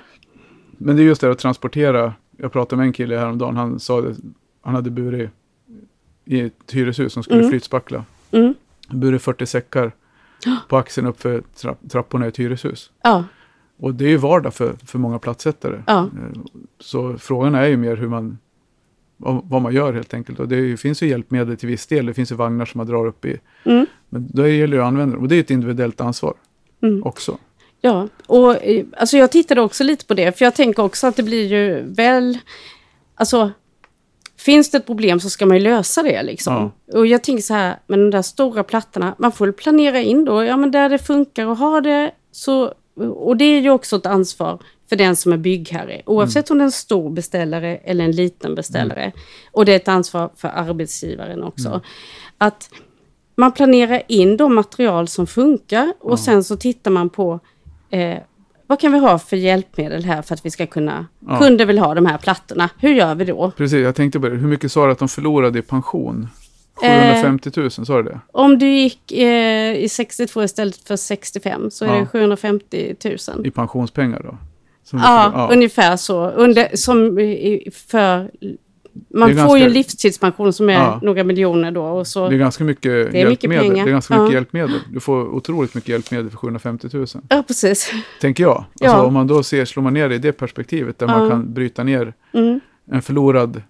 Men 0.78 0.96
det 0.96 1.02
är 1.02 1.06
just 1.06 1.22
det 1.22 1.32
att 1.32 1.40
transportera. 1.40 2.14
Jag 2.38 2.52
pratade 2.52 2.78
med 2.78 2.86
en 2.88 2.94
kille 2.94 3.18
häromdagen. 3.18 3.56
Han 3.58 3.80
sa 3.80 4.02
det. 4.02 4.16
Han 4.62 4.76
hade 4.76 4.90
burit 4.90 5.30
i 6.26 6.40
ett 6.40 6.72
hyreshus 6.74 7.14
som 7.14 7.24
skulle 7.24 7.40
Mm. 7.40 7.50
flytspackla. 7.52 8.04
mm, 8.32 8.54
Burit 8.90 9.22
40 9.22 9.46
säckar 9.46 9.92
på 10.70 10.78
axeln 10.78 11.08
upp 11.08 11.22
för 11.22 11.42
trapp, 11.62 11.80
trapporna 11.90 12.26
i 12.26 12.30
ett 12.30 12.40
hyreshus. 12.40 12.92
ja, 13.04 13.24
Och 13.80 13.94
det 13.96 14.06
är 14.06 14.10
ju 14.10 14.18
vardag 14.18 14.54
för, 14.54 14.74
för 14.86 15.00
många 15.00 15.20
platssättare. 15.20 15.84
ja, 15.88 16.00
Eh, 16.00 16.42
Så 16.80 17.18
frågan 17.18 17.56
är 17.56 17.66
ju 17.66 17.78
mer 17.78 17.96
hur 17.96 18.08
man, 18.10 18.38
vad, 19.18 19.62
man 19.62 19.74
gör 19.74 19.94
helt 19.94 20.14
enkelt. 20.14 20.40
Och 20.40 20.48
det 20.48 20.78
finns 20.80 21.04
ju 21.04 21.08
hjälpmedel 21.08 21.58
till 21.58 21.70
viss 21.70 21.88
del. 21.88 22.06
Det 22.06 22.14
finns 22.14 22.32
ju 22.32 22.36
vagnar 22.36 22.66
som 22.66 22.78
man 22.78 22.88
drar 22.88 23.06
upp 23.06 23.26
i. 23.26 23.40
mm, 23.64 23.86
Men 24.10 24.28
då 24.34 24.48
gäller 24.48 24.78
det 24.78 24.84
att 24.84 24.88
använda 24.88 25.16
dem. 25.16 25.24
Och 25.24 25.30
det 25.30 25.36
är 25.36 25.40
ett 25.40 25.52
individuellt 25.52 26.02
ansvar 26.02 26.34
mm. 26.84 27.04
också. 27.04 27.38
Ja, 27.82 28.08
och 28.28 28.66
eh, 28.66 28.86
alltså 28.98 29.18
jag 29.18 29.32
tittade 29.32 29.62
också 29.62 29.84
lite 29.84 30.06
på 30.06 30.14
det, 30.14 30.38
för 30.38 30.46
jag 30.46 30.56
tänker 30.56 30.84
också 30.84 31.08
att 31.08 31.16
det 31.16 31.24
blir 31.24 31.48
ju 31.48 31.94
väl... 31.94 32.38
Alltså, 33.16 33.52
finns 34.38 34.72
det 34.72 34.78
ett 34.78 34.86
problem 34.86 35.20
så 35.20 35.30
ska 35.30 35.46
man 35.46 35.58
ju 35.58 35.64
lösa 35.64 36.04
det 36.04 36.24
liksom. 36.24 36.72
Och 36.94 37.08
jag 37.08 37.24
tänker 37.24 37.44
så 37.44 37.54
här, 37.54 37.80
med 37.88 38.00
de 38.00 38.12
där 38.12 38.22
stora 38.22 38.64
plattorna, 38.64 39.16
man 39.18 39.32
får 39.32 39.52
planera 39.52 40.02
in 40.02 40.26
då, 40.26 40.44
ja 40.44 40.58
men 40.58 40.72
där 40.72 40.90
det 40.90 40.98
funkar 40.98 41.52
att 41.52 41.60
ha 41.60 41.82
det, 41.82 42.12
så... 42.32 42.74
Och 42.96 43.38
det 43.38 43.46
är 43.46 43.62
ju 43.62 43.70
också 43.70 43.96
ett 43.96 44.06
ansvar 44.06 44.60
för 44.90 44.96
den 44.96 45.16
som 45.16 45.34
är 45.34 45.38
byggherre, 45.38 46.02
oavsett 46.06 46.52
om 46.52 46.58
det 46.58 46.62
är 46.62 46.66
en 46.66 46.72
stor 46.72 47.10
beställare 47.10 47.78
eller 47.78 48.06
en 48.06 48.12
liten 48.12 48.56
beställare. 48.56 49.12
Och 49.52 49.66
det 49.66 49.72
är 49.72 49.76
ett 49.76 49.88
ansvar 49.88 50.30
för 50.36 50.48
arbetsgivaren 50.48 51.44
också. 51.44 51.82
Att 52.38 52.70
man 53.36 53.52
planerar 53.52 54.02
in 54.08 54.38
de 54.38 54.56
material 54.56 55.08
som 55.08 55.28
funkar 55.28 55.94
och 56.00 56.20
sen 56.20 56.44
så 56.44 56.58
tittar 56.58 56.92
man 56.92 57.10
på 57.10 57.40
eh, 57.90 58.18
vad 58.68 58.80
kan 58.80 58.92
vi 58.94 59.00
ha 59.00 59.20
för 59.20 59.38
hjälpmedel 59.38 60.04
här 60.06 60.22
för 60.22 60.34
att 60.34 60.46
vi 60.46 60.52
ska 60.52 60.66
kunna... 60.68 61.06
Ja. 61.28 61.40
Kunder 61.40 61.66
vill 61.66 61.80
ha 61.80 61.94
de 61.96 62.06
här 62.06 62.18
plattorna. 62.18 62.70
Hur 62.80 62.94
gör 62.94 63.16
vi 63.16 63.26
då? 63.26 63.52
Precis, 63.58 63.80
jag 63.80 63.96
tänkte 63.96 64.20
på 64.20 64.30
det. 64.30 64.36
Hur 64.36 64.48
mycket 64.48 64.72
sa 64.72 64.86
du 64.86 64.92
att 64.92 65.00
de 65.00 65.08
förlorade 65.10 65.60
i 65.60 65.62
pension? 65.62 66.28
Eh. 66.84 66.90
750 66.90 67.52
000, 67.56 67.72
sa 67.72 67.98
du 67.98 68.04
det? 68.04 68.20
Om 68.32 68.60
du 68.60 68.68
gick 68.70 69.12
eh, 69.12 69.76
i 69.78 69.90
62 69.90 70.44
istället 70.44 70.78
för 70.88 70.96
65 70.96 71.72
så 71.72 71.86
är 71.86 71.90
Ja. 71.90 72.00
det 72.00 72.06
750 72.06 72.96
000. 73.38 73.46
I 73.48 73.52
pensionspengar 73.52 74.22
då? 74.24 74.38
Ja, 74.94 75.50
ungefär 75.52 75.98
så. 75.98 76.30
Under, 76.30 76.76
som 76.76 77.16
för... 77.74 78.32
Man 79.14 79.30
får 79.30 79.36
ganska- 79.36 79.58
ju 79.58 79.64
en 79.66 79.72
livstidspension 79.72 80.54
som 80.54 80.70
är 80.70 80.74
Ja. 80.74 81.00
några 81.04 81.24
miljoner 81.24 81.72
då. 81.72 81.84
Och 81.86 82.08
så, 82.08 82.30
Det 82.30 82.36
är 82.36 82.40
ganska 82.40 82.64
mycket 82.64 82.84
Det 82.84 83.22
är 83.22 83.30
mycket 83.30 83.44
hjälpmedel. 83.44 83.70
pengar. 83.70 83.86
Det 83.86 83.90
är 83.90 83.92
ganska 83.92 84.14
mycket 84.14 84.30
Ja. 84.34 84.34
hjälpmedel. 84.34 84.80
Du 84.94 85.00
får 85.00 85.28
otroligt 85.36 85.76
mycket 85.76 85.90
hjälpmedel 85.90 86.30
för 86.30 86.38
750 86.38 86.88
000. 86.94 87.06
Ja, 87.30 87.44
precis. 87.48 87.92
Tänker 88.22 88.44
jag. 88.44 88.56
Alltså 88.82 88.98
Ja. 88.98 89.04
om 89.04 89.14
man 89.14 89.28
då 89.28 89.44
ser, 89.44 89.66
slår 89.66 89.84
man 89.84 89.94
ner 89.94 90.10
det 90.10 90.16
i 90.16 90.18
det 90.18 90.32
perspektivet 90.32 91.00
där 91.00 91.08
man 91.08 91.30
kan 91.30 91.54
bryta 91.54 91.84
ner 91.84 92.14
Mm. 92.34 92.60
en 92.92 93.02
förlorad 93.02 93.62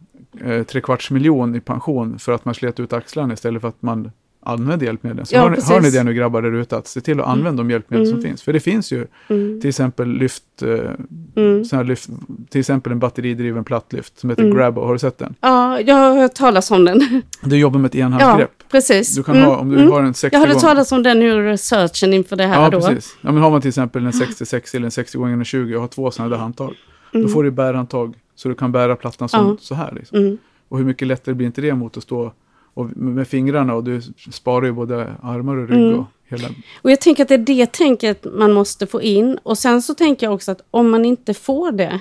eh, 0.46 0.64
trekvarts 0.64 1.12
miljon 1.12 1.56
i 1.56 1.60
pension 1.60 2.20
för 2.20 2.32
att 2.32 2.46
man 2.46 2.54
slet 2.54 2.80
ut 2.80 2.94
axlarna 2.94 3.34
istället 3.34 3.62
för 3.62 3.70
att 3.70 3.82
man 3.82 4.12
använd 4.48 4.84
hjälpmedlen. 4.84 5.26
Så 5.26 5.36
Ja, 5.36 5.42
hör, 5.42 5.58
hör 5.74 5.82
ni 5.82 5.90
det 5.90 6.04
nu 6.04 6.14
grabbar 6.14 6.42
där 6.42 6.52
ute, 6.54 6.78
att 6.78 6.88
se 6.88 7.02
till 7.02 7.20
att 7.20 7.28
använda 7.28 7.64
de 7.64 7.70
hjälpmedel 7.72 8.06
som 8.08 8.18
Mm. 8.18 8.30
finns. 8.30 8.42
För 8.44 8.54
det 8.54 8.60
finns 8.60 8.92
ju 8.92 9.08
Mm. 9.30 9.62
till 9.62 9.70
exempel 9.70 10.10
lyft, 10.10 10.44
eh, 10.62 10.92
Mm. 11.36 11.88
lyft, 11.88 12.10
till 12.50 12.60
exempel 12.60 12.92
en 12.92 13.00
batteridriven 13.00 13.64
plattlyft 13.64 14.20
som 14.20 14.30
heter 14.30 14.44
Mm. 14.44 14.58
Grabbo. 14.58 14.82
Har 14.82 14.94
du 14.94 15.00
sett 15.00 15.18
den? 15.18 15.36
Ja, 15.42 15.80
jag 15.82 15.96
har 15.96 16.16
hört 16.22 16.34
talas 16.34 16.72
om 16.72 16.86
den. 16.86 17.22
Du 17.44 17.58
jobbar 17.58 17.80
med 17.80 17.90
ett 17.90 17.96
Ja, 17.96 18.06
enhandsgrepp. 18.06 18.52
precis. 18.72 19.16
Du 19.16 19.24
kan 19.24 19.36
Mm, 19.36 19.48
ha, 19.48 19.58
om 19.58 19.70
du 19.70 19.78
mm. 19.78 19.92
har 19.92 20.04
en 20.04 20.14
60 20.14 20.36
Jag 20.36 20.40
hade 20.40 20.54
gång- 20.54 20.62
talat 20.62 20.92
om 20.92 21.04
den 21.04 21.22
i 21.22 21.32
researchen 21.32 22.14
inför 22.14 22.36
det 22.36 22.46
här 22.48 22.62
Ja, 22.64 22.70
då. 22.70 22.82
precis. 22.82 23.18
Ja, 23.22 23.32
men 23.32 23.44
har 23.44 23.52
man 23.52 23.62
till 23.62 23.70
exempel 23.70 24.06
en 24.06 24.14
66 24.14 24.76
eller 24.76 24.86
en 24.86 24.92
60 24.92 25.18
gånger 25.18 25.34
en 25.34 25.46
20 25.46 25.76
och 25.76 25.82
har 25.82 25.88
två 25.88 26.12
sådana 26.12 26.30
där 26.30 26.38
handtag. 26.38 26.74
Då 27.12 27.20
Mm. 27.20 27.32
får 27.32 27.44
du 27.44 27.52
bärhandtag 27.52 28.16
så 28.36 28.50
du 28.50 28.56
kan 28.56 28.72
bära 28.72 28.96
plattan 28.96 29.30
som, 29.30 29.46
Ja. 29.48 29.58
så 29.60 29.76
här. 29.76 29.92
Liksom. 29.96 30.18
Mm. 30.18 30.38
Och 30.70 30.78
hur 30.78 30.86
mycket 30.86 31.08
lättare 31.08 31.36
blir 31.36 31.48
inte 31.48 31.62
det 31.62 31.74
mot 31.74 31.98
att 31.98 32.04
stå 32.04 32.34
och 32.78 32.98
med 32.98 33.28
fingrarna 33.28 33.74
och 33.76 33.84
du 33.84 34.02
sparar 34.32 34.66
ju 34.66 34.72
både 34.72 35.14
armar 35.24 35.56
och 35.58 35.70
rygg 35.70 35.80
Mm. 35.80 36.00
och 36.00 36.06
hela... 36.30 36.48
Och 36.82 36.92
jag 36.92 37.02
tänker 37.02 37.24
att 37.24 37.30
det 37.30 37.36
är 37.36 37.38
det 37.38 37.72
tänket 37.72 38.26
man 38.34 38.54
måste 38.54 38.88
få 38.88 39.02
in. 39.02 39.38
Och 39.44 39.58
sen 39.58 39.82
så 39.82 39.94
tänker 39.94 40.26
jag 40.26 40.34
också 40.34 40.52
att 40.52 40.62
om 40.72 40.90
man 40.90 41.06
inte 41.06 41.34
får 41.34 41.72
det, 41.72 42.00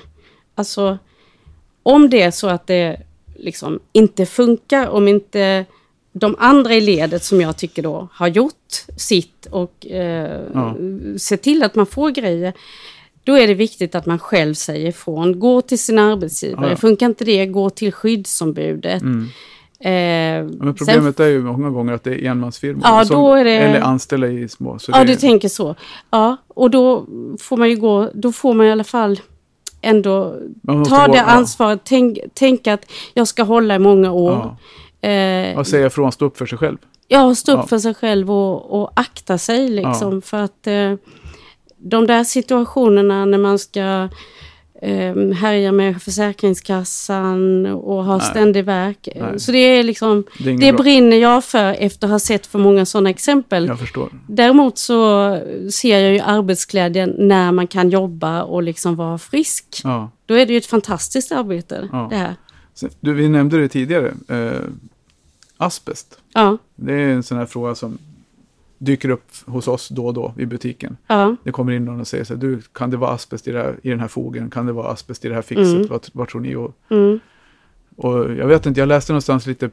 alltså 0.54 0.98
om 1.82 2.10
det 2.10 2.22
är 2.22 2.30
så 2.30 2.48
att 2.48 2.66
det 2.66 3.00
liksom 3.36 3.80
inte 3.92 4.26
funkar, 4.26 4.88
om 4.88 5.08
inte 5.08 5.64
de 6.12 6.36
andra 6.38 6.74
i 6.74 6.80
ledet 6.80 7.24
som 7.24 7.40
jag 7.40 7.56
tycker 7.56 7.82
då 7.82 8.08
har 8.12 8.28
gjort 8.28 8.72
sitt 8.96 9.46
och 9.50 9.86
eh, 9.86 10.40
Ja. 10.54 10.76
se 11.18 11.36
till 11.36 11.62
att 11.62 11.74
man 11.74 11.86
får 11.86 12.10
grejer, 12.10 12.52
då 13.24 13.38
är 13.38 13.46
det 13.46 13.54
viktigt 13.54 13.94
att 13.94 14.06
man 14.06 14.18
själv 14.18 14.54
säger 14.54 14.88
ifrån. 14.88 15.40
Gå 15.40 15.60
till 15.62 15.78
sin 15.78 15.98
arbetsgivare. 15.98 16.70
Ja. 16.70 16.76
Funkar 16.76 17.06
inte 17.06 17.24
det, 17.24 17.46
gå 17.46 17.70
till 17.70 17.92
skyddsombudet. 17.92 19.02
Mm. 19.02 19.26
Eh, 19.80 19.90
Men 19.90 20.74
problemet 20.78 21.20
är 21.20 21.26
ju 21.26 21.42
många 21.42 21.70
gånger 21.70 21.92
att 21.92 22.04
det 22.04 22.10
är 22.24 22.30
enmansfirmor. 22.30 22.82
Ja, 22.84 23.04
som, 23.04 23.44
det- 23.44 23.50
Eller 23.56 23.80
anställda 23.80 24.26
i 24.28 24.48
små. 24.48 24.78
Så 24.78 24.92
Ja, 24.94 25.04
du 25.04 25.16
tänker 25.16 25.48
så. 25.48 25.74
Ja, 26.10 26.36
och 26.48 26.70
då 26.70 27.06
får 27.40 27.56
man 27.56 27.70
ju 27.70 27.76
gå, 27.76 28.10
då 28.14 28.32
får 28.32 28.54
man 28.54 28.66
i 28.66 28.70
alla 28.70 28.84
fall 28.84 29.20
ändå 29.80 30.34
ta 30.88 31.06
det 31.08 31.16
ja. 31.16 31.22
ansvaret. 31.22 31.80
Tänk, 31.84 32.18
tänk 32.34 32.66
att 32.66 32.84
jag 33.14 33.28
ska 33.28 33.42
hålla 33.42 33.74
i 33.74 33.78
många 33.78 34.12
år. 34.12 34.56
Ja. 35.00 35.08
Eh, 35.08 35.58
Och 35.58 35.66
säga 35.66 35.86
ifrån, 35.86 36.12
stå 36.12 36.24
upp 36.24 36.38
för 36.38 36.46
sig 36.46 36.58
själv. 36.58 36.78
ja, 37.08 37.34
stå 37.34 37.52
upp 37.52 37.58
Ja. 37.62 37.66
för 37.66 37.78
sig 37.78 37.94
själv 37.94 38.30
och, 38.30 38.80
och 38.82 38.90
akta 38.96 39.38
sig 39.38 39.68
liksom. 39.68 40.22
För 40.22 40.36
att 40.42 40.66
eh, 40.66 40.94
de 41.76 42.06
där 42.06 42.24
situationerna 42.24 43.24
när 43.24 43.38
man 43.38 43.58
ska 43.58 44.08
eh, 44.82 45.30
härja 45.32 45.72
med 45.72 46.02
Försäkringskassan 46.02 47.66
och 47.66 48.04
ha 48.04 48.16
Nej. 48.16 48.26
ständig 48.26 48.64
verk. 48.64 49.08
Nej. 49.16 49.40
Så 49.40 49.52
det 49.52 49.58
är 49.58 49.82
liksom, 49.82 50.24
Det 50.38 50.50
är 50.50 50.58
det 50.58 50.72
brinner 50.72 51.16
jag 51.16 51.44
för 51.44 51.72
efter 51.78 52.06
att 52.06 52.10
ha 52.10 52.18
sett 52.18 52.46
för 52.46 52.58
många 52.58 52.86
sådana 52.86 53.10
exempel. 53.10 53.66
Jag 53.66 53.78
förstår. 53.78 54.08
Däremot 54.28 54.78
så 54.78 55.30
ser 55.72 55.98
jag 55.98 56.12
ju 56.12 56.20
arbetsglädjen 56.20 57.14
när 57.18 57.52
man 57.52 57.66
kan 57.66 57.90
jobba 57.90 58.42
och 58.42 58.62
liksom 58.62 58.96
vara 58.96 59.18
frisk. 59.18 59.80
Ja. 59.84 60.10
Då 60.26 60.34
är 60.34 60.46
det 60.46 60.52
ju 60.52 60.58
ett 60.58 60.66
fantastiskt 60.66 61.32
arbete 61.32 61.88
Ja. 61.92 62.06
det 62.10 62.16
här. 62.16 62.34
Du, 63.00 63.14
vi 63.14 63.28
nämnde 63.28 63.58
det 63.60 63.68
tidigare. 63.68 64.14
Eh, 64.28 64.60
asbest. 65.56 66.18
Ja, 66.34 66.58
Det 66.74 66.92
är 66.92 67.08
en 67.08 67.22
sån 67.22 67.38
här 67.38 67.46
fråga 67.46 67.74
som 67.74 67.98
dyker 68.78 69.08
upp 69.08 69.24
hos 69.46 69.68
oss 69.68 69.88
då 69.88 70.06
och 70.06 70.14
då 70.14 70.34
i 70.38 70.46
butiken. 70.46 70.96
ja, 71.06 71.36
Det 71.44 71.52
kommer 71.52 71.72
in 71.72 71.84
någon 71.84 72.00
och 72.00 72.06
säger 72.06 72.24
så 72.24 72.34
här, 72.34 72.40
du, 72.40 72.60
kan 72.72 72.90
det 72.90 72.96
vara 72.96 73.10
asbest 73.10 73.48
i, 73.48 73.52
det 73.52 73.58
här, 73.58 73.76
i 73.82 73.90
den 73.90 74.00
här 74.00 74.08
fogen? 74.08 74.50
Kan 74.50 74.66
det 74.66 74.72
vara 74.72 74.88
asbest 74.88 75.24
i 75.24 75.28
det 75.28 75.34
här 75.34 75.42
fixet? 75.42 75.74
Mm. 75.74 75.86
Vad, 75.86 76.06
vad 76.12 76.28
tror 76.28 76.40
ni? 76.40 76.54
Och, 76.54 76.76
mm, 76.88 77.20
och 77.96 78.34
jag 78.34 78.46
vet 78.46 78.66
inte, 78.66 78.80
jag 78.80 78.88
läste 78.88 79.12
någonstans 79.12 79.46
lite 79.46 79.70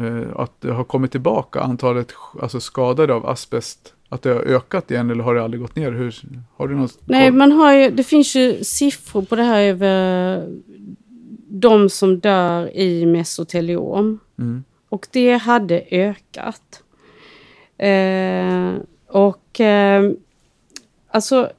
eh, 0.00 0.26
att 0.36 0.60
det 0.60 0.72
har 0.72 0.84
kommit 0.84 1.10
tillbaka 1.10 1.60
antalet 1.60 2.12
alltså 2.42 2.60
skadade 2.60 3.14
av 3.14 3.26
asbest. 3.26 3.94
Att 4.08 4.22
det 4.22 4.30
har 4.30 4.40
ökat 4.40 4.90
igen 4.90 5.10
eller 5.10 5.24
har 5.24 5.34
det 5.34 5.42
aldrig 5.42 5.60
gått 5.60 5.76
ner? 5.76 5.92
Hur, 5.92 6.14
har 6.56 6.68
du 6.68 6.74
någon 6.74 6.88
Nej, 7.04 7.28
koll? 7.28 7.38
man 7.38 7.52
har 7.52 7.72
ju, 7.72 7.90
det 7.90 8.04
finns 8.04 8.36
ju 8.36 8.64
siffror 8.64 9.22
på 9.22 9.36
det 9.36 9.42
här 9.42 9.62
över 9.62 10.48
de 11.48 11.88
som 11.88 12.18
dör 12.18 12.76
i 12.76 13.06
mesoteliom. 13.06 14.18
Mm. 14.38 14.64
Och 14.88 15.06
det 15.10 15.36
hade 15.36 15.84
ökat. 15.90 16.81
Eh, 17.86 18.74
och 19.08 19.60
eh, 19.60 20.10
alltså... 21.10 21.50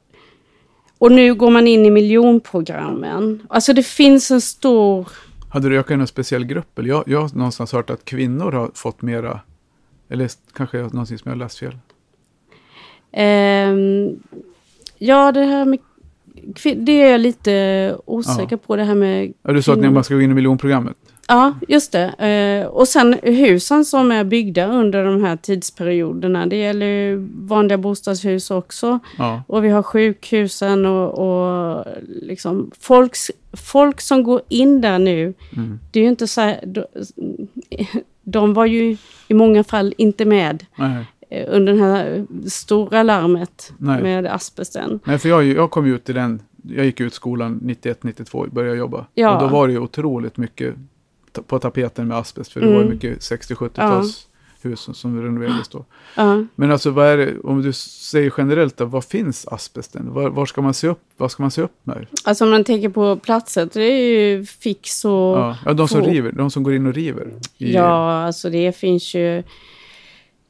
Och 0.97 1.11
nu 1.11 1.35
går 1.35 1.51
man 1.51 1.67
in 1.67 1.85
i 1.85 1.89
miljonprogrammen. 1.89 3.47
Alltså 3.49 3.73
det 3.73 3.83
finns 3.83 4.31
en 4.31 4.41
stor... 4.41 5.07
Hade 5.49 5.69
det 5.69 5.77
ökat 5.77 5.91
i 5.91 5.97
någon 5.97 6.07
speciell 6.07 6.45
grupp? 6.45 6.79
Eller 6.79 6.89
jag, 6.89 7.03
jag 7.07 7.21
har 7.21 7.35
någonstans 7.37 7.71
hört 7.73 7.89
att 7.89 8.05
kvinnor 8.05 8.51
har 8.51 8.71
fått 8.73 9.01
mera, 9.01 9.39
eller 10.09 10.29
kanske 10.53 10.77
jag- 10.77 10.93
någonting 10.93 11.17
som 11.17 11.29
jag 11.29 11.35
har 11.37 11.39
läst 11.43 11.59
fel. 11.59 11.77
ehm, 13.11 14.19
ja, 14.97 15.31
det 15.31 15.43
här 15.45 15.65
med... 15.65 15.79
Det 16.75 16.91
är 17.01 17.11
jag 17.11 17.21
lite 17.21 17.97
osäker 18.05 18.57
på, 18.57 18.75
det 18.75 18.83
här 18.83 18.95
med... 18.95 19.33
Ja, 19.43 19.53
du 19.53 19.61
sa 19.61 19.73
att 19.73 19.93
man 19.93 20.03
ska 20.03 20.13
gå 20.15 20.21
in 20.21 20.31
i 20.31 20.33
miljonprogrammet. 20.33 20.97
Ja, 21.27 21.53
just 21.67 21.91
det. 21.91 22.05
Eh, 22.07 22.67
och 22.67 22.87
sen 22.87 23.15
husen 23.23 23.85
som 23.85 24.11
är 24.11 24.23
byggda 24.23 24.67
under 24.67 25.05
de 25.05 25.23
här 25.23 25.35
tidsperioderna. 25.35 26.45
Det 26.45 26.55
gäller 26.55 26.85
ju 26.85 27.27
vanliga 27.35 27.77
bostadshus 27.77 28.51
också. 28.51 28.99
Ja, 29.17 29.43
Och 29.47 29.65
vi 29.65 29.69
har 29.69 29.83
sjukhusen 29.83 30.85
och, 30.85 31.09
och 31.19 31.85
liksom 32.21 32.71
folks, 32.79 33.31
folk 33.53 34.01
som 34.01 34.23
går 34.23 34.41
in 34.49 34.81
där 34.81 34.99
nu. 34.99 35.33
mm. 35.55 35.79
Det 35.91 35.99
är 35.99 36.03
ju 36.03 36.09
inte 36.09 36.27
så 36.27 36.41
här, 36.41 36.59
de, 36.65 36.85
de 38.23 38.53
var 38.53 38.65
ju 38.65 38.97
i 39.27 39.33
många 39.33 39.63
fall 39.63 39.93
inte 39.97 40.25
med 40.25 40.65
nej. 40.75 41.05
eh, 41.29 41.45
under 41.49 41.73
det 41.73 41.79
här 41.79 42.25
stora 42.49 43.03
larmet 43.03 43.73
Nej. 43.77 44.01
med 44.03 44.25
asbesten. 44.25 44.99
nej, 45.03 45.17
för 45.19 45.29
jag, 45.29 45.43
jag 45.43 45.71
kom 45.71 45.85
ut 45.85 46.09
i 46.09 46.13
den, 46.13 46.41
jag 46.63 46.85
gick 46.85 46.99
ut 46.99 47.13
skolan 47.13 47.59
91-92, 47.63 48.49
började 48.53 48.77
jobba. 48.77 49.05
Ja. 49.13 49.35
Och 49.35 49.41
då 49.41 49.47
var 49.47 49.67
det 49.67 49.73
ju 49.73 49.79
otroligt 49.79 50.37
mycket 50.37 50.75
på 51.47 51.59
tapeten 51.59 52.07
med 52.07 52.17
asbest, 52.17 52.51
för 52.51 52.59
det 52.59 52.65
Mm. 52.65 52.77
var 52.77 52.83
ju 52.83 52.89
mycket 52.89 53.21
60-70-tals 53.23 54.27
hus 54.61 54.79
som- 54.79 54.93
som 54.93 55.21
renoverades 55.23 55.67
då. 55.67 55.85
Ja. 56.15 56.45
Men 56.55 56.71
alltså 56.71 56.89
vad 56.91 57.07
är 57.07 57.17
det, 57.17 57.39
om 57.43 57.61
du 57.61 57.73
säger 57.73 58.33
generellt 58.37 58.77
då, 58.77 58.85
vad 58.85 59.03
finns 59.05 59.47
asbesten? 59.47 60.13
Var, 60.13 60.29
var 60.29 60.45
ska 60.45 60.61
man 60.61 60.73
se 60.73 60.87
upp, 60.87 60.99
vad 61.17 61.31
ska 61.31 61.43
man 61.43 61.51
se 61.51 61.61
upp 61.61 61.71
med? 61.83 62.05
Alltså 62.23 62.43
om 62.43 62.49
man 62.51 62.63
tänker 62.63 62.89
på 62.89 63.15
platser, 63.15 63.69
det 63.73 63.83
är 63.83 64.07
ju 64.37 64.45
fix 64.45 65.05
och... 65.05 65.11
Ja, 65.11 65.57
ja 65.65 65.73
de 65.73 65.87
som 65.87 66.03
få- 66.03 66.09
river, 66.09 66.31
de 66.31 66.51
som 66.51 66.63
går 66.63 66.73
in 66.73 66.87
och 66.87 66.93
river. 66.93 67.27
I, 67.57 67.73
Ja, 67.73 68.23
alltså 68.25 68.49
det 68.49 68.77
finns 68.77 69.13
ju... 69.15 69.43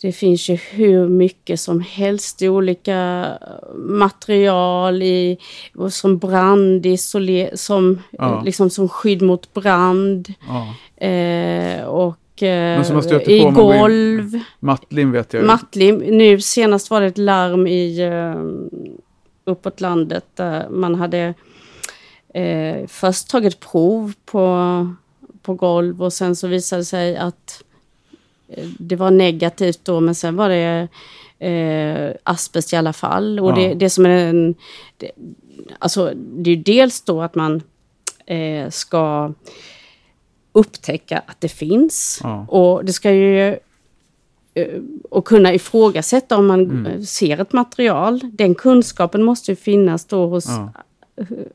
Det 0.03 0.11
finns 0.11 0.49
ju 0.49 0.55
hur 0.55 1.07
mycket 1.09 1.59
som 1.59 1.81
helst 1.81 2.41
i 2.41 2.49
olika 2.49 3.27
material, 3.75 5.01
i, 5.03 5.37
som 5.89 6.17
brandisoler, 6.17 7.49
som, 7.53 7.99
Ja. 8.11 8.37
eh, 8.37 8.43
liksom 8.43 8.69
som 8.69 8.89
skydd 8.89 9.21
mot 9.21 9.53
brand. 9.53 10.33
ja. 10.47 10.73
Eh, 11.07 11.83
och 11.83 12.43
eh, 12.43 12.75
Men 12.77 12.85
som 12.85 12.95
man 12.95 13.03
stöter 13.03 13.31
i 13.31 13.41
på 13.41 13.51
golv, 13.51 14.39
Mattlim 14.59 15.11
vet 15.11 15.33
jag 15.33 15.45
mattlim. 15.45 15.95
Nu 15.97 16.41
senast 16.41 16.89
var 16.89 17.01
det 17.01 17.07
ett 17.07 17.17
larm 17.17 17.67
i 17.67 17.99
eh, 18.01 18.41
uppåt 19.51 19.81
landet 19.81 20.25
där 20.35 20.69
man 20.69 20.95
hade 20.95 21.33
eh, 22.33 22.87
först 22.87 23.29
tagit 23.29 23.59
prov 23.59 24.13
på, 24.25 24.95
på 25.41 25.53
golv 25.53 26.03
och 26.03 26.13
sen 26.13 26.35
så 26.35 26.47
visade 26.47 26.81
det 26.81 26.85
sig 26.85 27.17
att 27.17 27.63
eh, 27.63 27.72
det 28.79 28.95
var 28.95 29.11
negativt 29.11 29.79
då 29.83 29.99
men 29.99 30.15
sen 30.15 30.35
var 30.35 30.49
det 30.49 30.87
eh, 31.47 32.15
asbest 32.23 32.73
i 32.73 32.75
alla 32.75 32.93
fall. 32.93 33.39
Och 33.39 33.49
Ja. 33.51 33.55
det, 33.55 33.73
det 33.73 33.89
som 33.89 34.05
är 34.05 34.09
en... 34.09 34.55
Det, 34.97 35.11
alltså 35.79 36.13
det 36.15 36.51
är 36.51 36.55
dels 36.57 37.01
då 37.01 37.21
att 37.21 37.35
man 37.35 37.61
eh, 38.25 38.69
ska 38.69 39.33
upptäcka 40.51 41.21
att 41.27 41.41
det 41.41 41.49
finns. 41.49 42.19
Ja. 42.23 42.45
Och 42.49 42.85
det 42.85 42.93
ska 42.93 43.11
ju 43.11 43.47
eh, 44.53 44.81
och 45.09 45.25
kunna 45.25 45.53
ifrågasätta 45.53 46.37
om 46.37 46.47
man 46.47 46.61
Mm. 46.61 46.85
eh, 46.85 47.01
ser 47.01 47.41
ett 47.41 47.53
material. 47.53 48.19
Den 48.33 48.55
kunskapen 48.55 49.23
måste 49.23 49.51
ju 49.51 49.55
finnas 49.55 50.05
då 50.05 50.27
hos 50.27 50.45
Ja. 50.47 50.71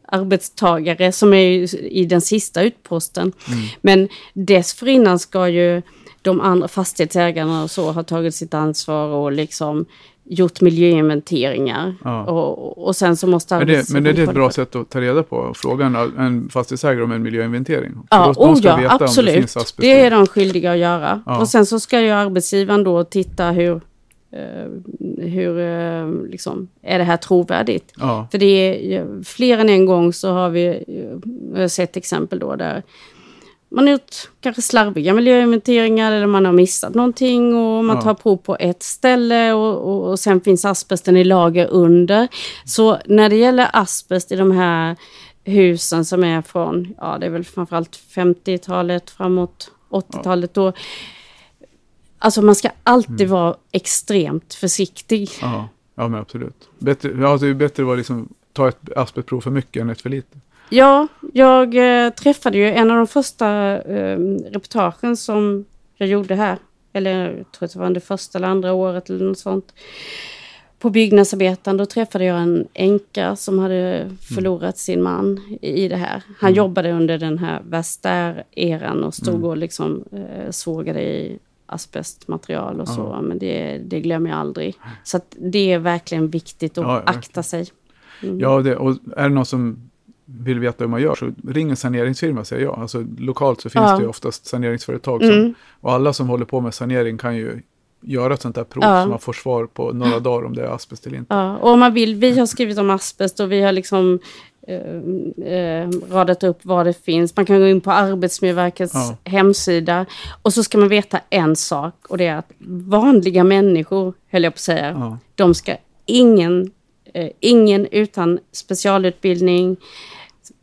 arbetstagare 0.07 1.13
som 1.13 1.35
är 1.35 1.75
i 1.93 2.05
den 2.05 2.21
sista 2.21 2.63
utposten. 2.63 3.33
Mm. 3.49 3.59
Men 3.81 4.09
dessförinnan 4.35 5.19
ska 5.19 5.49
ju 5.49 5.83
de 6.29 6.41
andra 6.41 6.69
fastighetsägarna 6.69 7.63
och 7.63 7.71
så 7.71 7.93
ha 7.93 8.03
tagit 8.03 8.35
sitt 8.35 8.55
ansvar 8.55 9.07
och 9.09 9.33
liksom 9.33 9.87
gjort 10.31 10.61
miljöinventeringar. 10.61 11.95
Ja. 12.05 12.25
Och, 12.25 12.87
och 12.87 12.97
sen 12.97 13.17
så 13.17 13.27
måste 13.27 13.59
Men 13.59 13.67
det, 13.67 13.91
men 13.93 14.03
det 14.05 14.11
är 14.11 14.19
ett 14.19 14.35
bra 14.35 14.51
sätt 14.51 14.77
att 14.77 14.91
ta 14.91 15.01
reda 15.01 15.23
på 15.23 15.37
och 15.37 15.57
fråga 15.57 15.87
en, 16.19 16.49
fastighetsägare 16.49 17.03
om 17.03 17.13
en 17.13 17.23
miljöinventering. 17.23 17.93
För 17.93 18.03
Ja, 18.11 18.33
då- 18.37 18.45
de 18.45 18.53
oh 18.53 18.59
ja 18.63 18.77
det 18.77 18.91
absolut. 19.05 19.45
asbest. 19.45 19.77
Det 19.77 20.01
är 20.01 20.11
de 20.11 20.27
skyldiga 20.27 20.73
att 20.73 20.79
göra. 20.79 21.23
Ja. 21.27 21.41
Och 21.41 21.49
sen 21.49 21.67
så 21.67 21.81
ska 21.81 22.01
ju 22.01 22.11
arbetsgivaren 22.11 22.85
då 22.85 23.05
titta 23.05 23.51
hur, 23.51 23.81
eh, 24.33 25.29
hur 25.29 25.59
eh, 25.59 26.13
liksom, 26.31 26.69
är 26.83 26.99
det 26.99 27.05
här 27.05 27.17
trovärdigt? 27.17 27.93
Ja, 27.99 28.29
För 28.31 28.39
det 28.39 28.47
är 28.95 29.25
fler 29.25 29.59
än 29.59 29.69
en 29.69 29.87
gång 29.87 30.13
så 30.13 30.33
har 30.33 30.51
vi 30.51 30.85
eh, 31.57 31.67
sett 31.67 31.97
exempel 31.97 32.39
då 32.39 32.57
där 32.57 32.83
man 33.71 33.85
har 33.87 33.93
gjort 33.93 34.15
kanske 34.41 34.63
slarviga 34.63 35.15
miljöinventeringar 35.15 36.13
eller 36.13 36.27
man 36.27 36.45
har 36.45 36.53
missat 36.53 36.95
någonting 36.95 37.55
och 37.55 37.85
man 37.85 38.03
tar 38.03 38.15
prov 38.15 38.37
på 38.37 38.57
ett 38.61 38.83
ställe 38.83 39.53
och, 39.53 39.75
och, 39.75 40.11
och 40.11 40.19
sen 40.21 40.41
finns 40.41 40.65
asbesten 40.65 41.17
i 41.17 41.25
lager 41.25 41.67
under. 41.67 42.29
Så 42.65 42.99
när 43.07 43.29
det 43.29 43.37
gäller 43.37 43.71
asbest 43.73 44.33
i 44.33 44.37
de 44.37 44.51
här 44.53 44.97
husen 45.45 46.05
som 46.05 46.25
är 46.25 46.43
från, 46.43 46.95
ja 46.99 47.17
det 47.21 47.27
är 47.27 47.31
väl 47.31 47.45
framförallt 47.45 48.01
50-talet 48.15 49.11
framåt 49.11 49.71
80-talet 49.91 50.55
då. 50.55 50.73
Alltså 52.19 52.43
man 52.43 52.55
ska 52.55 52.71
alltid 52.83 53.21
Mm. 53.21 53.31
vara 53.31 53.57
extremt 53.73 54.55
försiktig. 54.55 55.31
Ja, 55.41 55.69
ja 55.95 56.09
men 56.09 56.21
absolut. 56.21 56.69
Bättre, 56.79 57.13
ja, 57.21 57.37
det 57.37 57.47
är 57.47 57.55
bättre 57.55 57.93
att 57.93 57.99
liksom, 57.99 58.29
ta 58.53 58.69
ett 58.69 58.93
asbestprov 58.97 59.41
för 59.41 59.51
mycket 59.51 59.81
än 59.81 59.91
ett 59.91 60.01
för 60.01 60.11
lite. 60.11 60.39
Ja, 60.71 61.09
jag 61.33 61.75
eh, 62.05 62.11
träffade 62.11 62.59
ju 62.59 62.71
en 62.71 62.91
av 62.91 62.97
de 62.97 63.07
första 63.07 63.79
eh, 63.83 64.19
reportagen 64.51 65.17
som 65.17 65.65
jag 65.97 66.09
gjorde 66.09 66.35
här. 66.35 66.59
Eller 66.93 67.37
jag 67.37 67.53
tror 67.53 67.67
att 67.67 67.73
det 67.73 67.79
var 67.79 67.91
det 67.91 68.01
första 68.01 68.39
eller 68.39 68.49
andra 68.49 68.73
året 68.73 69.11
eller 69.11 69.25
något 69.25 69.39
sånt. 69.39 69.75
På 70.79 70.91
Byggnadsarbetaren, 70.91 71.77
då 71.77 71.87
träffade 71.87 72.25
jag 72.25 72.41
en 72.41 72.67
änka 72.75 73.37
som 73.37 73.59
hade 73.59 74.11
förlorat 74.21 74.79
sin 74.79 75.03
man 75.03 75.59
i 75.61 75.89
det 75.89 75.97
här. 75.97 76.23
Han 76.39 76.55
jobbade 76.55 76.93
under 76.93 77.19
den 77.19 77.39
här 77.39 77.63
Vestair-eran 77.69 79.05
och 79.05 79.15
stod 79.15 79.45
och 79.45 79.57
liksom 79.57 80.05
eh, 80.13 80.51
sågade 80.51 81.03
i 81.03 81.39
asbestmaterial 81.67 82.81
och 82.81 82.89
så. 82.89 83.01
Ja. 83.01 83.21
Men 83.21 83.39
det, 83.39 83.81
det 83.87 84.01
glömmer 84.01 84.31
jag 84.31 84.39
aldrig. 84.39 84.75
Så 85.05 85.21
det 85.31 85.73
är 85.73 85.79
verkligen 85.79 86.31
viktigt 86.31 86.79
att 86.79 86.85
Ja, 86.85 86.93
verkligen. 86.93 87.19
akta 87.19 87.43
sig. 87.43 87.67
Mm. 88.23 88.41
Ja, 88.41 88.63
det, 88.63 88.77
och 88.77 88.97
är 89.17 89.23
det 89.23 89.35
någon 89.35 89.47
som 89.47 89.88
vill 90.31 90.59
veta 90.61 90.85
hur 90.85 90.89
man 90.89 91.03
gör 91.03 91.15
så 91.15 91.31
ring 91.49 91.71
en 91.71 91.77
saneringsfirma 91.77 92.45
säger 92.45 92.63
jag. 92.65 92.79
Alltså 92.79 93.05
lokalt 93.19 93.61
så 93.61 93.71
finns 93.71 93.85
Ja. 93.91 93.97
det 93.97 94.03
ju 94.03 94.09
oftast 94.09 94.47
saneringsföretag. 94.47 95.21
Som, 95.21 95.31
Mm. 95.31 95.55
Och 95.81 95.93
alla 95.93 96.13
som 96.13 96.29
håller 96.29 96.45
på 96.45 96.61
med 96.61 96.75
sanering 96.75 97.19
kan 97.19 97.37
ju 97.37 97.63
göra 98.01 98.35
ett 98.35 98.43
sånt 98.43 98.57
här 98.57 98.65
prov 98.65 98.85
Ja. 98.85 99.03
så 99.05 99.09
man 99.11 99.19
får 99.19 99.33
svar 99.33 99.67
på 99.67 99.93
några 99.93 100.19
dagar 100.21 100.47
om 100.47 100.55
det 100.55 100.63
är 100.63 100.75
asbest 100.75 101.07
eller 101.07 101.19
inte. 101.19 101.35
Ja, 101.35 101.57
och 101.57 101.71
om 101.71 101.81
man 101.81 101.95
vill, 101.95 102.15
vi 102.15 102.39
har 102.39 102.47
skrivit 102.47 102.79
om 102.79 102.91
asbest 102.91 103.41
och 103.41 103.53
vi 103.53 103.63
har 103.63 103.73
liksom 103.73 104.19
eh, 104.69 105.55
eh, 105.55 105.89
radat 106.11 106.43
upp 106.43 106.59
vad 106.63 106.87
det 106.87 107.05
finns. 107.05 107.37
Man 107.37 107.47
kan 107.47 107.59
gå 107.61 107.67
in 107.67 107.81
på 107.81 107.91
Arbetsmiljöverkets 107.91 108.95
Ja. 108.95 109.17
hemsida 109.25 110.07
och 110.43 110.53
så 110.55 110.63
ska 110.65 110.79
man 110.79 110.89
veta 110.89 111.21
en 111.31 111.57
sak 111.57 111.95
och 112.09 112.19
det 112.19 112.27
är 112.27 112.37
att 112.37 112.53
vanliga 112.87 113.45
människor, 113.45 114.15
höll 114.31 114.45
jag 114.45 114.53
på 114.53 114.57
att 114.57 114.61
säga, 114.61 114.91
Ja. 114.91 115.19
de 115.35 115.55
ska 115.55 115.77
ingen, 116.07 116.71
eh, 117.15 117.29
ingen 117.41 117.87
utan 117.91 118.39
specialutbildning, 118.53 119.77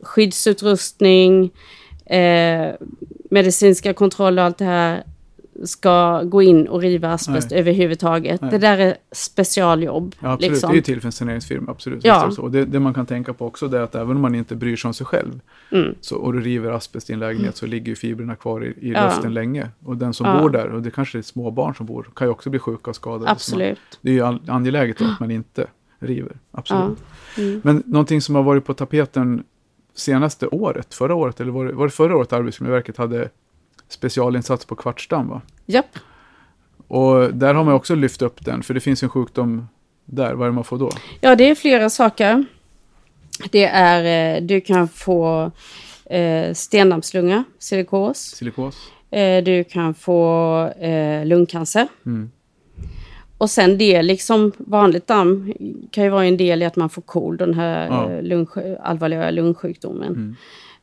skyddsutrustning, 0.02 1.50
eh, 2.06 2.74
medicinska 3.30 3.92
kontroller 3.94 4.42
och 4.42 4.46
allt 4.46 4.58
det 4.58 4.64
här 4.64 5.02
ska 5.64 6.22
gå 6.22 6.42
in 6.42 6.68
och 6.68 6.80
riva 6.80 7.12
asbest 7.12 7.50
Nej. 7.50 7.60
överhuvudtaget. 7.60 8.40
Nej. 8.40 8.50
Det 8.50 8.58
där 8.58 8.78
är 8.78 8.96
specialjobb. 9.12 10.14
Ja, 10.20 10.32
absolut. 10.32 10.50
liksom. 10.52 10.70
Det 10.70 10.74
är 10.74 10.76
ju 10.76 10.82
till 10.82 11.00
för 11.00 11.08
en 11.08 11.12
saneringsfirma, 11.12 11.70
absolut. 11.70 12.04
Ja. 12.04 12.30
Så. 12.30 12.42
Och 12.42 12.50
det, 12.50 12.64
det 12.64 12.80
man 12.80 12.94
kan 12.94 13.06
tänka 13.06 13.32
på 13.32 13.46
också 13.46 13.66
är 13.66 13.80
att 13.80 13.94
även 13.94 14.10
om 14.16 14.22
man 14.22 14.34
inte 14.34 14.56
bryr 14.56 14.76
sig 14.76 14.88
om 14.88 14.94
sig 14.94 15.06
själv 15.06 15.40
Mm. 15.72 15.94
så, 16.00 16.16
och 16.16 16.32
du 16.32 16.40
river 16.40 16.70
asbest 16.70 17.10
i 17.10 17.12
en 17.12 17.18
lägenhet 17.18 17.56
så 17.56 17.66
ligger 17.66 17.86
ju 17.88 17.96
fibrerna 17.96 18.36
kvar 18.36 18.64
i, 18.64 18.68
i 18.68 18.92
Ja. 18.92 19.04
luften 19.04 19.34
länge. 19.34 19.68
Och 19.84 19.96
den 19.96 20.14
som 20.14 20.26
Ja. 20.26 20.40
bor 20.40 20.50
där, 20.50 20.68
och 20.68 20.82
det 20.82 20.90
kanske 20.90 21.18
är 21.18 21.22
små 21.22 21.50
barn 21.50 21.74
som 21.74 21.86
bor, 21.86 22.08
kan 22.16 22.26
ju 22.26 22.30
också 22.30 22.50
bli 22.50 22.58
sjuka 22.58 22.90
och 22.90 22.96
skadade. 22.96 23.20
Så 23.20 23.24
man, 23.24 23.32
Absolut. 23.32 23.78
det 24.00 24.10
är 24.10 24.14
ju 24.14 24.22
an- 24.24 24.42
angeläget 24.46 25.02
att 25.02 25.20
man 25.20 25.30
inte 25.30 25.66
river. 25.98 26.36
Absolut. 26.52 26.98
Mm. 27.38 27.60
Men 27.64 27.82
någonting 27.86 28.20
som 28.20 28.34
har 28.34 28.42
varit 28.42 28.64
på 28.64 28.74
tapeten 28.74 29.44
senaste 29.96 30.46
året, 30.46 30.94
förra 30.94 31.14
året, 31.14 31.40
eller 31.40 31.52
var 31.52 31.64
det, 31.64 31.72
var 31.72 31.84
det 31.86 31.92
förra 31.92 32.16
året 32.16 32.32
Arbetsmiljöverket 32.32 32.96
hade 32.96 33.28
specialinsats 33.88 34.64
på 34.64 34.76
kvartsdamm 34.76 35.28
va? 35.28 35.40
Japp. 35.66 35.98
Och 36.88 37.34
där 37.34 37.54
har 37.54 37.64
man 37.64 37.74
också 37.74 37.94
lyft 37.94 38.22
upp 38.22 38.44
den, 38.44 38.62
för 38.62 38.74
det 38.74 38.80
finns 38.80 39.02
en 39.02 39.08
sjukdom 39.08 39.68
där. 40.04 40.34
Vad 40.34 40.46
är 40.46 40.50
det 40.50 40.54
man 40.54 40.64
får 40.64 40.78
då? 40.78 40.90
Ja, 41.20 41.36
det 41.36 41.50
är 41.50 41.54
flera 41.54 41.90
saker. 41.90 42.44
Det 43.50 43.64
är, 43.64 44.36
eh, 44.36 44.42
du 44.42 44.60
kan 44.60 44.88
få 44.88 45.50
eh, 46.04 46.54
stendammslunga, 46.54 47.44
silikos. 47.58 48.18
Silikos? 48.18 48.76
Eh, 49.10 49.44
du 49.44 49.64
kan 49.64 49.94
få 49.94 50.68
eh, 50.68 51.26
lungcancer. 51.26 51.88
Mm. 52.06 52.30
Och 53.38 53.50
sen 53.50 53.78
det, 53.78 54.02
liksom 54.02 54.52
vanligt 54.58 55.06
damm 55.06 55.52
kan 55.90 56.04
ju 56.04 56.10
vara 56.10 56.24
en 56.24 56.36
del 56.36 56.62
i 56.62 56.64
att 56.64 56.76
man 56.76 56.88
får 56.90 57.02
KOL, 57.02 57.36
den 57.36 57.54
här 57.54 57.86
Ja. 57.86 58.10
eh, 58.12 58.22
lung, 58.22 58.46
allvarliga 58.82 59.30
lungsjukdomen. 59.30 60.36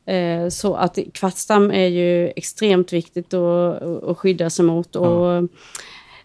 Mm. 0.06 0.44
Eh, 0.44 0.48
så 0.48 0.74
att 0.74 0.98
kvartsdamm 1.14 1.70
är 1.70 1.86
ju 1.86 2.28
extremt 2.36 2.92
viktigt 2.92 3.34
att, 3.34 3.82
att 3.82 4.18
skydda 4.18 4.50
sig 4.50 4.64
mot. 4.64 4.96
Och 4.96 5.48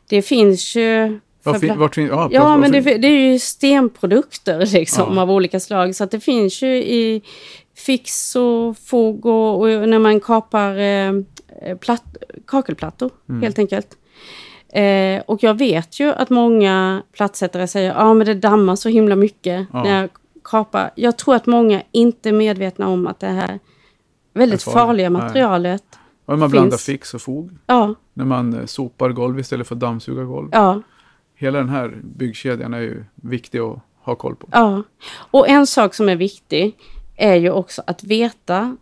det 0.09 0.21
finns 0.21 0.75
ju... 0.75 1.19
Var 1.43 1.53
för 1.53 1.59
fin, 1.59 1.69
bla- 1.71 1.77
vart 1.77 1.95
fin, 1.95 2.07
ja, 2.07 2.29
Ja, 2.31 2.43
varför- 2.43 2.57
men 2.57 2.71
det, 2.71 2.97
det 2.97 3.07
är 3.07 3.31
ju 3.31 3.39
stenprodukter 3.39 4.65
liksom, 4.73 5.15
Ja. 5.15 5.21
av 5.21 5.31
olika 5.31 5.59
slag. 5.59 5.95
Så 5.95 6.03
att 6.03 6.11
det 6.11 6.19
finns 6.19 6.61
ju 6.61 6.75
i 6.75 7.21
fix 7.75 8.35
och 8.35 8.77
fog 8.77 9.25
och, 9.25 9.59
och 9.61 9.89
när 9.89 9.99
man 9.99 10.19
kapar 10.19 10.77
eh, 10.77 11.13
platt, 11.79 12.03
kakelplattor, 12.47 13.09
Mm. 13.29 13.41
helt 13.41 13.59
enkelt. 13.59 13.87
Eh, 14.73 15.21
och 15.27 15.43
jag 15.43 15.53
vet 15.57 15.99
ju 15.99 16.11
att 16.13 16.29
många 16.29 17.03
plattsättare 17.11 17.67
säger 17.67 17.93
ja 17.93 18.13
men 18.13 18.27
det 18.27 18.33
dammar 18.33 18.75
så 18.75 18.89
himla 18.89 19.15
mycket 19.15 19.67
Ja. 19.73 19.83
när 19.83 20.01
jag 20.01 20.09
kapar. 20.43 20.91
Jag 20.95 21.17
tror 21.17 21.35
att 21.35 21.45
många 21.45 21.81
inte 21.91 22.29
är 22.29 22.33
medvetna 22.33 22.87
om 22.87 23.07
att 23.07 23.19
det 23.19 23.27
här 23.27 23.59
väldigt 24.33 24.65
Det 24.65 24.71
farliga 24.71 25.09
Nej. 25.09 25.21
materialet, 25.21 25.83
Och 26.25 26.33
när 26.33 26.37
man 26.37 26.49
finns- 26.49 26.61
blandar 26.61 26.77
fix 26.77 27.13
och 27.13 27.21
fog. 27.21 27.51
ja, 27.65 27.95
När 28.13 28.25
man 28.25 28.53
eh, 28.53 28.65
sopar 28.65 29.09
golv 29.09 29.39
istället 29.39 29.67
för 29.67 29.75
att 29.75 29.81
dammsuga 29.81 30.23
golv. 30.23 30.49
ja, 30.51 30.81
Hela 31.35 31.57
den 31.57 31.69
här 31.69 31.97
byggkedjan 32.03 32.73
är 32.73 32.79
ju 32.79 33.05
viktig 33.15 33.59
att 33.59 33.79
ha 34.01 34.15
koll 34.15 34.35
på. 34.35 34.47
Ja, 34.51 34.83
och 35.31 35.49
en 35.49 35.67
sak 35.67 35.93
som 35.93 36.09
är 36.09 36.15
viktig 36.15 36.75
är 37.15 37.35
ju 37.35 37.51
också 37.51 37.83
att 37.87 38.03
veta 38.03 38.77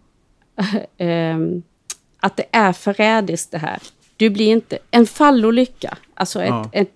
ehm, 0.98 1.62
att 2.20 2.38
det 2.38 2.46
är 2.52 2.74
förrädiskt 2.74 3.52
det 3.52 3.58
här. 3.58 3.80
Du 4.18 4.30
blir 4.30 4.48
inte, 4.52 4.78
en 4.92 5.06
fallolycka, 5.06 5.98
alltså 6.14 6.42
ett, 6.42 6.50
Ja. 6.50 6.58
Mm. 6.60 6.70
ett, 6.74 6.92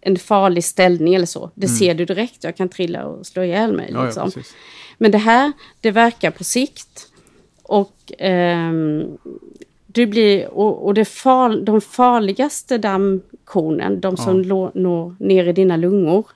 en 0.00 0.16
farlig 0.18 0.64
ställning 0.64 1.14
eller 1.14 1.26
så, 1.26 1.50
det 1.54 1.68
ser 1.68 1.94
du 1.94 2.04
direkt. 2.04 2.44
Jag 2.44 2.56
kan 2.56 2.68
trilla 2.68 3.04
och 3.06 3.26
slå 3.26 3.42
ihjäl 3.42 3.72
mig. 3.72 3.88
Ja, 3.92 3.98
ja, 3.98 4.04
Liksom. 4.04 4.30
precis. 4.30 4.54
Men 4.98 5.10
det 5.10 5.18
här, 5.18 5.52
det 5.80 5.90
verkar 5.90 6.30
på 6.30 6.44
sikt. 6.44 7.06
Och, 7.62 8.12
ehm, 8.18 9.04
du 9.86 10.06
blir, 10.06 10.48
och, 10.48 10.86
och 10.86 10.94
det 10.94 11.04
far, 11.04 11.56
de 11.56 11.80
farligaste 11.80 12.78
dammkornen, 12.78 14.00
de 14.00 14.16
som 14.16 14.42
lå- 14.44 14.70
når 14.74 15.16
ner 15.18 15.44
i 15.48 15.52
dina 15.52 15.76
lungor 15.76 16.26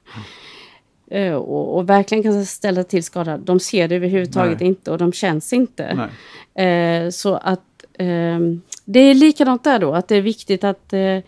eh, 1.10 1.34
och, 1.34 1.76
och 1.76 1.90
verkligen 1.90 2.22
kan 2.24 2.46
ställa 2.46 2.84
till 2.84 3.04
skada, 3.04 3.38
de 3.38 3.60
ser 3.60 3.88
du 3.88 3.94
överhuvudtaget 3.96 4.60
Nej. 4.60 4.68
inte 4.68 4.90
och 4.90 4.98
de 4.98 5.12
känns 5.12 5.52
inte. 5.52 6.08
Eh, 6.54 7.10
så 7.10 7.34
att 7.34 7.84
ehm, 7.98 8.62
det 8.92 9.00
är 9.00 9.14
likadant 9.14 9.64
där 9.64 9.78
då, 9.78 9.94
att 9.94 10.08
det 10.08 10.16
är 10.16 10.20
viktigt 10.20 10.64
att 10.64 10.92
eh, 10.92 11.18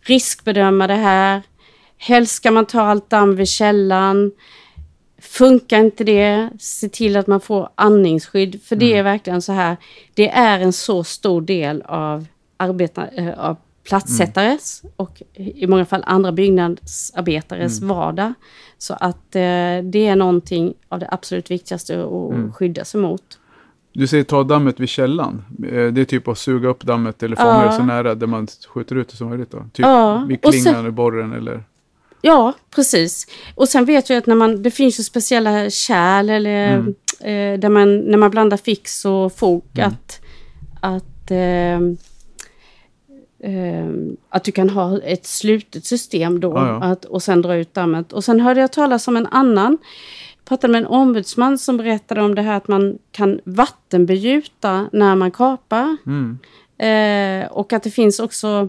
riskbedöma 0.00 0.86
det 0.86 0.94
här. 0.94 1.42
Helst 1.98 2.34
ska 2.34 2.50
man 2.50 2.66
ta 2.66 2.80
allt 2.80 3.10
damm 3.10 3.36
vid 3.36 3.48
källan. 3.48 4.32
Funkar 5.18 5.80
inte 5.80 6.04
det, 6.04 6.50
se 6.58 6.88
till 6.88 7.16
att 7.16 7.26
man 7.26 7.40
får 7.40 7.68
andningsskydd. 7.74 8.62
För 8.62 8.76
det 8.76 8.94
är 8.94 9.02
verkligen 9.02 9.42
så 9.42 9.52
här, 9.52 9.76
det 10.14 10.28
är 10.28 10.60
en 10.60 10.72
så 10.72 11.04
stor 11.04 11.40
del 11.40 11.82
av, 11.82 12.26
arbeta, 12.56 13.08
eh, 13.08 13.38
av 13.38 13.56
platssättares 13.84 14.82
och 14.96 15.22
i 15.34 15.66
många 15.66 15.84
fall 15.84 16.04
andra 16.06 16.32
byggnadsarbetares 16.32 17.80
vardag. 17.80 18.34
Så 18.78 18.94
att 18.94 19.36
eh, 19.36 19.82
det 19.82 20.06
är 20.06 20.16
någonting 20.16 20.74
av 20.88 20.98
det 20.98 21.08
absolut 21.10 21.50
viktigaste 21.50 22.04
att 22.04 22.54
skydda 22.54 22.84
sig 22.84 23.00
mot. 23.00 23.38
Du 23.98 24.06
säger 24.06 24.24
ta 24.24 24.42
dammet 24.42 24.80
vid 24.80 24.88
källan. 24.88 25.44
Eh, 25.72 25.86
Det 25.86 26.00
är 26.00 26.04
typ 26.04 26.28
att 26.28 26.38
suga 26.38 26.68
upp 26.68 26.84
dammet 26.84 27.22
eller 27.22 27.36
fånga 27.36 27.48
Ja. 27.62 27.66
det 27.66 27.72
så 27.72 27.82
nära 27.82 28.14
där 28.14 28.26
man 28.26 28.46
skjuter 28.68 28.96
ut 28.96 29.08
det 29.08 29.16
som 29.16 29.28
möjligt. 29.28 29.50
Då. 29.50 29.58
Typ 29.58 29.86
Ja, 29.86 30.24
vid 30.28 30.42
klingan 30.42 30.74
eller 30.80 30.90
borren 30.90 31.32
eller... 31.32 31.62
Ja, 32.22 32.52
precis. 32.74 33.26
Och 33.54 33.68
sen 33.68 33.84
vet 33.84 34.10
jag 34.10 34.18
att 34.18 34.26
när 34.26 34.34
man, 34.34 34.62
det 34.62 34.70
finns 34.70 34.98
ju 35.00 35.04
speciella 35.04 35.70
kärl 35.70 36.30
eller, 36.30 36.74
Mm. 36.76 36.94
eh, 37.20 37.60
där 37.60 37.68
man, 37.68 37.98
när 37.98 38.18
man 38.18 38.30
blandar 38.30 38.56
fix 38.56 39.04
och 39.04 39.32
fog, 39.32 39.64
Mm. 39.74 39.88
att, 39.88 40.20
att, 40.80 41.30
eh, 41.30 41.74
eh, 43.50 43.86
att 44.28 44.44
du 44.44 44.52
kan 44.52 44.70
ha 44.70 44.98
ett 45.02 45.26
slutet 45.26 45.84
system 45.84 46.40
då 46.40 46.48
Ja, 46.48 46.66
ja. 46.68 46.84
Att, 46.86 47.04
och 47.04 47.22
sen 47.22 47.42
dra 47.42 47.56
ut 47.56 47.74
dammet. 47.74 48.12
Och 48.12 48.24
sen 48.24 48.40
hörde 48.40 48.60
jag 48.60 48.72
talas 48.72 49.08
om 49.08 49.16
en 49.16 49.26
annan, 49.26 49.78
pratade 50.48 50.72
med 50.72 50.78
en 50.80 50.86
ombudsman 50.86 51.58
som 51.58 51.76
berättade 51.76 52.22
om 52.22 52.34
det 52.34 52.42
här 52.42 52.56
att 52.56 52.68
man 52.68 52.98
kan 53.12 53.40
vattenbegjuta 53.44 54.88
när 54.92 55.14
man 55.16 55.30
kapar. 55.30 55.96
Mm. 56.06 56.38
Eh, 56.78 57.48
och 57.52 57.72
att 57.72 57.82
det 57.82 57.90
finns 57.90 58.20
också, 58.20 58.68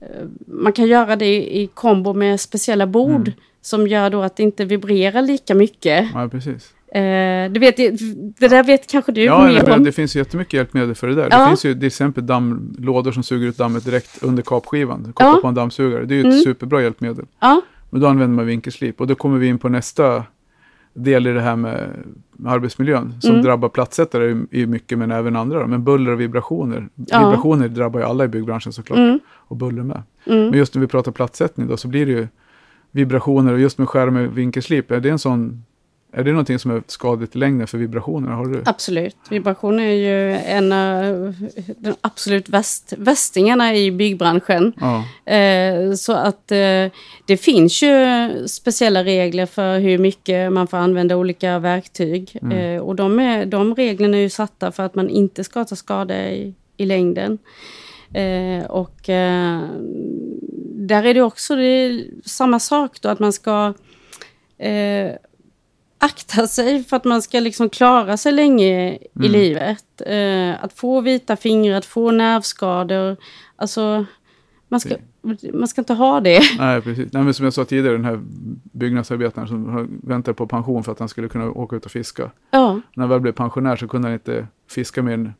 eh, 0.00 0.06
man 0.46 0.72
kan 0.72 0.86
göra 0.86 1.16
det 1.16 1.26
i, 1.26 1.62
i 1.62 1.66
kombo 1.66 2.12
med 2.14 2.40
speciella 2.40 2.86
bord 2.86 3.10
Mm. 3.28 3.32
som 3.60 3.88
gör 3.88 4.10
då 4.10 4.22
att 4.22 4.36
det 4.36 4.42
inte 4.42 4.64
vibrerar 4.64 5.22
lika 5.22 5.54
mycket 5.54 6.08
Ja, 6.14 6.28
precis. 6.28 6.74
Eh, 6.94 7.50
du 7.52 7.60
vet, 7.60 7.76
det, 7.76 8.48
där 8.48 8.62
vet 8.64 8.86
kanske 8.90 9.12
du 9.12 9.22
Ja, 9.24 9.46
mer 9.46 9.70
om. 9.72 9.84
det 9.84 9.92
finns 9.92 10.16
ju 10.16 10.20
jättemycket 10.20 10.52
hjälpmedel 10.54 10.94
för 10.94 11.06
det 11.06 11.14
där. 11.14 11.28
Ja. 11.30 11.38
Det 11.42 11.46
finns 11.48 11.64
ju 11.64 11.74
till 11.74 11.86
exempel 11.86 12.26
damm, 12.26 12.76
lådor 12.78 13.12
som 13.12 13.22
suger 13.22 13.46
ut 13.48 13.56
dammet 13.56 13.84
direkt 13.84 14.22
under 14.22 14.42
kapskivan. 14.42 15.04
Kopplar 15.04 15.26
Ja. 15.28 15.38
på 15.42 15.48
en 15.48 15.54
dammsugare. 15.54 16.04
Det 16.04 16.14
är 16.14 16.16
ju 16.16 16.20
ett 16.20 16.26
Mm. 16.26 16.40
superbra 16.40 16.82
hjälpmedel. 16.82 17.24
Ja, 17.40 17.60
Men 17.90 18.00
då 18.00 18.06
använder 18.06 18.36
man 18.36 18.46
vinkelslip. 18.46 19.00
Och 19.00 19.06
då 19.06 19.14
kommer 19.14 19.38
vi 19.38 19.46
in 19.46 19.58
på 19.58 19.68
nästa 19.68 20.24
del 20.94 21.26
i 21.26 21.32
det 21.32 21.40
här 21.40 21.56
med, 21.56 21.88
arbetsmiljön. 22.46 23.14
Som 23.20 23.30
Mm. 23.30 23.42
drabbar 23.42 23.68
plattsättare 23.68 24.30
i, 24.30 24.62
i 24.62 24.66
mycket, 24.66 24.98
men 24.98 25.10
även 25.10 25.36
andra. 25.36 25.60
Då. 25.60 25.66
Men 25.66 25.84
buller 25.84 26.12
och 26.12 26.20
vibrationer. 26.20 26.88
Ja. 26.94 27.18
Vibrationer 27.28 27.68
drabbar 27.68 28.00
ju 28.00 28.06
alla 28.06 28.24
i 28.24 28.28
byggbranschen 28.28 28.72
såklart. 28.72 28.98
mm, 28.98 29.18
Och 29.28 29.56
buller 29.56 29.82
med. 29.82 30.02
mm. 30.26 30.44
Men 30.50 30.58
just 30.58 30.74
när 30.74 30.80
vi 30.80 30.86
pratar 30.88 31.12
plattsättning 31.12 31.66
då 31.68 31.76
så 31.76 31.88
blir 31.88 32.06
det 32.06 32.12
ju 32.12 32.28
vibrationer 32.90 33.52
och 33.52 33.60
just 33.60 33.78
med 33.78 33.88
skärm 33.88 34.14
med 34.14 34.30
vinkelslip. 34.30 34.90
Är 34.90 35.00
det 35.00 35.10
en 35.10 35.18
sån, 35.18 35.64
är 36.12 36.24
det 36.24 36.30
någonting 36.30 36.58
som 36.58 36.70
är 36.70 36.82
skadligt 36.86 37.36
i 37.36 37.38
längden 37.38 37.66
för 37.66 37.78
vibrationerna? 37.78 38.34
Har 38.34 38.46
du? 38.46 38.62
Absolut. 38.64 39.16
Vibration 39.30 39.80
är 39.80 39.92
ju 39.92 40.32
en 40.36 40.72
av 40.72 41.34
de 41.78 41.94
absolut 42.00 42.48
väst, 42.48 42.94
västingarna 42.98 43.76
i 43.76 43.90
byggbranschen. 43.90 44.72
Ja, 44.80 45.04
Eh, 45.32 45.92
så 45.92 46.12
att 46.12 46.52
eh, 46.52 46.86
det 47.26 47.36
finns 47.40 47.82
ju 47.82 48.48
speciella 48.48 49.04
regler 49.04 49.46
för 49.46 49.78
hur 49.78 49.98
mycket 49.98 50.52
man 50.52 50.66
får 50.66 50.76
använda 50.76 51.16
olika 51.16 51.58
verktyg. 51.58 52.38
Mm. 52.42 52.58
Eh, 52.58 52.82
och 52.82 52.96
de, 52.96 53.18
är, 53.18 53.46
de 53.46 53.74
reglerna 53.74 54.16
är 54.16 54.20
ju 54.20 54.30
satta 54.30 54.72
för 54.72 54.82
att 54.82 54.94
man 54.94 55.10
inte 55.10 55.44
ska 55.44 55.64
ta 55.64 55.76
skada 55.76 56.30
i, 56.30 56.54
i 56.76 56.86
längden. 56.86 57.38
Eh, 58.14 58.64
och 58.66 59.08
eh, 59.08 59.60
där 60.74 61.04
är 61.04 61.14
det 61.14 61.22
också 61.22 61.56
det 61.56 61.64
är 61.64 62.04
samma 62.24 62.58
sak 62.58 63.00
då, 63.00 63.08
att 63.08 63.18
man 63.18 63.32
ska 63.32 63.74
eh, 64.58 65.12
akta 66.02 66.46
sig 66.46 66.84
för 66.84 66.96
att 66.96 67.04
man 67.04 67.22
ska 67.22 67.40
liksom 67.40 67.68
klara 67.70 68.16
sig 68.16 68.32
länge 68.32 68.92
i 68.92 69.08
Mm. 69.16 69.32
livet. 69.32 69.84
Eh, 70.06 70.64
att 70.64 70.72
få 70.72 71.00
vita 71.00 71.36
fingrar, 71.36 71.76
att 71.76 71.84
få 71.84 72.10
nervskador. 72.10 73.16
Alltså, 73.56 74.04
man 74.68 74.80
ska, 74.80 74.94
man 75.52 75.68
ska 75.68 75.80
inte 75.80 75.94
ha 75.94 76.20
det. 76.20 76.40
nej 76.58 76.80
precis. 76.82 77.12
Nej, 77.12 77.22
men 77.22 77.34
som 77.34 77.44
jag 77.44 77.52
sa 77.52 77.64
tidigare, 77.64 77.96
den 77.96 78.04
här 78.04 78.20
byggnadsarbetaren 78.72 79.48
som 79.48 79.88
väntar 80.02 80.32
på 80.32 80.46
pension 80.46 80.84
för 80.84 80.92
att 80.92 80.98
han 80.98 81.08
skulle 81.08 81.28
kunna 81.28 81.50
åka 81.50 81.76
ut 81.76 81.84
och 81.84 81.90
fiska. 81.90 82.30
Ja, 82.50 82.72
När 82.94 83.02
han 83.02 83.08
väl 83.08 83.20
blev 83.20 83.32
pensionär 83.32 83.76
så 83.76 83.88
kunde 83.88 84.08
han 84.08 84.12
inte 84.14 84.46
fiska 84.70 85.02
mer 85.02 85.12
än 85.14 85.32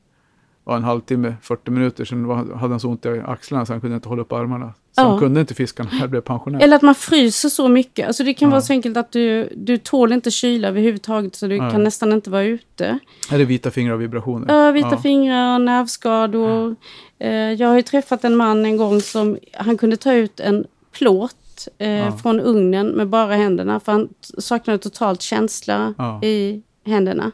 ja, 0.67 0.77
en 0.77 0.85
halvtimme, 0.85 1.35
40 1.43 1.71
minuter. 1.71 2.05
Sen 2.05 2.31
hade 2.31 2.73
han 2.73 2.81
så 2.81 2.89
ont 2.89 3.07
i 3.07 3.23
axlarna 3.27 3.67
så 3.67 3.73
han 3.73 3.81
kunde 3.81 3.97
inte 3.97 4.09
hålla 4.09 4.23
upp 4.23 4.33
armarna. 4.33 4.73
Så 4.95 5.01
Ja. 5.01 5.18
kunde 5.18 5.40
inte 5.40 5.55
fiska 5.55 5.82
när 5.82 5.90
han 5.90 6.11
blev 6.11 6.20
pensionär. 6.20 6.61
eller 6.61 6.76
att 6.76 6.82
man 6.82 6.95
fryser 6.95 7.49
så 7.49 7.68
mycket. 7.68 8.07
Alltså 8.07 8.24
det 8.24 8.34
kan 8.34 8.49
Ja. 8.49 8.51
vara 8.51 8.61
så 8.62 8.72
enkelt 8.72 8.97
att 8.97 9.12
du, 9.12 9.49
du 9.57 9.78
tål 9.78 10.12
inte 10.12 10.30
kyla 10.30 10.68
överhuvudtaget 10.68 11.34
så 11.36 11.47
du 11.47 11.59
Nej. 11.59 11.70
kan 11.72 11.84
nästan 11.84 12.12
inte 12.12 12.30
vara 12.30 12.43
ute. 12.43 12.99
Eller 13.32 13.45
vita 13.45 13.70
fingrar 13.70 13.95
och 13.95 14.01
vibrationer. 14.03 14.55
Ja, 14.55 14.70
vita 14.72 14.88
Ja. 14.90 14.97
fingrar, 15.03 15.59
nervskador. 15.59 16.76
Eh, 17.18 17.30
jag 17.32 17.68
har 17.68 17.76
ju 17.76 17.82
träffat 17.82 18.24
en 18.24 18.36
man 18.36 18.64
en 18.66 18.76
gång 18.76 19.01
som 19.01 19.38
han 19.55 19.76
kunde 19.78 19.97
ta 19.97 20.12
ut 20.12 20.40
en 20.40 20.64
plåt 20.93 21.68
eh, 21.78 21.88
Ja. 21.90 22.12
från 22.22 22.40
ugnen 22.40 22.86
med 22.86 23.09
bara 23.09 23.34
händerna 23.34 23.80
för 23.80 23.93
han 23.93 24.09
saknade 24.38 24.78
totalt 24.78 25.22
känsla 25.22 25.95
Ja. 25.99 26.22
i 26.22 26.62
händerna. 26.86 27.30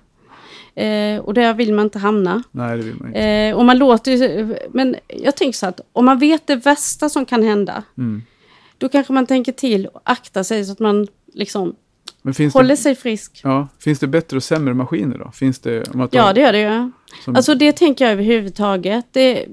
Eh, 0.84 1.18
och 1.20 1.34
där 1.34 1.54
vill 1.54 1.72
man 1.74 1.86
inte 1.86 1.98
hamna. 1.98 2.42
Nej, 2.50 2.76
det 2.76 2.82
vill 2.82 2.94
man 2.94 3.08
inte. 3.08 3.20
Eh, 3.20 3.56
och 3.56 3.64
man 3.64 3.78
låter 3.78 4.12
ju, 4.12 4.56
men 4.72 4.96
jag 5.08 5.36
tänker 5.36 5.58
så 5.58 5.66
att 5.66 5.80
om 5.92 6.04
man 6.04 6.18
vet 6.18 6.46
det 6.46 6.56
värsta 6.56 7.08
som 7.08 7.24
kan 7.26 7.42
hända, 7.42 7.82
Mm. 7.98 8.22
då 8.78 8.88
kanske 8.88 9.12
man 9.12 9.26
tänker 9.26 9.52
till 9.52 9.86
och 9.86 10.00
aktar 10.04 10.42
sig 10.42 10.64
så 10.64 10.72
att 10.72 10.78
man 10.78 11.06
liksom 11.34 11.74
håller 12.52 12.68
det, 12.68 12.76
sig 12.76 12.94
frisk. 12.94 13.40
ja, 13.44 13.68
finns 13.78 13.98
det 13.98 14.06
bättre 14.06 14.36
och 14.36 14.42
sämre 14.42 14.74
maskiner 14.74 15.18
då? 15.18 15.30
Finns 15.30 15.58
det? 15.58 15.94
Om 15.94 16.00
att 16.00 16.14
Ja, 16.14 16.32
det 16.32 16.40
gör 16.40 16.52
det 16.52 16.60
ju. 16.60 16.90
som, 17.24 17.36
Alltså 17.36 17.54
det 17.54 17.72
tänker 17.72 18.04
jag 18.04 18.12
överhuvudtaget. 18.12 19.06
Det, 19.12 19.44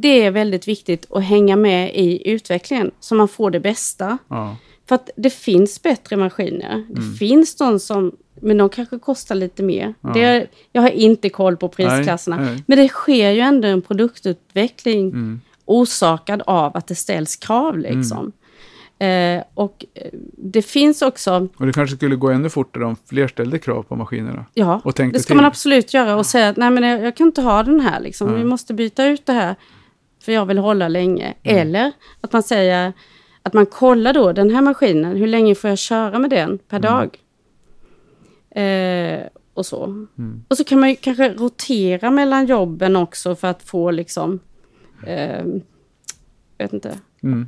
det 0.00 0.22
är 0.24 0.30
väldigt 0.30 0.68
viktigt 0.68 1.06
att 1.10 1.24
hänga 1.24 1.56
med 1.56 1.94
i 1.94 2.30
utvecklingen 2.30 2.90
så 3.00 3.14
man 3.14 3.28
får 3.28 3.50
det 3.50 3.60
bästa. 3.60 4.18
ja, 4.28 4.56
För 4.88 4.94
att 4.94 5.10
det 5.16 5.30
finns 5.30 5.82
bättre 5.82 6.16
maskiner. 6.16 6.84
Det 6.88 7.18
finns 7.18 7.56
de 7.56 7.80
som, 7.80 8.12
men 8.42 8.56
de 8.58 8.68
kanske 8.68 8.98
kostar 8.98 9.34
lite 9.34 9.62
mer. 9.62 9.82
Mm. 9.82 9.94
Ja. 10.02 10.12
Det, 10.12 10.46
jag 10.72 10.82
har 10.82 10.88
inte 10.88 11.28
koll 11.28 11.56
på 11.56 11.68
prisklasserna. 11.68 12.36
Nej, 12.36 12.46
nej. 12.46 12.64
Men 12.66 12.78
det 12.78 12.88
sker 12.88 13.30
ju 13.30 13.40
ändå 13.40 13.68
en 13.68 13.82
produktutveckling 13.82 15.08
mm, 15.08 15.40
orsakad 15.64 16.42
av 16.46 16.76
att 16.76 16.86
det 16.86 16.94
ställs 16.94 17.36
krav 17.36 17.78
liksom. 17.78 18.32
Eh, 18.98 19.42
och 19.54 19.84
eh, 19.94 20.08
det 20.38 20.62
finns 20.62 21.02
också, 21.02 21.48
och 21.56 21.66
det 21.66 21.72
kanske 21.72 21.96
skulle 21.96 22.16
gå 22.16 22.30
ännu 22.30 22.48
fortare 22.48 22.84
om 22.84 22.96
fler 23.08 23.28
ställde 23.28 23.58
krav 23.58 23.82
på 23.82 23.96
maskinerna. 23.96 24.44
ja, 24.54 24.80
Och 24.84 24.92
det 24.92 25.18
ska 25.20 25.26
till. 25.26 25.36
man 25.36 25.44
absolut 25.44 25.94
göra 25.94 26.16
och 26.16 26.26
säga 26.26 26.48
att 26.48 26.56
nej 26.56 26.70
men 26.70 26.82
jag, 26.82 27.02
jag 27.02 27.16
kan 27.16 27.26
inte 27.26 27.42
ha 27.42 27.62
den 27.62 27.80
här 27.80 28.00
liksom. 28.00 28.28
Nej. 28.28 28.38
Vi 28.38 28.44
måste 28.44 28.74
byta 28.74 29.04
ut 29.06 29.26
det 29.26 29.32
här 29.32 29.54
för 30.24 30.32
jag 30.32 30.46
vill 30.46 30.58
hålla 30.58 30.88
länge. 30.88 31.34
Mm. 31.42 31.58
Eller 31.68 31.92
att 32.20 32.32
man 32.32 32.42
säger 32.42 32.92
att 33.42 33.52
man 33.52 33.66
kollar 33.66 34.12
då 34.12 34.32
den 34.32 34.50
här 34.50 34.62
maskinen, 34.62 35.16
hur 35.16 35.26
länge 35.26 35.54
får 35.54 35.70
jag 35.70 35.78
köra 35.78 36.18
med 36.18 36.30
den 36.30 36.58
per 36.68 36.76
Mm. 36.78 36.92
dag? 36.92 37.16
Eh, 38.50 39.20
och 39.54 39.66
så. 39.66 39.84
Mm. 39.84 40.44
Och 40.48 40.56
så 40.56 40.64
kan 40.64 40.80
man 40.80 40.88
ju 40.90 40.96
kanske 40.96 41.28
rotera 41.34 42.10
mellan 42.10 42.46
jobben 42.46 42.96
också 42.96 43.34
för 43.36 43.48
att 43.48 43.62
få 43.62 43.90
liksom, 43.90 44.38
eh, 45.06 45.44
vet 46.58 46.72
inte, 46.72 46.98
Mm. 47.22 47.46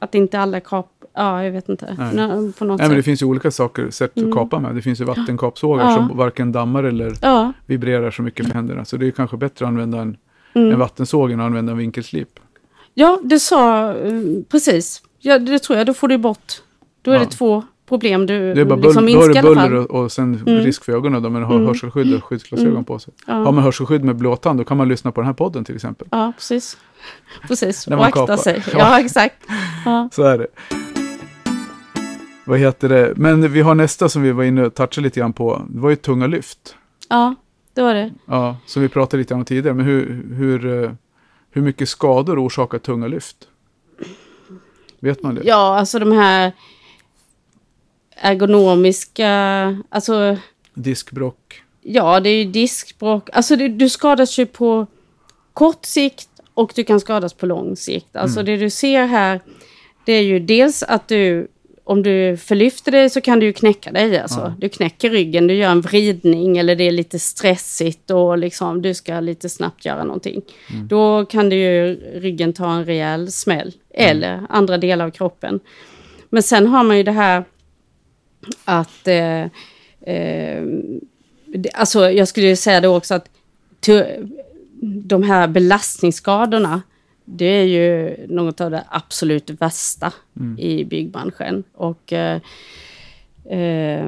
att 0.00 0.14
inte 0.14 0.38
alla 0.40 0.60
kap... 0.60 0.90
Ja, 1.14 1.44
jag 1.44 1.52
vet 1.52 1.68
inte. 1.68 1.94
Nej. 1.98 2.14
Nå- 2.16 2.52
på 2.58 2.64
något 2.64 2.78
Nej, 2.78 2.88
men 2.88 2.96
det 2.96 3.02
sätt. 3.02 3.04
finns 3.04 3.22
ju 3.22 3.26
olika 3.26 3.50
saker, 3.50 3.90
sätt 3.90 4.18
att 4.18 4.32
kapa 4.34 4.58
med. 4.58 4.74
Det 4.74 4.82
finns 4.82 5.00
ju 5.00 5.04
vattenkapsågar 5.04 5.84
Ja. 5.90 5.96
som 5.96 6.16
varken 6.16 6.52
dammar 6.52 6.84
eller 6.84 7.12
Ja, 7.22 7.52
vibrerar 7.66 8.10
så 8.10 8.22
mycket 8.22 8.46
med 8.46 8.56
händerna. 8.56 8.84
Så 8.84 8.96
det 8.96 9.06
är 9.06 9.10
kanske 9.10 9.36
bättre 9.36 9.64
att 9.64 9.68
använda 9.68 9.98
en, 10.00 10.16
Mm. 10.54 10.72
en 10.72 10.78
vattensåg 10.78 11.30
än 11.32 11.40
att 11.40 11.46
använda 11.46 11.72
en 11.72 11.78
vinkelslip. 11.78 12.40
ja, 12.94 13.20
det 13.24 13.38
sa... 13.38 13.92
eh, 13.94 14.12
precis. 14.48 15.02
Ja, 15.18 15.38
det 15.38 15.58
tror 15.58 15.78
jag. 15.78 15.86
Då 15.86 15.94
får 15.94 16.08
du 16.08 16.18
bort... 16.18 16.52
Då 17.02 17.10
är 17.10 17.14
Ja. 17.14 17.20
det 17.24 17.30
två 17.30 17.62
problem 17.88 18.26
du 18.26 18.54
Det 18.54 18.60
är 18.60 18.64
bara 18.64 18.76
bull, 18.76 18.84
liksom 18.84 19.06
då 19.06 19.12
minskar 19.12 19.30
är 19.30 19.34
det 19.34 19.42
buller 19.42 19.74
och, 19.74 19.90
och 20.02 20.12
sen 20.12 20.42
Mm. 20.46 20.62
risk 20.64 20.84
för 20.84 20.92
ögonen 20.92 21.22
då, 21.22 21.30
men 21.30 21.42
har 21.42 21.54
Mm. 21.54 21.66
hörselskydd 21.66 22.14
och 22.14 22.24
skyddsglasögon 22.24 22.72
Mm. 22.72 22.84
på 22.84 22.98
sig. 22.98 23.14
Ja. 23.26 23.32
Har 23.34 23.52
man 23.52 23.64
hörselskydd 23.64 24.04
med 24.04 24.16
blåtand 24.16 24.60
då 24.60 24.64
kan 24.64 24.76
man 24.76 24.88
lyssna 24.88 25.12
på 25.12 25.20
den 25.20 25.26
här 25.26 25.34
podden 25.34 25.64
till 25.64 25.74
exempel. 25.74 26.08
Ja, 26.10 26.32
precis. 26.36 26.76
Precis, 27.48 27.86
och 27.86 28.04
akta 28.06 28.20
kapar. 28.20 28.36
sig. 28.36 28.62
Ja. 28.72 28.78
Ja, 28.78 29.00
exakt. 29.00 29.34
Ja. 29.84 30.08
Så 30.12 30.22
är 30.22 30.38
det. 30.38 30.46
Vad 32.46 32.58
heter 32.58 32.88
det? 32.88 33.12
Men 33.16 33.52
vi 33.52 33.60
har 33.60 33.74
nästa 33.74 34.08
som 34.08 34.22
vi 34.22 34.32
var 34.32 34.44
inne 34.44 34.62
och 34.62 34.74
touchade 34.74 35.00
lite 35.04 35.20
grann 35.20 35.32
på. 35.32 35.62
Det 35.68 35.80
var 35.80 35.90
ju 35.90 35.96
tunga 35.96 36.26
lyft. 36.26 36.74
ja, 37.08 37.34
det 37.74 37.82
var 37.82 37.94
det. 37.94 38.12
Ja, 38.26 38.56
som 38.66 38.82
vi 38.82 38.88
pratade 38.88 39.18
lite 39.20 39.34
om 39.34 39.44
tidigare. 39.44 39.74
Men 39.74 39.86
hur, 39.86 40.24
hur, 40.34 40.82
eh, 40.84 40.90
hur 41.50 41.62
mycket 41.62 41.88
skador 41.88 42.46
orsakar 42.46 42.78
tunga 42.78 43.06
lyft? 43.06 43.36
Vet 45.00 45.22
man 45.22 45.34
det? 45.34 45.40
Ja, 45.44 45.78
alltså 45.78 45.98
de 45.98 46.12
här 46.12 46.52
ergonomiska... 48.20 49.28
Alltså, 49.88 50.36
Diskbrock. 50.74 51.62
ja, 51.82 52.20
det 52.20 52.30
är 52.30 52.44
ju 52.44 52.50
diskbråck. 52.50 53.28
Alltså, 53.32 53.56
det, 53.56 53.68
du 53.68 53.88
skadas 53.88 54.38
ju 54.38 54.46
på 54.46 54.86
kort 55.54 55.84
sikt 55.84 56.28
och 56.54 56.72
du 56.74 56.84
kan 56.84 57.00
skadas 57.00 57.32
på 57.32 57.46
lång 57.46 57.76
sikt. 57.76 58.16
Alltså, 58.16 58.42
det 58.42 58.56
du 58.56 58.70
ser 58.70 59.06
här, 59.06 59.40
det 60.04 60.12
är 60.12 60.22
ju 60.22 60.38
dels 60.38 60.82
att 60.82 61.08
du... 61.08 61.48
Om 61.84 62.02
du 62.02 62.36
förlyfter 62.36 62.92
dig 62.92 63.10
så 63.10 63.20
kan 63.20 63.40
du 63.40 63.46
ju 63.46 63.52
knäcka 63.52 63.92
dig. 63.92 64.18
Alltså. 64.18 64.40
Ja. 64.40 64.54
Du 64.58 64.68
knäcker 64.68 65.10
ryggen, 65.10 65.46
du 65.46 65.54
gör 65.54 65.70
en 65.70 65.80
vridning 65.80 66.58
eller 66.58 66.76
det 66.76 66.84
är 66.84 66.90
lite 66.90 67.18
stressigt 67.18 68.10
och 68.10 68.38
liksom, 68.38 68.82
du 68.82 68.94
ska 68.94 69.20
lite 69.20 69.48
snabbt 69.48 69.84
göra 69.84 70.04
någonting. 70.04 70.42
Då 70.88 71.24
kan 71.24 71.48
du 71.48 71.56
ju 71.56 71.94
ryggen 72.14 72.52
ta 72.52 72.72
en 72.72 72.84
rejäl 72.84 73.32
smäll. 73.32 73.72
Eller 73.94 74.46
andra 74.48 74.78
delar 74.78 75.06
av 75.06 75.10
kroppen. 75.10 75.60
Men 76.30 76.42
sen 76.42 76.66
har 76.66 76.84
man 76.84 76.96
ju 76.96 77.02
det 77.02 77.12
här 77.12 77.44
att... 78.64 79.08
Eh, 79.08 79.44
eh, 80.14 80.64
alltså 81.74 82.10
jag 82.10 82.28
skulle 82.28 82.56
säga 82.56 82.80
det 82.80 82.88
också 82.88 83.14
att 83.14 83.28
de 84.80 85.22
här 85.22 85.48
belastningsskadorna, 85.48 86.82
det 87.24 87.44
är 87.44 87.64
ju 87.64 88.16
något 88.28 88.60
av 88.60 88.70
det 88.70 88.84
absolut 88.88 89.50
värsta 89.50 90.12
i 90.58 90.84
byggbranschen. 90.84 91.64
Och 91.72 92.12
eh, 92.12 92.40
eh, 93.44 94.06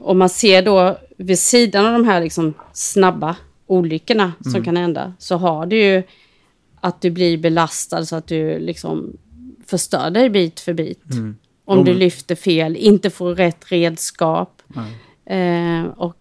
om 0.00 0.18
man 0.18 0.28
ser 0.28 0.62
då 0.62 0.98
vid 1.16 1.38
sidan 1.38 1.86
av 1.86 1.92
de 1.92 2.04
här 2.04 2.20
liksom 2.20 2.54
snabba 2.72 3.36
olyckorna 3.66 4.32
som 4.52 4.64
kan 4.64 4.76
hända, 4.76 5.12
så 5.18 5.36
har 5.36 5.66
du 5.66 5.76
ju 5.76 6.02
att 6.80 7.00
du 7.00 7.10
blir 7.10 7.38
belastad 7.38 8.06
så 8.06 8.16
att 8.16 8.26
du 8.26 8.58
liksom 8.58 9.16
förstör 9.66 10.10
dig 10.10 10.30
bit 10.30 10.60
för 10.60 10.72
bit. 10.72 11.12
Mm. 11.12 11.36
Om 11.64 11.84
du 11.84 11.94
lyfter 11.94 12.34
fel, 12.34 12.76
inte 12.76 13.10
får 13.10 13.34
rätt 13.34 13.72
redskap. 13.72 14.62
Eh, 15.26 15.84
och 15.96 16.16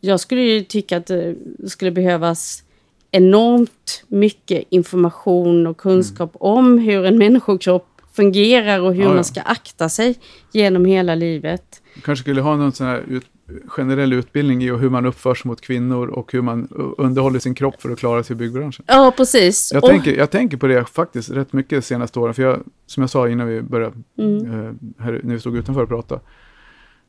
jag 0.00 0.20
skulle 0.20 0.42
ju 0.42 0.62
tycka 0.64 0.96
att 0.96 1.06
det 1.06 1.34
skulle 1.66 1.90
behövas 1.90 2.62
enormt 3.10 4.04
mycket 4.08 4.64
information 4.70 5.66
och 5.66 5.76
kunskap 5.76 6.30
om 6.34 6.78
hur 6.78 7.04
en 7.04 7.18
människokropp 7.18 7.88
fungerar 8.12 8.80
och 8.80 8.94
hur 8.94 9.02
Ja, 9.02 9.08
ja. 9.08 9.14
man 9.14 9.24
ska 9.24 9.40
akta 9.40 9.88
sig 9.88 10.14
genom 10.52 10.84
hela 10.84 11.14
livet. 11.14 11.82
Kanske 12.04 12.22
skulle 12.22 12.40
ha 12.40 12.56
någon 12.56 12.72
sån 12.72 12.86
här 12.86 13.02
ut, 13.08 13.26
generell 13.66 14.12
utbildning 14.12 14.62
i 14.62 14.70
hur 14.70 14.90
man 14.90 15.06
uppför 15.06 15.34
sig 15.34 15.48
mot 15.48 15.60
kvinnor 15.60 16.08
och 16.08 16.32
hur 16.32 16.42
man 16.42 16.68
underhåller 16.98 17.38
sin 17.38 17.54
kropp 17.54 17.82
för 17.82 17.90
att 17.90 17.98
klara 17.98 18.22
sig 18.22 18.34
i 18.34 18.36
byggbranschen. 18.36 18.84
Ja, 18.88 19.12
precis. 19.16 19.70
Jag, 19.72 19.84
Och- 19.84 19.90
tänker, 19.90 20.16
jag 20.16 20.30
tänker 20.30 20.56
på 20.56 20.66
det 20.66 20.84
faktiskt 20.84 21.30
rätt 21.30 21.52
mycket 21.52 21.70
de 21.70 21.82
senaste 21.82 22.18
åren. 22.20 22.34
För 22.34 22.42
jag, 22.42 22.60
som 22.86 23.00
jag 23.00 23.10
sa 23.10 23.28
innan 23.28 23.46
vi 23.48 23.62
började, 23.62 23.94
Mm. 24.18 24.44
eh, 24.46 24.72
här, 25.04 25.20
när 25.24 25.34
vi 25.34 25.40
stod 25.40 25.56
utanför 25.56 25.82
och 25.82 25.88
pratade, 25.88 26.20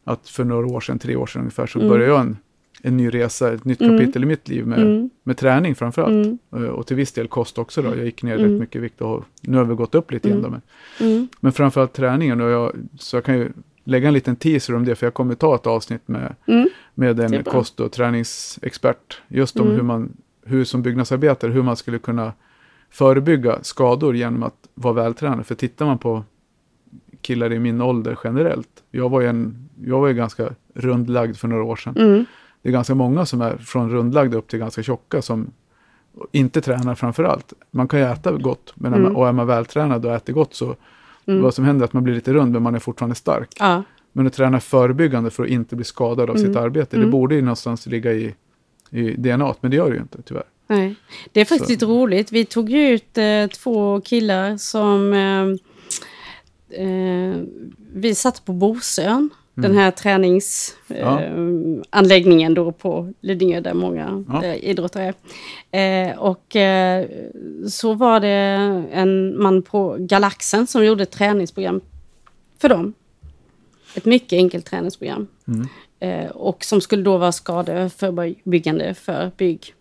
att 0.04 0.30
för 0.30 0.44
några 0.44 0.68
år 0.68 0.80
sedan, 0.82 1.00
tre 1.00 1.16
år 1.16 1.26
sedan 1.28 1.40
ungefär, 1.42 1.68
så 1.68 1.80
Mm. 1.80 1.90
började 1.92 2.12
jag 2.12 2.22
en, 2.22 2.38
en 2.84 2.98
ny 2.98 3.10
resa, 3.10 3.54
ett 3.54 3.66
nytt 3.66 3.82
Mm. 3.82 3.98
kapitel 4.00 4.24
i 4.24 4.26
mitt 4.26 4.48
liv 4.50 4.68
med, 4.68 4.80
Mm. 4.82 5.10
med 5.24 5.38
träning 5.38 5.76
framförallt. 5.76 6.26
Mm. 6.26 6.38
Eh, 6.66 6.70
Och 6.70 6.88
till 6.88 6.96
viss 6.96 7.12
del 7.12 7.28
kost 7.28 7.58
också 7.58 7.82
då. 7.82 7.90
Jag 7.96 8.06
gick 8.06 8.24
ner 8.24 8.36
Mm. 8.40 8.52
rätt 8.52 8.60
mycket 8.60 8.76
i 8.76 8.80
vikt 8.80 9.02
och 9.02 9.24
nu 9.42 9.58
har 9.58 9.64
vi 9.66 9.76
gått 9.76 9.96
upp 9.96 10.12
lite 10.12 10.28
igen 10.30 10.42
då. 10.42 10.50
Men, 10.50 10.62
Mm. 11.00 11.28
men 11.40 11.52
framförallt 11.52 11.94
träningen. 11.94 12.42
Och 12.42 12.50
jag, 12.50 12.72
så 13.00 13.16
jag 13.18 13.24
kan 13.24 13.38
ju 13.38 13.50
lägga 13.90 14.08
en 14.08 14.14
liten 14.14 14.36
teaser 14.36 14.76
om 14.76 14.86
det, 14.86 14.96
för 14.96 15.06
jag 15.06 15.14
kommer 15.14 15.36
ta 15.36 15.56
ett 15.56 15.68
avsnitt 15.68 16.08
med, 16.08 16.36
Mm. 16.46 16.70
med 16.94 17.20
en 17.20 17.32
bra. 17.32 17.42
kost 17.52 17.80
och 17.80 17.92
träningsexpert. 17.92 19.22
Just 19.28 19.60
om 19.60 19.66
Mm. 19.66 19.76
hur 19.78 19.84
man, 19.84 20.18
hur 20.46 20.64
som 20.64 20.82
byggnadsarbetare, 20.82 21.52
hur 21.52 21.62
man 21.64 21.76
skulle 21.76 22.00
kunna 22.00 22.34
förebygga 22.90 23.60
skador 23.62 24.16
genom 24.16 24.44
att 24.44 24.68
vara 24.76 24.94
vältränad. 24.94 25.46
För 25.46 25.56
tittar 25.56 25.86
man 25.86 25.98
på 25.98 26.24
killar 27.22 27.54
i 27.54 27.60
min 27.60 27.82
ålder 27.82 28.18
generellt, 28.24 28.70
jag 28.92 29.10
var 29.10 29.22
ju, 29.22 29.28
en, 29.28 29.70
jag 29.84 30.00
var 30.00 30.08
ju 30.08 30.14
ganska 30.14 30.50
rundlagd 30.74 31.38
för 31.38 31.48
några 31.48 31.64
år 31.64 31.76
sedan. 31.76 31.96
Mm. 31.98 32.26
Det 32.62 32.70
är 32.70 32.74
ganska 32.74 32.96
många 32.96 33.26
som 33.26 33.42
är 33.42 33.58
från 33.58 33.90
rundlagda 33.92 34.38
upp 34.38 34.48
till 34.48 34.60
ganska 34.60 34.84
tjocka 34.84 35.22
som 35.22 35.52
inte 36.32 36.62
tränar 36.62 36.96
framför 36.96 37.24
allt. 37.24 37.54
Man 37.72 37.88
kan 37.88 38.00
ju 38.00 38.06
äta 38.06 38.32
gott, 38.32 38.74
men 38.76 38.94
är 38.94 38.98
man, 38.98 39.06
Mm. 39.06 39.16
och 39.18 39.28
är 39.28 39.32
man 39.32 39.48
vältränad 39.48 40.06
och 40.06 40.14
äter 40.14 40.34
gott 40.34 40.54
så 40.54 40.76
Mm. 41.30 41.42
vad 41.44 41.54
som 41.54 41.66
händer 41.66 41.84
är 41.84 41.86
att 41.88 41.94
man 41.94 42.04
blir 42.04 42.14
lite 42.16 42.34
rund 42.34 42.52
men 42.52 42.64
man 42.64 42.76
är 42.76 42.80
fortfarande 42.80 43.16
stark. 43.16 43.50
Ja. 43.60 43.84
Men 44.12 44.28
att 44.28 44.34
träna 44.34 44.60
förebyggande 44.60 45.30
för 45.30 45.44
att 45.44 45.50
inte 45.50 45.76
bli 45.76 45.86
skadad 45.86 46.30
av 46.30 46.36
sitt 46.36 46.46
Mm. 46.46 46.64
arbete, 46.64 46.90
det 46.96 46.98
Mm. 47.02 47.12
borde 47.12 47.36
ju 47.36 47.42
någonstans 47.42 47.86
ligga 47.86 48.14
i, 48.14 48.36
i 48.92 49.12
DNA, 49.12 49.56
men 49.62 49.72
det 49.72 49.78
gör 49.78 49.90
det 49.90 49.96
ju 49.96 50.02
inte 50.02 50.22
tyvärr. 50.22 50.44
Nej. 50.68 50.96
Det 51.32 51.42
är 51.42 51.46
faktiskt 51.46 51.84
roligt. 51.84 52.32
Vi 52.32 52.46
tog 52.46 52.70
ju 52.70 52.90
ut 52.90 53.18
eh, 53.18 53.48
två 53.48 54.02
killar 54.02 54.58
som 54.58 55.14
eh, 55.14 55.46
eh, 56.82 57.36
vi 57.94 58.16
satte 58.16 58.42
på 58.42 58.54
Bosön. 58.54 59.30
Den 59.62 59.78
här 59.78 59.92
träningsanläggningen 59.92 62.52
Mm. 62.52 62.56
Ja. 62.56 62.62
eh, 62.62 62.66
då 62.66 62.72
på 62.72 63.14
Lidingö 63.22 63.60
där 63.62 63.74
många 63.74 64.24
Ja. 64.30 64.44
eh, 64.46 64.64
idrottare 64.70 65.14
är. 65.72 66.10
Eh, 66.12 66.18
och 66.20 66.56
så 67.70 67.94
var 67.94 68.20
det 68.20 68.30
en 68.92 69.42
man 69.42 69.62
på 69.62 69.96
Galaxen 70.00 70.68
som 70.68 70.86
gjorde 70.86 71.04
ett 71.04 71.12
träningsprogram 71.12 71.82
för 72.58 72.70
dem. 72.70 72.94
Ett 73.96 74.06
mycket 74.06 74.38
enkelt 74.38 74.66
träningsprogram. 74.66 75.28
Mm. 75.48 75.68
Och 76.32 76.64
som 76.64 76.82
skulle 76.82 77.04
då 77.04 77.18
vara 77.18 77.32
skadeförebyggande 77.32 78.94
för 78.94 79.32
bygg. 79.38 79.74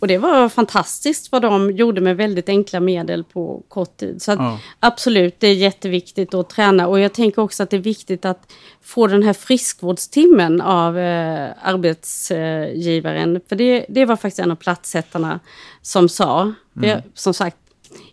Och 0.00 0.08
det 0.08 0.18
var 0.18 0.48
fantastiskt 0.48 1.32
vad 1.32 1.42
de 1.42 1.70
gjorde 1.70 2.00
med 2.00 2.16
väldigt 2.16 2.48
enkla 2.48 2.80
medel 2.80 3.24
på 3.24 3.62
kort 3.68 3.96
tid. 3.96 4.22
Så 4.22 4.30
Ja. 4.32 4.58
absolut, 4.80 5.40
det 5.40 5.46
är 5.48 5.54
jätteviktigt 5.54 6.34
att 6.34 6.50
träna. 6.50 6.86
Och 6.86 7.00
jag 7.00 7.12
tänker 7.12 7.42
också 7.42 7.62
att 7.62 7.70
det 7.70 7.76
är 7.76 7.80
viktigt 7.80 8.24
att 8.24 8.52
få 8.82 9.06
den 9.06 9.22
här 9.22 9.32
friskvårdstimmen 9.32 10.60
av 10.60 10.98
eh, 10.98 11.48
arbetsgivaren. 11.62 13.40
För 13.48 13.56
det, 13.56 13.86
det 13.88 14.04
var 14.04 14.16
faktiskt 14.16 14.38
en 14.38 14.50
av 14.50 14.56
platssättarna 14.56 15.40
som 15.82 16.08
sa, 16.08 16.52
Mm. 16.76 16.90
jag, 16.90 17.02
som 17.14 17.34
sagt, 17.34 17.56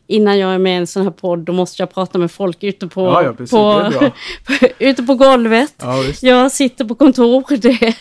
innan 0.07 0.39
jag 0.39 0.53
är 0.53 0.57
med 0.57 0.73
i 0.73 0.75
en 0.75 0.87
sån 0.87 1.03
här 1.03 1.11
podd, 1.11 1.39
då 1.39 1.53
måste 1.53 1.81
jag 1.81 1.93
prata 1.93 2.17
med 2.17 2.31
folk 2.31 2.63
ute 2.63 2.87
på, 2.87 3.01
Ja, 3.01 3.23
ja, 3.23 3.33
precis. 3.33 3.51
på, 3.51 4.67
ute 4.79 5.03
på 5.03 5.15
golvet. 5.15 5.73
Ja. 5.77 6.03
Jag 6.21 6.51
sitter 6.51 6.85
på 6.85 6.95
kontor. 6.95 7.43
Det. 7.57 7.95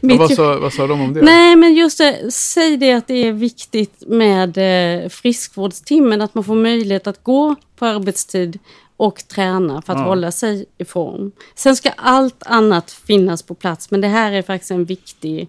Mitt 0.00 0.18
vad, 0.18 0.30
sa, 0.30 0.58
vad 0.58 0.72
sa 0.72 0.86
de 0.86 1.00
om 1.00 1.14
det? 1.14 1.22
Nej, 1.22 1.56
men 1.56 1.74
just 1.74 1.98
det, 1.98 2.32
säg 2.32 2.76
det 2.76 2.92
att 2.92 3.06
det 3.06 3.14
är 3.26 3.32
viktigt 3.32 4.02
med 4.06 4.58
eh, 5.04 5.08
friskvårdstimmen, 5.08 6.20
att 6.20 6.34
man 6.34 6.44
får 6.44 6.54
möjlighet 6.54 7.06
att 7.06 7.22
gå 7.22 7.54
på 7.76 7.86
arbetstid 7.86 8.58
och 8.96 9.28
träna 9.28 9.82
för 9.82 9.92
att 9.92 10.04
hålla 10.04 10.32
sig 10.32 10.66
i 10.78 10.84
form. 10.84 11.32
Sen 11.54 11.76
ska 11.76 11.90
allt 11.96 12.42
annat 12.46 12.90
finnas 12.90 13.42
på 13.42 13.54
plats, 13.54 13.90
men 13.90 14.00
det 14.00 14.08
här 14.08 14.32
är 14.32 14.42
faktiskt 14.42 14.70
en 14.70 14.84
viktig 14.84 15.48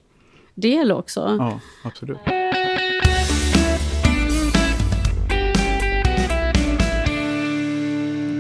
del 0.55 0.91
också. 0.91 1.35
Ja, 1.39 1.59
absolut. 1.83 2.17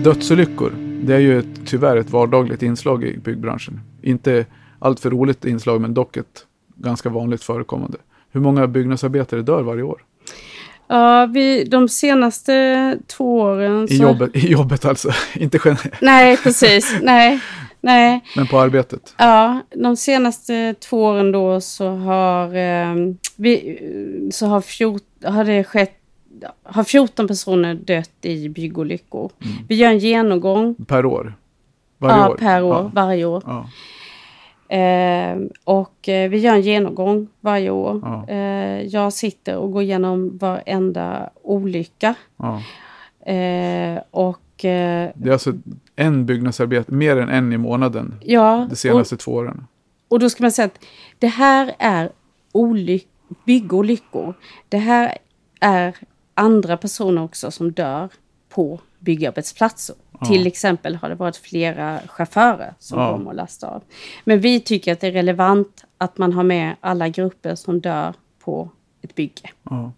Dödsolyckor, 0.03 0.73
det 1.03 1.15
är 1.15 1.19
ju 1.19 1.39
ett, 1.39 1.45
tyvärr 1.65 1.97
ett 1.97 2.09
vardagligt 2.09 2.63
inslag 2.63 3.03
i 3.03 3.17
byggbranschen. 3.17 3.81
Inte 4.01 4.45
allt 4.79 4.99
för 4.99 5.09
roligt 5.09 5.45
inslag, 5.45 5.81
men 5.81 5.93
dock 5.93 6.17
ett 6.17 6.45
ganska 6.75 7.09
vanligt 7.09 7.43
förekommande. 7.43 7.97
Hur 8.31 8.41
många 8.41 8.67
byggnadsarbetare 8.67 9.41
dör 9.41 9.61
varje 9.61 9.83
år? 9.83 10.01
Ja, 10.87 11.25
vi, 11.33 11.63
de 11.63 11.89
senaste 11.89 12.97
två 13.07 13.39
åren... 13.39 13.85
I, 13.89 13.97
så- 13.97 14.03
jobbet, 14.03 14.35
I 14.35 14.51
jobbet 14.51 14.85
alltså, 14.85 15.11
inte 15.35 15.59
generellt, 15.65 16.01
Nej, 16.01 16.37
precis. 16.37 16.95
nej, 17.01 17.39
nej. 17.81 18.23
men 18.35 18.47
på 18.47 18.59
arbetet. 18.59 19.13
Ja, 19.17 19.59
de 19.75 19.97
senaste 19.97 20.75
två 20.79 21.03
åren 21.05 21.31
då 21.31 21.61
så 21.61 21.89
har, 21.89 22.45
eh, 22.55 22.95
vi, 23.35 23.79
så 24.33 24.45
har, 24.47 24.61
fjort, 24.61 25.03
har 25.23 25.43
det 25.45 25.63
skett 25.63 25.98
har 26.63 26.83
14 26.83 27.27
personer 27.27 27.73
dött 27.75 28.11
i 28.21 28.49
byggolyckor. 28.49 29.31
Vi 29.67 29.75
gör 29.75 29.89
en 29.89 29.97
genomgång 29.99 30.75
Per 30.87 31.05
år? 31.05 31.33
Varje 31.97 32.17
ja, 32.17 32.29
år? 32.29 32.35
per 32.35 32.63
år, 32.63 32.75
Ja. 32.75 32.91
varje 32.93 33.25
år. 33.25 33.43
Ja. 33.45 33.69
Eh, 34.69 35.37
och 35.63 36.09
eh, 36.09 36.29
vi 36.29 36.37
gör 36.37 36.53
en 36.55 36.61
genomgång 36.61 37.27
varje 37.41 37.69
år. 37.69 38.01
Ja. 38.03 38.27
Eh, 38.33 38.81
jag 38.81 39.13
sitter 39.13 39.57
och 39.57 39.71
går 39.71 39.81
igenom 39.83 40.37
varenda 40.37 41.29
olycka. 41.43 42.15
Ja. 42.37 42.61
Eh, 43.33 43.99
och 44.11 44.65
eh, 44.65 45.09
Det 45.15 45.29
är 45.29 45.31
alltså 45.31 45.53
en 45.95 46.25
byggnadsarbete, 46.25 46.93
mer 46.93 47.17
än 47.17 47.29
en 47.29 47.53
i 47.53 47.57
månaden 47.57 48.15
ja, 48.21 48.67
de 48.69 48.75
senaste 48.75 49.17
två 49.17 49.31
åren. 49.31 49.67
Och 50.07 50.19
då 50.19 50.29
ska 50.29 50.43
man 50.43 50.51
säga 50.51 50.65
att 50.65 50.79
det 51.19 51.27
här 51.27 51.71
är 51.79 52.09
olyck- 52.53 53.07
byggolyckor. 53.45 54.33
Det 54.69 54.77
här 54.77 55.17
är 55.61 55.95
andra 56.39 56.77
personer 56.77 57.23
också 57.23 57.51
som 57.51 57.71
dör 57.71 58.09
på 58.49 58.79
byggarbetsplatser. 58.99 59.95
Till 60.27 60.47
exempel 60.47 60.95
har 60.95 61.09
det 61.09 61.15
varit 61.15 61.37
flera 61.37 61.99
chaufförer 62.07 62.73
som 62.79 62.99
Ja. 62.99 63.11
kommer 63.11 63.29
och 63.29 63.35
lastar 63.35 63.67
av. 63.67 63.83
Men 64.23 64.39
vi 64.39 64.59
tycker 64.59 64.93
att 64.93 64.99
det 64.99 65.07
är 65.07 65.11
relevant 65.11 65.85
att 65.97 66.17
man 66.17 66.33
har 66.33 66.43
med 66.43 66.75
alla 66.81 67.09
grupper 67.09 67.55
som 67.55 67.79
dör 67.79 68.13
på 68.43 68.69
ett 69.01 69.15
bygge. 69.15 69.49
Ja. 69.69 69.91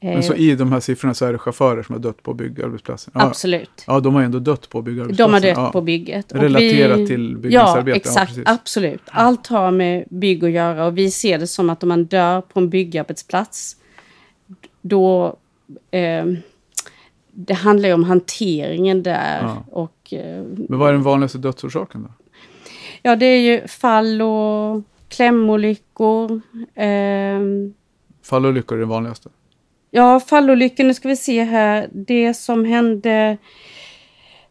Eh, 0.00 0.12
Men 0.12 0.22
så 0.22 0.34
i 0.34 0.54
de 0.54 0.72
här 0.72 0.80
siffrorna 0.80 1.14
så 1.14 1.24
är 1.26 1.32
det 1.32 1.38
chaufförer 1.38 1.82
som 1.82 1.92
har 1.94 2.00
dött 2.00 2.22
på 2.22 2.34
byggarbetsplatsen? 2.34 3.12
Ja, 3.14 3.22
Absolut. 3.22 3.84
ja 3.86 4.00
de 4.00 4.14
har 4.14 4.22
ändå 4.22 4.38
dött 4.38 4.68
på 4.68 4.82
byggarbetsplatsen. 4.82 5.30
De 5.30 5.34
har 5.34 5.40
dött 5.40 5.64
ja. 5.66 5.72
på 5.72 5.80
bygget. 5.80 6.32
Och 6.32 6.38
Relaterat 6.40 7.06
till 7.06 7.36
byggnadsarbete, 7.38 7.88
Ja, 7.90 7.90
ja, 7.90 7.96
exakt. 7.96 8.28
precis. 8.28 8.44
absolut. 8.46 9.02
Allt 9.06 9.46
har 9.46 9.70
med 9.70 10.04
bygg 10.10 10.44
att 10.44 10.50
göra 10.50 10.86
och 10.86 10.98
vi 10.98 11.10
ser 11.10 11.38
det 11.38 11.46
som 11.46 11.70
att 11.70 11.82
om 11.82 11.88
man 11.88 12.04
dör 12.04 12.40
på 12.40 12.60
en 12.60 12.70
byggarbetsplats 12.70 13.76
då 14.82 15.36
eh, 15.90 16.24
det 17.30 17.54
handlar 17.54 17.88
ju 17.88 17.94
om 17.94 18.04
hanteringen 18.04 19.02
där. 19.02 19.42
Ja. 19.42 19.64
Och, 19.70 20.12
eh, 20.14 20.42
Men 20.68 20.78
vad 20.78 20.88
är 20.88 20.92
den 20.92 21.02
vanligaste 21.02 21.38
dödsorsaken 21.38 22.02
då? 22.02 22.08
ja, 23.02 23.16
det 23.16 23.26
är 23.26 23.40
ju 23.40 23.68
fall 23.68 24.22
och 24.22 24.82
klämolyckor. 25.08 26.40
Eh, 26.74 27.40
Fallolyckor 28.22 28.76
är 28.76 28.80
det 28.80 28.86
vanligaste. 28.86 29.28
Ja, 29.90 30.20
fallolyckor, 30.20 30.84
nu 30.84 30.94
ska 30.94 31.08
vi 31.08 31.16
se 31.16 31.42
här. 31.44 31.88
Det 31.92 32.34
som 32.34 32.64
hände 32.64 33.36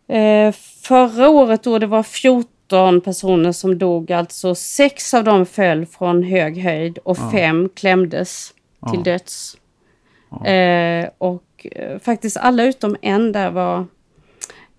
eh, 0.08 0.52
förra 0.84 1.30
året 1.30 1.64
då 1.64 1.80
det 1.80 1.88
var 1.88 2.04
14 2.04 3.02
personer 3.02 3.52
som 3.52 3.78
dog, 3.78 4.12
alltså 4.12 4.56
sex 4.56 5.14
av 5.14 5.24
dem 5.24 5.46
föll 5.46 5.86
från 5.86 6.24
hög 6.24 6.58
höjd 6.58 6.98
och 6.98 7.18
Ja. 7.20 7.32
fem 7.32 7.70
klämdes 7.76 8.54
till 8.92 9.00
Ja. 9.06 9.12
döds. 9.12 9.58
Ja. 10.44 10.46
Eh, 10.46 11.10
och 11.18 11.68
eh, 11.72 12.00
faktiskt 12.00 12.38
alla 12.38 12.64
utom 12.64 12.96
en 13.02 13.32
där 13.32 13.52
var 13.52 13.86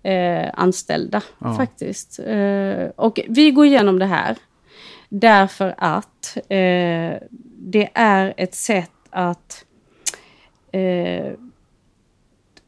eh, 0.02 0.50
anställda 0.54 1.22
Ja. 1.38 1.54
faktiskt. 1.54 2.18
Eh, 2.18 2.86
och 2.96 3.20
vi 3.28 3.50
går 3.50 3.66
igenom 3.66 3.98
det 3.98 4.06
här 4.06 4.36
därför 5.08 5.74
att 5.78 6.36
eh, 6.36 7.12
det 7.58 7.88
är 7.94 8.34
ett 8.36 8.54
sätt 8.54 8.90
att 9.10 9.64
eh, 10.72 11.32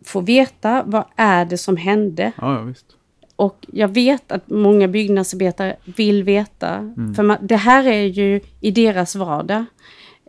få 0.05 0.21
veta 0.21 0.83
vad 0.87 1.05
är 1.17 1.45
det 1.45 1.59
som 1.59 1.77
hände. 1.77 2.33
Ja. 2.41 2.67
Och 3.37 3.67
jag 3.73 3.89
vet 3.89 4.33
att 4.33 4.49
många 4.51 4.89
byggnadsarbetare 4.89 5.77
vill 5.85 6.23
veta. 6.25 6.95
För 7.17 7.23
man, 7.23 7.37
det 7.41 7.57
här 7.57 7.85
är 7.87 8.05
ju 8.05 8.41
i 8.61 8.71
deras 8.71 9.17
vardag. 9.17 9.65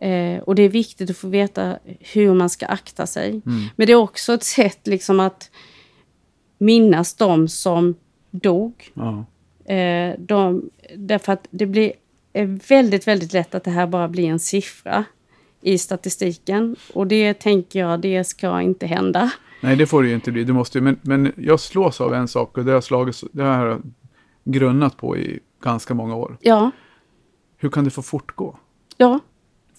Eh, 0.02 0.42
och 0.42 0.54
det 0.54 0.62
är 0.62 0.68
viktigt 0.68 1.10
att 1.10 1.16
få 1.16 1.28
veta 1.28 1.78
hur 2.00 2.34
man 2.34 2.50
ska 2.50 2.66
akta 2.66 3.06
sig. 3.06 3.40
Men 3.76 3.86
det 3.86 3.92
är 3.92 3.96
också 3.96 4.34
ett 4.34 4.44
sätt 4.44 4.86
liksom 4.86 5.20
att 5.20 5.50
minnas 6.58 7.14
de 7.14 7.48
som 7.48 7.94
dog. 8.30 8.90
Ja. 8.94 9.24
Eh, 9.74 10.14
de, 10.18 10.70
därför 10.96 11.32
att 11.32 11.46
det 11.50 11.66
blir 11.66 11.92
är 12.32 12.58
väldigt, 12.68 13.08
väldigt 13.08 13.32
lätt 13.32 13.54
att 13.54 13.64
det 13.64 13.70
här 13.70 13.86
bara 13.86 14.08
blir 14.08 14.28
en 14.28 14.38
siffra 14.38 15.04
i 15.60 15.78
statistiken. 15.78 16.76
Och 16.94 17.06
det 17.06 17.34
tänker 17.34 17.78
jag, 17.78 18.00
det 18.00 18.24
ska 18.24 18.60
inte 18.60 18.86
hända. 18.86 19.32
Nej, 19.60 19.76
det 19.76 19.86
får 19.86 20.02
det 20.02 20.08
ju 20.08 20.14
inte 20.14 20.32
bli. 20.32 20.44
Det 20.44 20.52
måste 20.52 20.80
men, 20.80 20.98
men 21.02 21.32
jag 21.36 21.60
slås 21.60 22.00
av 22.00 22.14
en 22.14 22.28
sak 22.28 22.58
och 22.58 22.64
det 22.64 22.72
har, 22.72 22.80
slagit, 22.80 23.22
det 23.32 23.42
har 23.42 23.66
jag 23.66 23.82
grunnat 24.44 24.96
på 24.96 25.16
i 25.16 25.40
ganska 25.62 25.94
många 25.94 26.16
år. 26.16 26.36
Ja, 26.40 26.70
Hur 27.56 27.70
kan 27.70 27.84
det 27.84 27.90
få 27.90 28.02
fortgå? 28.02 28.58
ja, 28.96 29.20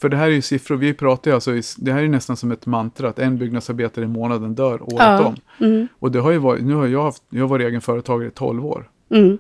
För 0.02 0.10
det 0.10 0.18
här 0.18 0.28
är 0.28 0.32
ju 0.32 0.42
siffror, 0.42 0.76
vi 0.78 0.94
pratar 0.94 1.32
ju 1.32 1.36
alltså, 1.36 1.56
i- 1.56 1.62
det 1.78 1.92
här 1.94 2.04
är 2.04 2.08
nästan 2.08 2.38
som 2.38 2.52
ett 2.52 2.66
mantra 2.66 3.10
att 3.10 3.20
en 3.20 3.38
byggnadsarbetare 3.38 4.06
i 4.06 4.08
månaden 4.08 4.56
dör 4.56 4.82
året 4.82 4.94
Ja. 5.00 5.26
om. 5.26 5.36
mm, 5.66 5.88
Och 6.00 6.12
det 6.12 6.20
har 6.20 6.32
ju 6.32 6.38
varit, 6.38 6.64
nu 6.64 6.74
har 6.74 6.88
jag 6.88 7.04
haft, 7.04 7.24
jag 7.30 7.44
har 7.44 7.48
varit 7.48 7.68
egen 7.68 7.82
företagare 7.82 8.28
i 8.28 8.32
12 8.32 8.66
år. 8.66 8.90
mm, 9.10 9.38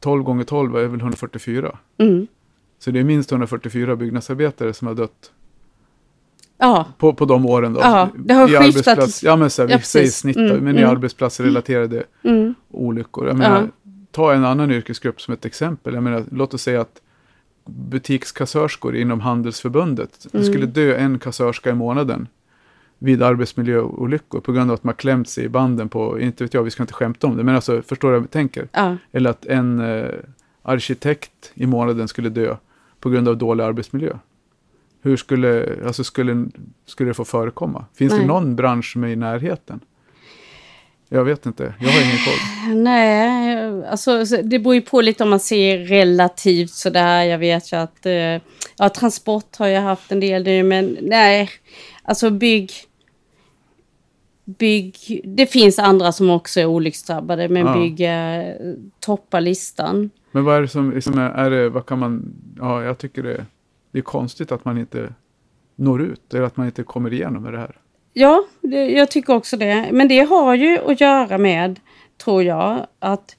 12 0.00 0.22
gånger 0.22 0.44
12 0.44 0.76
är 0.76 0.86
väl 0.86 1.00
144. 1.00 1.78
mm. 1.98 2.26
Så 2.78 2.90
det 2.90 3.00
är 3.00 3.04
minst 3.04 3.28
1144 3.28 3.96
byggnadsarbetare 3.96 4.72
som 4.72 4.86
har 4.86 4.94
dött 4.94 5.30
Ja, 6.58 6.86
på, 6.98 7.12
på 7.14 7.24
de 7.24 7.46
åren 7.46 7.72
då. 7.72 7.80
Ja, 7.80 8.08
det 8.16 8.34
har 8.34 8.48
I 8.68 8.72
skiftat. 8.72 9.22
Ja 9.22 9.36
men 9.36 9.50
så 9.50 9.62
här, 9.62 9.66
vi 9.66 9.72
Ja, 9.74 9.80
säger 9.80 10.06
snitt, 10.08 10.36
Mm, 10.36 10.56
men 10.64 10.76
i 10.76 10.80
mm. 10.80 10.90
arbetsplatsrelaterade 10.90 12.04
mm, 12.22 12.54
olyckor. 12.70 13.26
Jag 13.26 13.36
menar, 13.36 13.60
Ja. 13.62 13.90
ta 14.10 14.32
en 14.34 14.44
annan 14.44 14.70
yrkesgrupp 14.70 15.20
som 15.20 15.34
ett 15.34 15.44
exempel. 15.44 15.94
Jag 15.94 16.02
menar, 16.02 16.24
låt 16.30 16.54
oss 16.54 16.62
säga 16.62 16.80
att 16.80 17.00
butikskassörskor 17.64 18.96
inom 18.96 19.20
Handelsförbundet, 19.20 20.26
det 20.32 20.44
skulle 20.44 20.64
Mm. 20.64 20.72
dö 20.72 20.96
en 20.96 21.18
kassörska 21.18 21.70
i 21.70 21.74
månaden 21.74 22.28
vid 22.98 23.22
arbetsmiljöolyckor 23.22 24.40
på 24.40 24.52
grund 24.52 24.70
av 24.70 24.74
att 24.74 24.84
man 24.84 24.94
klämt 24.94 25.28
sig 25.28 25.44
i 25.44 25.48
banden 25.48 25.88
på, 25.88 26.20
inte 26.20 26.44
vet 26.44 26.54
jag, 26.54 26.62
vi 26.62 26.70
ska 26.70 26.82
inte 26.82 26.94
skämta 26.94 27.26
om 27.26 27.36
det, 27.36 27.42
men 27.44 27.54
alltså 27.54 27.82
förstår 27.82 28.08
du 28.08 28.14
vad 28.14 28.22
jag 28.22 28.30
tänker? 28.30 28.68
ja, 28.72 28.96
Eller 29.12 29.30
att 29.30 29.46
en 29.46 29.80
eh, 29.80 30.06
arkitekt 30.62 31.50
i 31.54 31.66
månaden 31.66 32.08
skulle 32.08 32.28
dö 32.28 32.56
på 33.00 33.10
grund 33.10 33.28
av 33.28 33.36
dålig 33.38 33.64
arbetsmiljö. 33.64 34.12
Hur 35.02 35.16
skulle, 35.16 35.78
alltså 35.86 36.04
skulle, 36.04 36.46
skulle 36.86 37.10
det 37.10 37.14
få 37.14 37.24
förekomma? 37.24 37.84
Finns 37.94 38.12
det 38.12 38.18
Nej. 38.18 38.26
någon 38.26 38.56
bransch 38.56 38.92
som 38.92 39.04
är 39.04 39.08
i 39.08 39.16
närheten? 39.16 39.80
Jag 41.12 41.24
vet 41.24 41.46
inte, 41.46 41.74
jag 41.80 41.88
har 41.88 42.04
ingen 42.04 42.18
koll. 42.24 42.74
nej, 42.82 43.86
alltså 43.86 44.26
så 44.26 44.36
det 44.42 44.58
beror 44.58 44.74
ju 44.74 44.80
på 44.82 45.00
lite 45.00 45.24
om 45.24 45.30
man 45.30 45.40
ser 45.40 45.78
relativt 45.78 46.70
sådär. 46.70 47.22
Jag 47.22 47.38
vet 47.38 47.72
ju 47.72 47.76
att, 47.76 48.06
eh, 48.06 48.12
ja, 48.78 48.88
transport 48.96 49.56
har 49.56 49.66
jag 49.66 49.82
haft 49.82 50.12
en 50.12 50.20
del 50.20 50.44
nu, 50.44 50.62
men 50.62 50.98
nej, 51.02 51.50
alltså 52.02 52.30
bygg, 52.30 52.70
bygg, 54.44 55.20
det 55.24 55.46
finns 55.46 55.78
andra 55.78 56.12
som 56.12 56.30
också 56.30 56.60
är 56.60 56.66
olycksdrabbade, 56.66 57.48
men 57.48 57.66
Ja. 57.66 57.74
bygg 57.74 58.00
eh, 58.00 58.54
toppar 59.00 59.40
listan. 59.40 60.10
Men 60.32 60.44
vad 60.44 60.56
är 60.56 60.60
det 60.62 60.68
som 60.68 60.90
liksom 60.90 61.18
är, 61.18 61.30
är 61.30 61.50
det, 61.50 61.68
vad 61.68 61.86
kan 61.86 61.98
man, 61.98 62.34
ja 62.58 62.82
jag 62.84 62.98
tycker 62.98 63.22
det, 63.22 63.46
det 63.92 63.98
är 63.98 64.02
konstigt 64.02 64.52
att 64.52 64.64
man 64.64 64.78
inte 64.78 65.14
når 65.76 66.02
ut, 66.02 66.34
eller 66.34 66.44
att 66.44 66.56
man 66.56 66.66
inte 66.66 66.82
kommer 66.82 67.12
igenom 67.12 67.42
med 67.42 67.52
det 67.52 67.58
här. 67.58 67.76
Ja, 68.12 68.44
det, 68.60 68.90
jag 68.90 69.10
tycker 69.10 69.34
också 69.34 69.56
det. 69.56 69.88
Men 69.92 70.08
det 70.08 70.20
har 70.20 70.54
ju 70.54 70.78
att 70.90 71.00
göra 71.00 71.38
med, 71.38 71.80
tror 72.24 72.42
jag, 72.42 72.86
att 72.98 73.36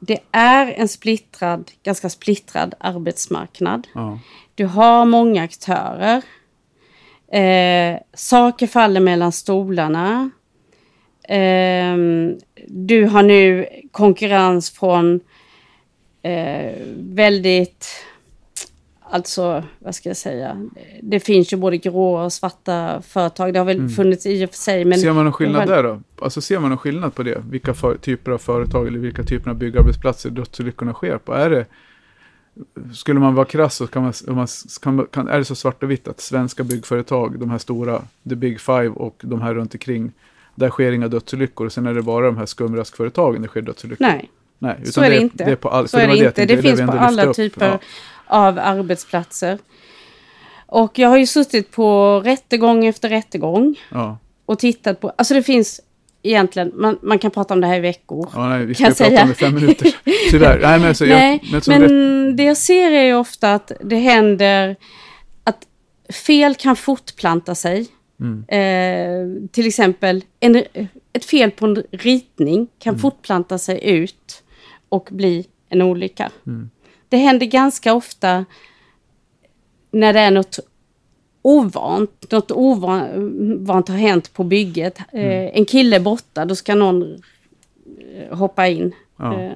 det 0.00 0.18
är 0.32 0.72
en 0.76 0.88
splittrad, 0.88 1.70
ganska 1.82 2.08
splittrad 2.08 2.74
arbetsmarknad. 2.80 3.86
Ja, 3.94 4.18
Du 4.54 4.64
har 4.66 5.04
många 5.04 5.42
aktörer. 5.42 6.22
Eh, 7.32 7.98
saker 8.14 8.66
faller 8.66 9.00
mellan 9.00 9.32
stolarna. 9.32 10.30
Ehm, 11.28 12.38
du 12.66 13.04
har 13.04 13.22
nu 13.22 13.66
konkurrens 13.90 14.70
från 14.70 15.20
eh, 16.22 16.72
väldigt, 16.96 17.86
alltså 19.10 19.64
vad 19.78 19.94
ska 19.94 20.08
jag 20.08 20.16
säga, 20.16 20.68
det 21.02 21.20
finns 21.20 21.52
ju 21.52 21.56
både 21.56 21.76
grå 21.76 22.24
och 22.24 22.32
svarta 22.32 23.02
företag. 23.02 23.52
Det 23.52 23.58
har 23.58 23.66
väl 23.66 23.88
funnits 23.88 24.26
i 24.26 24.44
och 24.44 24.50
för 24.50 24.56
sig. 24.56 24.84
Men 24.84 24.98
ser 24.98 25.12
man 25.12 25.24
någon 25.24 25.32
skillnad 25.32 25.68
där 25.68 25.82
då? 25.82 26.00
Alltså 26.22 26.40
ser 26.40 26.58
man 26.58 26.68
någon 26.68 26.78
skillnad 26.78 27.14
på 27.14 27.22
det? 27.22 27.42
Vilka 27.50 27.74
för, 27.74 27.96
typer 27.96 28.32
av 28.32 28.38
företag 28.38 28.86
eller 28.86 28.98
vilka 28.98 29.22
typer 29.22 29.50
av 29.50 29.56
byggarbetsplatser 29.56 30.30
dödsolyckorna 30.30 30.92
sker 30.92 31.18
på? 31.18 31.32
Är 31.32 31.50
det, 31.50 31.66
skulle 32.94 33.20
man 33.20 33.34
vara 33.34 33.46
krass 33.46 33.74
så 33.74 33.86
kan 33.86 34.02
man, 34.02 34.12
man, 34.26 34.46
kan, 34.82 35.06
kan, 35.10 35.28
är 35.28 35.38
det 35.38 35.44
så 35.44 35.54
svart 35.54 35.82
och 35.82 35.90
vitt 35.90 36.08
att 36.08 36.20
svenska 36.20 36.64
byggföretag, 36.64 37.38
de 37.38 37.50
här 37.50 37.58
stora, 37.58 38.02
the 38.28 38.34
big 38.34 38.60
five 38.60 38.88
och 38.88 39.20
de 39.20 39.40
här 39.40 39.54
runt 39.54 39.74
omkring, 39.74 40.12
där 40.54 40.70
sker 40.70 40.92
inga 40.92 41.08
dödsolyckor 41.08 41.66
och 41.66 41.72
sen 41.72 41.86
är 41.86 41.94
det 41.94 42.02
bara 42.02 42.26
de 42.26 42.36
här 42.36 42.46
skumraskföretagen 42.46 43.42
det 43.42 43.48
sker 43.48 43.62
dödsolyckor? 43.62 44.04
Nej, 44.04 44.30
Nej, 44.58 44.76
så 44.84 45.00
är 45.00 45.10
det, 45.10 45.16
är, 45.16 45.20
inte. 45.20 45.44
Det 45.44 45.50
är 45.50 45.56
på 45.56 45.68
all, 45.68 45.88
så 45.88 45.96
var 45.98 46.06
det 46.06 46.14
jag 46.14 46.26
inte. 46.26 46.46
Det 46.46 46.56
vi 46.56 46.62
finns 46.62 46.80
på 46.80 46.92
alla 46.92 47.34
typer 47.34 47.66
Ja. 47.66 47.78
Av 48.28 48.58
arbetsplatser. 48.58 49.58
Och 50.66 50.98
jag 50.98 51.08
har 51.08 51.16
ju 51.18 51.26
suttit 51.26 51.70
på 51.70 52.20
rättegång 52.24 52.86
efter 52.86 53.08
rättegång 53.08 53.74
Ja. 53.90 54.18
och 54.46 54.58
tittat 54.58 55.00
på, 55.00 55.12
alltså 55.16 55.34
det 55.34 55.42
finns 55.42 55.80
egentligen, 56.22 56.72
man, 56.74 56.98
man 57.02 57.18
kan 57.18 57.30
prata 57.30 57.54
om 57.54 57.60
det 57.60 57.66
här 57.66 57.76
i 57.76 57.80
veckor. 57.80 58.28
Ja, 58.34 58.48
nej, 58.48 58.66
vi 58.66 58.74
Kan 58.74 58.94
ska 58.94 59.04
ju 59.10 59.16
prata 59.16 59.16
säga. 59.16 59.22
om 59.22 59.28
det 59.28 59.32
i 59.32 59.36
fem 59.36 59.54
minuter. 59.54 59.94
Tyvärr. 60.30 60.58
Nej, 60.62 60.78
men, 60.78 60.88
alltså, 60.88 61.04
Nej, 61.04 61.40
jag, 61.42 61.52
men, 61.52 61.60
som 61.60 61.74
men 61.74 62.36
det 62.36 62.42
jag 62.44 62.56
ser 62.56 62.90
är 62.92 63.02
ju 63.04 63.14
ofta 63.14 63.54
att 63.54 63.72
det 63.80 63.96
händer 63.96 64.76
att 65.44 65.66
fel 66.14 66.54
kan 66.54 66.76
fortplanta 66.76 67.54
sig. 67.54 67.86
Mm. 68.20 68.44
Eh, 68.48 69.48
till 69.50 69.66
exempel 69.66 70.24
en, 70.40 70.62
ett 71.12 71.24
fel 71.24 71.50
på 71.50 71.66
en 71.66 71.82
ritning 71.90 72.66
kan 72.78 72.90
Mm. 72.94 73.00
fortplanta 73.00 73.58
sig 73.58 73.84
ut 73.90 74.42
och 74.88 75.08
bli 75.12 75.46
en 75.68 75.82
olycka. 75.82 76.30
Mm. 76.46 76.70
Det 77.08 77.16
händer 77.16 77.46
ganska 77.46 77.94
ofta 77.94 78.44
när 79.90 80.12
det 80.12 80.20
är 80.20 80.30
något 80.30 80.58
ovant, 81.42 82.30
något 82.30 82.50
ovant 82.50 83.88
har 83.88 83.96
hänt 83.96 84.32
på 84.32 84.44
bygget. 84.44 84.98
Mm. 85.12 85.30
Eh, 85.30 85.50
en 85.58 85.64
kille 85.64 85.96
är 85.96 86.00
borta, 86.00 86.44
då 86.44 86.54
ska 86.54 86.74
någon 86.74 87.22
eh, 88.14 88.36
hoppa 88.36 88.68
in 88.68 88.92
Ja. 89.16 89.40
eh, 89.40 89.52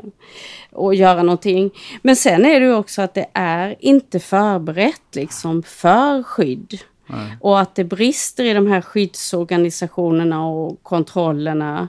och 0.70 0.94
göra 0.94 1.22
någonting. 1.22 1.70
Men 2.02 2.16
sen 2.16 2.44
är 2.44 2.60
det 2.60 2.74
också 2.74 3.02
att 3.02 3.14
det 3.14 3.26
är 3.32 3.76
inte 3.78 4.20
förberett 4.20 5.14
liksom 5.14 5.62
för 5.62 6.22
skydd. 6.22 6.78
Nej. 7.06 7.36
Och 7.40 7.60
att 7.60 7.74
det 7.74 7.84
brister 7.84 8.44
i 8.44 8.54
de 8.54 8.66
här 8.66 8.80
skyddsorganisationerna 8.80 10.46
och 10.46 10.82
kontrollerna. 10.82 11.88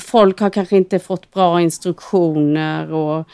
Folk 0.00 0.40
har 0.40 0.50
kanske 0.50 0.76
inte 0.76 0.98
fått 0.98 1.30
bra 1.30 1.60
instruktioner 1.60 2.92
och 2.92 3.28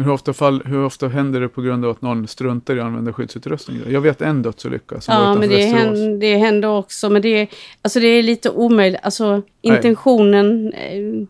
Men 0.00 0.06
hur 0.06 0.12
ofta, 0.14 0.32
fall, 0.32 0.62
hur 0.64 0.84
ofta 0.84 1.08
händer 1.08 1.40
det 1.40 1.48
på 1.48 1.62
grund 1.62 1.84
av 1.84 1.90
att 1.90 2.02
någon 2.02 2.26
struntar 2.26 2.76
i 2.76 2.80
att 2.80 2.86
använda 2.86 3.12
skyddsutrustning? 3.12 3.80
Jag 3.88 4.00
vet 4.00 4.22
en 4.22 4.42
dödsolycka 4.42 5.00
som 5.00 5.14
var 5.14 5.22
Ja, 5.22 5.30
utanför 5.30 5.40
men 5.40 5.48
det 5.48 5.56
Västerås. 5.56 5.82
händer, 5.98 6.20
det 6.20 6.36
händer 6.36 6.68
också. 6.68 7.10
Men 7.10 7.22
det 7.22 7.28
är, 7.28 7.48
alltså 7.82 8.00
det 8.00 8.06
är 8.06 8.22
lite 8.22 8.50
omöjligt. 8.50 9.00
Alltså 9.02 9.42
intentionen... 9.62 10.72
Eh, 10.72 11.26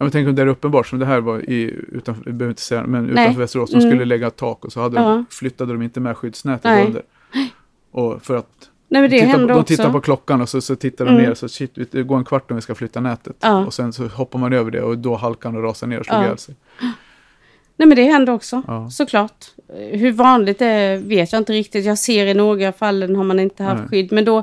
Ja, 0.00 0.04
men 0.04 0.10
tänk 0.10 0.28
om 0.28 0.34
det 0.34 0.42
är 0.42 0.46
uppenbart, 0.46 0.86
som 0.86 0.98
det 0.98 1.06
här 1.06 1.20
var 1.20 1.50
i, 1.50 1.74
utanför, 1.92 2.22
jag 2.26 2.34
behöver 2.34 2.50
inte 2.52 2.62
säga, 2.62 2.84
men 2.86 3.04
Nej. 3.06 3.12
utanför 3.24 3.40
Västerås, 3.40 3.70
de 3.70 3.76
Mm. 3.78 3.90
skulle 3.90 4.04
lägga 4.04 4.26
ett 4.26 4.36
tak 4.36 4.64
och 4.64 4.72
så 4.72 4.80
hade 4.80 4.96
Ja. 5.00 5.02
de, 5.08 5.26
flyttade 5.30 5.72
de 5.72 5.82
inte 5.82 6.00
med 6.00 6.16
skyddsnätet 6.16 6.64
Nej. 6.64 6.86
under. 6.86 7.02
Och 7.90 8.22
för 8.22 8.36
att 8.36 8.68
nej, 8.88 9.02
men 9.02 9.10
det 9.10 9.16
de, 9.16 9.20
tittar 9.20 9.32
på, 9.32 9.38
händer 9.38 9.54
de 9.54 9.60
också. 9.60 9.66
tittar 9.76 9.92
på 9.92 10.00
klockan 10.00 10.40
och 10.40 10.48
så, 10.48 10.60
så 10.60 10.76
tittar 10.76 11.04
de 11.04 11.10
Mm. 11.14 11.22
ner, 11.24 11.34
så 11.34 11.48
shit, 11.48 11.72
det 11.90 12.02
går 12.02 12.16
en 12.18 12.24
kvart 12.24 12.50
om 12.50 12.56
vi 12.56 12.60
ska 12.62 12.74
flytta 12.74 13.00
nätet. 13.00 13.36
Ja. 13.40 13.66
Och 13.66 13.74
sen 13.74 13.92
så 13.92 14.06
hoppar 14.06 14.38
man 14.38 14.52
över 14.52 14.70
det 14.70 14.82
och 14.82 14.98
då 14.98 15.16
halkar 15.16 15.56
och 15.56 15.62
rasar 15.62 15.86
ner 15.86 16.00
och 16.00 16.06
slår 16.06 16.18
Ja. 16.18 16.24
ihjäl 16.24 16.38
sig. 16.38 16.54
Nej, 17.78 17.88
men 17.88 17.96
det 17.96 18.02
händer 18.04 18.32
också. 18.32 18.62
Ja. 18.66 18.90
Såklart. 18.90 19.44
Hur 19.92 20.12
vanligt 20.12 20.58
det 20.58 20.66
är 20.66 20.96
vet 20.98 21.32
jag 21.32 21.40
inte 21.40 21.52
riktigt. 21.52 21.84
Jag 21.84 21.98
ser 21.98 22.26
i 22.26 22.34
några 22.34 22.72
fallen 22.72 23.16
har 23.16 23.24
man 23.24 23.40
inte 23.40 23.62
haft 23.62 23.80
Nej. 23.80 23.88
skydd. 23.88 24.12
Men 24.12 24.24
då, 24.24 24.42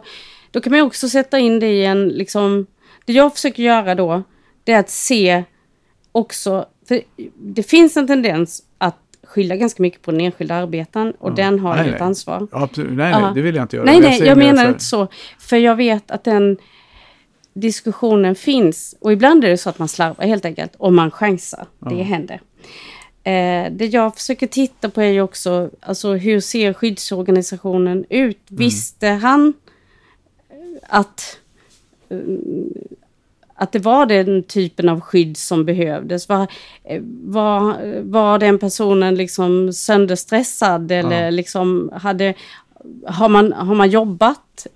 då 0.52 0.62
kan 0.62 0.72
man 0.72 0.82
också 0.82 1.10
sätta 1.10 1.40
in 1.40 1.60
det 1.60 1.68
i 1.68 1.86
en, 1.86 2.08
liksom... 2.08 2.66
Det 3.06 3.14
jag 3.14 3.34
försöker 3.34 3.64
göra 3.64 3.96
då, 3.96 4.24
det 4.64 4.72
är 4.72 4.80
att 4.80 4.90
se 4.90 5.44
också... 6.12 6.66
För 6.88 7.02
det 7.38 7.64
finns 7.64 7.98
en 7.98 8.08
tendens 8.08 8.64
att 8.78 8.98
skylla 9.24 9.56
ganska 9.56 9.82
mycket 9.84 10.02
på 10.02 10.12
den 10.12 10.22
enskilda 10.22 10.56
arbetaren 10.56 11.12
och 11.20 11.30
Ja. 11.30 11.34
den 11.36 11.60
har 11.60 11.76
Nej, 11.76 11.84
ju 11.86 11.90
nej. 11.92 11.96
ett 11.96 12.02
ansvar. 12.02 12.48
Absolut. 12.52 12.92
Nej, 12.94 13.12
nej, 13.22 13.32
det 13.36 13.42
vill 13.42 13.56
jag 13.56 13.64
inte 13.64 13.76
göra. 13.76 13.86
Nej, 13.86 14.00
nej, 14.00 14.24
jag 14.24 14.38
mer 14.38 14.46
menar 14.46 14.64
så 14.64 14.70
inte 14.70 14.84
så. 14.84 15.08
För 15.40 15.58
jag 15.58 15.76
vet 15.76 16.12
att 16.12 16.24
den 16.24 16.58
diskussionen 17.54 18.36
finns. 18.36 18.96
Och 19.02 19.14
ibland 19.14 19.44
är 19.46 19.50
det 19.50 19.58
så 19.58 19.70
att 19.70 19.80
man 19.80 19.88
slarvar 19.88 20.26
helt 20.26 20.46
enkelt. 20.46 20.76
Och 20.78 20.94
man 20.94 21.12
chansar. 21.12 21.66
Det 21.80 21.96
Ja. 21.96 22.04
händer. 22.04 22.42
Eh, 23.26 23.72
det 23.72 23.86
jag 23.86 24.16
försöker 24.16 24.48
titta 24.48 24.90
på 24.90 25.02
är 25.02 25.12
ju 25.12 25.22
också, 25.22 25.70
alltså 25.80 26.14
hur 26.14 26.40
ser 26.40 26.74
skyddsorganisationen 26.74 28.06
ut? 28.10 28.40
Visste 28.48 29.08
han 29.08 29.54
att, 30.90 31.40
eh, 32.10 32.18
att 33.56 33.72
det 33.72 33.80
var 33.80 34.06
den 34.06 34.44
typen 34.44 34.90
av 34.90 35.02
skydd 35.02 35.38
som 35.38 35.66
behövdes? 35.66 36.30
Var, 36.30 36.48
eh, 36.84 37.02
var, 37.24 37.78
var 38.02 38.40
den 38.40 38.60
personen 38.60 39.16
liksom 39.16 39.74
sönderstressad 39.74 40.92
eller 40.92 41.24
Ja. 41.24 41.30
liksom 41.30 41.92
hade, 41.94 42.34
har 43.08 43.30
man, 43.30 43.54
har 43.54 43.76
man 43.76 43.90
jobbat 43.90 44.68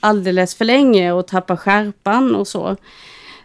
alldeles 0.00 0.54
för 0.54 0.64
länge 0.64 1.12
och 1.12 1.26
tappar 1.26 1.56
skärpan 1.56 2.34
och 2.36 2.48
så? 2.48 2.76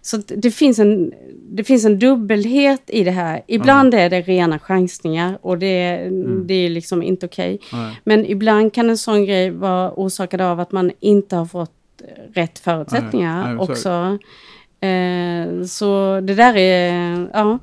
Så 0.02 0.18
det 0.18 0.52
finns, 0.52 0.80
en, 0.80 1.14
det 1.50 1.64
finns 1.64 1.86
en 1.86 2.00
dubbelhet 2.00 2.82
i 2.88 3.04
det 3.04 3.12
här. 3.12 3.42
Ibland 3.48 3.94
är 3.94 4.10
det 4.10 4.22
rena 4.22 4.60
chansningar 4.60 5.38
och 5.42 5.58
det, 5.58 6.10
det 6.46 6.54
är 6.54 6.70
liksom 6.70 7.04
inte 7.04 7.26
okej. 7.26 7.60
Nej. 7.74 8.02
Men 8.04 8.26
ibland 8.26 8.74
kan 8.74 8.90
en 8.90 8.98
sån 8.98 9.26
grej 9.26 9.50
vara 9.50 9.92
orsakad 9.92 10.42
av 10.42 10.60
att 10.60 10.72
man 10.72 10.92
inte 11.00 11.36
har 11.36 11.46
fått 11.46 11.72
rätt 12.34 12.60
förutsättningar 12.60 13.44
Nej, 13.44 13.56
nej, 13.56 13.68
det. 13.68 13.74
också. 13.74 14.18
Eh, 14.80 15.66
så 15.66 16.20
det 16.22 16.36
där 16.36 16.58
är, 16.58 17.30
ja. 17.34 17.60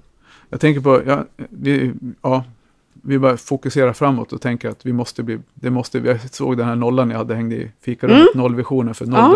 Jag 0.50 0.60
tänker 0.60 0.80
på, 0.80 1.02
ja, 1.06 1.24
vi, 1.36 1.92
ja, 2.22 2.44
vi 2.92 3.18
bara 3.18 3.36
fokuserar 3.36 3.92
framåt 3.92 4.32
och 4.32 4.40
tänker 4.40 4.68
att 4.68 4.86
vi 4.86 4.92
måste 4.92 5.22
bli, 5.22 5.38
det 5.54 5.70
måste, 5.70 5.98
jag 5.98 6.30
såg 6.30 6.56
den 6.56 6.66
här 6.66 6.76
nollan 6.76 7.10
jag 7.10 7.18
hade 7.18 7.34
hängd 7.34 7.52
i 7.52 7.70
fikarummet, 7.80 8.34
nollvisionen 8.34 8.94
för 8.94 9.06
noll 9.06 9.18
Mm. 9.20 9.30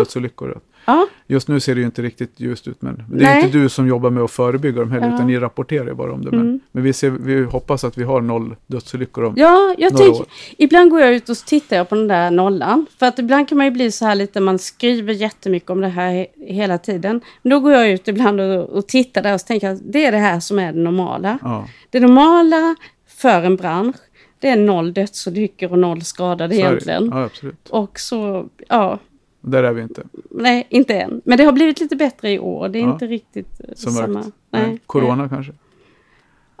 Ja. 0.53 0.59
Ja. 0.85 1.07
Just 1.27 1.47
nu 1.47 1.59
ser 1.59 1.75
det 1.75 1.79
ju 1.81 1.85
inte 1.85 2.01
riktigt 2.01 2.39
ljust 2.39 2.67
ut, 2.67 2.81
men 2.81 2.95
det 3.09 3.25
är 3.25 3.33
Nej. 3.35 3.45
inte 3.45 3.57
du 3.57 3.69
som 3.69 3.87
jobbar 3.87 4.09
med 4.09 4.23
att 4.23 4.31
förebygga 4.31 4.79
dem 4.79 4.91
heller, 4.91 5.01
Ja. 5.03 5.07
Mm. 5.07 5.15
utan 5.15 5.27
ni 5.27 5.39
rapporterar 5.39 5.85
ju 5.87 5.93
bara 5.93 6.13
om 6.13 6.25
det. 6.25 6.31
Men, 6.31 6.59
men 6.71 6.83
vi, 6.83 6.93
ser, 6.93 7.09
vi 7.09 7.43
hoppas 7.43 7.83
att 7.83 7.97
vi 7.97 8.03
har 8.03 8.21
noll 8.21 8.55
dödsolyckor 8.67 9.23
om 9.23 9.33
Ja, 9.37 9.75
jag 9.77 9.93
några 9.93 10.11
år. 10.11 10.25
ibland 10.57 10.91
går 10.91 11.01
jag 11.01 11.13
ut 11.15 11.29
och 11.29 11.37
tittar 11.37 11.83
på 11.83 11.95
den 11.95 12.07
där 12.07 12.31
nollan. 12.31 12.85
För 12.99 13.05
att 13.05 13.19
ibland 13.19 13.49
kan 13.49 13.57
man 13.57 13.65
ju 13.65 13.71
bli 13.71 13.91
så 13.91 14.05
här 14.05 14.15
lite, 14.15 14.39
man 14.39 14.59
skriver 14.59 15.13
jättemycket 15.13 15.69
om 15.69 15.81
det 15.81 15.87
här 15.87 16.11
he- 16.13 16.27
hela 16.53 16.77
tiden. 16.77 17.21
Men 17.41 17.49
då 17.49 17.59
går 17.59 17.71
jag 17.71 17.89
ut 17.89 18.07
ibland 18.07 18.41
och, 18.41 18.69
och 18.69 18.87
tittar 18.87 19.21
där 19.23 19.33
och 19.33 19.41
så 19.41 19.47
tänker 19.47 19.69
att 19.69 19.79
det 19.93 20.05
är 20.05 20.11
det 20.11 20.17
här 20.17 20.39
som 20.39 20.59
är 20.59 20.73
det 20.73 20.79
normala. 20.79 21.37
Ja, 21.41 21.67
Det 21.89 21.99
normala 21.99 22.75
för 23.07 23.43
en 23.43 23.55
bransch, 23.55 23.95
det 24.39 24.49
är 24.49 24.55
noll 24.57 24.93
dödsolyckor 24.93 25.71
och 25.71 25.79
noll 25.79 26.01
skadade 26.01 26.55
egentligen. 26.55 27.11
Ja. 27.13 27.29
Och 27.69 27.99
så, 27.99 28.45
ja, 28.69 28.99
Där 29.47 29.63
är 29.63 29.73
vi 29.73 29.81
inte. 29.81 30.03
nej, 30.31 30.67
inte 30.69 30.93
än. 30.95 31.21
Men 31.25 31.37
det 31.37 31.43
har 31.43 31.51
blivit 31.51 31.79
lite 31.79 31.95
bättre 31.95 32.31
i 32.31 32.39
år. 32.39 32.69
Det 32.69 32.79
är 32.79 32.83
Ja. 32.83 32.93
inte 32.93 33.07
riktigt 33.07 33.61
samma. 33.75 34.07
mörkt. 34.07 34.29
Nej. 34.51 34.79
Corona 34.85 35.29
kanske. 35.29 35.53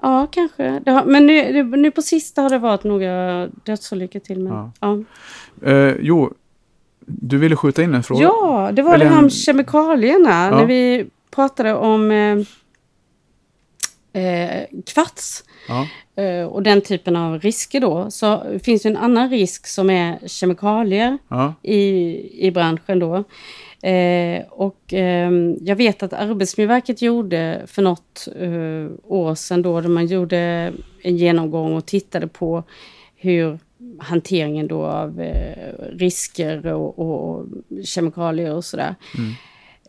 Ja, 0.01 0.27
kanske. 0.31 0.63
Har, 0.85 1.05
men 1.05 1.25
nu, 1.25 1.63
nu, 1.63 1.91
på 1.91 2.01
sista 2.01 2.41
har 2.41 2.49
det 2.49 2.57
varit 2.59 2.83
några 2.83 3.47
dödsolyckor 3.47 4.19
till. 4.19 4.39
Men, 4.39 4.53
Ja. 4.53 4.71
ja. 4.79 5.03
Eh, 5.71 5.95
jo, 5.99 6.33
du 7.05 7.37
ville 7.37 7.55
skjuta 7.55 7.83
in 7.83 7.93
en 7.93 8.03
fråga. 8.03 8.21
Ja, 8.23 8.69
det 8.73 8.81
var 8.81 8.93
Eller 8.93 9.05
det 9.05 9.11
här 9.11 9.17
en- 9.17 9.23
med 9.23 9.33
kemikalierna. 9.33 10.49
När 10.49 10.65
vi 10.65 11.05
pratade 11.31 11.73
om 11.73 12.11
eh, 12.11 12.37
eh, 14.15 14.63
kvarts 14.85 15.43
Ja, 15.67 15.87
eh, 16.23 16.45
och 16.45 16.63
den 16.63 16.81
typen 16.81 17.15
av 17.15 17.39
risker 17.39 17.79
då. 17.79 18.11
Så 18.11 18.43
finns 18.63 18.83
det 18.83 18.89
en 18.89 18.97
annan 18.97 19.29
risk 19.29 19.67
som 19.67 19.89
är 19.89 20.27
kemikalier 20.27 21.17
ja, 21.27 21.53
i, 21.61 22.47
i 22.47 22.51
branschen 22.51 22.99
då. 22.99 23.23
Eh, 23.89 24.43
och 24.49 24.93
eh, 24.93 25.31
jag 25.61 25.75
vet 25.75 26.03
att 26.03 26.13
Arbetsmiljöverket 26.13 27.01
gjorde 27.01 27.61
för 27.67 27.81
något 27.81 28.27
eh, 28.39 29.11
år 29.11 29.35
sedan 29.35 29.61
då, 29.61 29.81
där 29.81 29.89
man 29.89 30.05
gjorde 30.05 30.73
en 31.01 31.17
genomgång 31.17 31.73
och 31.73 31.85
tittade 31.85 32.27
på 32.27 32.63
hur 33.15 33.59
hanteringen 33.99 34.67
då 34.67 34.85
av 34.85 35.21
eh, 35.21 35.73
risker 35.91 36.73
och, 36.73 36.99
och 36.99 37.45
kemikalier 37.83 38.53
och 38.53 38.65
sådär. 38.65 38.95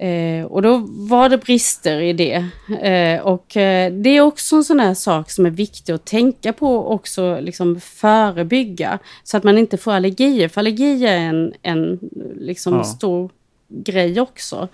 Eh, 0.01 0.45
och 0.47 0.63
då 0.63 0.77
var 0.89 1.29
det 1.29 1.39
brister 1.39 2.01
i 2.01 2.13
det. 2.13 2.45
Eh, 2.83 3.21
och 3.21 3.57
eh, 3.57 3.93
det 3.93 4.11
är 4.11 4.21
också 4.21 4.57
en 4.57 4.65
sån 4.65 4.81
här 4.81 4.95
sak 4.95 5.31
som 5.31 5.47
är 5.47 5.51
viktig 5.51 5.93
att 5.93 6.05
tänka 6.05 6.53
på 6.53 6.77
och 6.77 6.93
också 6.95 7.41
liksom 7.41 7.81
förebygga. 7.81 8.99
Så 9.25 9.37
att 9.37 9.45
man 9.45 9.59
inte 9.59 9.77
får 9.77 9.93
allergier. 9.93 10.49
För 10.49 10.61
allergier 10.61 11.13
är 11.13 11.19
en, 11.19 11.53
en 11.63 11.99
liksom 12.37 12.75
Ja. 12.75 12.85
stor 12.85 13.31
grej 13.69 14.21
också. 14.21 14.69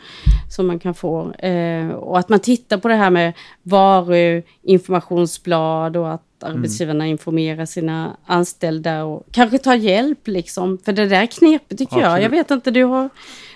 Som 0.50 0.66
man 0.66 0.78
kan 0.78 0.94
få. 0.94 1.32
Eh, 1.32 1.88
och 1.88 2.18
att 2.18 2.28
man 2.28 2.40
tittar 2.40 2.78
på 2.78 2.88
det 2.88 2.94
här 2.94 3.10
med 3.10 3.32
varuinformationsblad 3.62 5.96
och 5.96 6.12
att 6.12 6.22
arbetsgivarna 6.44 7.06
informerar 7.06 7.66
sina 7.66 8.16
anställda 8.26 9.04
och 9.04 9.22
kanske 9.30 9.58
tar 9.58 9.74
hjälp 9.74 10.28
liksom. 10.28 10.78
För 10.84 10.92
det 10.92 11.06
där 11.06 11.22
är 11.22 11.26
knepigt 11.26 11.78
tycker 11.78 11.96
jag. 11.96 12.04
Absolut. 12.04 12.22
Jag 12.22 12.30
vet 12.30 12.50
inte, 12.50 12.70
du 12.70 12.84
har, 12.84 13.08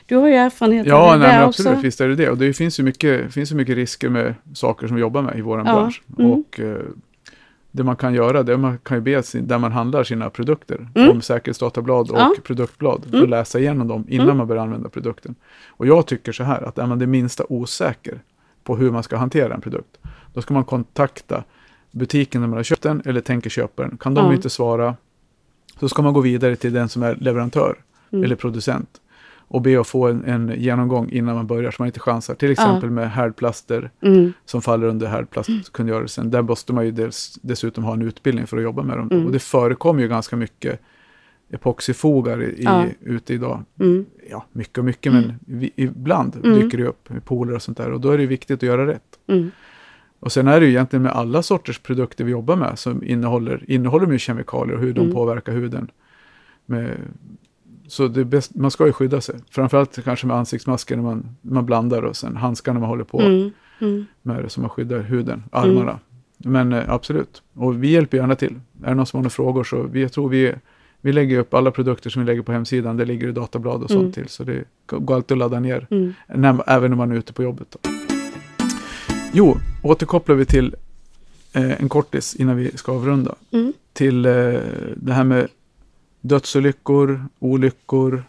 du 0.07 0.17
har 0.17 0.29
ju 0.29 0.35
erfarenhet 0.35 0.87
ja 0.87 1.13
av 1.13 1.19
det 1.21 1.27
nej, 1.27 1.37
där 1.39 1.47
också. 1.47 1.63
absolut, 1.63 1.85
visst 1.85 2.01
är 2.01 2.09
det 2.09 2.15
det. 2.15 2.31
Och 2.31 2.39
det 2.39 2.53
finns 2.53 2.81
ju 2.81 2.85
mycket, 2.85 3.33
finns 3.35 3.53
ju 3.53 3.57
mycket 3.57 3.75
risker 3.77 4.09
med 4.09 4.35
saker 4.55 4.87
som 4.87 4.95
vi 4.97 5.01
jobbar 5.01 5.23
med 5.23 5.39
i 5.39 5.41
vår 5.41 5.59
Ja, 5.59 5.65
bransch. 5.65 6.03
mm. 6.19 6.31
Och 6.31 6.61
eh, 6.61 6.81
det 7.73 7.83
man 7.85 7.97
kan 7.97 8.15
göra, 8.15 8.43
det 8.43 8.57
man 8.57 8.79
kan 8.79 8.97
ju 8.97 9.01
be 9.01 9.23
sin, 9.23 9.47
där 9.47 9.59
man 9.59 9.73
handlar 9.73 10.05
sina 10.05 10.31
produkter, 10.31 10.89
Mm. 10.95 11.11
om 11.11 11.21
säkerhetsdatablad 11.23 12.11
och 12.11 12.19
Ja. 12.19 12.35
produktblad, 12.45 13.15
och 13.15 13.29
läsa 13.29 13.59
igenom 13.59 13.89
dem 13.89 14.05
innan 14.09 14.27
Mm. 14.27 14.37
man 14.39 14.47
börjar 14.47 14.63
använda 14.63 14.89
produkten. 14.89 15.35
Och 15.69 15.87
jag 15.87 16.07
tycker 16.07 16.33
så 16.33 16.45
här, 16.45 16.63
att 16.63 16.79
är 16.79 16.87
man 16.87 16.99
det 16.99 17.07
minsta 17.07 17.45
osäker 17.49 18.21
på 18.65 18.77
hur 18.77 18.91
man 18.91 19.03
ska 19.03 19.17
hantera 19.17 19.55
en 19.55 19.61
produkt, 19.61 19.99
då 20.35 20.43
ska 20.43 20.55
man 20.55 20.65
kontakta 20.65 21.45
butiken 21.91 22.41
när 22.41 22.49
man 22.49 22.57
har 22.57 22.65
köpt 22.65 22.83
den 22.83 23.03
eller 23.05 23.21
tänker 23.21 23.51
köpa 23.51 23.83
den. 23.83 23.97
Kan 23.97 24.15
de 24.15 24.27
Ja. 24.27 24.35
inte 24.35 24.51
svara, 24.51 24.97
så 25.81 25.89
ska 25.89 26.03
man 26.03 26.13
gå 26.13 26.21
vidare 26.21 26.57
till 26.57 26.73
den 26.73 26.89
som 26.89 27.03
är 27.03 27.15
leverantör 27.15 27.77
Mm. 28.13 28.25
eller 28.25 28.37
producent 28.37 28.89
och 29.49 29.63
be 29.63 29.81
att 29.81 29.87
få 29.87 30.09
en, 30.09 30.25
en 30.25 30.53
genomgång 30.57 31.09
innan 31.11 31.35
man 31.35 31.47
börjar 31.47 31.71
så 31.71 31.83
man 31.83 31.87
inte 31.87 32.01
chansar. 32.01 32.35
Till 32.35 32.51
exempel 32.51 32.91
med 32.91 33.11
härdplaster 33.11 33.91
Mm. 34.01 34.33
som 34.45 34.63
faller 34.63 34.87
under 34.87 35.07
härdplastkungörelsen. 35.07 36.31
Där 36.31 36.43
måste 36.43 36.73
man 36.73 36.85
ju 36.85 36.91
dels, 36.91 37.39
dessutom 37.43 37.85
ha 37.85 37.93
en 37.93 38.03
utbildning 38.03 38.47
för 38.47 38.57
att 38.57 38.63
jobba 38.63 38.83
med 38.83 38.99
dem. 38.99 39.09
Mm. 39.11 39.27
Och 39.27 39.33
det 39.33 39.39
förekommer 39.39 40.03
ju 40.03 40.09
ganska 40.09 40.37
mycket 40.37 40.81
epoxifogar 41.51 42.43
i, 42.43 42.63
Ja. 42.65 42.85
ute 43.01 43.35
idag. 43.35 43.63
Mm. 43.81 44.07
Ja, 44.31 44.47
mycket 44.53 44.79
och 44.79 44.85
mycket, 44.85 45.13
men 45.13 45.33
vi, 45.47 45.71
ibland 45.77 46.37
Mm. 46.45 46.59
dyker 46.61 46.79
det 46.79 46.85
upp 46.87 47.11
i 47.17 47.21
pooler 47.21 47.55
och 47.55 47.63
sånt 47.63 47.79
där. 47.79 47.91
Och 47.93 48.01
då 48.01 48.11
är 48.11 48.19
det 48.19 48.27
viktigt 48.27 48.55
att 48.57 48.63
göra 48.63 48.87
rätt. 48.87 49.19
Mm. 49.27 49.51
Och 50.21 50.33
sen 50.33 50.49
är 50.49 50.61
det 50.61 50.67
ju 50.67 50.73
egentligen 50.73 51.03
med 51.03 51.13
alla 51.13 51.43
sorters 51.43 51.79
produkter 51.79 52.25
vi 52.25 52.31
jobbar 52.33 52.57
med 52.57 52.79
som 52.79 53.05
innehåller, 53.05 53.65
innehåller 53.69 54.07
med 54.07 54.21
kemikalier 54.21 54.75
och 54.77 54.83
hur 54.83 54.93
de 54.93 55.01
Mm. 55.01 55.13
påverkar 55.15 55.53
huden. 55.53 55.91
Med, 56.67 56.91
så 57.89 58.09
bäst, 58.09 58.55
man 58.55 58.71
ska 58.71 58.87
ju 58.87 58.93
skydda 58.93 59.21
sig. 59.21 59.35
Framförallt 59.51 60.05
kanske 60.05 60.27
med 60.27 60.37
ansiktsmasker 60.37 60.97
när 60.97 61.03
man, 61.03 61.37
man 61.43 61.67
blandar 61.67 62.03
och 62.03 62.17
sen 62.17 62.37
handskar 62.37 62.73
när 62.73 62.81
man 62.81 62.89
håller 62.89 63.05
på 63.05 63.21
Mm. 63.21 63.51
Mm. 63.81 64.07
med 64.23 64.43
det 64.45 64.49
så 64.51 64.61
man 64.61 64.71
skyddar 64.71 64.99
huden, 65.01 65.43
armarna. 65.53 65.99
Men 66.39 66.73
eh, 66.73 66.91
absolut, 66.93 67.43
och 67.55 67.83
vi 67.83 67.89
hjälper 67.91 68.17
gärna 68.17 68.35
till. 68.35 68.55
Är 68.85 68.89
det 68.89 68.95
någon 68.95 69.07
som 69.07 69.19
har 69.19 69.23
några 69.23 69.31
frågor 69.31 69.65
så 69.65 69.83
vi, 69.83 70.03
jag 70.03 70.13
tror 70.13 70.29
vi, 70.29 70.55
vi 71.01 71.13
lägger 71.13 71.39
upp 71.39 71.55
alla 71.55 71.71
produkter 71.71 72.11
som 72.11 72.23
vi 72.23 72.27
lägger 72.27 72.43
på 72.43 72.53
hemsidan, 72.53 72.97
det 72.97 73.05
ligger 73.05 73.29
i 73.29 73.33
datablad 73.33 73.83
och 73.83 73.91
Mm. 73.91 74.03
sånt 74.03 74.15
till. 74.15 74.29
Så 74.29 74.45
det 74.45 74.65
går 74.87 75.15
alltid 75.15 75.35
att 75.35 75.39
ladda 75.39 75.61
ner, 75.61 75.87
Mm. 75.91 76.15
när, 76.35 76.63
även 76.71 76.91
när 76.91 76.97
man 76.97 77.13
är 77.13 77.17
ute 77.17 77.33
på 77.33 77.43
jobbet. 77.43 77.77
Då. 77.83 77.91
Jo, 79.33 79.57
återkopplar 79.83 80.37
vi 80.37 80.45
till 80.45 80.75
eh, 81.53 81.81
en 81.81 81.89
kortis 81.89 82.35
innan 82.35 82.57
vi 82.57 82.71
ska 82.77 82.93
avrunda. 82.93 83.35
Mm. 83.51 83.73
Till 83.93 84.27
eh, 84.27 84.33
det 84.97 85.13
här 85.13 85.25
med 85.25 85.49
dödsolyckor, 86.29 87.29
olyckor, 87.39 88.25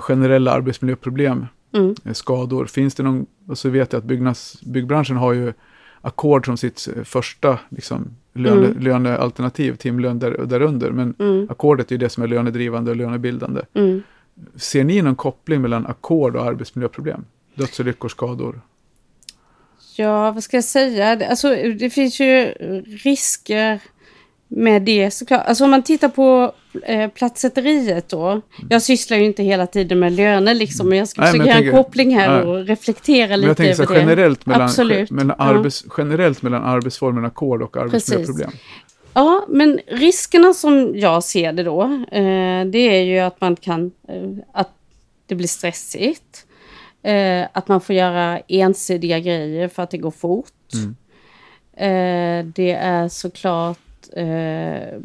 generella 0.00 0.52
arbetsmiljöproblem 0.52 1.46
Mm. 1.74 1.94
eh, 2.04 2.12
skador. 2.12 2.66
Finns 2.66 2.94
det 2.94 3.02
någon, 3.02 3.26
och 3.48 3.58
så 3.58 3.68
vet 3.68 3.92
jag 3.92 3.98
att 4.00 4.04
byggnads, 4.04 4.60
byggbranschen 4.62 5.16
har 5.16 5.32
ju 5.32 5.52
ackord 6.00 6.44
som 6.46 6.56
sitt 6.56 6.88
eh, 6.96 7.02
första 7.04 7.58
liksom, 7.68 8.08
löne, 8.32 8.66
Mm. 8.66 8.78
lönealternativ, 8.82 9.76
timlön 9.76 10.18
där, 10.18 10.30
därunder. 10.46 10.90
Men 10.90 11.14
Mm. 11.18 11.46
ackordet 11.50 11.90
är 11.90 11.92
ju 11.94 11.98
det 11.98 12.08
som 12.08 12.22
är 12.22 12.28
lönedrivande 12.28 12.90
och 12.90 12.96
lönebildande. 12.96 13.60
Mm. 13.74 14.02
Ser 14.56 14.84
ni 14.84 15.02
någon 15.02 15.16
koppling 15.16 15.62
mellan 15.62 15.86
ackord 15.86 16.36
och 16.36 16.44
arbetsmiljöproblem? 16.44 17.24
Dödsolyckor, 17.54 18.08
skador? 18.08 18.60
Ja, 19.96 20.30
vad 20.30 20.44
ska 20.44 20.56
jag 20.56 20.64
säga? 20.64 21.28
Alltså, 21.30 21.48
det 21.78 21.90
finns 21.90 22.20
ju 22.20 22.44
risker 23.04 23.80
med 24.56 24.82
det 24.82 25.10
såklart. 25.10 25.46
Alltså 25.46 25.64
om 25.64 25.70
man 25.70 25.82
tittar 25.82 26.08
på 26.08 26.52
eh, 26.82 27.08
platsäteriet 27.10 28.08
då. 28.08 28.40
Jag 28.70 28.82
sysslar 28.82 29.16
ju 29.18 29.24
inte 29.24 29.42
hela 29.42 29.66
tiden 29.66 29.98
med 29.98 30.12
löner 30.12 30.54
liksom, 30.54 30.88
men 30.88 30.98
jag 30.98 31.08
ska 31.08 31.22
försöka 31.22 31.46
göra 31.46 31.58
en 31.58 31.70
koppling 31.72 32.18
här 32.18 32.44
nej. 32.44 32.46
och 32.46 32.66
reflektera 32.66 33.28
Men 33.28 33.40
lite 33.40 33.48
jag 33.50 33.56
tänker 33.56 33.74
så 33.74 33.82
över 33.82 33.94
här, 33.94 34.00
det. 34.00 34.10
generellt 34.10 34.46
mellan, 34.46 34.62
Absolut. 34.62 35.10
mellan, 35.10 35.36
Ja. 35.38 35.44
arbets, 35.44 35.84
generellt 35.98 36.42
mellan 36.42 36.64
arbetsformen 36.64 37.24
ackord 37.24 37.62
och 37.62 37.76
arbetsmiljöproblem. 37.76 38.50
Ja, 39.14 39.46
men 39.48 39.80
riskerna 39.86 40.54
som 40.54 40.92
jag 40.94 41.24
ser 41.24 41.52
det 41.52 41.62
då, 41.62 41.82
eh, 42.12 42.64
det 42.66 42.78
är 42.78 43.02
ju 43.02 43.18
att 43.18 43.40
man 43.40 43.56
kan, 43.56 43.90
eh, 44.08 44.22
att 44.52 44.70
det 45.26 45.34
blir 45.34 45.48
stressigt. 45.48 46.46
Eh, 47.02 47.46
att 47.52 47.68
man 47.68 47.80
får 47.80 47.94
göra 47.94 48.38
ensidiga 48.48 49.18
grejer 49.18 49.68
för 49.68 49.82
att 49.82 49.90
det 49.90 49.98
går 49.98 50.10
fort. 50.10 50.46
Mm. 50.74 50.96
Eh, 51.76 52.46
det 52.54 52.72
är 52.72 53.08
såklart 53.08 53.78
eh, 54.12 54.98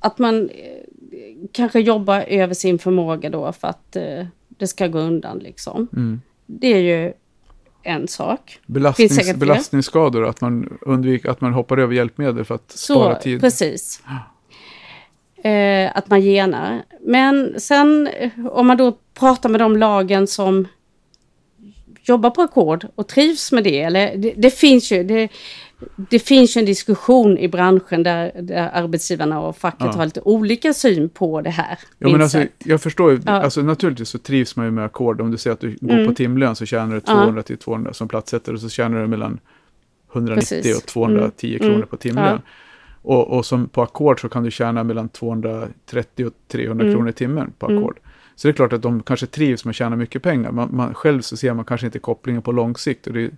att 0.00 0.18
man 0.18 0.50
eh, 0.50 1.48
kanske 1.52 1.80
jobbar 1.80 2.20
över 2.20 2.54
sin 2.54 2.78
förmåga 2.78 3.30
då 3.30 3.52
för 3.52 3.68
att 3.68 3.96
eh, 3.96 4.26
det 4.48 4.66
ska 4.66 4.86
gå 4.86 4.98
undan 4.98 5.38
liksom. 5.38 5.88
Mm. 5.92 6.20
Det 6.46 6.66
är 6.66 6.80
ju 6.80 7.12
en 7.82 8.08
sak. 8.08 8.58
Belastnings, 8.66 9.34
belastningsskador, 9.34 10.26
att 10.26 10.40
man 10.40 10.78
undviker 10.80 11.28
att 11.30 11.40
man 11.40 11.52
hoppar 11.52 11.78
över 11.78 11.94
hjälpmedel 11.94 12.44
för 12.44 12.54
att 12.54 12.70
spara 12.70 13.14
Så, 13.14 13.20
tid. 13.22 13.40
precis. 13.40 14.02
Eh, 15.44 15.96
att 15.96 16.10
man 16.10 16.20
genar. 16.20 16.82
Men 17.00 17.60
sen 17.60 18.06
eh, 18.06 18.46
om 18.46 18.66
man 18.66 18.76
då 18.76 18.98
pratar 19.14 19.48
med 19.48 19.60
de 19.60 19.76
lagen 19.76 20.26
som 20.26 20.68
jobbar 22.02 22.30
på 22.30 22.42
ackord 22.42 22.86
och 22.94 23.08
trivs 23.08 23.52
med 23.52 23.64
det. 23.64 23.80
Eller, 23.80 24.16
det, 24.16 24.34
det 24.36 24.50
finns 24.50 24.92
ju 24.92 25.04
det, 25.04 25.28
det 25.96 26.18
finns 26.18 26.56
ju 26.56 26.58
en 26.58 26.64
diskussion 26.66 27.38
i 27.38 27.48
branschen 27.48 28.02
där, 28.02 28.32
där 28.42 28.70
arbetsgivarna 28.72 29.40
och 29.40 29.56
facket 29.56 29.80
Ja. 29.80 29.92
har 29.92 30.04
lite 30.04 30.20
olika 30.20 30.72
syn 30.74 31.08
på 31.08 31.40
det 31.40 31.50
här. 31.50 31.78
Ja, 31.98 32.08
men 32.08 32.22
alltså, 32.22 32.44
jag 32.58 32.80
förstår 32.82 33.10
ju, 33.12 33.20
Ja. 33.26 33.32
alltså, 33.32 33.62
naturligtvis 33.62 34.08
så 34.08 34.18
trivs 34.18 34.56
man 34.56 34.64
ju 34.66 34.70
med 34.72 34.84
ackord. 34.84 35.20
Om 35.20 35.30
du 35.30 35.36
säger 35.38 35.54
att 35.54 35.60
du 35.60 35.76
går 35.80 35.92
Mm. 35.94 36.06
på 36.06 36.14
timlön 36.14 36.56
så 36.56 36.66
tjänar 36.66 36.94
du 36.94 37.00
200 37.00 37.42
till 37.42 37.58
200 37.58 37.92
som 37.92 38.08
platssättare 38.08 38.54
och 38.54 38.60
så 38.60 38.68
tjänar 38.68 39.00
du 39.00 39.06
mellan 39.06 39.38
190 40.12 40.56
Precis. 40.56 40.76
och 40.78 40.86
210 40.86 41.46
Mm. 41.48 41.58
kronor 41.58 41.74
Mm. 41.76 41.88
på 41.88 41.96
timlön. 41.96 42.40
Och, 43.02 43.28
och 43.36 43.46
som 43.46 43.68
på 43.68 43.82
ackord 43.82 44.20
så 44.20 44.28
kan 44.28 44.42
du 44.42 44.50
tjäna 44.50 44.84
mellan 44.84 45.08
230 45.08 46.26
och 46.26 46.32
300 46.48 46.84
Mm. 46.84 46.94
kronor 46.94 47.08
i 47.10 47.12
timmen 47.12 47.52
på 47.58 47.66
Mm. 47.66 47.78
ackord. 47.78 47.98
Så 48.36 48.48
det 48.48 48.52
är 48.52 48.56
klart 48.56 48.72
att 48.72 48.82
de 48.82 49.02
kanske 49.02 49.26
trivs 49.26 49.64
med 49.64 49.70
att 49.70 49.76
tjäna 49.76 49.96
mycket 49.96 50.22
pengar. 50.22 50.52
Man, 50.52 50.68
man, 50.76 50.94
själv 50.94 51.20
så 51.20 51.36
ser 51.36 51.54
man 51.54 51.64
kanske 51.64 51.86
inte 51.86 51.98
kopplingen 51.98 52.42
på 52.42 52.52
lång 52.52 52.76
sikt. 52.76 53.06
Och 53.06 53.12
det, 53.12 53.30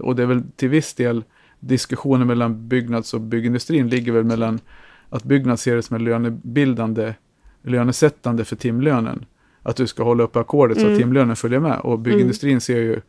och 0.00 0.16
det 0.16 0.22
är 0.22 0.26
väl 0.26 0.42
till 0.56 0.68
viss 0.68 0.94
del 0.94 1.24
diskussionen 1.62 2.26
mellan 2.26 2.68
byggnads 2.68 3.14
och 3.14 3.20
byggindustrin 3.20 3.88
ligger 3.88 4.12
väl 4.12 4.24
mellan 4.24 4.60
att 5.08 5.24
Byggnads 5.24 5.62
ser 5.62 5.76
det 5.76 5.82
som 5.82 5.96
en 5.96 6.04
lönebildande, 6.04 7.14
lönesättande 7.62 8.44
för 8.44 8.56
timlönen. 8.56 9.24
Att 9.62 9.76
du 9.76 9.86
ska 9.86 10.02
hålla 10.02 10.24
uppe 10.24 10.40
ackordet 10.40 10.76
så 10.76 10.82
Mm. 10.82 10.92
att 10.94 11.00
timlönen 11.00 11.36
följer 11.36 11.60
med. 11.60 11.80
Och 11.80 11.98
byggindustrin 11.98 12.60
ser 12.60 12.78
ju 12.78 13.00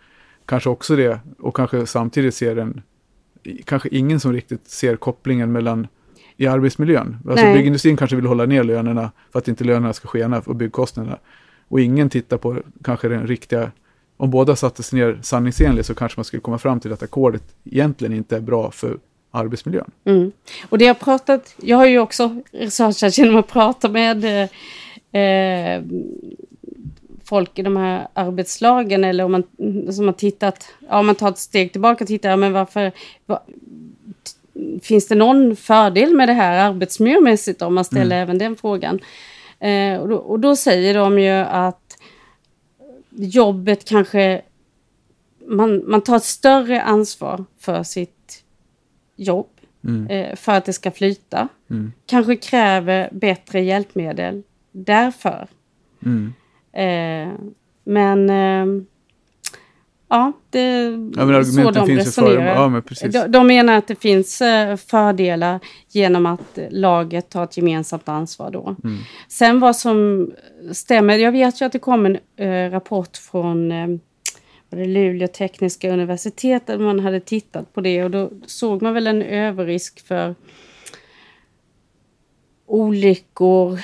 kanske 0.45 0.69
också 0.69 0.95
det 0.95 1.19
och 1.39 1.55
kanske 1.55 1.85
samtidigt 1.85 2.35
ser 2.35 2.57
en, 2.57 2.81
kanske 3.65 3.89
ingen 3.91 4.19
som 4.19 4.33
riktigt 4.33 4.67
ser 4.67 4.95
kopplingen 4.95 5.51
mellan 5.51 5.87
i 6.37 6.47
arbetsmiljön. 6.47 7.17
Alltså 7.29 7.45
Nej. 7.45 7.57
byggindustrin 7.57 7.97
kanske 7.97 8.15
vill 8.15 8.25
hålla 8.25 8.45
ner 8.45 8.63
lönerna 8.63 9.11
för 9.31 9.39
att 9.39 9.47
inte 9.47 9.63
lönerna 9.63 9.93
ska 9.93 10.07
skena 10.07 10.39
och 10.45 10.55
byggkostnaderna. 10.55 11.17
Och 11.67 11.81
ingen 11.81 12.09
tittar 12.09 12.37
på 12.37 12.57
kanske 12.83 13.07
den 13.07 13.27
riktiga, 13.27 13.71
om 14.17 14.29
båda 14.29 14.55
satte 14.55 14.83
sig 14.83 14.99
ner 14.99 15.19
sanningsenligt 15.21 15.87
så 15.87 15.95
kanske 15.95 16.19
man 16.19 16.25
skulle 16.25 16.41
komma 16.41 16.57
fram 16.57 16.79
till 16.79 16.93
att 16.93 17.03
ackordet 17.03 17.43
egentligen 17.63 18.13
inte 18.13 18.35
är 18.35 18.41
bra 18.41 18.71
för 18.71 18.97
arbetsmiljön. 19.31 19.91
Mm. 20.05 20.31
Och 20.69 20.77
det 20.77 20.85
jag 20.85 20.93
har 20.93 20.99
pratat, 20.99 21.55
jag 21.61 21.77
har 21.77 21.85
ju 21.85 21.99
också 21.99 22.41
researchat 22.51 23.17
genom 23.17 23.35
att 23.35 23.47
prata 23.47 23.89
med 23.89 24.25
eh, 24.25 25.21
eh, 25.21 25.83
folk 27.23 27.59
i 27.59 27.61
de 27.61 27.77
här 27.77 28.07
arbetslagen 28.13 29.03
eller 29.03 29.23
om 29.23 29.31
man, 29.31 29.43
som 29.93 30.05
har 30.05 30.13
tittat, 30.13 30.67
ja, 30.89 30.99
om 30.99 31.05
man 31.05 31.15
tar 31.15 31.29
ett 31.29 31.37
steg 31.37 31.71
tillbaka 31.71 32.03
och 32.03 32.07
tittar, 32.07 32.29
ja, 32.29 32.35
men 32.35 32.53
varför, 32.53 32.91
va, 33.25 33.43
finns 34.81 35.07
det 35.07 35.15
någon 35.15 35.55
fördel 35.55 36.15
med 36.15 36.29
det 36.29 36.33
här 36.33 36.69
arbetsmiljömässigt 36.69 37.61
om 37.61 37.73
man 37.73 37.85
ställer 37.85 38.21
även 38.21 38.37
den 38.37 38.55
frågan? 38.55 38.99
Eh, 39.59 39.97
och, 39.97 40.09
då, 40.09 40.15
och 40.15 40.39
då 40.39 40.55
säger 40.55 40.93
de 40.93 41.19
ju 41.19 41.31
att 41.31 41.82
jobbet 43.15 43.85
kanske, 43.85 44.41
man, 45.47 45.89
man 45.89 46.01
tar 46.01 46.15
ett 46.15 46.23
större 46.23 46.81
ansvar 46.81 47.45
för 47.59 47.83
sitt 47.83 48.43
jobb 49.15 49.47
Mm. 49.87 50.07
eh, 50.07 50.35
för 50.35 50.51
att 50.51 50.65
det 50.65 50.73
ska 50.73 50.91
flyta. 50.91 51.47
Mm. 51.69 51.91
Kanske 52.05 52.35
kräver 52.35 53.09
bättre 53.11 53.61
hjälpmedel 53.61 54.43
därför. 54.71 55.47
Mm. 56.05 56.33
Eh, 56.71 57.33
men 57.83 58.29
eh, 58.29 58.83
ja, 60.13 60.31
det 60.49 60.83
Ja, 61.15 61.25
men 61.25 61.45
så 61.45 61.71
de 61.71 61.87
finns 61.87 62.07
ju 62.07 62.11
för, 62.11 62.21
resonerar. 62.21 62.55
ja 62.55 62.67
men 62.67 62.81
precis. 62.81 63.13
De, 63.13 63.27
de 63.27 63.47
menar 63.47 63.77
att 63.77 63.87
det 63.87 63.95
finns 63.95 64.41
eh, 64.41 64.75
fördelar 64.75 65.59
genom 65.89 66.25
att 66.25 66.59
laget 66.69 67.29
tar 67.29 67.43
ett 67.43 67.57
gemensamt 67.57 68.09
ansvar 68.09 68.51
då. 68.51 68.75
Mm. 68.83 68.97
Sen 69.27 69.59
vad 69.59 69.75
som 69.75 70.29
stämmer, 70.71 71.17
jag 71.17 71.31
vet 71.31 71.61
ju 71.61 71.65
att 71.65 71.71
det 71.71 71.79
kom 71.79 72.05
en 72.05 72.17
eh, 72.35 72.71
rapport 72.71 73.17
från 73.17 73.69
var 74.69 74.79
det 74.79 74.85
Luleå 74.85 75.27
tekniska 75.27 75.93
universitet 75.93 76.67
där 76.67 76.77
man 76.77 76.99
hade 76.99 77.19
tittat 77.19 77.73
på 77.73 77.81
det 77.81 78.03
och 78.03 78.11
då 78.11 78.29
såg 78.45 78.81
man 78.81 78.93
väl 78.93 79.07
en 79.07 79.21
överrisk 79.21 80.07
för 80.07 80.35
olyckor 82.65 83.79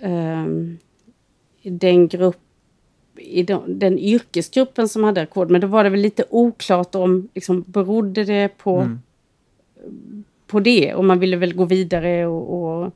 eh, 0.00 0.46
i 1.62 1.70
den 1.70 2.08
grupp 2.08 2.49
i 3.20 3.42
de, 3.42 3.78
den 3.78 3.98
yrkesgruppen 3.98 4.88
som 4.88 5.04
hade 5.04 5.20
ackord. 5.22 5.50
Men 5.50 5.60
då 5.60 5.66
var 5.66 5.84
det 5.84 5.90
väl 5.90 6.00
lite 6.00 6.24
oklart 6.30 6.94
om, 6.94 7.28
liksom, 7.34 7.64
berodde 7.66 8.24
det 8.24 8.48
på, 8.58 8.76
Mm. 8.80 10.24
på 10.46 10.60
det? 10.60 10.94
Och 10.94 11.04
man 11.04 11.18
ville 11.18 11.36
väl 11.36 11.54
gå 11.54 11.64
vidare 11.64 12.26
och, 12.26 12.62
och, 12.82 12.92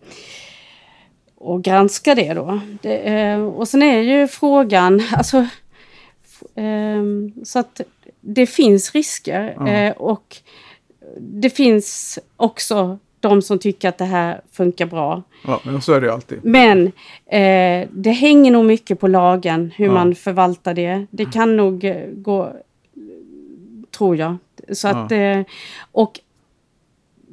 och 1.35 1.63
granska 1.63 2.15
det 2.15 2.35
då. 2.35 2.61
Det, 2.83 2.97
eh, 2.97 3.45
och 3.45 3.69
sen 3.69 3.83
är 3.83 4.01
ju 4.01 4.29
frågan, 4.29 5.03
alltså, 5.17 5.47
ehm, 6.55 7.33
så 7.45 7.59
att 7.59 7.81
det 8.21 8.47
finns 8.47 8.93
risker 8.95 9.55
Ja. 9.59 9.69
eh, 9.69 9.93
och 9.93 10.37
det 11.19 11.51
finns 11.51 12.19
också 12.37 12.99
de 13.29 13.43
som 13.43 13.59
tycker 13.59 13.89
att 13.89 13.99
det 13.99 14.05
här 14.05 14.41
funkar 14.53 14.87
bra. 14.87 15.23
Ja, 15.47 15.61
men 15.65 15.81
så 15.83 15.93
är 15.93 16.01
det 16.01 16.07
ju 16.07 16.13
alltid. 16.13 16.39
Men 16.43 16.87
eh, 17.27 17.89
det 17.93 18.11
hänger 18.11 18.51
nog 18.51 18.65
mycket 18.65 19.01
på 19.01 19.09
lagen, 19.09 19.73
hur 19.77 19.87
Ja. 19.87 19.93
man 19.93 20.15
förvaltar 20.15 20.75
det. 20.75 21.07
Det 21.11 21.25
kan 21.33 21.57
nog 21.57 21.85
eh, 21.85 21.97
gå, 22.13 22.53
tror 23.97 24.17
jag. 24.17 24.37
Så 24.73 24.89
att, 24.89 25.13
eh, 25.13 25.41
och 25.93 26.21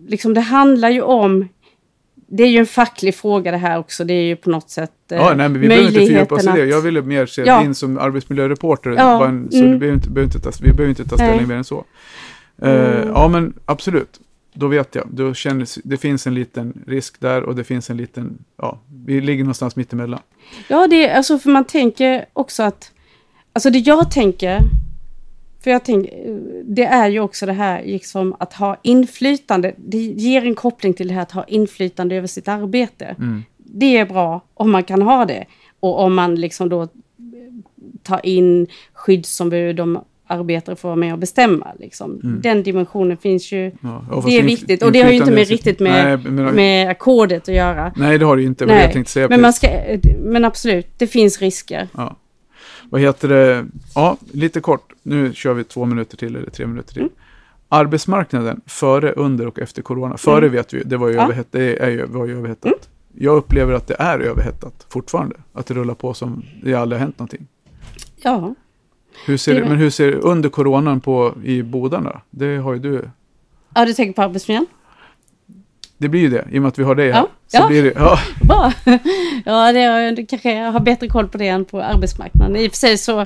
liksom 0.07 0.34
det 0.34 0.41
handlar 0.41 0.89
ju 0.89 1.01
om, 1.01 1.47
det 2.15 2.43
är 2.43 2.47
ju 2.47 2.57
en 2.57 2.65
facklig 2.65 3.15
fråga 3.15 3.51
det 3.51 3.57
här 3.57 3.80
också, 3.80 4.03
det 4.03 4.13
är 4.13 4.23
ju 4.23 4.35
på 4.35 4.49
något 4.49 4.69
sätt 4.69 4.91
eh, 5.11 5.18
Ja, 5.18 5.27
nej, 5.27 5.49
men 5.49 5.61
vi 5.61 5.68
behöver 5.68 5.88
inte 5.88 5.99
fördjupa 5.99 6.35
oss 6.35 6.43
i 6.43 6.47
det. 6.47 6.65
Jag 6.65 6.81
ville 6.81 7.01
mer 7.01 7.26
se 7.26 7.41
Ja. 7.45 7.61
din 7.61 7.76
som 7.76 7.97
arbetsmiljöreporter. 7.97 8.89
Ja, 8.91 9.26
en, 9.27 9.51
så 9.51 9.57
mm. 9.57 9.80
behöver 9.80 9.95
inte, 9.95 10.09
behöver 10.09 10.35
inte 10.35 10.39
ta, 10.39 10.51
vi 10.61 10.72
behöver 10.73 10.89
inte 10.89 11.05
ta 11.05 11.15
ställning 11.15 11.38
Nej. 11.38 11.47
mer 11.47 11.55
än 11.55 11.63
så. 11.63 11.85
Eh, 12.61 12.72
Mm. 12.72 13.07
Ja, 13.07 13.27
men 13.27 13.53
absolut. 13.65 14.19
Då 14.53 14.67
vet 14.67 14.95
jag. 14.95 15.07
Då 15.11 15.33
känns, 15.33 15.79
det 15.83 15.97
finns 15.97 16.27
en 16.27 16.33
liten 16.33 16.83
risk 16.87 17.19
där 17.19 17.43
och 17.43 17.55
det 17.55 17.63
finns 17.63 17.89
en 17.89 17.97
liten, 17.97 18.37
ja, 18.57 18.79
vi 19.05 19.21
ligger 19.21 19.43
någonstans 19.43 19.75
mittemellan. 19.75 20.19
Ja, 20.67 20.87
det 20.87 21.07
är 21.07 21.17
alltså 21.17 21.39
för 21.39 21.49
man 21.49 21.65
tänker 21.65 22.25
också 22.33 22.63
att, 22.63 22.91
alltså 23.53 23.69
det 23.69 23.79
jag 23.79 24.11
tänker, 24.11 24.59
för 25.63 25.71
jag 25.71 25.85
tänker, 25.85 26.39
det 26.63 26.83
är 26.83 27.09
ju 27.09 27.19
också 27.19 27.45
det 27.45 27.53
här 27.53 27.83
liksom 27.85 28.35
att 28.39 28.53
ha 28.53 28.77
inflytande, 28.81 29.75
det 29.77 29.97
ger 29.97 30.45
en 30.45 30.55
koppling 30.55 30.93
till 30.93 31.07
det 31.07 31.13
här 31.13 31.21
att 31.21 31.31
ha 31.31 31.43
inflytande 31.43 32.15
över 32.15 32.27
sitt 32.27 32.47
arbete. 32.47 33.15
Mm. 33.19 33.43
Det 33.57 33.97
är 33.97 34.05
bra 34.05 34.41
om 34.53 34.71
man 34.71 34.83
kan 34.83 35.01
ha 35.01 35.25
det. 35.25 35.45
Och 35.79 35.99
om 35.99 36.15
man 36.15 36.35
liksom 36.35 36.69
då 36.69 36.87
tar 38.03 38.25
in 38.25 38.67
skyddsombud, 38.93 39.75
de 39.75 40.03
arbetare 40.31 40.75
får 40.75 40.89
vara 40.89 40.95
med 40.95 41.13
och 41.13 41.19
bestämma. 41.19 41.67
Liksom. 41.79 42.19
Mm. 42.23 42.41
Den 42.41 42.63
dimensionen 42.63 43.17
finns 43.17 43.51
ju, 43.51 43.71
Ja, 43.81 44.23
det 44.25 44.37
är 44.37 44.43
viktigt. 44.43 44.83
Och 44.83 44.91
det 44.91 45.01
har 45.01 45.09
ju 45.11 45.17
inte 45.17 45.31
med, 45.31 45.47
riktigt 45.47 45.79
med, 45.79 46.19
Nej, 46.23 46.31
men, 46.31 46.55
med 46.55 46.89
ackordet 46.89 47.49
att 47.49 47.55
göra. 47.55 47.93
nej, 47.95 48.17
det 48.17 48.25
har 48.25 48.35
det 48.35 48.41
ju 48.41 48.47
inte. 48.47 48.65
Jag 48.65 48.91
tänkte 48.91 49.11
säga. 49.11 49.27
men, 49.29 49.41
man 49.41 49.53
ska, 49.53 49.67
men 50.19 50.45
absolut, 50.45 50.87
det 50.97 51.07
finns 51.07 51.41
risker. 51.41 51.87
Ja. 51.97 52.15
Vad 52.89 53.01
heter 53.01 53.27
det? 53.27 53.65
Ja, 53.95 54.17
lite 54.31 54.59
kort. 54.61 54.93
Nu 55.03 55.33
kör 55.33 55.53
vi 55.53 55.63
två 55.63 55.85
minuter 55.85 56.17
till 56.17 56.35
eller 56.35 56.49
tre 56.49 56.67
minuter 56.67 56.93
till. 56.93 57.01
Mm. 57.01 57.13
Arbetsmarknaden 57.69 58.61
före, 58.65 59.11
under 59.11 59.47
och 59.47 59.59
efter 59.59 59.81
corona. 59.81 60.17
Före 60.17 60.37
Mm. 60.37 60.51
vet 60.51 60.73
vi, 60.73 60.83
det 60.83 60.97
var 60.97 61.07
ju, 61.07 61.15
Ja. 61.15 61.23
överhet, 61.23 61.47
det 61.51 61.83
är 61.83 61.89
ju, 61.89 62.05
var 62.05 62.25
ju 62.25 62.37
överhettat. 62.37 62.65
Mm. 62.65 62.77
Jag 63.25 63.37
upplever 63.37 63.73
att 63.73 63.87
det 63.87 63.95
är 63.99 64.19
överhettat 64.19 64.85
fortfarande. 64.89 65.35
Att 65.53 65.65
det 65.65 65.73
rullar 65.73 65.93
på 65.93 66.13
som 66.13 66.43
det 66.63 66.73
aldrig 66.73 66.99
har 66.99 67.05
hänt 67.05 67.19
någonting. 67.19 67.47
Ja. 68.23 68.55
Hur 69.26 69.38
ser, 69.38 69.56
Det 69.56 69.65
men 69.65 69.77
hur 69.77 69.89
ser 69.89 70.11
under 70.11 70.49
coronan 70.49 71.02
på 71.02 71.34
i 71.43 71.61
Bodarna? 71.64 72.22
Det 72.30 72.57
har 72.57 72.73
ju 72.73 72.80
du. 72.80 73.10
ja, 73.76 73.85
du 73.85 73.93
tänker 73.93 74.14
på 74.14 74.22
arbetsmiljön? 74.22 74.65
Det 75.98 76.10
blir 76.10 76.22
ju 76.22 76.30
det, 76.30 76.45
i 76.52 76.57
och 76.57 76.61
med 76.61 76.69
att 76.69 76.80
vi 76.80 76.84
har 76.84 76.95
dig 76.95 77.11
här. 77.11 77.19
Ja. 77.19 77.27
Så 77.48 77.57
Ja. 77.57 77.68
Blir 77.68 77.84
det, 77.84 77.93
ja, 77.95 78.19
Bra! 78.41 78.73
Ja, 79.45 79.72
det, 79.73 79.80
är- 79.80 80.11
du 80.11 80.26
kanske 80.26 80.56
har 80.60 80.80
bättre 80.80 81.07
koll 81.07 81.27
på 81.27 81.38
det 81.38 81.48
än 81.48 81.65
på 81.65 81.81
arbetsmarknaden. 81.81 82.56
I 82.56 82.68
och 82.68 82.72
för 82.72 82.77
sig 82.77 82.98
så 82.98 83.19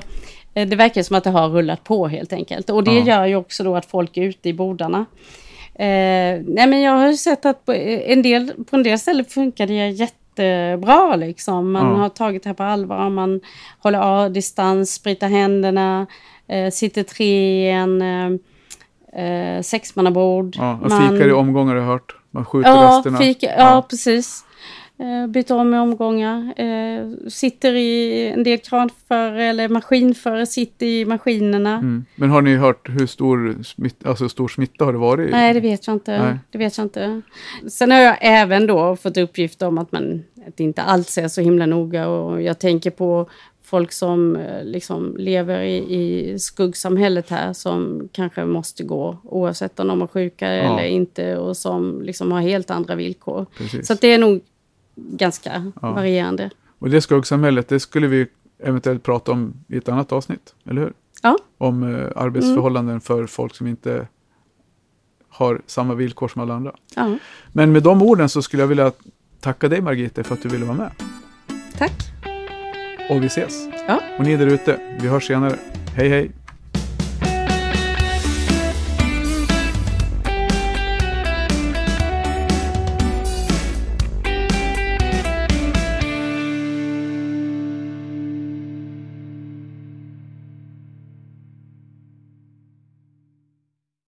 eh, 0.54 0.68
det 0.68 0.76
verkar 0.76 1.02
som 1.02 1.16
att 1.16 1.24
det 1.24 1.30
har 1.30 1.48
rullat 1.48 1.84
på 1.84 2.08
helt 2.08 2.32
enkelt. 2.32 2.70
Och 2.70 2.84
det 2.84 2.92
Ja. 2.98 3.04
gör 3.06 3.26
ju 3.26 3.36
också 3.36 3.64
då 3.64 3.76
att 3.76 3.86
folk 3.86 4.16
är 4.16 4.22
ute 4.22 4.48
i 4.48 4.52
bodarna. 4.52 4.98
Eh, 5.74 6.40
nej 6.46 6.66
men 6.66 6.80
jag 6.80 6.92
har 6.92 7.06
ju 7.08 7.16
sett 7.16 7.46
att 7.46 7.64
på 7.64 7.72
en 7.74 8.22
del, 8.22 8.52
på 8.70 8.76
en 8.76 8.82
del 8.82 8.98
ställen 8.98 9.24
funkar 9.24 9.66
det 9.66 9.90
jättebra 10.42 11.16
liksom. 11.16 11.72
Man 11.72 11.86
Ja. 11.86 11.94
har 11.96 12.08
tagit 12.08 12.42
det 12.42 12.48
här 12.48 12.54
på 12.54 12.62
allvar. 12.62 13.10
Man 13.10 13.40
håller 13.78 13.98
av 13.98 14.32
distans, 14.32 14.94
spritar 14.94 15.28
händerna, 15.28 16.06
eh, 16.48 16.70
sitter 16.70 17.02
tre 17.02 17.66
i 17.66 17.70
en 17.70 18.02
eh, 18.02 19.24
eh, 19.24 19.62
sexmannabord. 19.62 20.56
ja, 20.58 20.78
och 20.82 20.90
Man- 20.90 21.08
fikar 21.10 21.28
i 21.28 21.32
omgångar 21.32 21.74
har 21.74 21.80
jag 21.80 21.88
hört. 21.88 22.16
Man 22.30 22.44
skjuter 22.44 22.70
Ja, 22.70 22.76
rasterna. 22.82 23.18
fika, 23.18 23.46
ja, 23.58 23.86
precis. 23.90 24.44
Eh, 24.98 25.26
byter 25.26 25.52
om 25.52 25.74
i 25.74 25.78
omgångar. 25.78 26.54
Eh, 26.56 27.28
sitter 27.28 27.74
i 27.74 28.28
en 28.28 28.42
del 28.44 28.58
kranförare 28.58 29.44
eller 29.44 29.68
maskinförare 29.68 30.46
sitter 30.46 30.86
i 30.86 31.04
maskinerna. 31.04 31.72
Mm. 31.74 32.04
Men 32.14 32.30
har 32.30 32.42
ni 32.42 32.56
hört 32.56 32.88
hur 32.88 33.06
stor, 33.06 33.62
smitt, 33.62 34.06
alltså 34.06 34.28
stor 34.28 34.48
smitta 34.48 34.84
har 34.84 34.92
det 34.92 34.98
varit? 34.98 35.30
Nej, 35.30 35.54
det 35.54 35.60
vet 35.60 35.86
jag 35.86 35.96
inte. 35.96 36.18
Nej. 36.22 36.38
Det 36.50 36.58
vet 36.58 36.78
jag 36.78 36.84
inte. 36.84 37.20
Sen 37.68 37.90
har 37.90 37.98
jag 37.98 38.16
även 38.20 38.66
då 38.66 38.96
fått 38.96 39.16
uppgift 39.16 39.62
om 39.62 39.78
att 39.78 39.92
man 39.92 40.22
att 40.46 40.56
det 40.56 40.64
inte 40.64 40.82
alls 40.82 41.18
är 41.18 41.28
så 41.28 41.40
himla 41.40 41.66
noga 41.66 42.08
och 42.08 42.42
jag 42.42 42.58
tänker 42.58 42.90
på 42.90 43.28
folk 43.62 43.92
som 43.92 44.36
eh, 44.36 44.64
liksom 44.64 45.16
lever 45.18 45.60
i, 45.60 45.76
i 45.76 46.38
skuggsamhället 46.38 47.30
här 47.30 47.52
som 47.52 48.08
kanske 48.12 48.44
måste 48.44 48.84
gå 48.84 49.16
oavsett 49.24 49.80
om 49.80 49.88
de 49.88 50.02
är 50.02 50.06
sjuka 50.06 50.54
Ja. 50.54 50.62
eller 50.62 50.88
inte 50.88 51.36
och 51.36 51.56
som 51.56 52.02
liksom 52.02 52.32
har 52.32 52.40
helt 52.40 52.70
andra 52.70 52.94
villkor. 52.94 53.46
Precis. 53.58 53.86
Så 53.86 53.94
det 53.94 54.12
är 54.12 54.18
nog 54.18 54.40
ganska 54.96 55.72
Ja. 55.82 55.92
varierande. 55.92 56.50
Och 56.78 56.90
det 56.90 57.00
skuggsamhället, 57.00 57.68
det 57.68 57.80
skulle 57.80 58.06
vi 58.06 58.26
eventuellt 58.58 59.02
prata 59.02 59.32
om 59.32 59.54
i 59.68 59.76
ett 59.76 59.88
annat 59.88 60.12
avsnitt, 60.12 60.54
eller 60.64 60.80
hur? 60.82 60.92
Ja. 61.22 61.38
Om 61.58 61.82
eh, 61.94 62.06
arbetsförhållanden 62.16 63.00
för 63.00 63.26
folk 63.26 63.54
som 63.54 63.66
inte 63.66 64.08
har 65.28 65.60
samma 65.66 65.94
villkor 65.94 66.28
som 66.28 66.42
alla 66.42 66.54
andra. 66.54 66.72
Ja, 66.94 67.16
Men 67.52 67.72
med 67.72 67.82
de 67.82 68.02
orden 68.02 68.28
så 68.28 68.42
skulle 68.42 68.62
jag 68.62 68.68
vilja 68.68 68.92
tacka 69.40 69.68
dig 69.68 69.80
Margit 69.80 70.26
för 70.26 70.34
att 70.34 70.42
du 70.42 70.48
ville 70.48 70.64
vara 70.64 70.76
med. 70.76 70.90
tack. 71.78 71.92
Och 73.10 73.22
vi 73.22 73.26
ses. 73.26 73.68
Ja. 73.88 74.00
Och 74.18 74.24
ni 74.24 74.36
där 74.36 74.46
ute, 74.46 74.98
vi 75.00 75.08
hörs 75.08 75.26
senare. 75.26 75.58
Hej 75.96 76.08
hej! 76.08 76.30